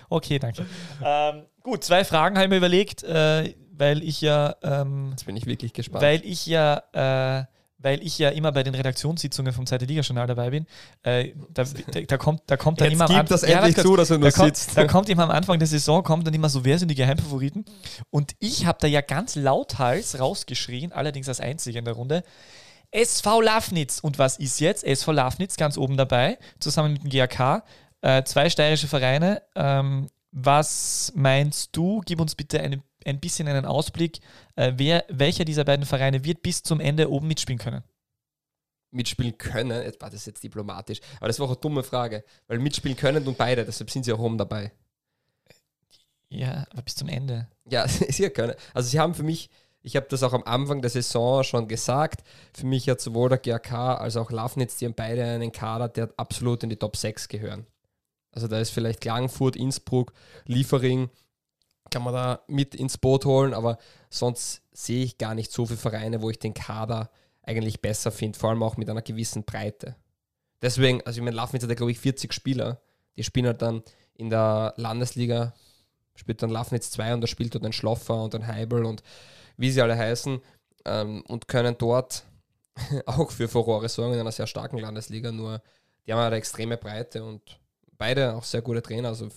Okay, 0.08 0.38
danke. 0.38 0.64
ähm, 1.04 1.44
gut, 1.62 1.82
zwei 1.84 2.04
Fragen 2.04 2.36
habe 2.36 2.44
ich 2.46 2.50
mir 2.50 2.56
überlegt, 2.58 3.02
äh, 3.02 3.54
weil 3.72 4.02
ich 4.04 4.20
ja, 4.20 4.54
ähm, 4.62 5.08
Jetzt 5.10 5.26
bin 5.26 5.36
ich 5.36 5.44
wirklich 5.44 5.72
gespannt. 5.72 6.02
weil 6.02 6.24
ich 6.24 6.46
ja, 6.46 6.82
äh, 6.92 7.44
weil 7.84 8.02
ich 8.02 8.18
ja 8.18 8.30
immer 8.30 8.50
bei 8.50 8.62
den 8.62 8.74
Redaktionssitzungen 8.74 9.52
vom 9.52 9.66
Zweite 9.66 9.84
Liga-Journal 9.84 10.26
dabei 10.26 10.50
bin. 10.50 10.66
Äh, 11.02 11.34
da, 11.52 11.64
da, 11.64 12.00
da 12.00 12.16
kommt, 12.16 12.42
da 12.46 12.56
kommt 12.56 12.80
dann 12.80 12.88
Jetzt 12.88 12.94
immer 12.94 13.04
am 13.04 13.10
Anfang- 13.10 13.26
das 13.26 13.42
endlich 13.42 13.76
zu, 13.76 13.94
dass 13.94 14.08
du 14.08 14.18
da 14.18 14.30
kommt, 14.30 14.56
sitzt. 14.56 14.76
da 14.76 14.86
kommt 14.86 15.08
immer 15.10 15.24
am 15.24 15.30
Anfang 15.30 15.58
der 15.58 15.68
Saison, 15.68 16.02
kommt 16.02 16.26
dann 16.26 16.32
immer 16.32 16.48
so, 16.48 16.64
wer 16.64 16.78
sind 16.78 16.88
die 16.88 16.94
Geheimfavoriten? 16.94 17.66
Und 18.10 18.32
ich 18.38 18.64
habe 18.64 18.78
da 18.80 18.86
ja 18.88 19.02
ganz 19.02 19.36
lauthals 19.36 20.18
rausgeschrien, 20.18 20.92
allerdings 20.92 21.28
als 21.28 21.40
Einziger 21.40 21.78
in 21.78 21.84
der 21.84 21.94
Runde, 21.94 22.24
SV 22.90 23.42
Lafnitz. 23.42 24.00
Und 24.00 24.18
was 24.18 24.38
ist 24.38 24.60
jetzt? 24.60 24.82
SV 24.82 25.12
Lafnitz 25.12 25.56
ganz 25.56 25.76
oben 25.76 25.98
dabei, 25.98 26.38
zusammen 26.60 26.94
mit 26.94 27.02
dem 27.02 27.10
GAK. 27.10 27.62
Äh, 28.00 28.24
zwei 28.24 28.48
steirische 28.48 28.88
Vereine. 28.88 29.42
Ähm, 29.54 30.08
was 30.32 31.12
meinst 31.14 31.76
du? 31.76 32.00
Gib 32.06 32.20
uns 32.20 32.34
bitte 32.34 32.60
eine, 32.60 32.82
ein 33.04 33.20
bisschen 33.20 33.48
einen 33.48 33.64
Ausblick, 33.64 34.20
äh, 34.56 34.72
wer, 34.76 35.04
welcher 35.08 35.44
dieser 35.44 35.64
beiden 35.64 35.86
Vereine 35.86 36.24
wird 36.24 36.42
bis 36.42 36.62
zum 36.62 36.80
Ende 36.80 37.10
oben 37.10 37.28
mitspielen 37.28 37.58
können. 37.58 37.82
mitspielen 38.90 39.36
können, 39.36 39.82
jetzt 39.82 40.00
war 40.00 40.10
das 40.10 40.24
jetzt 40.26 40.42
diplomatisch, 40.42 41.00
aber 41.18 41.26
das 41.26 41.38
war 41.38 41.46
auch 41.46 41.52
eine 41.52 41.60
dumme 41.60 41.82
Frage, 41.82 42.24
weil 42.46 42.58
mitspielen 42.58 42.96
können 42.96 43.26
und 43.26 43.36
beide, 43.36 43.64
deshalb 43.64 43.90
sind 43.90 44.04
sie 44.04 44.12
auch 44.12 44.20
oben 44.20 44.38
dabei. 44.38 44.72
Ja, 46.28 46.66
aber 46.70 46.82
bis 46.82 46.96
zum 46.96 47.08
Ende. 47.08 47.48
Ja, 47.68 47.86
sie 47.88 48.28
können. 48.30 48.54
Also 48.72 48.88
sie 48.88 48.98
haben 48.98 49.14
für 49.14 49.22
mich, 49.22 49.50
ich 49.82 49.96
habe 49.96 50.06
das 50.08 50.22
auch 50.22 50.32
am 50.32 50.42
Anfang 50.44 50.80
der 50.80 50.90
Saison 50.90 51.44
schon 51.44 51.68
gesagt, 51.68 52.24
für 52.52 52.66
mich 52.66 52.88
hat 52.88 53.00
sowohl 53.00 53.28
der 53.28 53.38
GAK 53.38 53.72
als 53.72 54.16
auch 54.16 54.30
Lafnitz, 54.30 54.76
die 54.76 54.86
haben 54.86 54.94
beide 54.94 55.24
einen 55.24 55.52
Kader, 55.52 55.88
der 55.88 56.12
absolut 56.16 56.62
in 56.62 56.70
die 56.70 56.76
Top 56.76 56.96
6 56.96 57.28
gehören. 57.28 57.66
Also 58.32 58.48
da 58.48 58.58
ist 58.58 58.70
vielleicht 58.70 59.00
Klagenfurt, 59.00 59.54
Innsbruck, 59.54 60.12
Liefering, 60.46 61.08
kann 61.90 62.02
man 62.02 62.14
da 62.14 62.40
mit 62.48 62.74
ins 62.74 62.98
Boot 62.98 63.24
holen, 63.24 63.54
aber 63.54 63.78
sonst 64.10 64.62
sehe 64.72 65.04
ich 65.04 65.18
gar 65.18 65.34
nicht 65.34 65.52
so 65.52 65.66
viele 65.66 65.78
Vereine, 65.78 66.22
wo 66.22 66.30
ich 66.30 66.38
den 66.38 66.54
Kader 66.54 67.10
eigentlich 67.42 67.80
besser 67.80 68.10
finde, 68.10 68.38
vor 68.38 68.50
allem 68.50 68.62
auch 68.62 68.76
mit 68.76 68.88
einer 68.88 69.02
gewissen 69.02 69.44
Breite. 69.44 69.96
Deswegen, 70.62 71.02
also 71.04 71.18
ich 71.18 71.24
meine, 71.24 71.36
Lafnitz 71.36 71.62
hat 71.62 71.70
ja 71.70 71.76
glaube 71.76 71.92
ich 71.92 71.98
40 71.98 72.32
Spieler, 72.32 72.80
die 73.16 73.24
spielen 73.24 73.46
halt 73.46 73.62
dann 73.62 73.82
in 74.14 74.30
der 74.30 74.74
Landesliga, 74.76 75.54
spielt 76.14 76.42
dann 76.42 76.50
Lafnitz 76.50 76.90
2 76.92 77.14
und 77.14 77.20
da 77.20 77.26
spielt 77.26 77.54
dort 77.54 77.64
ein 77.64 77.72
Schloffer 77.72 78.22
und 78.22 78.34
ein 78.34 78.46
Heibel 78.46 78.84
und 78.84 79.02
wie 79.56 79.70
sie 79.70 79.82
alle 79.82 79.96
heißen 79.96 80.40
ähm, 80.86 81.22
und 81.28 81.48
können 81.48 81.76
dort 81.78 82.24
auch 83.06 83.30
für 83.30 83.48
Furore 83.48 83.88
sorgen 83.88 84.14
in 84.14 84.20
einer 84.20 84.32
sehr 84.32 84.46
starken 84.46 84.78
Landesliga, 84.78 85.30
nur 85.32 85.62
die 86.06 86.12
haben 86.12 86.20
eine 86.20 86.36
extreme 86.36 86.76
Breite 86.76 87.24
und 87.24 87.58
beide 87.98 88.34
auch 88.34 88.44
sehr 88.44 88.62
gute 88.62 88.82
Trainer, 88.82 89.08
also 89.08 89.28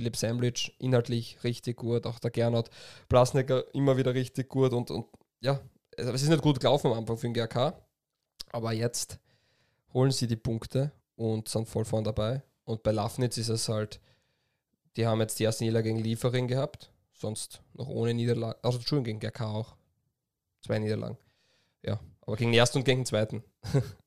Philipp 0.00 0.16
Semlic 0.16 0.72
inhaltlich 0.78 1.36
richtig 1.44 1.76
gut, 1.76 2.06
auch 2.06 2.18
der 2.20 2.30
Gernot 2.30 2.70
Blasnecker 3.10 3.64
immer 3.74 3.98
wieder 3.98 4.14
richtig 4.14 4.48
gut 4.48 4.72
und, 4.72 4.90
und 4.90 5.04
ja, 5.40 5.60
also 5.98 6.12
es 6.12 6.22
ist 6.22 6.30
nicht 6.30 6.40
gut 6.40 6.58
gelaufen 6.58 6.86
am 6.86 6.96
Anfang 6.96 7.18
für 7.18 7.26
den 7.26 7.34
GRK, 7.34 7.74
aber 8.50 8.72
jetzt 8.72 9.18
holen 9.92 10.10
sie 10.10 10.26
die 10.26 10.36
Punkte 10.36 10.90
und 11.16 11.48
sind 11.48 11.68
voll 11.68 11.84
vorn 11.84 12.04
dabei. 12.04 12.42
Und 12.64 12.82
bei 12.82 12.92
Lafnitz 12.92 13.36
ist 13.36 13.50
es 13.50 13.68
halt, 13.68 14.00
die 14.96 15.06
haben 15.06 15.20
jetzt 15.20 15.38
die 15.38 15.44
erste 15.44 15.64
Niederlage 15.64 15.90
gegen 15.90 16.02
Liefering 16.02 16.48
gehabt, 16.48 16.90
sonst 17.12 17.60
noch 17.74 17.88
ohne 17.88 18.14
Niederlage, 18.14 18.58
also 18.62 18.78
Entschuldigung, 18.78 19.20
gegen 19.20 19.20
GRK 19.20 19.48
auch, 19.48 19.76
zwei 20.62 20.78
Niederlagen, 20.78 21.18
ja, 21.82 22.00
aber 22.22 22.36
gegen 22.36 22.52
den 22.52 22.58
ersten 22.58 22.78
und 22.78 22.84
gegen 22.84 23.00
den 23.00 23.06
zweiten. 23.06 23.44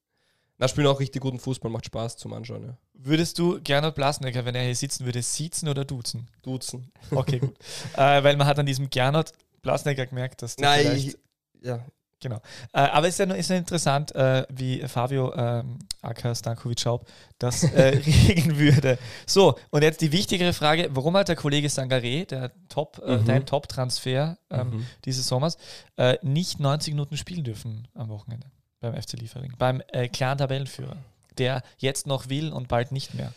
Na, 0.64 0.70
spielen 0.70 0.88
auch 0.88 1.02
richtig 1.02 1.22
guten 1.22 1.40
Fußball, 1.40 1.70
macht 1.70 1.86
Spaß 1.88 2.16
zum 2.16 2.32
Anschauen, 2.32 2.64
ja. 2.64 2.78
Würdest 2.94 3.38
du 3.38 3.60
Gernot 3.62 3.96
Blasnecker, 3.96 4.46
wenn 4.46 4.56
er 4.56 4.64
hier 4.64 4.76
sitzen 4.78 5.04
würde, 5.04 5.22
siezen 5.22 5.68
oder 5.68 5.84
duzen? 5.84 6.30
Duzen. 6.42 6.90
Okay, 7.12 7.40
gut. 7.40 7.54
äh, 7.98 8.24
weil 8.24 8.38
man 8.38 8.48
hat 8.48 8.58
an 8.60 8.66
diesem 8.66 8.90
Gernot 8.90 9.34
Blasnecker 9.62 10.06
gemerkt, 10.06 10.42
dass 10.42 10.56
der 10.56 10.70
Nein, 10.70 10.96
ich, 10.96 11.18
ja. 11.62 11.80
Genau. 12.22 12.38
Äh, 12.72 12.80
aber 12.80 13.10
es 13.10 13.16
ist 13.16 13.20
ja, 13.20 13.26
nur- 13.26 13.36
ist 13.36 13.50
ja 13.50 13.58
interessant, 13.58 14.16
äh, 14.16 14.46
wie 14.50 14.80
Fabio 14.88 15.34
ähm, 15.36 15.80
aka 16.02 16.34
Stankovic 16.34 16.80
Schaub 16.80 17.06
das 17.40 17.66
äh, 17.66 17.98
regeln 18.30 18.58
würde. 18.58 18.98
So, 19.28 19.60
und 19.70 19.82
jetzt 19.82 20.00
die 20.00 20.14
wichtigere 20.14 20.54
Frage: 20.54 20.88
Warum 20.94 21.18
hat 21.18 21.28
der 21.28 21.36
Kollege 21.36 21.68
Sangaré, 21.68 22.26
der 22.26 22.54
Top, 22.70 23.02
äh, 23.06 23.18
Mhm. 23.18 23.26
dein 23.26 23.46
Top-Transfer 23.46 24.38
ähm, 24.50 24.70
Mhm. 24.70 24.86
dieses 25.04 25.28
Sommers, 25.28 25.58
äh, 25.98 26.18
nicht 26.22 26.62
90 26.62 26.94
Minuten 26.94 27.18
spielen 27.18 27.44
dürfen 27.44 27.90
am 27.96 28.08
Wochenende 28.08 28.48
beim 28.84 29.02
FC 29.02 29.14
Liefering, 29.14 29.54
beim 29.58 29.82
äh, 29.88 30.10
klaren 30.10 30.38
Tabellenführer, 30.38 30.98
der 31.38 31.64
jetzt 31.78 32.06
noch 32.06 32.30
will 32.30 32.52
und 32.52 32.68
bald 32.68 32.92
nicht 32.92 33.14
mehr? 33.14 33.34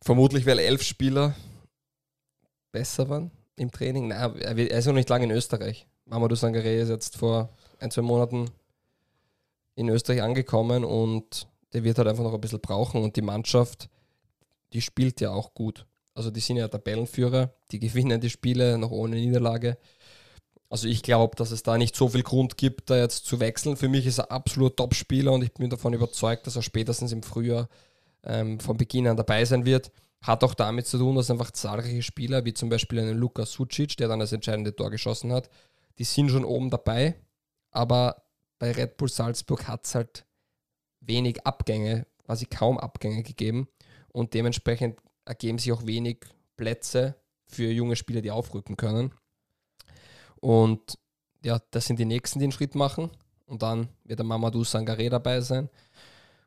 Vermutlich, 0.00 0.46
weil 0.46 0.58
elf 0.58 0.82
Spieler 0.82 1.34
besser 2.72 3.08
waren 3.08 3.30
im 3.56 3.70
Training. 3.70 4.08
Nein, 4.08 4.36
er 4.40 4.56
ist 4.56 4.86
noch 4.86 4.94
nicht 4.94 5.08
lange 5.08 5.24
in 5.24 5.30
Österreich. 5.30 5.86
Mamadou 6.06 6.34
Sangaré 6.34 6.80
ist 6.80 6.88
jetzt 6.88 7.16
vor 7.16 7.50
ein, 7.78 7.90
zwei 7.90 8.02
Monaten 8.02 8.50
in 9.74 9.88
Österreich 9.88 10.22
angekommen 10.22 10.84
und 10.84 11.46
der 11.72 11.84
wird 11.84 11.98
halt 11.98 12.08
einfach 12.08 12.24
noch 12.24 12.34
ein 12.34 12.40
bisschen 12.40 12.60
brauchen 12.60 13.02
und 13.02 13.16
die 13.16 13.22
Mannschaft, 13.22 13.88
die 14.72 14.80
spielt 14.80 15.20
ja 15.20 15.30
auch 15.30 15.54
gut. 15.54 15.86
Also 16.14 16.30
die 16.30 16.40
sind 16.40 16.56
ja 16.56 16.68
Tabellenführer, 16.68 17.52
die 17.70 17.78
gewinnen 17.80 18.20
die 18.20 18.30
Spiele 18.30 18.78
noch 18.78 18.90
ohne 18.90 19.16
Niederlage. 19.16 19.76
Also 20.72 20.88
ich 20.88 21.02
glaube, 21.02 21.36
dass 21.36 21.50
es 21.50 21.62
da 21.62 21.76
nicht 21.76 21.94
so 21.94 22.08
viel 22.08 22.22
Grund 22.22 22.56
gibt, 22.56 22.88
da 22.88 22.96
jetzt 22.96 23.26
zu 23.26 23.40
wechseln. 23.40 23.76
Für 23.76 23.90
mich 23.90 24.06
ist 24.06 24.16
er 24.16 24.32
absolut 24.32 24.78
Top-Spieler 24.78 25.30
und 25.30 25.44
ich 25.44 25.52
bin 25.52 25.68
davon 25.68 25.92
überzeugt, 25.92 26.46
dass 26.46 26.56
er 26.56 26.62
spätestens 26.62 27.12
im 27.12 27.22
Frühjahr 27.22 27.68
ähm, 28.24 28.58
von 28.58 28.78
Beginn 28.78 29.06
an 29.06 29.18
dabei 29.18 29.44
sein 29.44 29.66
wird. 29.66 29.92
Hat 30.22 30.42
auch 30.42 30.54
damit 30.54 30.86
zu 30.86 30.96
tun, 30.96 31.14
dass 31.14 31.30
einfach 31.30 31.50
zahlreiche 31.50 32.00
Spieler, 32.00 32.46
wie 32.46 32.54
zum 32.54 32.70
Beispiel 32.70 33.00
einen 33.00 33.18
Luka 33.18 33.44
Sucic, 33.44 33.98
der 33.98 34.08
dann 34.08 34.20
das 34.20 34.32
entscheidende 34.32 34.74
Tor 34.74 34.90
geschossen 34.90 35.30
hat, 35.30 35.50
die 35.98 36.04
sind 36.04 36.30
schon 36.30 36.46
oben 36.46 36.70
dabei. 36.70 37.16
Aber 37.70 38.22
bei 38.58 38.72
Red 38.72 38.96
Bull 38.96 39.10
Salzburg 39.10 39.68
hat 39.68 39.84
es 39.84 39.94
halt 39.94 40.24
wenig 41.00 41.44
Abgänge, 41.44 42.06
quasi 42.24 42.46
kaum 42.46 42.78
Abgänge 42.78 43.22
gegeben. 43.22 43.68
Und 44.08 44.32
dementsprechend 44.32 44.98
ergeben 45.26 45.58
sich 45.58 45.70
auch 45.70 45.84
wenig 45.84 46.20
Plätze 46.56 47.16
für 47.44 47.70
junge 47.70 47.94
Spieler, 47.96 48.22
die 48.22 48.30
aufrücken 48.30 48.78
können. 48.78 49.12
Und 50.42 50.98
ja, 51.44 51.60
das 51.70 51.86
sind 51.86 51.98
die 52.00 52.04
nächsten, 52.04 52.40
die 52.40 52.46
einen 52.46 52.52
Schritt 52.52 52.74
machen. 52.74 53.10
Und 53.46 53.62
dann 53.62 53.88
wird 54.04 54.18
der 54.18 54.26
Mamadou 54.26 54.62
Sangaré 54.62 55.08
dabei 55.08 55.40
sein. 55.40 55.70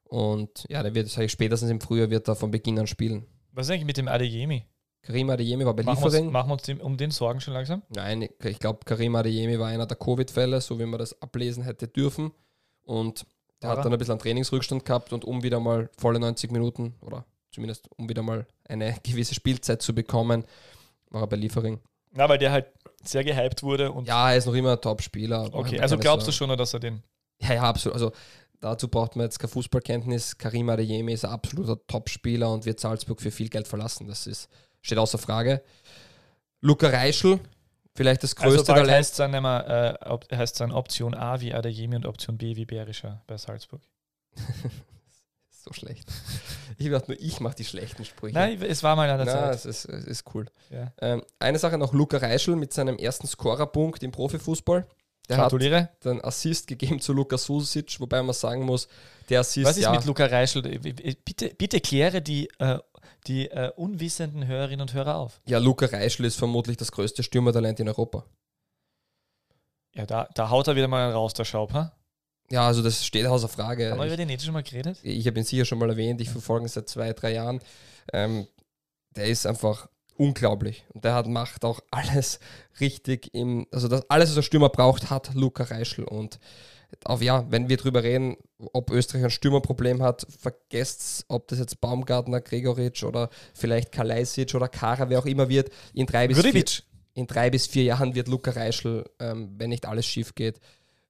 Und 0.04 0.66
ja, 0.70 0.84
der 0.84 0.94
wird, 0.94 1.10
spätestens 1.10 1.72
im 1.72 1.80
Frühjahr 1.80 2.10
wird 2.10 2.28
er 2.28 2.36
von 2.36 2.52
Beginn 2.52 2.78
an 2.78 2.88
spielen. 2.88 3.26
Was 3.54 3.68
ist 3.68 3.72
eigentlich 3.72 3.86
mit 3.86 3.98
dem 3.98 4.08
Adeyemi? 4.08 4.66
Karim 5.02 5.30
Adeyemi 5.30 5.66
war 5.66 5.74
bei 5.74 5.84
Machen 5.84 6.00
wir 6.00 6.06
uns, 6.06 6.14
Liefering. 6.14 6.32
machen 6.32 6.50
wir 6.50 6.54
uns 6.54 6.64
dem, 6.64 6.82
um 6.82 6.98
den 6.98 7.12
Sorgen 7.12 7.40
schon 7.40 7.54
langsam? 7.54 7.84
Nein, 7.90 8.28
ich 8.44 8.60
glaube, 8.60 8.80
Karim 8.86 9.16
Adeyemi 9.16 9.58
war 9.60 9.68
einer 9.68 9.86
der 9.86 9.98
Covid-Fälle, 9.98 10.60
so 10.62 10.78
wie 10.80 10.86
man 10.86 11.00
das 11.00 11.22
ablesen 11.22 11.64
hätte 11.64 11.88
dürfen. 11.88 12.32
Und 12.84 13.26
der 13.62 13.70
er? 13.70 13.78
hat 13.78 13.86
dann 13.86 13.94
ein 13.94 14.00
bisschen 14.00 14.14
einen 14.14 14.22
Trainingsrückstand 14.22 14.84
gehabt 14.84 15.14
und 15.14 15.24
um 15.24 15.42
wieder 15.42 15.60
mal 15.60 15.90
volle 15.98 16.20
90 16.20 16.52
Minuten 16.52 16.96
oder 17.02 17.26
zumindest 17.52 17.90
um 17.98 18.10
wieder 18.10 18.24
mal 18.24 18.46
eine 18.68 18.96
gewisse 19.04 19.36
Spielzeit 19.36 19.82
zu 19.82 19.96
bekommen, 19.96 20.44
war 21.12 21.22
er 21.22 21.28
bei 21.28 21.38
Liefering. 21.38 21.80
Na, 22.12 22.28
weil 22.28 22.38
der 22.38 22.52
halt 22.52 22.66
sehr 23.08 23.24
gehypt 23.24 23.64
wurde 23.64 23.92
und 23.92 24.08
Ja, 24.08 24.32
er 24.32 24.38
ist 24.38 24.46
noch 24.46 24.54
immer 24.54 24.74
ein 24.74 24.82
Top-Spieler. 24.82 25.50
Okay, 25.52 25.80
also 25.80 25.98
glaubst 25.98 26.28
du 26.28 26.32
schon, 26.32 26.56
dass 26.58 26.74
er 26.74 26.80
den. 26.80 27.04
Ja, 27.42 27.54
ja, 27.54 27.62
absolut. 27.64 27.96
Also 27.96 28.12
dazu 28.62 28.88
braucht 28.88 29.16
man 29.16 29.26
jetzt 29.26 29.40
keine 29.40 29.50
Fußballkenntnis. 29.50 30.38
Karim 30.38 30.70
Adeyemi 30.70 31.14
ist 31.14 31.26
ein 31.26 31.32
absoluter 31.32 31.78
Top-Spieler 31.88 32.52
und 32.52 32.66
wird 32.66 32.80
Salzburg 32.80 33.22
für 33.22 33.32
viel 33.32 33.50
Geld 33.50 33.68
verlassen. 33.68 34.08
Das 34.08 34.28
ist, 34.28 34.50
steht 34.82 34.98
außer 34.98 35.18
Frage. 35.18 35.62
Luca 36.62 36.88
Reischl, 36.88 37.40
vielleicht 37.94 38.24
das 38.24 38.36
Also 38.38 38.58
größte 38.58 38.72
bald 38.72 38.86
Talent. 38.86 38.98
heißt 38.98 39.20
dann, 39.20 39.34
immer, 39.34 39.98
äh, 40.32 40.36
heißt's 40.36 40.58
dann 40.58 40.72
Option 40.72 41.14
A 41.14 41.42
wie 41.42 41.54
Adeyemi 41.54 41.96
und 41.96 42.06
Option 42.06 42.38
B 42.38 42.56
wie 42.56 42.66
Berischer 42.66 43.22
bei 43.28 43.38
Salzburg. 43.38 43.82
so 45.66 45.74
schlecht. 45.74 46.08
Ich 46.78 46.90
dachte 46.90 47.12
nur, 47.12 47.20
ich 47.22 47.40
mache 47.40 47.56
die 47.56 47.64
schlechten 47.64 48.04
Sprüche. 48.04 48.34
Nein, 48.34 48.62
es 48.62 48.84
war 48.84 48.98
mal 48.98 49.10
an 49.10 49.18
der 49.18 49.26
Na, 49.28 49.32
Zeit. 49.32 49.56
es 49.56 49.66
ist, 49.66 49.86
es 49.86 50.04
ist 50.06 50.24
cool. 50.36 50.46
Ja. 50.70 50.92
Ähm, 51.00 51.24
eine 51.40 51.58
Sache 51.58 51.78
noch, 51.78 51.94
Luca 51.94 52.18
Reischl 52.18 52.58
mit 52.58 52.74
seinem 52.74 52.98
ersten 52.98 53.28
Scorerpunkt 53.28 54.04
im 54.04 54.12
Profifußball. 54.12 54.86
Der 55.30 55.38
hat 55.38 55.44
Gratuliere. 55.44 55.90
den 56.04 56.22
Assist 56.22 56.68
gegeben 56.68 57.00
zu 57.00 57.14
Luka 57.14 57.38
Susic, 57.38 57.98
wobei 58.02 58.22
man 58.22 58.34
sagen 58.34 58.64
muss, 58.66 58.90
der 59.30 59.40
Assist, 59.40 59.66
Was 59.66 59.78
ist 59.78 59.84
ja, 59.84 59.92
mit 59.94 60.04
Luca 60.04 60.26
Reischl? 60.26 60.62
Bitte, 60.64 61.56
bitte 61.58 61.80
kläre 61.80 62.22
die, 62.22 62.50
äh, 62.60 62.78
die 63.26 63.50
äh, 63.50 63.72
unwissenden 63.78 64.46
Hörerinnen 64.46 64.82
und 64.82 64.94
Hörer 64.94 65.16
auf. 65.16 65.40
ja, 65.46 65.60
Luca 65.60 65.86
Reischl 65.86 66.26
ist 66.26 66.36
vermutlich 66.36 66.76
das 66.76 66.92
größte 66.92 67.24
Stürmertalent 67.24 67.80
in 67.80 67.88
Europa. 67.88 68.26
Ja, 69.94 70.06
da, 70.06 70.28
da 70.36 70.50
haut 70.50 70.68
er 70.68 70.76
wieder 70.76 70.90
mal 70.90 71.10
raus, 71.12 71.34
der 71.34 71.46
Schaub. 71.46 71.72
Ha? 71.72 71.94
Ja, 72.52 72.68
also 72.68 72.84
das 72.84 73.06
steht 73.06 73.26
außer 73.26 73.48
Frage. 73.48 73.92
Haben 73.92 74.00
wir 74.00 74.06
über 74.06 74.14
ich 74.14 74.18
den 74.18 74.28
nicht 74.28 74.44
schon 74.44 74.54
mal 74.54 74.64
geredet? 74.64 75.00
ich 75.02 75.26
habe 75.26 75.40
ihn 75.40 75.46
sicher 75.46 75.66
schon 75.66 75.80
mal 75.80 75.90
erwähnt, 75.90 76.22
ich 76.22 76.30
verfolge 76.30 76.66
ihn 76.66 76.70
seit 76.70 76.88
zwei, 76.90 77.14
drei 77.14 77.34
Jahren. 77.34 77.60
Ähm, 78.14 78.48
der 79.16 79.26
ist 79.26 79.48
einfach 79.48 79.88
unglaublich. 80.18 80.86
Und 80.94 81.04
der 81.04 81.14
hat, 81.14 81.28
macht 81.28 81.66
auch 81.66 81.80
alles 81.92 82.40
richtig 82.80 83.34
im, 83.34 83.68
also 83.72 83.88
das 83.88 84.10
alles, 84.10 84.32
was 84.32 84.38
ein 84.38 84.44
Stürmer 84.44 84.70
braucht, 84.70 85.10
hat 85.10 85.34
Luca 85.34 85.64
Reischl. 85.64 86.04
Und 86.04 86.40
auf 87.04 87.22
ja, 87.22 87.46
wenn 87.50 87.68
wir 87.68 87.78
drüber 87.78 88.04
reden, 88.04 88.38
ob 88.74 88.92
Österreich 88.92 89.26
ein 89.26 89.30
Stürmerproblem 89.30 90.02
hat, 90.02 90.26
vergesst, 90.40 91.26
ob 91.28 91.48
das 91.48 91.60
jetzt 91.60 91.82
Baumgartner, 91.82 92.42
Gregoritsch 92.42 93.04
oder 93.04 93.30
vielleicht 93.54 93.92
Kalajdzic 93.92 94.54
oder 94.56 94.68
Kara, 94.68 95.10
wer 95.10 95.20
auch 95.20 95.26
immer 95.26 95.50
wird, 95.50 95.72
in 95.94 96.06
drei 96.06 96.28
bis 96.28 96.40
vier, 96.40 96.64
in 97.14 97.28
drei 97.28 97.50
bis 97.50 97.68
vier 97.68 97.84
Jahren 97.84 98.16
wird 98.16 98.28
Luca 98.28 98.52
Reischl, 98.52 99.04
ähm, 99.20 99.56
wenn 99.58 99.70
nicht 99.70 99.86
alles 99.86 100.06
schief 100.06 100.36
geht, 100.36 100.60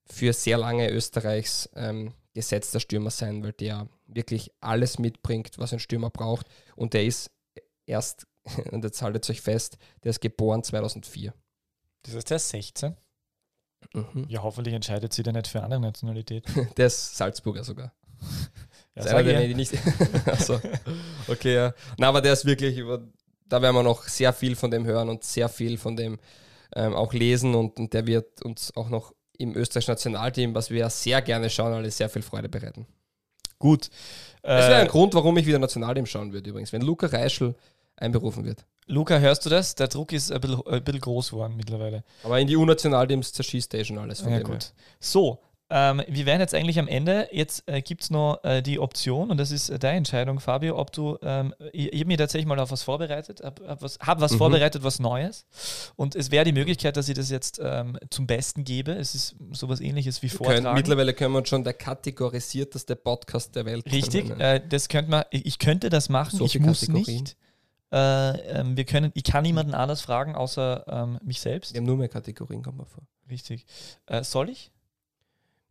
für 0.08 0.34
sehr 0.34 0.58
lange 0.58 0.90
Österreichs 0.90 1.70
ähm, 1.76 2.14
gesetzter 2.34 2.80
Stürmer 2.80 3.10
sein, 3.10 3.44
weil 3.44 3.54
der 3.54 3.88
wirklich 4.08 4.52
alles 4.62 5.00
mitbringt, 5.00 5.58
was 5.58 5.74
ein 5.74 5.80
Stürmer 5.80 6.10
braucht. 6.10 6.48
Und 6.76 6.94
der 6.94 7.06
ist 7.06 7.32
erst, 7.86 8.28
und 8.72 8.84
jetzt 8.84 9.02
haltet 9.02 9.30
euch 9.30 9.42
fest, 9.42 9.78
der 10.04 10.12
ist 10.12 10.22
geboren 10.22 10.64
2004. 10.64 11.34
Das 12.04 12.14
ist 12.14 12.30
der 12.30 12.40
16. 12.40 12.96
Mhm. 13.94 14.26
Ja, 14.28 14.44
hoffentlich 14.44 14.76
entscheidet 14.76 15.14
sie 15.14 15.24
dann 15.24 15.36
nicht 15.36 15.48
für 15.48 15.62
andere 15.64 15.80
Nationalität. 15.80 16.46
Der 16.78 16.88
ist 16.88 17.16
Salzburger 17.18 17.64
sogar. 17.64 17.94
Ja, 18.98 19.04
ist 19.04 19.10
einer, 19.10 19.24
der, 19.24 19.42
ich 19.42 19.48
die 19.50 19.56
nicht. 19.56 19.74
Achso. 20.26 20.58
Okay, 21.28 21.54
ja. 21.54 21.74
Na, 21.98 22.08
aber 22.08 22.22
der 22.22 22.32
ist 22.32 22.46
wirklich 22.46 22.78
über. 22.78 23.06
Da 23.46 23.62
werden 23.62 23.76
wir 23.76 23.84
noch 23.84 24.04
sehr 24.04 24.32
viel 24.32 24.56
von 24.56 24.72
dem 24.72 24.86
hören 24.86 25.10
und 25.10 25.22
sehr 25.22 25.50
viel 25.50 25.78
von 25.78 25.98
dem 25.98 26.18
ähm, 26.74 26.94
auch 26.94 27.12
lesen 27.12 27.56
und, 27.56 27.78
und 27.78 27.94
der 27.94 28.08
wird 28.08 28.42
uns 28.42 28.74
auch 28.78 28.88
noch 28.88 29.14
im 29.40 29.56
österreichischen 29.56 29.92
Nationalteam, 29.92 30.56
was 30.56 30.70
wir 30.70 30.80
ja 30.80 30.90
sehr 30.90 31.22
gerne 31.22 31.50
schauen, 31.50 31.74
alle 31.74 31.92
sehr 31.92 32.10
viel 32.10 32.22
Freude 32.22 32.50
bereiten. 32.50 32.86
Gut. 33.60 33.90
Das 34.42 34.68
wäre 34.70 34.82
ein 34.82 34.88
Äh, 34.88 34.90
Grund, 34.90 35.14
warum 35.14 35.38
ich 35.38 35.46
wieder 35.46 35.60
Nationalteam 35.60 36.06
schauen 36.06 36.34
würde 36.34 36.50
übrigens, 36.50 36.72
wenn 36.74 36.82
Luca 36.82 37.08
Reischl 37.08 37.56
einberufen 37.98 38.44
wird. 38.46 38.66
Luca, 38.88 39.18
hörst 39.18 39.46
du 39.46 39.50
das? 39.50 39.74
Der 39.76 39.88
Druck 39.88 40.12
ist 40.12 40.32
ein 40.32 40.40
bisschen, 40.42 40.62
ein 40.68 40.84
bisschen 40.84 41.02
groß 41.02 41.32
geworden 41.32 41.56
mittlerweile. 41.56 42.04
Aber 42.24 42.40
in 42.40 42.48
die 42.48 42.56
U-Nationalteams 42.56 43.34
zerschießt 43.34 43.74
er 43.74 43.80
eh 43.80 43.86
schon 43.86 43.98
alles 43.98 44.20
von 44.22 44.32
Ja, 44.32 44.38
dem 44.40 44.46
her. 44.48 44.54
gut. 44.56 44.74
So, 45.00 45.40
ähm, 45.70 46.02
wir 46.08 46.26
wären 46.28 46.40
jetzt 46.42 46.54
eigentlich 46.54 46.78
am 46.78 46.88
Ende. 46.88 47.28
Jetzt 47.32 47.64
äh, 47.68 47.82
gibt 47.82 48.04
es 48.04 48.10
noch 48.12 48.44
äh, 48.44 48.62
die 48.62 48.80
Option, 48.80 49.32
und 49.32 49.38
das 49.38 49.50
ist 49.52 49.70
äh, 49.70 49.80
deine 49.80 49.98
Entscheidung, 49.98 50.40
Fabio, 50.40 50.78
ob 50.78 50.92
du, 50.92 51.18
ähm, 51.24 51.56
ich, 51.74 51.92
ich 51.92 52.00
habe 52.02 52.08
mir 52.08 52.18
tatsächlich 52.18 52.46
mal 52.46 52.60
auf 52.60 52.70
was 52.70 52.84
vorbereitet, 52.84 53.42
habe 53.44 53.68
hab 53.68 53.82
was, 53.82 53.98
hab 54.00 54.22
was 54.22 54.34
Mhm. 54.34 54.38
vorbereitet, 54.38 54.84
was 54.84 55.00
Neues. 55.00 55.46
Und 55.96 56.16
es 56.16 56.30
wäre 56.30 56.46
die 56.46 56.52
Möglichkeit, 56.52 56.98
dass 56.98 57.10
ich 57.10 57.16
das 57.16 57.30
jetzt 57.32 57.60
ähm, 57.64 57.98
zum 58.12 58.28
Besten 58.28 58.64
gebe. 58.64 58.92
Es 58.92 59.16
ist 59.16 59.36
sowas 59.54 59.80
ähnliches 59.82 60.22
wie 60.22 60.28
können, 60.30 60.38
Vortragen. 60.38 60.76
mittlerweile 60.76 61.14
können 61.14 61.34
wir 61.34 61.40
uns 61.40 61.50
schon 61.50 61.64
der 61.64 61.74
kategorisierteste 61.74 62.96
Podcast 62.96 63.56
der 63.56 63.66
Welt 63.66 63.92
Richtig, 63.92 64.30
äh, 64.40 64.62
das 64.70 64.88
könnte 64.88 65.10
man, 65.12 65.24
ich 65.32 65.58
könnte 65.60 65.90
das 65.90 66.10
machen, 66.10 66.38
So 66.38 66.46
ich 66.46 66.60
muss 66.60 66.82
Kategorien. 66.82 67.22
nicht. 67.24 67.38
Äh, 67.92 68.60
ähm, 68.60 68.78
wir 68.78 68.84
können, 68.84 69.12
ich 69.14 69.24
kann 69.24 69.44
niemanden 69.44 69.74
anders 69.74 70.02
fragen, 70.02 70.36
außer 70.36 70.86
ähm, 70.88 71.20
mich 71.24 71.40
selbst. 71.42 71.74
Wir 71.74 71.80
haben 71.80 71.86
nur 71.86 71.98
mehr 71.98 72.10
Kategorien, 72.10 72.62
kommt 72.62 72.78
mal 72.78 72.86
vor. 72.86 73.04
Richtig. 73.30 73.66
Äh, 74.08 74.24
soll 74.24 74.50
ich? 74.50 74.72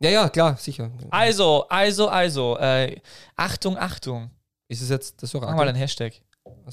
Ja, 0.04 0.10
ja, 0.10 0.28
klar, 0.28 0.56
sicher. 0.58 0.90
Also, 1.08 1.66
also, 1.68 2.08
also, 2.08 2.58
äh, 2.58 3.00
Achtung, 3.36 3.78
Achtung. 3.78 4.30
Ist 4.68 4.82
es 4.82 4.90
jetzt 4.90 5.22
das 5.22 5.32
Mach 5.32 5.40
mal 5.40 5.48
Orakel? 5.54 5.68
ein 5.68 5.74
Hashtag. 5.76 6.20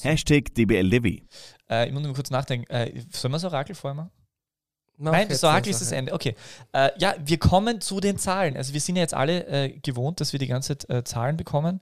Hashtag 0.01 0.53
DBLDevi. 0.53 1.25
Äh, 1.69 1.88
ich 1.88 1.93
muss 1.93 2.03
nur 2.03 2.13
kurz 2.13 2.29
nachdenken. 2.29 2.69
Äh, 2.69 2.91
sollen 3.09 3.32
wir 3.32 3.38
das 3.38 3.45
Orakel 3.45 3.73
vorher 3.73 3.95
machen? 3.95 4.11
Mach 4.97 5.13
Nein, 5.13 5.29
das 5.29 5.45
Orakel 5.45 5.71
ist 5.71 5.79
das. 5.79 5.93
Ende. 5.93 6.11
Okay. 6.11 6.36
Äh, 6.73 6.89
ja, 6.97 7.15
wir 7.23 7.39
kommen 7.39 7.79
zu 7.79 8.01
den 8.01 8.17
Zahlen. 8.17 8.57
Also 8.57 8.73
wir 8.73 8.82
sind 8.82 8.97
ja 8.97 9.01
jetzt 9.01 9.13
alle 9.13 9.47
äh, 9.47 9.79
gewohnt, 9.79 10.19
dass 10.19 10.34
wir 10.34 10.39
die 10.39 10.47
ganze 10.47 10.77
Zeit 10.77 10.89
äh, 10.89 11.03
Zahlen 11.05 11.38
bekommen. 11.38 11.79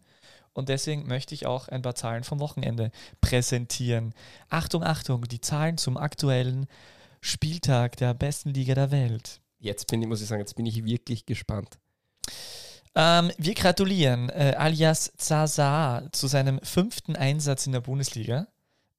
Und 0.54 0.70
deswegen 0.70 1.08
möchte 1.08 1.34
ich 1.34 1.48
auch 1.48 1.68
ein 1.68 1.82
paar 1.82 1.96
Zahlen 1.96 2.24
vom 2.24 2.40
Wochenende 2.40 2.92
präsentieren. 3.22 4.14
Achtung, 4.50 4.84
Achtung, 4.84 5.24
die 5.24 5.42
Zahlen 5.42 5.80
zum 5.80 5.98
aktuellen 5.98 6.68
Spieltag 7.22 7.98
der 7.98 8.14
besten 8.14 8.54
Liga 8.54 8.76
der 8.76 8.92
Welt. 8.92 9.42
Jetzt 9.60 9.88
bin 9.88 10.02
ich, 10.02 10.08
muss 10.08 10.22
ich 10.22 10.28
sagen, 10.28 10.42
jetzt 10.42 10.56
bin 10.56 10.66
ich 10.66 10.84
wirklich 10.86 11.26
gespannt. 11.26 11.78
Ähm, 12.96 13.32
wir 13.38 13.54
gratulieren 13.54 14.30
äh, 14.30 14.56
alias 14.58 15.12
Zaza 15.18 16.10
zu 16.12 16.28
seinem 16.28 16.60
fünften 16.64 17.16
Einsatz 17.16 17.66
in 17.66 17.74
der 17.74 17.82
Bundesliga. 17.82 18.48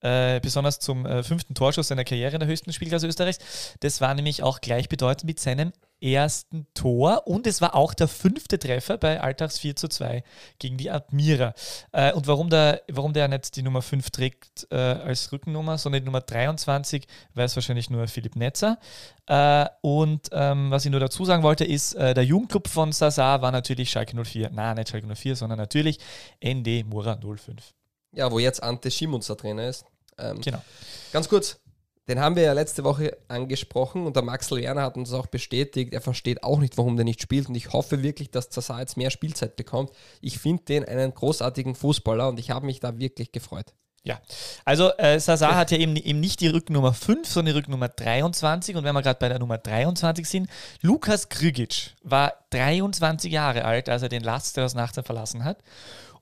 Äh, 0.00 0.40
besonders 0.40 0.78
zum 0.78 1.06
äh, 1.06 1.22
fünften 1.22 1.54
Torschuss 1.54 1.88
seiner 1.88 2.04
Karriere 2.04 2.34
in 2.34 2.40
der 2.40 2.48
höchsten 2.48 2.72
Spielklasse 2.72 3.06
Österreichs. 3.06 3.38
Das 3.80 4.00
war 4.00 4.14
nämlich 4.14 4.42
auch 4.42 4.60
gleichbedeutend 4.60 5.24
mit 5.24 5.40
seinem 5.40 5.72
ersten 6.00 6.66
Tor 6.74 7.26
und 7.26 7.46
es 7.46 7.60
war 7.60 7.74
auch 7.74 7.94
der 7.94 8.08
fünfte 8.08 8.58
Treffer 8.58 8.96
bei 8.96 9.20
Alltags 9.20 9.58
4 9.58 9.76
zu 9.76 9.88
2 9.88 10.24
gegen 10.58 10.76
die 10.76 10.90
Admira. 10.90 11.54
Äh, 11.92 12.12
und 12.12 12.26
warum 12.26 12.48
der, 12.48 12.82
warum 12.90 13.12
der 13.12 13.28
nicht 13.28 13.56
die 13.56 13.62
Nummer 13.62 13.82
5 13.82 14.10
trägt 14.10 14.66
äh, 14.70 14.76
als 14.76 15.30
Rückennummer, 15.32 15.78
sondern 15.78 16.02
die 16.02 16.06
Nummer 16.06 16.22
23, 16.22 17.06
weiß 17.34 17.56
wahrscheinlich 17.56 17.90
nur 17.90 18.06
Philipp 18.08 18.36
Netzer. 18.36 18.78
Äh, 19.26 19.66
und 19.82 20.28
ähm, 20.32 20.70
was 20.70 20.84
ich 20.84 20.90
nur 20.90 21.00
dazu 21.00 21.24
sagen 21.24 21.42
wollte, 21.42 21.64
ist, 21.64 21.94
äh, 21.94 22.14
der 22.14 22.24
Jugendclub 22.24 22.68
von 22.68 22.92
Sasa 22.92 23.42
war 23.42 23.52
natürlich 23.52 23.90
Schalke 23.90 24.16
04. 24.22 24.50
Nein, 24.50 24.76
nicht 24.76 24.88
Schalke 24.88 25.14
04, 25.14 25.36
sondern 25.36 25.58
natürlich 25.58 25.98
ND 26.42 26.86
Mura 26.86 27.18
05. 27.20 27.74
Ja, 28.12 28.30
wo 28.32 28.38
jetzt 28.38 28.62
Ante 28.62 28.90
Schimunzer 28.90 29.36
Trainer 29.36 29.68
ist. 29.68 29.84
Ähm, 30.20 30.40
Genau. 30.40 30.62
Ganz 31.12 31.28
kurz, 31.28 31.60
den 32.08 32.20
haben 32.20 32.36
wir 32.36 32.42
ja 32.42 32.52
letzte 32.52 32.82
Woche 32.84 33.16
angesprochen 33.28 34.06
und 34.06 34.16
der 34.16 34.22
Max 34.22 34.50
Werner 34.50 34.82
hat 34.82 34.96
uns 34.96 35.12
auch 35.12 35.26
bestätigt, 35.26 35.92
er 35.92 36.00
versteht 36.00 36.42
auch 36.42 36.58
nicht, 36.58 36.76
warum 36.76 36.96
der 36.96 37.04
nicht 37.04 37.22
spielt 37.22 37.48
und 37.48 37.54
ich 37.54 37.72
hoffe 37.72 38.02
wirklich, 38.02 38.30
dass 38.30 38.50
Zaza 38.50 38.80
jetzt 38.80 38.96
mehr 38.96 39.10
Spielzeit 39.10 39.56
bekommt. 39.56 39.90
Ich 40.20 40.38
finde 40.38 40.64
den 40.64 40.84
einen 40.84 41.14
großartigen 41.14 41.74
Fußballer 41.74 42.28
und 42.28 42.38
ich 42.38 42.50
habe 42.50 42.66
mich 42.66 42.80
da 42.80 42.98
wirklich 42.98 43.32
gefreut. 43.32 43.74
Ja, 44.02 44.18
also 44.64 44.90
äh, 44.96 45.20
Sasa 45.20 45.54
hat 45.54 45.70
ja 45.70 45.76
eben, 45.76 45.94
eben 45.94 46.20
nicht 46.20 46.40
die 46.40 46.48
Rücknummer 46.48 46.94
5, 46.94 47.28
sondern 47.28 47.52
die 47.52 47.58
Rücknummer 47.58 47.88
23. 47.88 48.74
Und 48.76 48.84
wenn 48.84 48.94
wir 48.94 49.02
gerade 49.02 49.18
bei 49.18 49.28
der 49.28 49.38
Nummer 49.38 49.58
23 49.58 50.26
sind, 50.26 50.48
Lukas 50.80 51.28
Krigic 51.28 51.94
war 52.02 52.32
23 52.48 53.30
Jahre 53.30 53.66
alt, 53.66 53.90
als 53.90 54.02
er 54.02 54.08
den 54.08 54.22
Lasters 54.22 54.74
Nachter 54.74 55.02
verlassen 55.02 55.44
hat. 55.44 55.58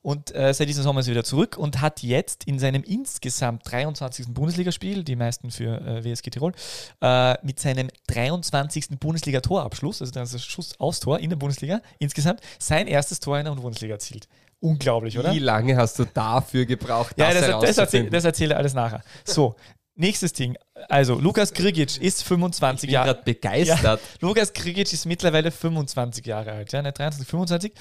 Und 0.03 0.34
äh, 0.34 0.53
seit 0.55 0.68
diesem 0.68 0.82
Sommer 0.82 1.01
ist 1.01 1.09
er 1.09 1.12
wieder 1.12 1.24
zurück 1.24 1.57
und 1.57 1.80
hat 1.80 2.03
jetzt 2.03 2.44
in 2.44 2.59
seinem 2.59 2.82
insgesamt 2.82 3.70
23. 3.70 4.28
Bundesligaspiel, 4.28 5.05
die 5.05 5.16
meisten 5.16 5.51
für 5.51 5.80
äh, 5.80 6.05
WSG 6.05 6.30
Tirol, 6.30 6.53
äh, 7.01 7.34
mit 7.44 7.61
seinem 7.61 7.88
23. 8.09 8.99
Bundesliga-Torabschluss, 8.99 10.01
also 10.01 10.12
das 10.12 10.44
Schuss 10.44 10.78
aufs 10.78 11.01
Tor 11.01 11.18
in 11.18 11.30
der 11.30 11.36
Bundesliga, 11.36 11.80
insgesamt 11.99 12.40
sein 12.59 12.86
erstes 12.86 13.20
Tor 13.20 13.38
in 13.38 13.44
der 13.44 13.53
Bundesliga 13.53 13.94
erzielt. 13.94 14.28
Unglaublich, 14.61 15.16
oder? 15.16 15.32
Wie 15.32 15.38
lange 15.38 15.76
hast 15.76 15.99
du 16.01 16.05
dafür 16.05 16.66
gebraucht, 16.66 17.14
Ja, 17.16 17.32
das, 17.32 17.46
das, 17.61 17.78
erzähl, 17.78 18.11
das 18.11 18.24
erzähle 18.24 18.55
ich 18.55 18.57
alles 18.57 18.74
nachher. 18.74 19.03
So, 19.24 19.55
nächstes 19.99 20.32
Ding. 20.32 20.57
Also, 20.88 21.18
Lukas 21.18 21.53
Krigic 21.53 22.01
ist 22.01 22.22
25 22.22 22.84
ich 22.84 22.88
bin 22.88 22.94
Jahre 22.94 23.09
gerade 23.09 23.22
begeistert. 23.24 24.01
Lukas 24.20 24.53
Krigic 24.53 24.92
ist 24.92 25.07
mittlerweile 25.07 25.51
25 25.51 26.24
Jahre 26.24 26.53
alt, 26.53 26.72
ja, 26.72 26.82
nicht 26.82 26.99
23, 26.99 27.28
25. 27.28 27.72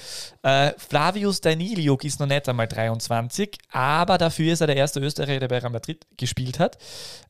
Äh, 0.42 0.72
Flavius 0.76 1.40
Daniliuk 1.40 2.04
ist 2.04 2.18
noch 2.18 2.26
nicht 2.26 2.48
einmal 2.48 2.66
23, 2.66 3.56
aber 3.70 4.18
dafür 4.18 4.52
ist 4.52 4.60
er 4.60 4.66
der 4.66 4.76
erste 4.76 5.00
Österreicher, 5.00 5.40
der 5.40 5.48
bei 5.48 5.58
Real 5.58 5.70
Madrid 5.70 6.06
gespielt 6.16 6.58
hat. 6.58 6.76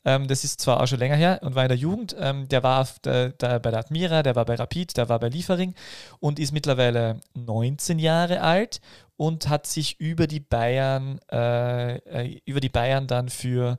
Ähm, 0.05 0.27
das 0.27 0.43
ist 0.43 0.59
zwar 0.59 0.81
auch 0.81 0.87
schon 0.87 0.99
länger 0.99 1.15
her 1.15 1.39
und 1.43 1.55
war 1.55 1.63
in 1.63 1.69
der 1.69 1.77
Jugend. 1.77 2.15
Ähm, 2.19 2.47
der 2.47 2.63
war 2.63 2.87
der, 3.03 3.29
der, 3.29 3.59
bei 3.59 3.69
der 3.69 3.81
Admira, 3.81 4.23
der 4.23 4.35
war 4.35 4.45
bei 4.45 4.55
Rapid, 4.55 4.97
der 4.97 5.07
war 5.07 5.19
bei 5.19 5.29
Liefering 5.29 5.75
und 6.19 6.39
ist 6.39 6.51
mittlerweile 6.51 7.21
19 7.35 7.99
Jahre 7.99 8.41
alt 8.41 8.81
und 9.17 9.49
hat 9.49 9.67
sich 9.67 9.99
über 9.99 10.27
die 10.27 10.39
Bayern, 10.39 11.19
äh, 11.31 11.97
äh, 11.97 12.41
über 12.45 12.59
die 12.59 12.69
Bayern 12.69 13.05
dann 13.05 13.29
für 13.29 13.77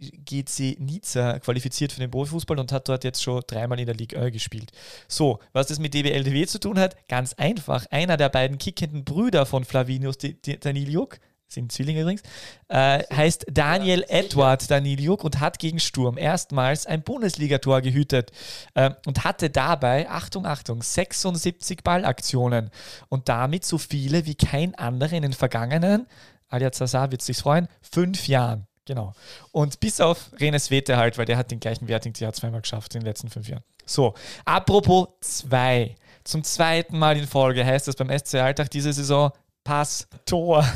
OGC 0.00 0.78
Nizza 0.78 1.38
qualifiziert 1.40 1.92
für 1.92 2.00
den 2.00 2.10
Profifußball 2.10 2.58
und 2.58 2.72
hat 2.72 2.88
dort 2.88 3.04
jetzt 3.04 3.22
schon 3.22 3.42
dreimal 3.46 3.80
in 3.80 3.86
der 3.86 3.94
Ligue 3.94 4.20
1 4.20 4.32
gespielt. 4.32 4.70
So, 5.08 5.40
was 5.52 5.66
das 5.66 5.78
mit 5.78 5.94
DBLDW 5.94 6.46
zu 6.46 6.60
tun 6.60 6.78
hat? 6.78 6.96
Ganz 7.08 7.34
einfach. 7.34 7.86
Einer 7.90 8.16
der 8.16 8.28
beiden 8.28 8.58
kickenden 8.58 9.04
Brüder 9.04 9.46
von 9.46 9.64
Flavinius 9.64 10.18
Daniliuk, 10.60 11.18
sind 11.50 11.72
Zwillinge 11.72 12.02
übrigens, 12.02 12.22
äh, 12.68 13.02
heißt 13.12 13.46
Daniel 13.50 14.04
Edward 14.08 14.70
Daniliuk 14.70 15.24
und 15.24 15.40
hat 15.40 15.58
gegen 15.58 15.80
Sturm 15.80 16.18
erstmals 16.18 16.86
ein 16.86 17.02
Bundesligator 17.02 17.80
gehütet 17.80 18.32
äh, 18.74 18.90
und 19.06 19.24
hatte 19.24 19.48
dabei, 19.48 20.08
Achtung, 20.10 20.44
Achtung, 20.44 20.82
76 20.82 21.82
Ballaktionen 21.82 22.70
und 23.08 23.30
damit 23.30 23.64
so 23.64 23.78
viele 23.78 24.26
wie 24.26 24.34
kein 24.34 24.74
anderer 24.74 25.14
in 25.14 25.22
den 25.22 25.32
vergangenen, 25.32 26.06
Alia 26.48 26.72
Zaza 26.72 27.10
wird 27.10 27.22
sich 27.22 27.38
freuen, 27.38 27.68
fünf 27.80 28.28
Jahren. 28.28 28.67
Genau. 28.88 29.12
Und 29.52 29.80
bis 29.80 30.00
auf 30.00 30.30
Renes 30.40 30.70
Wete 30.70 30.96
halt, 30.96 31.18
weil 31.18 31.26
der 31.26 31.36
hat 31.36 31.50
den 31.50 31.60
gleichen 31.60 31.86
Wert 31.88 32.06
irgendwie 32.06 32.26
zweimal 32.32 32.62
geschafft 32.62 32.94
in 32.94 33.02
den 33.02 33.06
letzten 33.06 33.28
fünf 33.28 33.46
Jahren. 33.46 33.62
So, 33.84 34.14
apropos 34.46 35.08
zwei. 35.20 35.94
Zum 36.24 36.42
zweiten 36.42 36.98
Mal 36.98 37.18
in 37.18 37.26
Folge 37.26 37.64
heißt 37.64 37.86
das 37.86 37.96
beim 37.96 38.08
SC 38.08 38.36
Alltag 38.36 38.70
diese 38.70 38.94
Saison 38.94 39.30
Pass, 39.68 40.08
Tor. 40.24 40.66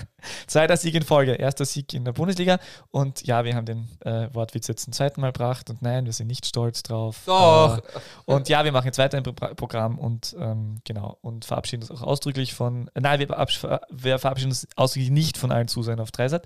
Zweiter 0.47 0.77
Sieg 0.77 0.95
in 0.95 1.03
Folge, 1.03 1.33
erster 1.33 1.65
Sieg 1.65 1.95
in 1.95 2.05
der 2.05 2.13
Bundesliga. 2.13 2.59
Und 2.91 3.27
ja, 3.27 3.43
wir 3.43 3.57
haben 3.57 3.65
den 3.65 3.89
äh, 4.05 4.29
Wortwitz 4.35 4.69
jetzt 4.69 4.85
zum 4.85 4.93
zweiten 4.93 5.23
Mal 5.23 5.33
gebracht. 5.33 5.71
Und 5.71 5.81
nein, 5.81 6.05
wir 6.05 6.13
sind 6.13 6.27
nicht 6.27 6.45
stolz 6.45 6.83
drauf. 6.83 7.23
Doch. 7.25 7.79
Äh, 7.79 7.81
und 8.27 8.51
ja, 8.51 8.67
wir 8.67 8.71
machen 8.71 8.85
jetzt 8.85 8.99
weiter 8.99 9.17
im 9.17 9.25
Pro 9.25 9.33
Programm 9.55 9.99
und 9.99 10.37
ähm, 10.39 10.81
genau 10.85 11.17
und 11.23 11.47
verabschieden 11.47 11.85
uns 11.85 11.91
auch 11.91 12.03
ausdrücklich 12.03 12.53
von. 12.53 12.91
Äh, 12.93 13.01
nein, 13.01 13.19
wir, 13.19 13.29
wir 13.29 14.19
verabschieden 14.19 14.51
uns 14.51 14.69
ausdrücklich 14.77 15.11
nicht 15.11 15.39
von 15.39 15.53
allen 15.53 15.69
Zusehern 15.69 15.99
auf 15.99 16.11
Dreisat. 16.11 16.45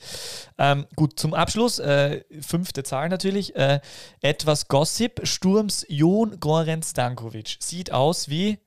Ähm, 0.57 0.87
gut, 0.95 1.19
zum 1.19 1.35
Abschluss, 1.35 1.81
äh, 1.81 2.23
fünfte 2.43 2.85
Zahl 2.85 3.09
natürlich. 3.09 3.57
Äh, 3.57 3.81
etwas 4.21 4.69
Gossip. 4.69 5.27
Sturms 5.27 5.85
Jon 5.89 6.39
Goran 6.39 6.85
Stankovic. 6.85 7.57
Sieht 7.59 7.91
aus 7.91 8.29
wie 8.29 8.61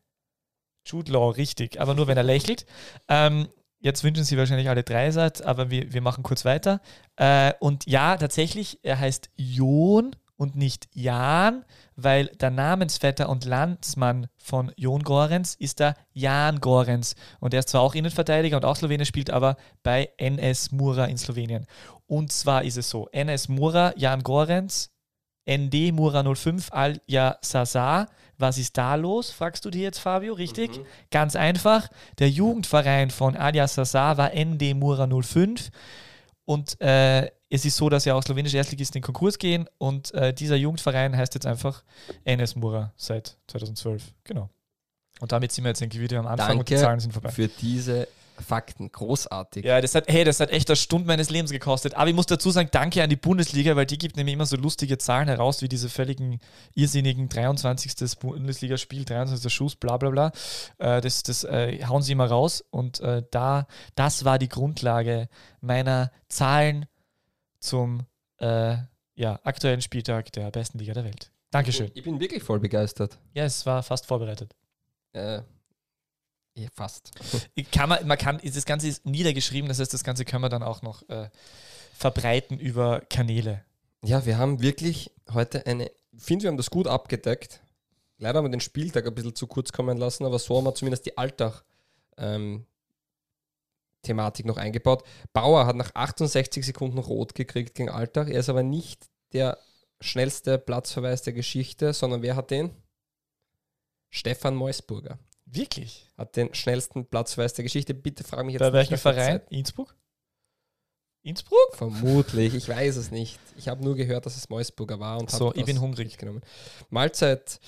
Jude 0.85 1.11
Law, 1.13 1.29
richtig, 1.29 1.79
aber 1.79 1.93
nur 1.93 2.07
wenn 2.07 2.17
er 2.17 2.23
lächelt. 2.23 2.65
Ähm, 3.07 3.47
jetzt 3.79 4.03
wünschen 4.03 4.23
sie 4.23 4.37
wahrscheinlich 4.37 4.69
alle 4.69 4.83
Dreisat, 4.83 5.41
aber 5.43 5.69
wir, 5.69 5.93
wir 5.93 6.01
machen 6.01 6.23
kurz 6.23 6.45
weiter. 6.45 6.81
Äh, 7.15 7.53
und 7.59 7.85
ja, 7.87 8.17
tatsächlich, 8.17 8.79
er 8.83 8.99
heißt 8.99 9.29
Jon 9.35 10.15
und 10.39 10.55
nicht 10.55 10.87
Jan, 10.93 11.65
weil 11.97 12.27
der 12.27 12.49
Namensvetter 12.49 13.27
und 13.27 13.43
Landsmann 13.43 14.27
von 14.37 14.71
Jon 14.77 15.03
Gorenz 15.03 15.53
ist 15.55 15.79
der 15.79 15.95
Jan 16.13 16.61
Gorenz. 16.61 17.15
Und 17.41 17.53
er 17.53 17.59
ist 17.59 17.69
zwar 17.69 17.81
auch 17.81 17.93
Innenverteidiger 17.93 18.55
und 18.55 18.63
auch 18.63 18.77
Slowene, 18.77 19.05
spielt 19.05 19.29
aber 19.29 19.57
bei 19.83 20.09
NS 20.17 20.71
Mura 20.71 21.05
in 21.05 21.17
Slowenien. 21.17 21.65
Und 22.07 22.31
zwar 22.31 22.63
ist 22.63 22.77
es 22.77 22.89
so: 22.89 23.09
NS 23.11 23.49
Mura, 23.49 23.93
Jan 23.97 24.23
Gorenz, 24.23 24.91
ND 25.49 25.91
Mura 25.93 26.23
05, 26.35 26.71
Alja 26.71 27.37
Sasa. 27.41 28.07
Was 28.37 28.57
ist 28.57 28.77
da 28.77 28.95
los? 28.95 29.31
Fragst 29.31 29.65
du 29.65 29.69
dir 29.69 29.81
jetzt, 29.81 29.99
Fabio, 29.99 30.33
richtig? 30.33 30.77
Mhm. 30.77 30.85
Ganz 31.11 31.35
einfach. 31.35 31.89
Der 32.19 32.29
Jugendverein 32.29 33.09
von 33.09 33.35
Alja 33.35 33.67
Sasa 33.67 34.17
war 34.17 34.31
ND 34.33 34.75
Mura 34.75 35.07
05. 35.07 35.69
Und 36.45 36.79
äh, 36.81 37.29
es 37.49 37.65
ist 37.65 37.77
so, 37.77 37.89
dass 37.89 38.05
ja 38.05 38.15
auch 38.15 38.23
slowenische 38.23 38.57
Erstligisten 38.57 38.97
in 38.99 39.03
Konkurs 39.03 39.37
gehen 39.37 39.67
und 39.77 40.13
äh, 40.13 40.33
dieser 40.33 40.55
Jugendverein 40.55 41.15
heißt 41.15 41.33
jetzt 41.33 41.45
einfach 41.45 41.83
NS 42.23 42.55
Mura 42.55 42.93
seit 42.95 43.37
2012. 43.47 44.03
Genau. 44.23 44.49
Und 45.19 45.31
damit 45.31 45.51
sind 45.51 45.63
wir 45.63 45.69
jetzt 45.69 45.81
irgendwie 45.81 46.01
wieder 46.01 46.19
am 46.19 46.27
Anfang 46.27 46.59
und 46.59 46.69
die 46.69 46.73
Danke 46.73 46.85
Zahlen 46.85 46.99
sind 46.99 47.11
vorbei. 47.11 47.29
für 47.29 47.47
diese 47.47 48.07
Fakten. 48.41 48.91
Großartig. 48.91 49.65
Ja, 49.65 49.81
das 49.81 49.95
hat, 49.95 50.05
hey, 50.07 50.23
das 50.23 50.39
hat 50.39 50.51
echt 50.51 50.69
eine 50.69 50.75
Stunde 50.75 51.07
meines 51.07 51.29
Lebens 51.29 51.51
gekostet. 51.51 51.95
Aber 51.95 52.09
ich 52.09 52.15
muss 52.15 52.25
dazu 52.25 52.51
sagen, 52.51 52.69
danke 52.71 53.03
an 53.03 53.09
die 53.09 53.15
Bundesliga, 53.15 53.75
weil 53.75 53.85
die 53.85 53.97
gibt 53.97 54.17
nämlich 54.17 54.33
immer 54.33 54.45
so 54.45 54.55
lustige 54.55 54.97
Zahlen 54.97 55.27
heraus, 55.27 55.61
wie 55.61 55.69
diese 55.69 55.89
völligen 55.89 56.39
irrsinnigen 56.75 57.29
23. 57.29 58.19
Bundesligaspiel, 58.19 59.05
23. 59.05 59.53
Schuss, 59.53 59.75
bla 59.75 59.97
bla 59.97 60.09
bla. 60.09 60.31
Äh, 60.77 61.01
das 61.01 61.23
das 61.23 61.43
äh, 61.43 61.83
hauen 61.85 62.01
sie 62.01 62.13
immer 62.13 62.27
raus. 62.27 62.63
Und 62.69 62.99
äh, 62.99 63.23
da, 63.31 63.67
das 63.95 64.25
war 64.25 64.39
die 64.39 64.49
Grundlage 64.49 65.29
meiner 65.61 66.11
Zahlen 66.27 66.85
zum 67.59 68.05
äh, 68.37 68.77
ja, 69.15 69.39
aktuellen 69.43 69.81
Spieltag 69.81 70.31
der 70.31 70.49
besten 70.51 70.79
Liga 70.79 70.93
der 70.93 71.03
Welt. 71.03 71.31
Dankeschön. 71.51 71.91
Ich 71.93 72.03
bin 72.03 72.19
wirklich 72.19 72.43
voll 72.43 72.59
begeistert. 72.59 73.17
Ja, 73.33 73.43
es 73.43 73.65
war 73.65 73.83
fast 73.83 74.05
vorbereitet. 74.05 74.55
Äh, 75.13 75.41
fast. 76.73 77.11
kann 77.71 77.89
man, 77.89 78.05
man 78.07 78.17
kann, 78.17 78.39
das 78.43 78.65
Ganze 78.65 78.87
ist 78.87 79.05
niedergeschrieben, 79.05 79.67
das 79.69 79.79
heißt, 79.79 79.93
das 79.93 80.03
Ganze 80.03 80.25
können 80.25 80.43
wir 80.43 80.49
dann 80.49 80.63
auch 80.63 80.81
noch 80.81 81.07
äh, 81.09 81.29
verbreiten 81.93 82.59
über 82.59 83.01
Kanäle. 83.09 83.63
Ja, 84.03 84.25
wir 84.25 84.37
haben 84.37 84.61
wirklich 84.61 85.11
heute 85.33 85.65
eine, 85.65 85.91
ich 86.11 86.23
finde, 86.23 86.43
wir 86.43 86.49
haben 86.49 86.57
das 86.57 86.69
gut 86.69 86.87
abgedeckt. 86.87 87.61
Leider 88.17 88.37
haben 88.37 88.45
wir 88.45 88.51
den 88.51 88.61
Spieltag 88.61 89.05
ein 89.07 89.15
bisschen 89.15 89.35
zu 89.35 89.47
kurz 89.47 89.71
kommen 89.71 89.97
lassen, 89.97 90.25
aber 90.25 90.39
so 90.39 90.57
haben 90.57 90.65
wir 90.65 90.75
zumindest 90.75 91.05
die 91.05 91.17
Alltag 91.17 91.63
ähm, 92.17 92.65
Thematik 94.03 94.45
noch 94.45 94.57
eingebaut. 94.57 95.03
Bauer 95.33 95.65
hat 95.65 95.75
nach 95.75 95.93
68 95.93 96.65
Sekunden 96.65 96.97
rot 96.97 97.35
gekriegt 97.35 97.75
gegen 97.75 97.89
Alltag. 97.89 98.29
Er 98.29 98.39
ist 98.39 98.49
aber 98.49 98.63
nicht 98.63 99.09
der 99.33 99.57
schnellste 100.01 100.57
Platzverweis 100.57 101.21
der 101.23 101.33
Geschichte, 101.33 101.93
sondern 101.93 102.21
wer 102.21 102.35
hat 102.35 102.51
den? 102.51 102.71
Stefan 104.09 104.55
Meusburger 104.55 105.19
Wirklich? 105.51 106.05
hat 106.17 106.35
den 106.35 106.53
schnellsten 106.53 107.05
Platzverweis 107.05 107.53
der 107.53 107.63
Geschichte. 107.63 107.93
Bitte 107.93 108.23
frag 108.23 108.45
mich 108.45 108.53
jetzt 108.53 108.59
Bei 108.61 108.73
welchem 108.73 108.97
Verein? 108.97 109.41
Innsbruck? 109.49 109.95
Innsbruck? 111.21 111.75
Vermutlich, 111.75 112.53
ich 112.55 112.67
weiß 112.69 112.95
es 112.95 113.11
nicht. 113.11 113.39
Ich 113.57 113.67
habe 113.67 113.83
nur 113.83 113.95
gehört, 113.95 114.25
dass 114.25 114.37
es 114.37 114.49
Meusburger 114.49 114.99
war 114.99 115.19
und 115.19 115.29
So, 115.29 115.53
ich 115.53 115.65
bin 115.65 115.81
hungrig. 115.81 116.17
genommen. 116.17 116.41
Mahlzeit. 116.89 117.59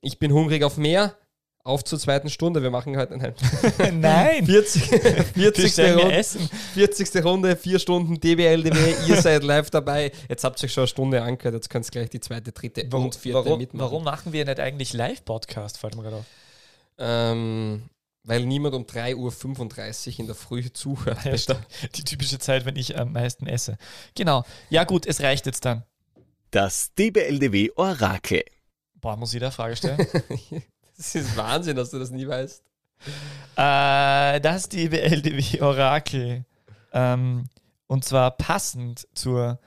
Ich 0.00 0.18
bin 0.18 0.32
hungrig 0.32 0.62
auf 0.64 0.76
mehr. 0.76 1.16
auf 1.62 1.82
zur 1.84 1.98
zweiten 1.98 2.30
Stunde. 2.30 2.62
Wir 2.62 2.70
machen 2.70 2.96
heute 2.96 3.16
nein. 3.18 3.34
Nein! 4.00 4.46
40. 4.46 4.82
40. 5.34 5.34
Bestellen 5.64 5.96
wir 5.96 6.02
Runde, 6.04 6.16
Essen. 6.16 6.48
40. 6.74 7.24
Runde, 7.24 7.56
vier 7.56 7.78
Stunden 7.80 8.20
DBLDW. 8.20 8.94
Ihr 9.08 9.16
seid 9.22 9.42
live 9.42 9.70
dabei. 9.70 10.12
Jetzt 10.28 10.44
habt 10.44 10.62
ihr 10.62 10.66
euch 10.66 10.72
schon 10.72 10.82
eine 10.82 10.88
Stunde 10.88 11.22
angehört. 11.22 11.54
Jetzt 11.54 11.68
könnt 11.68 11.84
ihr 11.86 11.90
gleich 11.90 12.10
die 12.10 12.20
zweite, 12.20 12.52
dritte 12.52 12.86
Warum, 12.90 13.06
und 13.06 13.16
vierte 13.16 13.44
warum, 13.44 13.58
mitmachen. 13.58 13.80
warum 13.84 14.04
machen 14.04 14.32
wir 14.32 14.44
nicht 14.44 14.60
eigentlich 14.60 14.92
Live-Podcast? 14.92 15.78
Fällt 15.78 15.96
mir 15.96 16.02
gerade 16.02 16.16
auf. 16.16 16.24
Ähm, 16.98 17.88
weil 18.24 18.44
niemand 18.44 18.74
um 18.74 18.82
3.35 18.84 20.14
Uhr 20.14 20.20
in 20.20 20.26
der 20.26 20.34
Früh 20.34 20.70
zuhört. 20.72 21.24
Ja. 21.24 21.56
Die 21.94 22.04
typische 22.04 22.38
Zeit, 22.38 22.64
wenn 22.64 22.76
ich 22.76 22.98
am 22.98 23.12
meisten 23.12 23.46
esse. 23.46 23.78
Genau. 24.14 24.44
Ja, 24.68 24.84
gut, 24.84 25.06
es 25.06 25.20
reicht 25.20 25.46
jetzt 25.46 25.64
dann. 25.64 25.84
Das 26.50 26.92
DBLDW 26.94 27.70
Orakel. 27.76 28.44
Boah, 28.94 29.16
muss 29.16 29.32
ich 29.34 29.40
da 29.40 29.46
eine 29.46 29.52
Frage 29.52 29.76
stellen? 29.76 30.06
Das 30.96 31.14
ist 31.14 31.36
Wahnsinn, 31.36 31.76
dass 31.76 31.90
du 31.90 31.98
das 31.98 32.10
nie 32.10 32.26
weißt. 32.26 32.62
äh, 33.56 34.40
das 34.40 34.66
DBLDW 34.70 35.60
Orakel. 35.60 36.46
Ähm, 36.92 37.44
und 37.86 38.04
zwar 38.06 38.30
passend 38.30 39.06
zur 39.12 39.60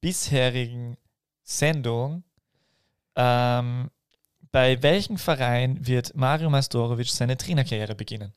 bisherigen 0.00 0.96
Sendung. 1.42 2.22
Ähm, 3.16 3.90
bei 4.52 4.82
welchem 4.82 5.18
Verein 5.18 5.86
wird 5.86 6.14
Mario 6.16 6.50
Mastorovic 6.50 7.08
seine 7.08 7.36
Trainerkarriere 7.36 7.94
beginnen? 7.94 8.32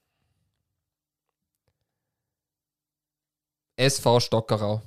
SV 3.77 4.19
Stockerau. 4.19 4.81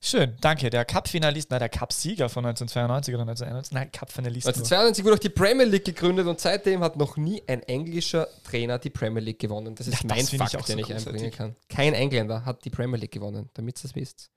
Schön, 0.00 0.36
danke. 0.40 0.70
Der 0.70 0.84
Cup-Finalist, 0.84 1.50
nein, 1.50 1.58
der 1.58 1.68
Cup-Sieger 1.68 2.28
von 2.28 2.44
1992 2.46 3.14
oder 3.14 3.22
1991, 3.22 3.72
nein, 3.74 3.90
Cup-Finalist. 3.90 4.46
nur. 4.46 4.54
1992 4.54 5.04
wurde 5.04 5.14
auch 5.16 5.18
die 5.18 5.28
Premier 5.30 5.64
League 5.66 5.84
gegründet 5.84 6.26
und 6.26 6.38
seitdem 6.38 6.82
hat 6.82 6.96
noch 6.96 7.16
nie 7.16 7.42
ein 7.48 7.62
englischer 7.62 8.28
Trainer 8.44 8.78
die 8.78 8.90
Premier 8.90 9.22
League 9.22 9.38
gewonnen. 9.38 9.74
Das 9.74 9.86
ist 9.88 9.94
Ja, 9.94 10.08
das 10.08 10.16
mein 10.16 10.24
ich 10.24 10.36
Fakt, 10.36 10.50
so 10.52 10.58
den 10.58 10.78
ich 10.78 10.86
großartig. 10.86 11.06
einbringen 11.06 11.32
kann. 11.32 11.56
Kein 11.68 11.94
Engländer 11.94 12.44
hat 12.44 12.64
die 12.64 12.70
Premier 12.70 12.98
League 12.98 13.12
gewonnen, 13.12 13.50
damit 13.54 13.78
ihr 13.78 13.82
das 13.82 13.94
wisst. 13.94 14.30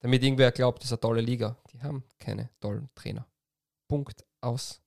Damit 0.00 0.22
irgendwer 0.22 0.52
glaubt, 0.52 0.80
das 0.82 0.86
ist 0.86 0.92
eine 0.92 1.00
tolle 1.00 1.20
Liga. 1.20 1.56
Die 1.72 1.80
haben 1.80 2.04
keine 2.18 2.50
tollen 2.60 2.88
Trainer. 2.94 3.26
Punkt 3.88 4.24
aus. 4.40 4.80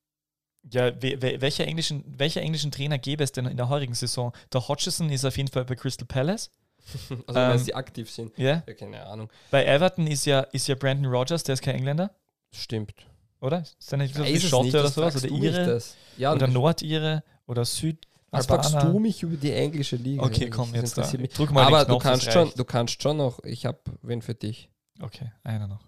Ja, 0.69 0.91
we, 1.01 1.21
we, 1.21 1.41
welcher, 1.41 1.65
englischen, 1.65 2.03
welcher 2.05 2.41
englischen 2.41 2.71
Trainer 2.71 2.97
gäbe 2.99 3.23
es 3.23 3.31
denn 3.31 3.45
in 3.45 3.57
der 3.57 3.69
heurigen 3.69 3.95
Saison? 3.95 4.31
Der 4.53 4.67
Hodgson 4.67 5.09
ist 5.09 5.25
auf 5.25 5.35
jeden 5.37 5.49
Fall 5.49 5.65
bei 5.65 5.75
Crystal 5.75 6.05
Palace. 6.07 6.51
Also 7.27 7.39
Ähm, 7.39 7.51
wenn 7.51 7.59
sie 7.59 7.75
aktiv 7.75 8.09
sind. 8.09 8.35
Ja. 8.37 8.63
Ja, 8.67 8.73
keine 8.73 9.05
Ahnung. 9.05 9.29
Bei 9.51 9.65
Everton 9.65 10.07
ist 10.07 10.25
ja, 10.25 10.41
ist 10.41 10.67
ja 10.67 10.75
Brandon 10.75 11.11
Rogers, 11.11 11.43
der 11.43 11.53
ist 11.53 11.61
kein 11.61 11.75
Engländer, 11.75 12.11
Stimmt. 12.51 12.93
oder? 13.39 13.61
Ist 13.61 13.91
der 13.91 13.99
nicht 13.99 14.15
so 14.15 14.23
es 14.23 14.43
Schotte 14.43 14.65
nicht, 14.65 14.75
oder 14.75 14.87
sowas? 14.89 15.15
Oder 15.15 15.27
du 15.27 15.35
Ire? 15.35 15.81
Ja, 16.17 16.33
Oder 16.33 16.47
Nordire? 16.47 17.23
Oder 17.45 17.65
Süd? 17.65 18.07
was 18.31 18.47
fragst 18.47 18.73
du 18.73 18.97
mich 18.99 19.21
über 19.23 19.35
die 19.37 19.51
englische 19.51 19.95
Liga? 19.97 20.23
Okay, 20.23 20.49
komm, 20.49 20.73
jetzt 20.73 20.97
da. 20.97 21.01
interessiert 21.01 21.21
mich. 21.21 21.33
Drück 21.33 21.51
mal 21.51 21.65
Aber 21.65 21.79
du 21.81 21.85
Knopf, 21.85 22.03
das 22.03 22.11
kannst, 22.11 22.31
schon, 22.31 22.51
du 22.55 22.63
kannst 22.65 23.01
schon 23.03 23.17
noch, 23.17 23.43
ich 23.43 23.65
habe 23.65 23.79
wen 24.01 24.21
für 24.21 24.33
dich. 24.33 24.69
Okay, 25.01 25.31
einer 25.43 25.67
noch. 25.67 25.85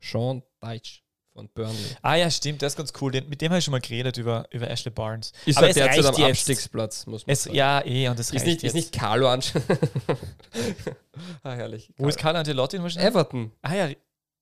Sean 0.00 0.42
Deitch 0.60 1.02
von 1.32 1.48
Burnley. 1.48 1.96
Ah 2.02 2.14
ja, 2.16 2.30
stimmt, 2.30 2.60
der 2.60 2.66
ist 2.68 2.76
ganz 2.76 2.92
cool. 3.00 3.10
Den, 3.12 3.28
mit 3.28 3.40
dem 3.40 3.50
habe 3.50 3.58
ich 3.58 3.64
schon 3.64 3.72
mal 3.72 3.80
geredet 3.80 4.16
über, 4.18 4.46
über 4.50 4.68
Ashley 4.70 4.90
Barnes. 4.92 5.32
Ist 5.46 5.56
Aber 5.58 5.68
es 5.68 5.74
derzeit 5.74 6.04
am 6.04 6.14
jetzt. 6.14 6.30
Abstiegsplatz, 6.38 7.06
muss 7.06 7.26
man 7.26 7.32
Es, 7.32 7.44
sagen. 7.44 7.56
ja, 7.56 7.84
eh, 7.84 8.08
und 8.08 8.18
das 8.18 8.26
ist 8.28 8.34
reicht 8.34 8.46
nicht, 8.46 8.62
jetzt. 8.62 8.70
ist 8.70 8.74
nicht 8.74 8.92
Carlo 8.92 9.28
Ancelotti. 9.28 9.76
ah, 11.42 11.52
herrlich. 11.52 11.92
Wo 11.96 12.08
ist 12.08 12.18
Carlo 12.18 12.38
Ancelotti 12.38 12.82
wahrscheinlich? 12.82 13.08
Everton, 13.10 13.52
Ah 13.62 13.74
ja, 13.74 13.88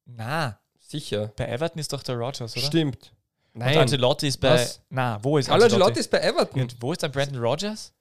na, 0.06 0.58
sicher. 0.78 1.32
bei 1.36 1.46
Everton 1.46 1.78
ist 1.78 1.92
doch 1.92 2.02
der 2.02 2.16
Rogers, 2.16 2.56
oder? 2.56 2.66
Stimmt. 2.66 3.12
Und 3.52 3.60
Nein, 3.60 3.78
Ancelotti 3.78 4.28
ist 4.28 4.38
bei. 4.38 4.54
Was? 4.54 4.80
Na, 4.90 5.18
wo 5.22 5.38
ist 5.38 5.46
Carlo 5.48 5.64
Ancelotti 5.64 6.00
ist 6.00 6.10
bei 6.10 6.18
Everton. 6.20 6.62
Und 6.62 6.76
wo 6.80 6.92
ist 6.92 7.02
dann 7.02 7.12
Brandon 7.12 7.40
Rogers? 7.40 7.92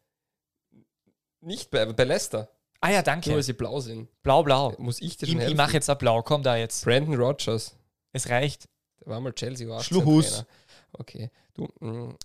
Nicht 1.41 1.69
bei, 1.71 1.85
bei 1.85 2.03
Leicester. 2.03 2.49
Ah 2.81 2.89
ja, 2.89 2.95
Nur 2.97 3.03
danke. 3.03 3.31
weil 3.33 3.43
sie 3.43 3.53
blau 3.53 3.79
sind. 3.81 4.09
Blau, 4.23 4.41
blau. 4.43 4.73
Muss 4.77 5.01
ich 5.01 5.17
dir 5.17 5.25
Ich, 5.25 5.31
schon 5.31 5.39
ich 5.41 5.43
helfen? 5.45 5.57
mache 5.57 5.73
jetzt 5.73 5.89
ein 5.89 5.97
Blau, 5.97 6.21
komm 6.21 6.43
da 6.43 6.55
jetzt. 6.55 6.83
Brandon 6.85 7.15
Rogers. 7.15 7.75
Es 8.13 8.29
reicht. 8.29 8.67
Der 9.01 9.07
war 9.07 9.19
mal 9.19 9.34
Chelsea. 9.34 9.67
War 9.67 9.84
Schluchus. 9.84 10.45
Okay. 10.93 11.30
Du, 11.53 11.67
mh, 11.80 12.15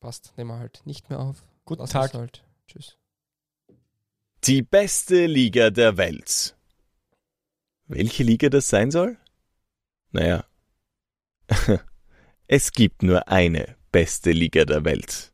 passt. 0.00 0.32
Nehmen 0.36 0.50
wir 0.50 0.58
halt 0.58 0.82
nicht 0.84 1.10
mehr 1.10 1.20
auf. 1.20 1.42
Guten 1.64 1.82
Lass 1.82 1.90
Tag. 1.90 2.14
Halt. 2.14 2.44
Tschüss. 2.66 2.96
Die 4.44 4.62
beste 4.62 5.26
Liga 5.26 5.70
der 5.70 5.96
Welt. 5.96 6.56
Welche 7.86 8.22
Liga 8.22 8.48
das 8.48 8.68
sein 8.68 8.90
soll? 8.90 9.18
Naja. 10.12 10.44
es 12.46 12.72
gibt 12.72 13.02
nur 13.02 13.28
eine 13.28 13.76
beste 13.90 14.32
Liga 14.32 14.64
der 14.64 14.84
Welt. 14.84 15.32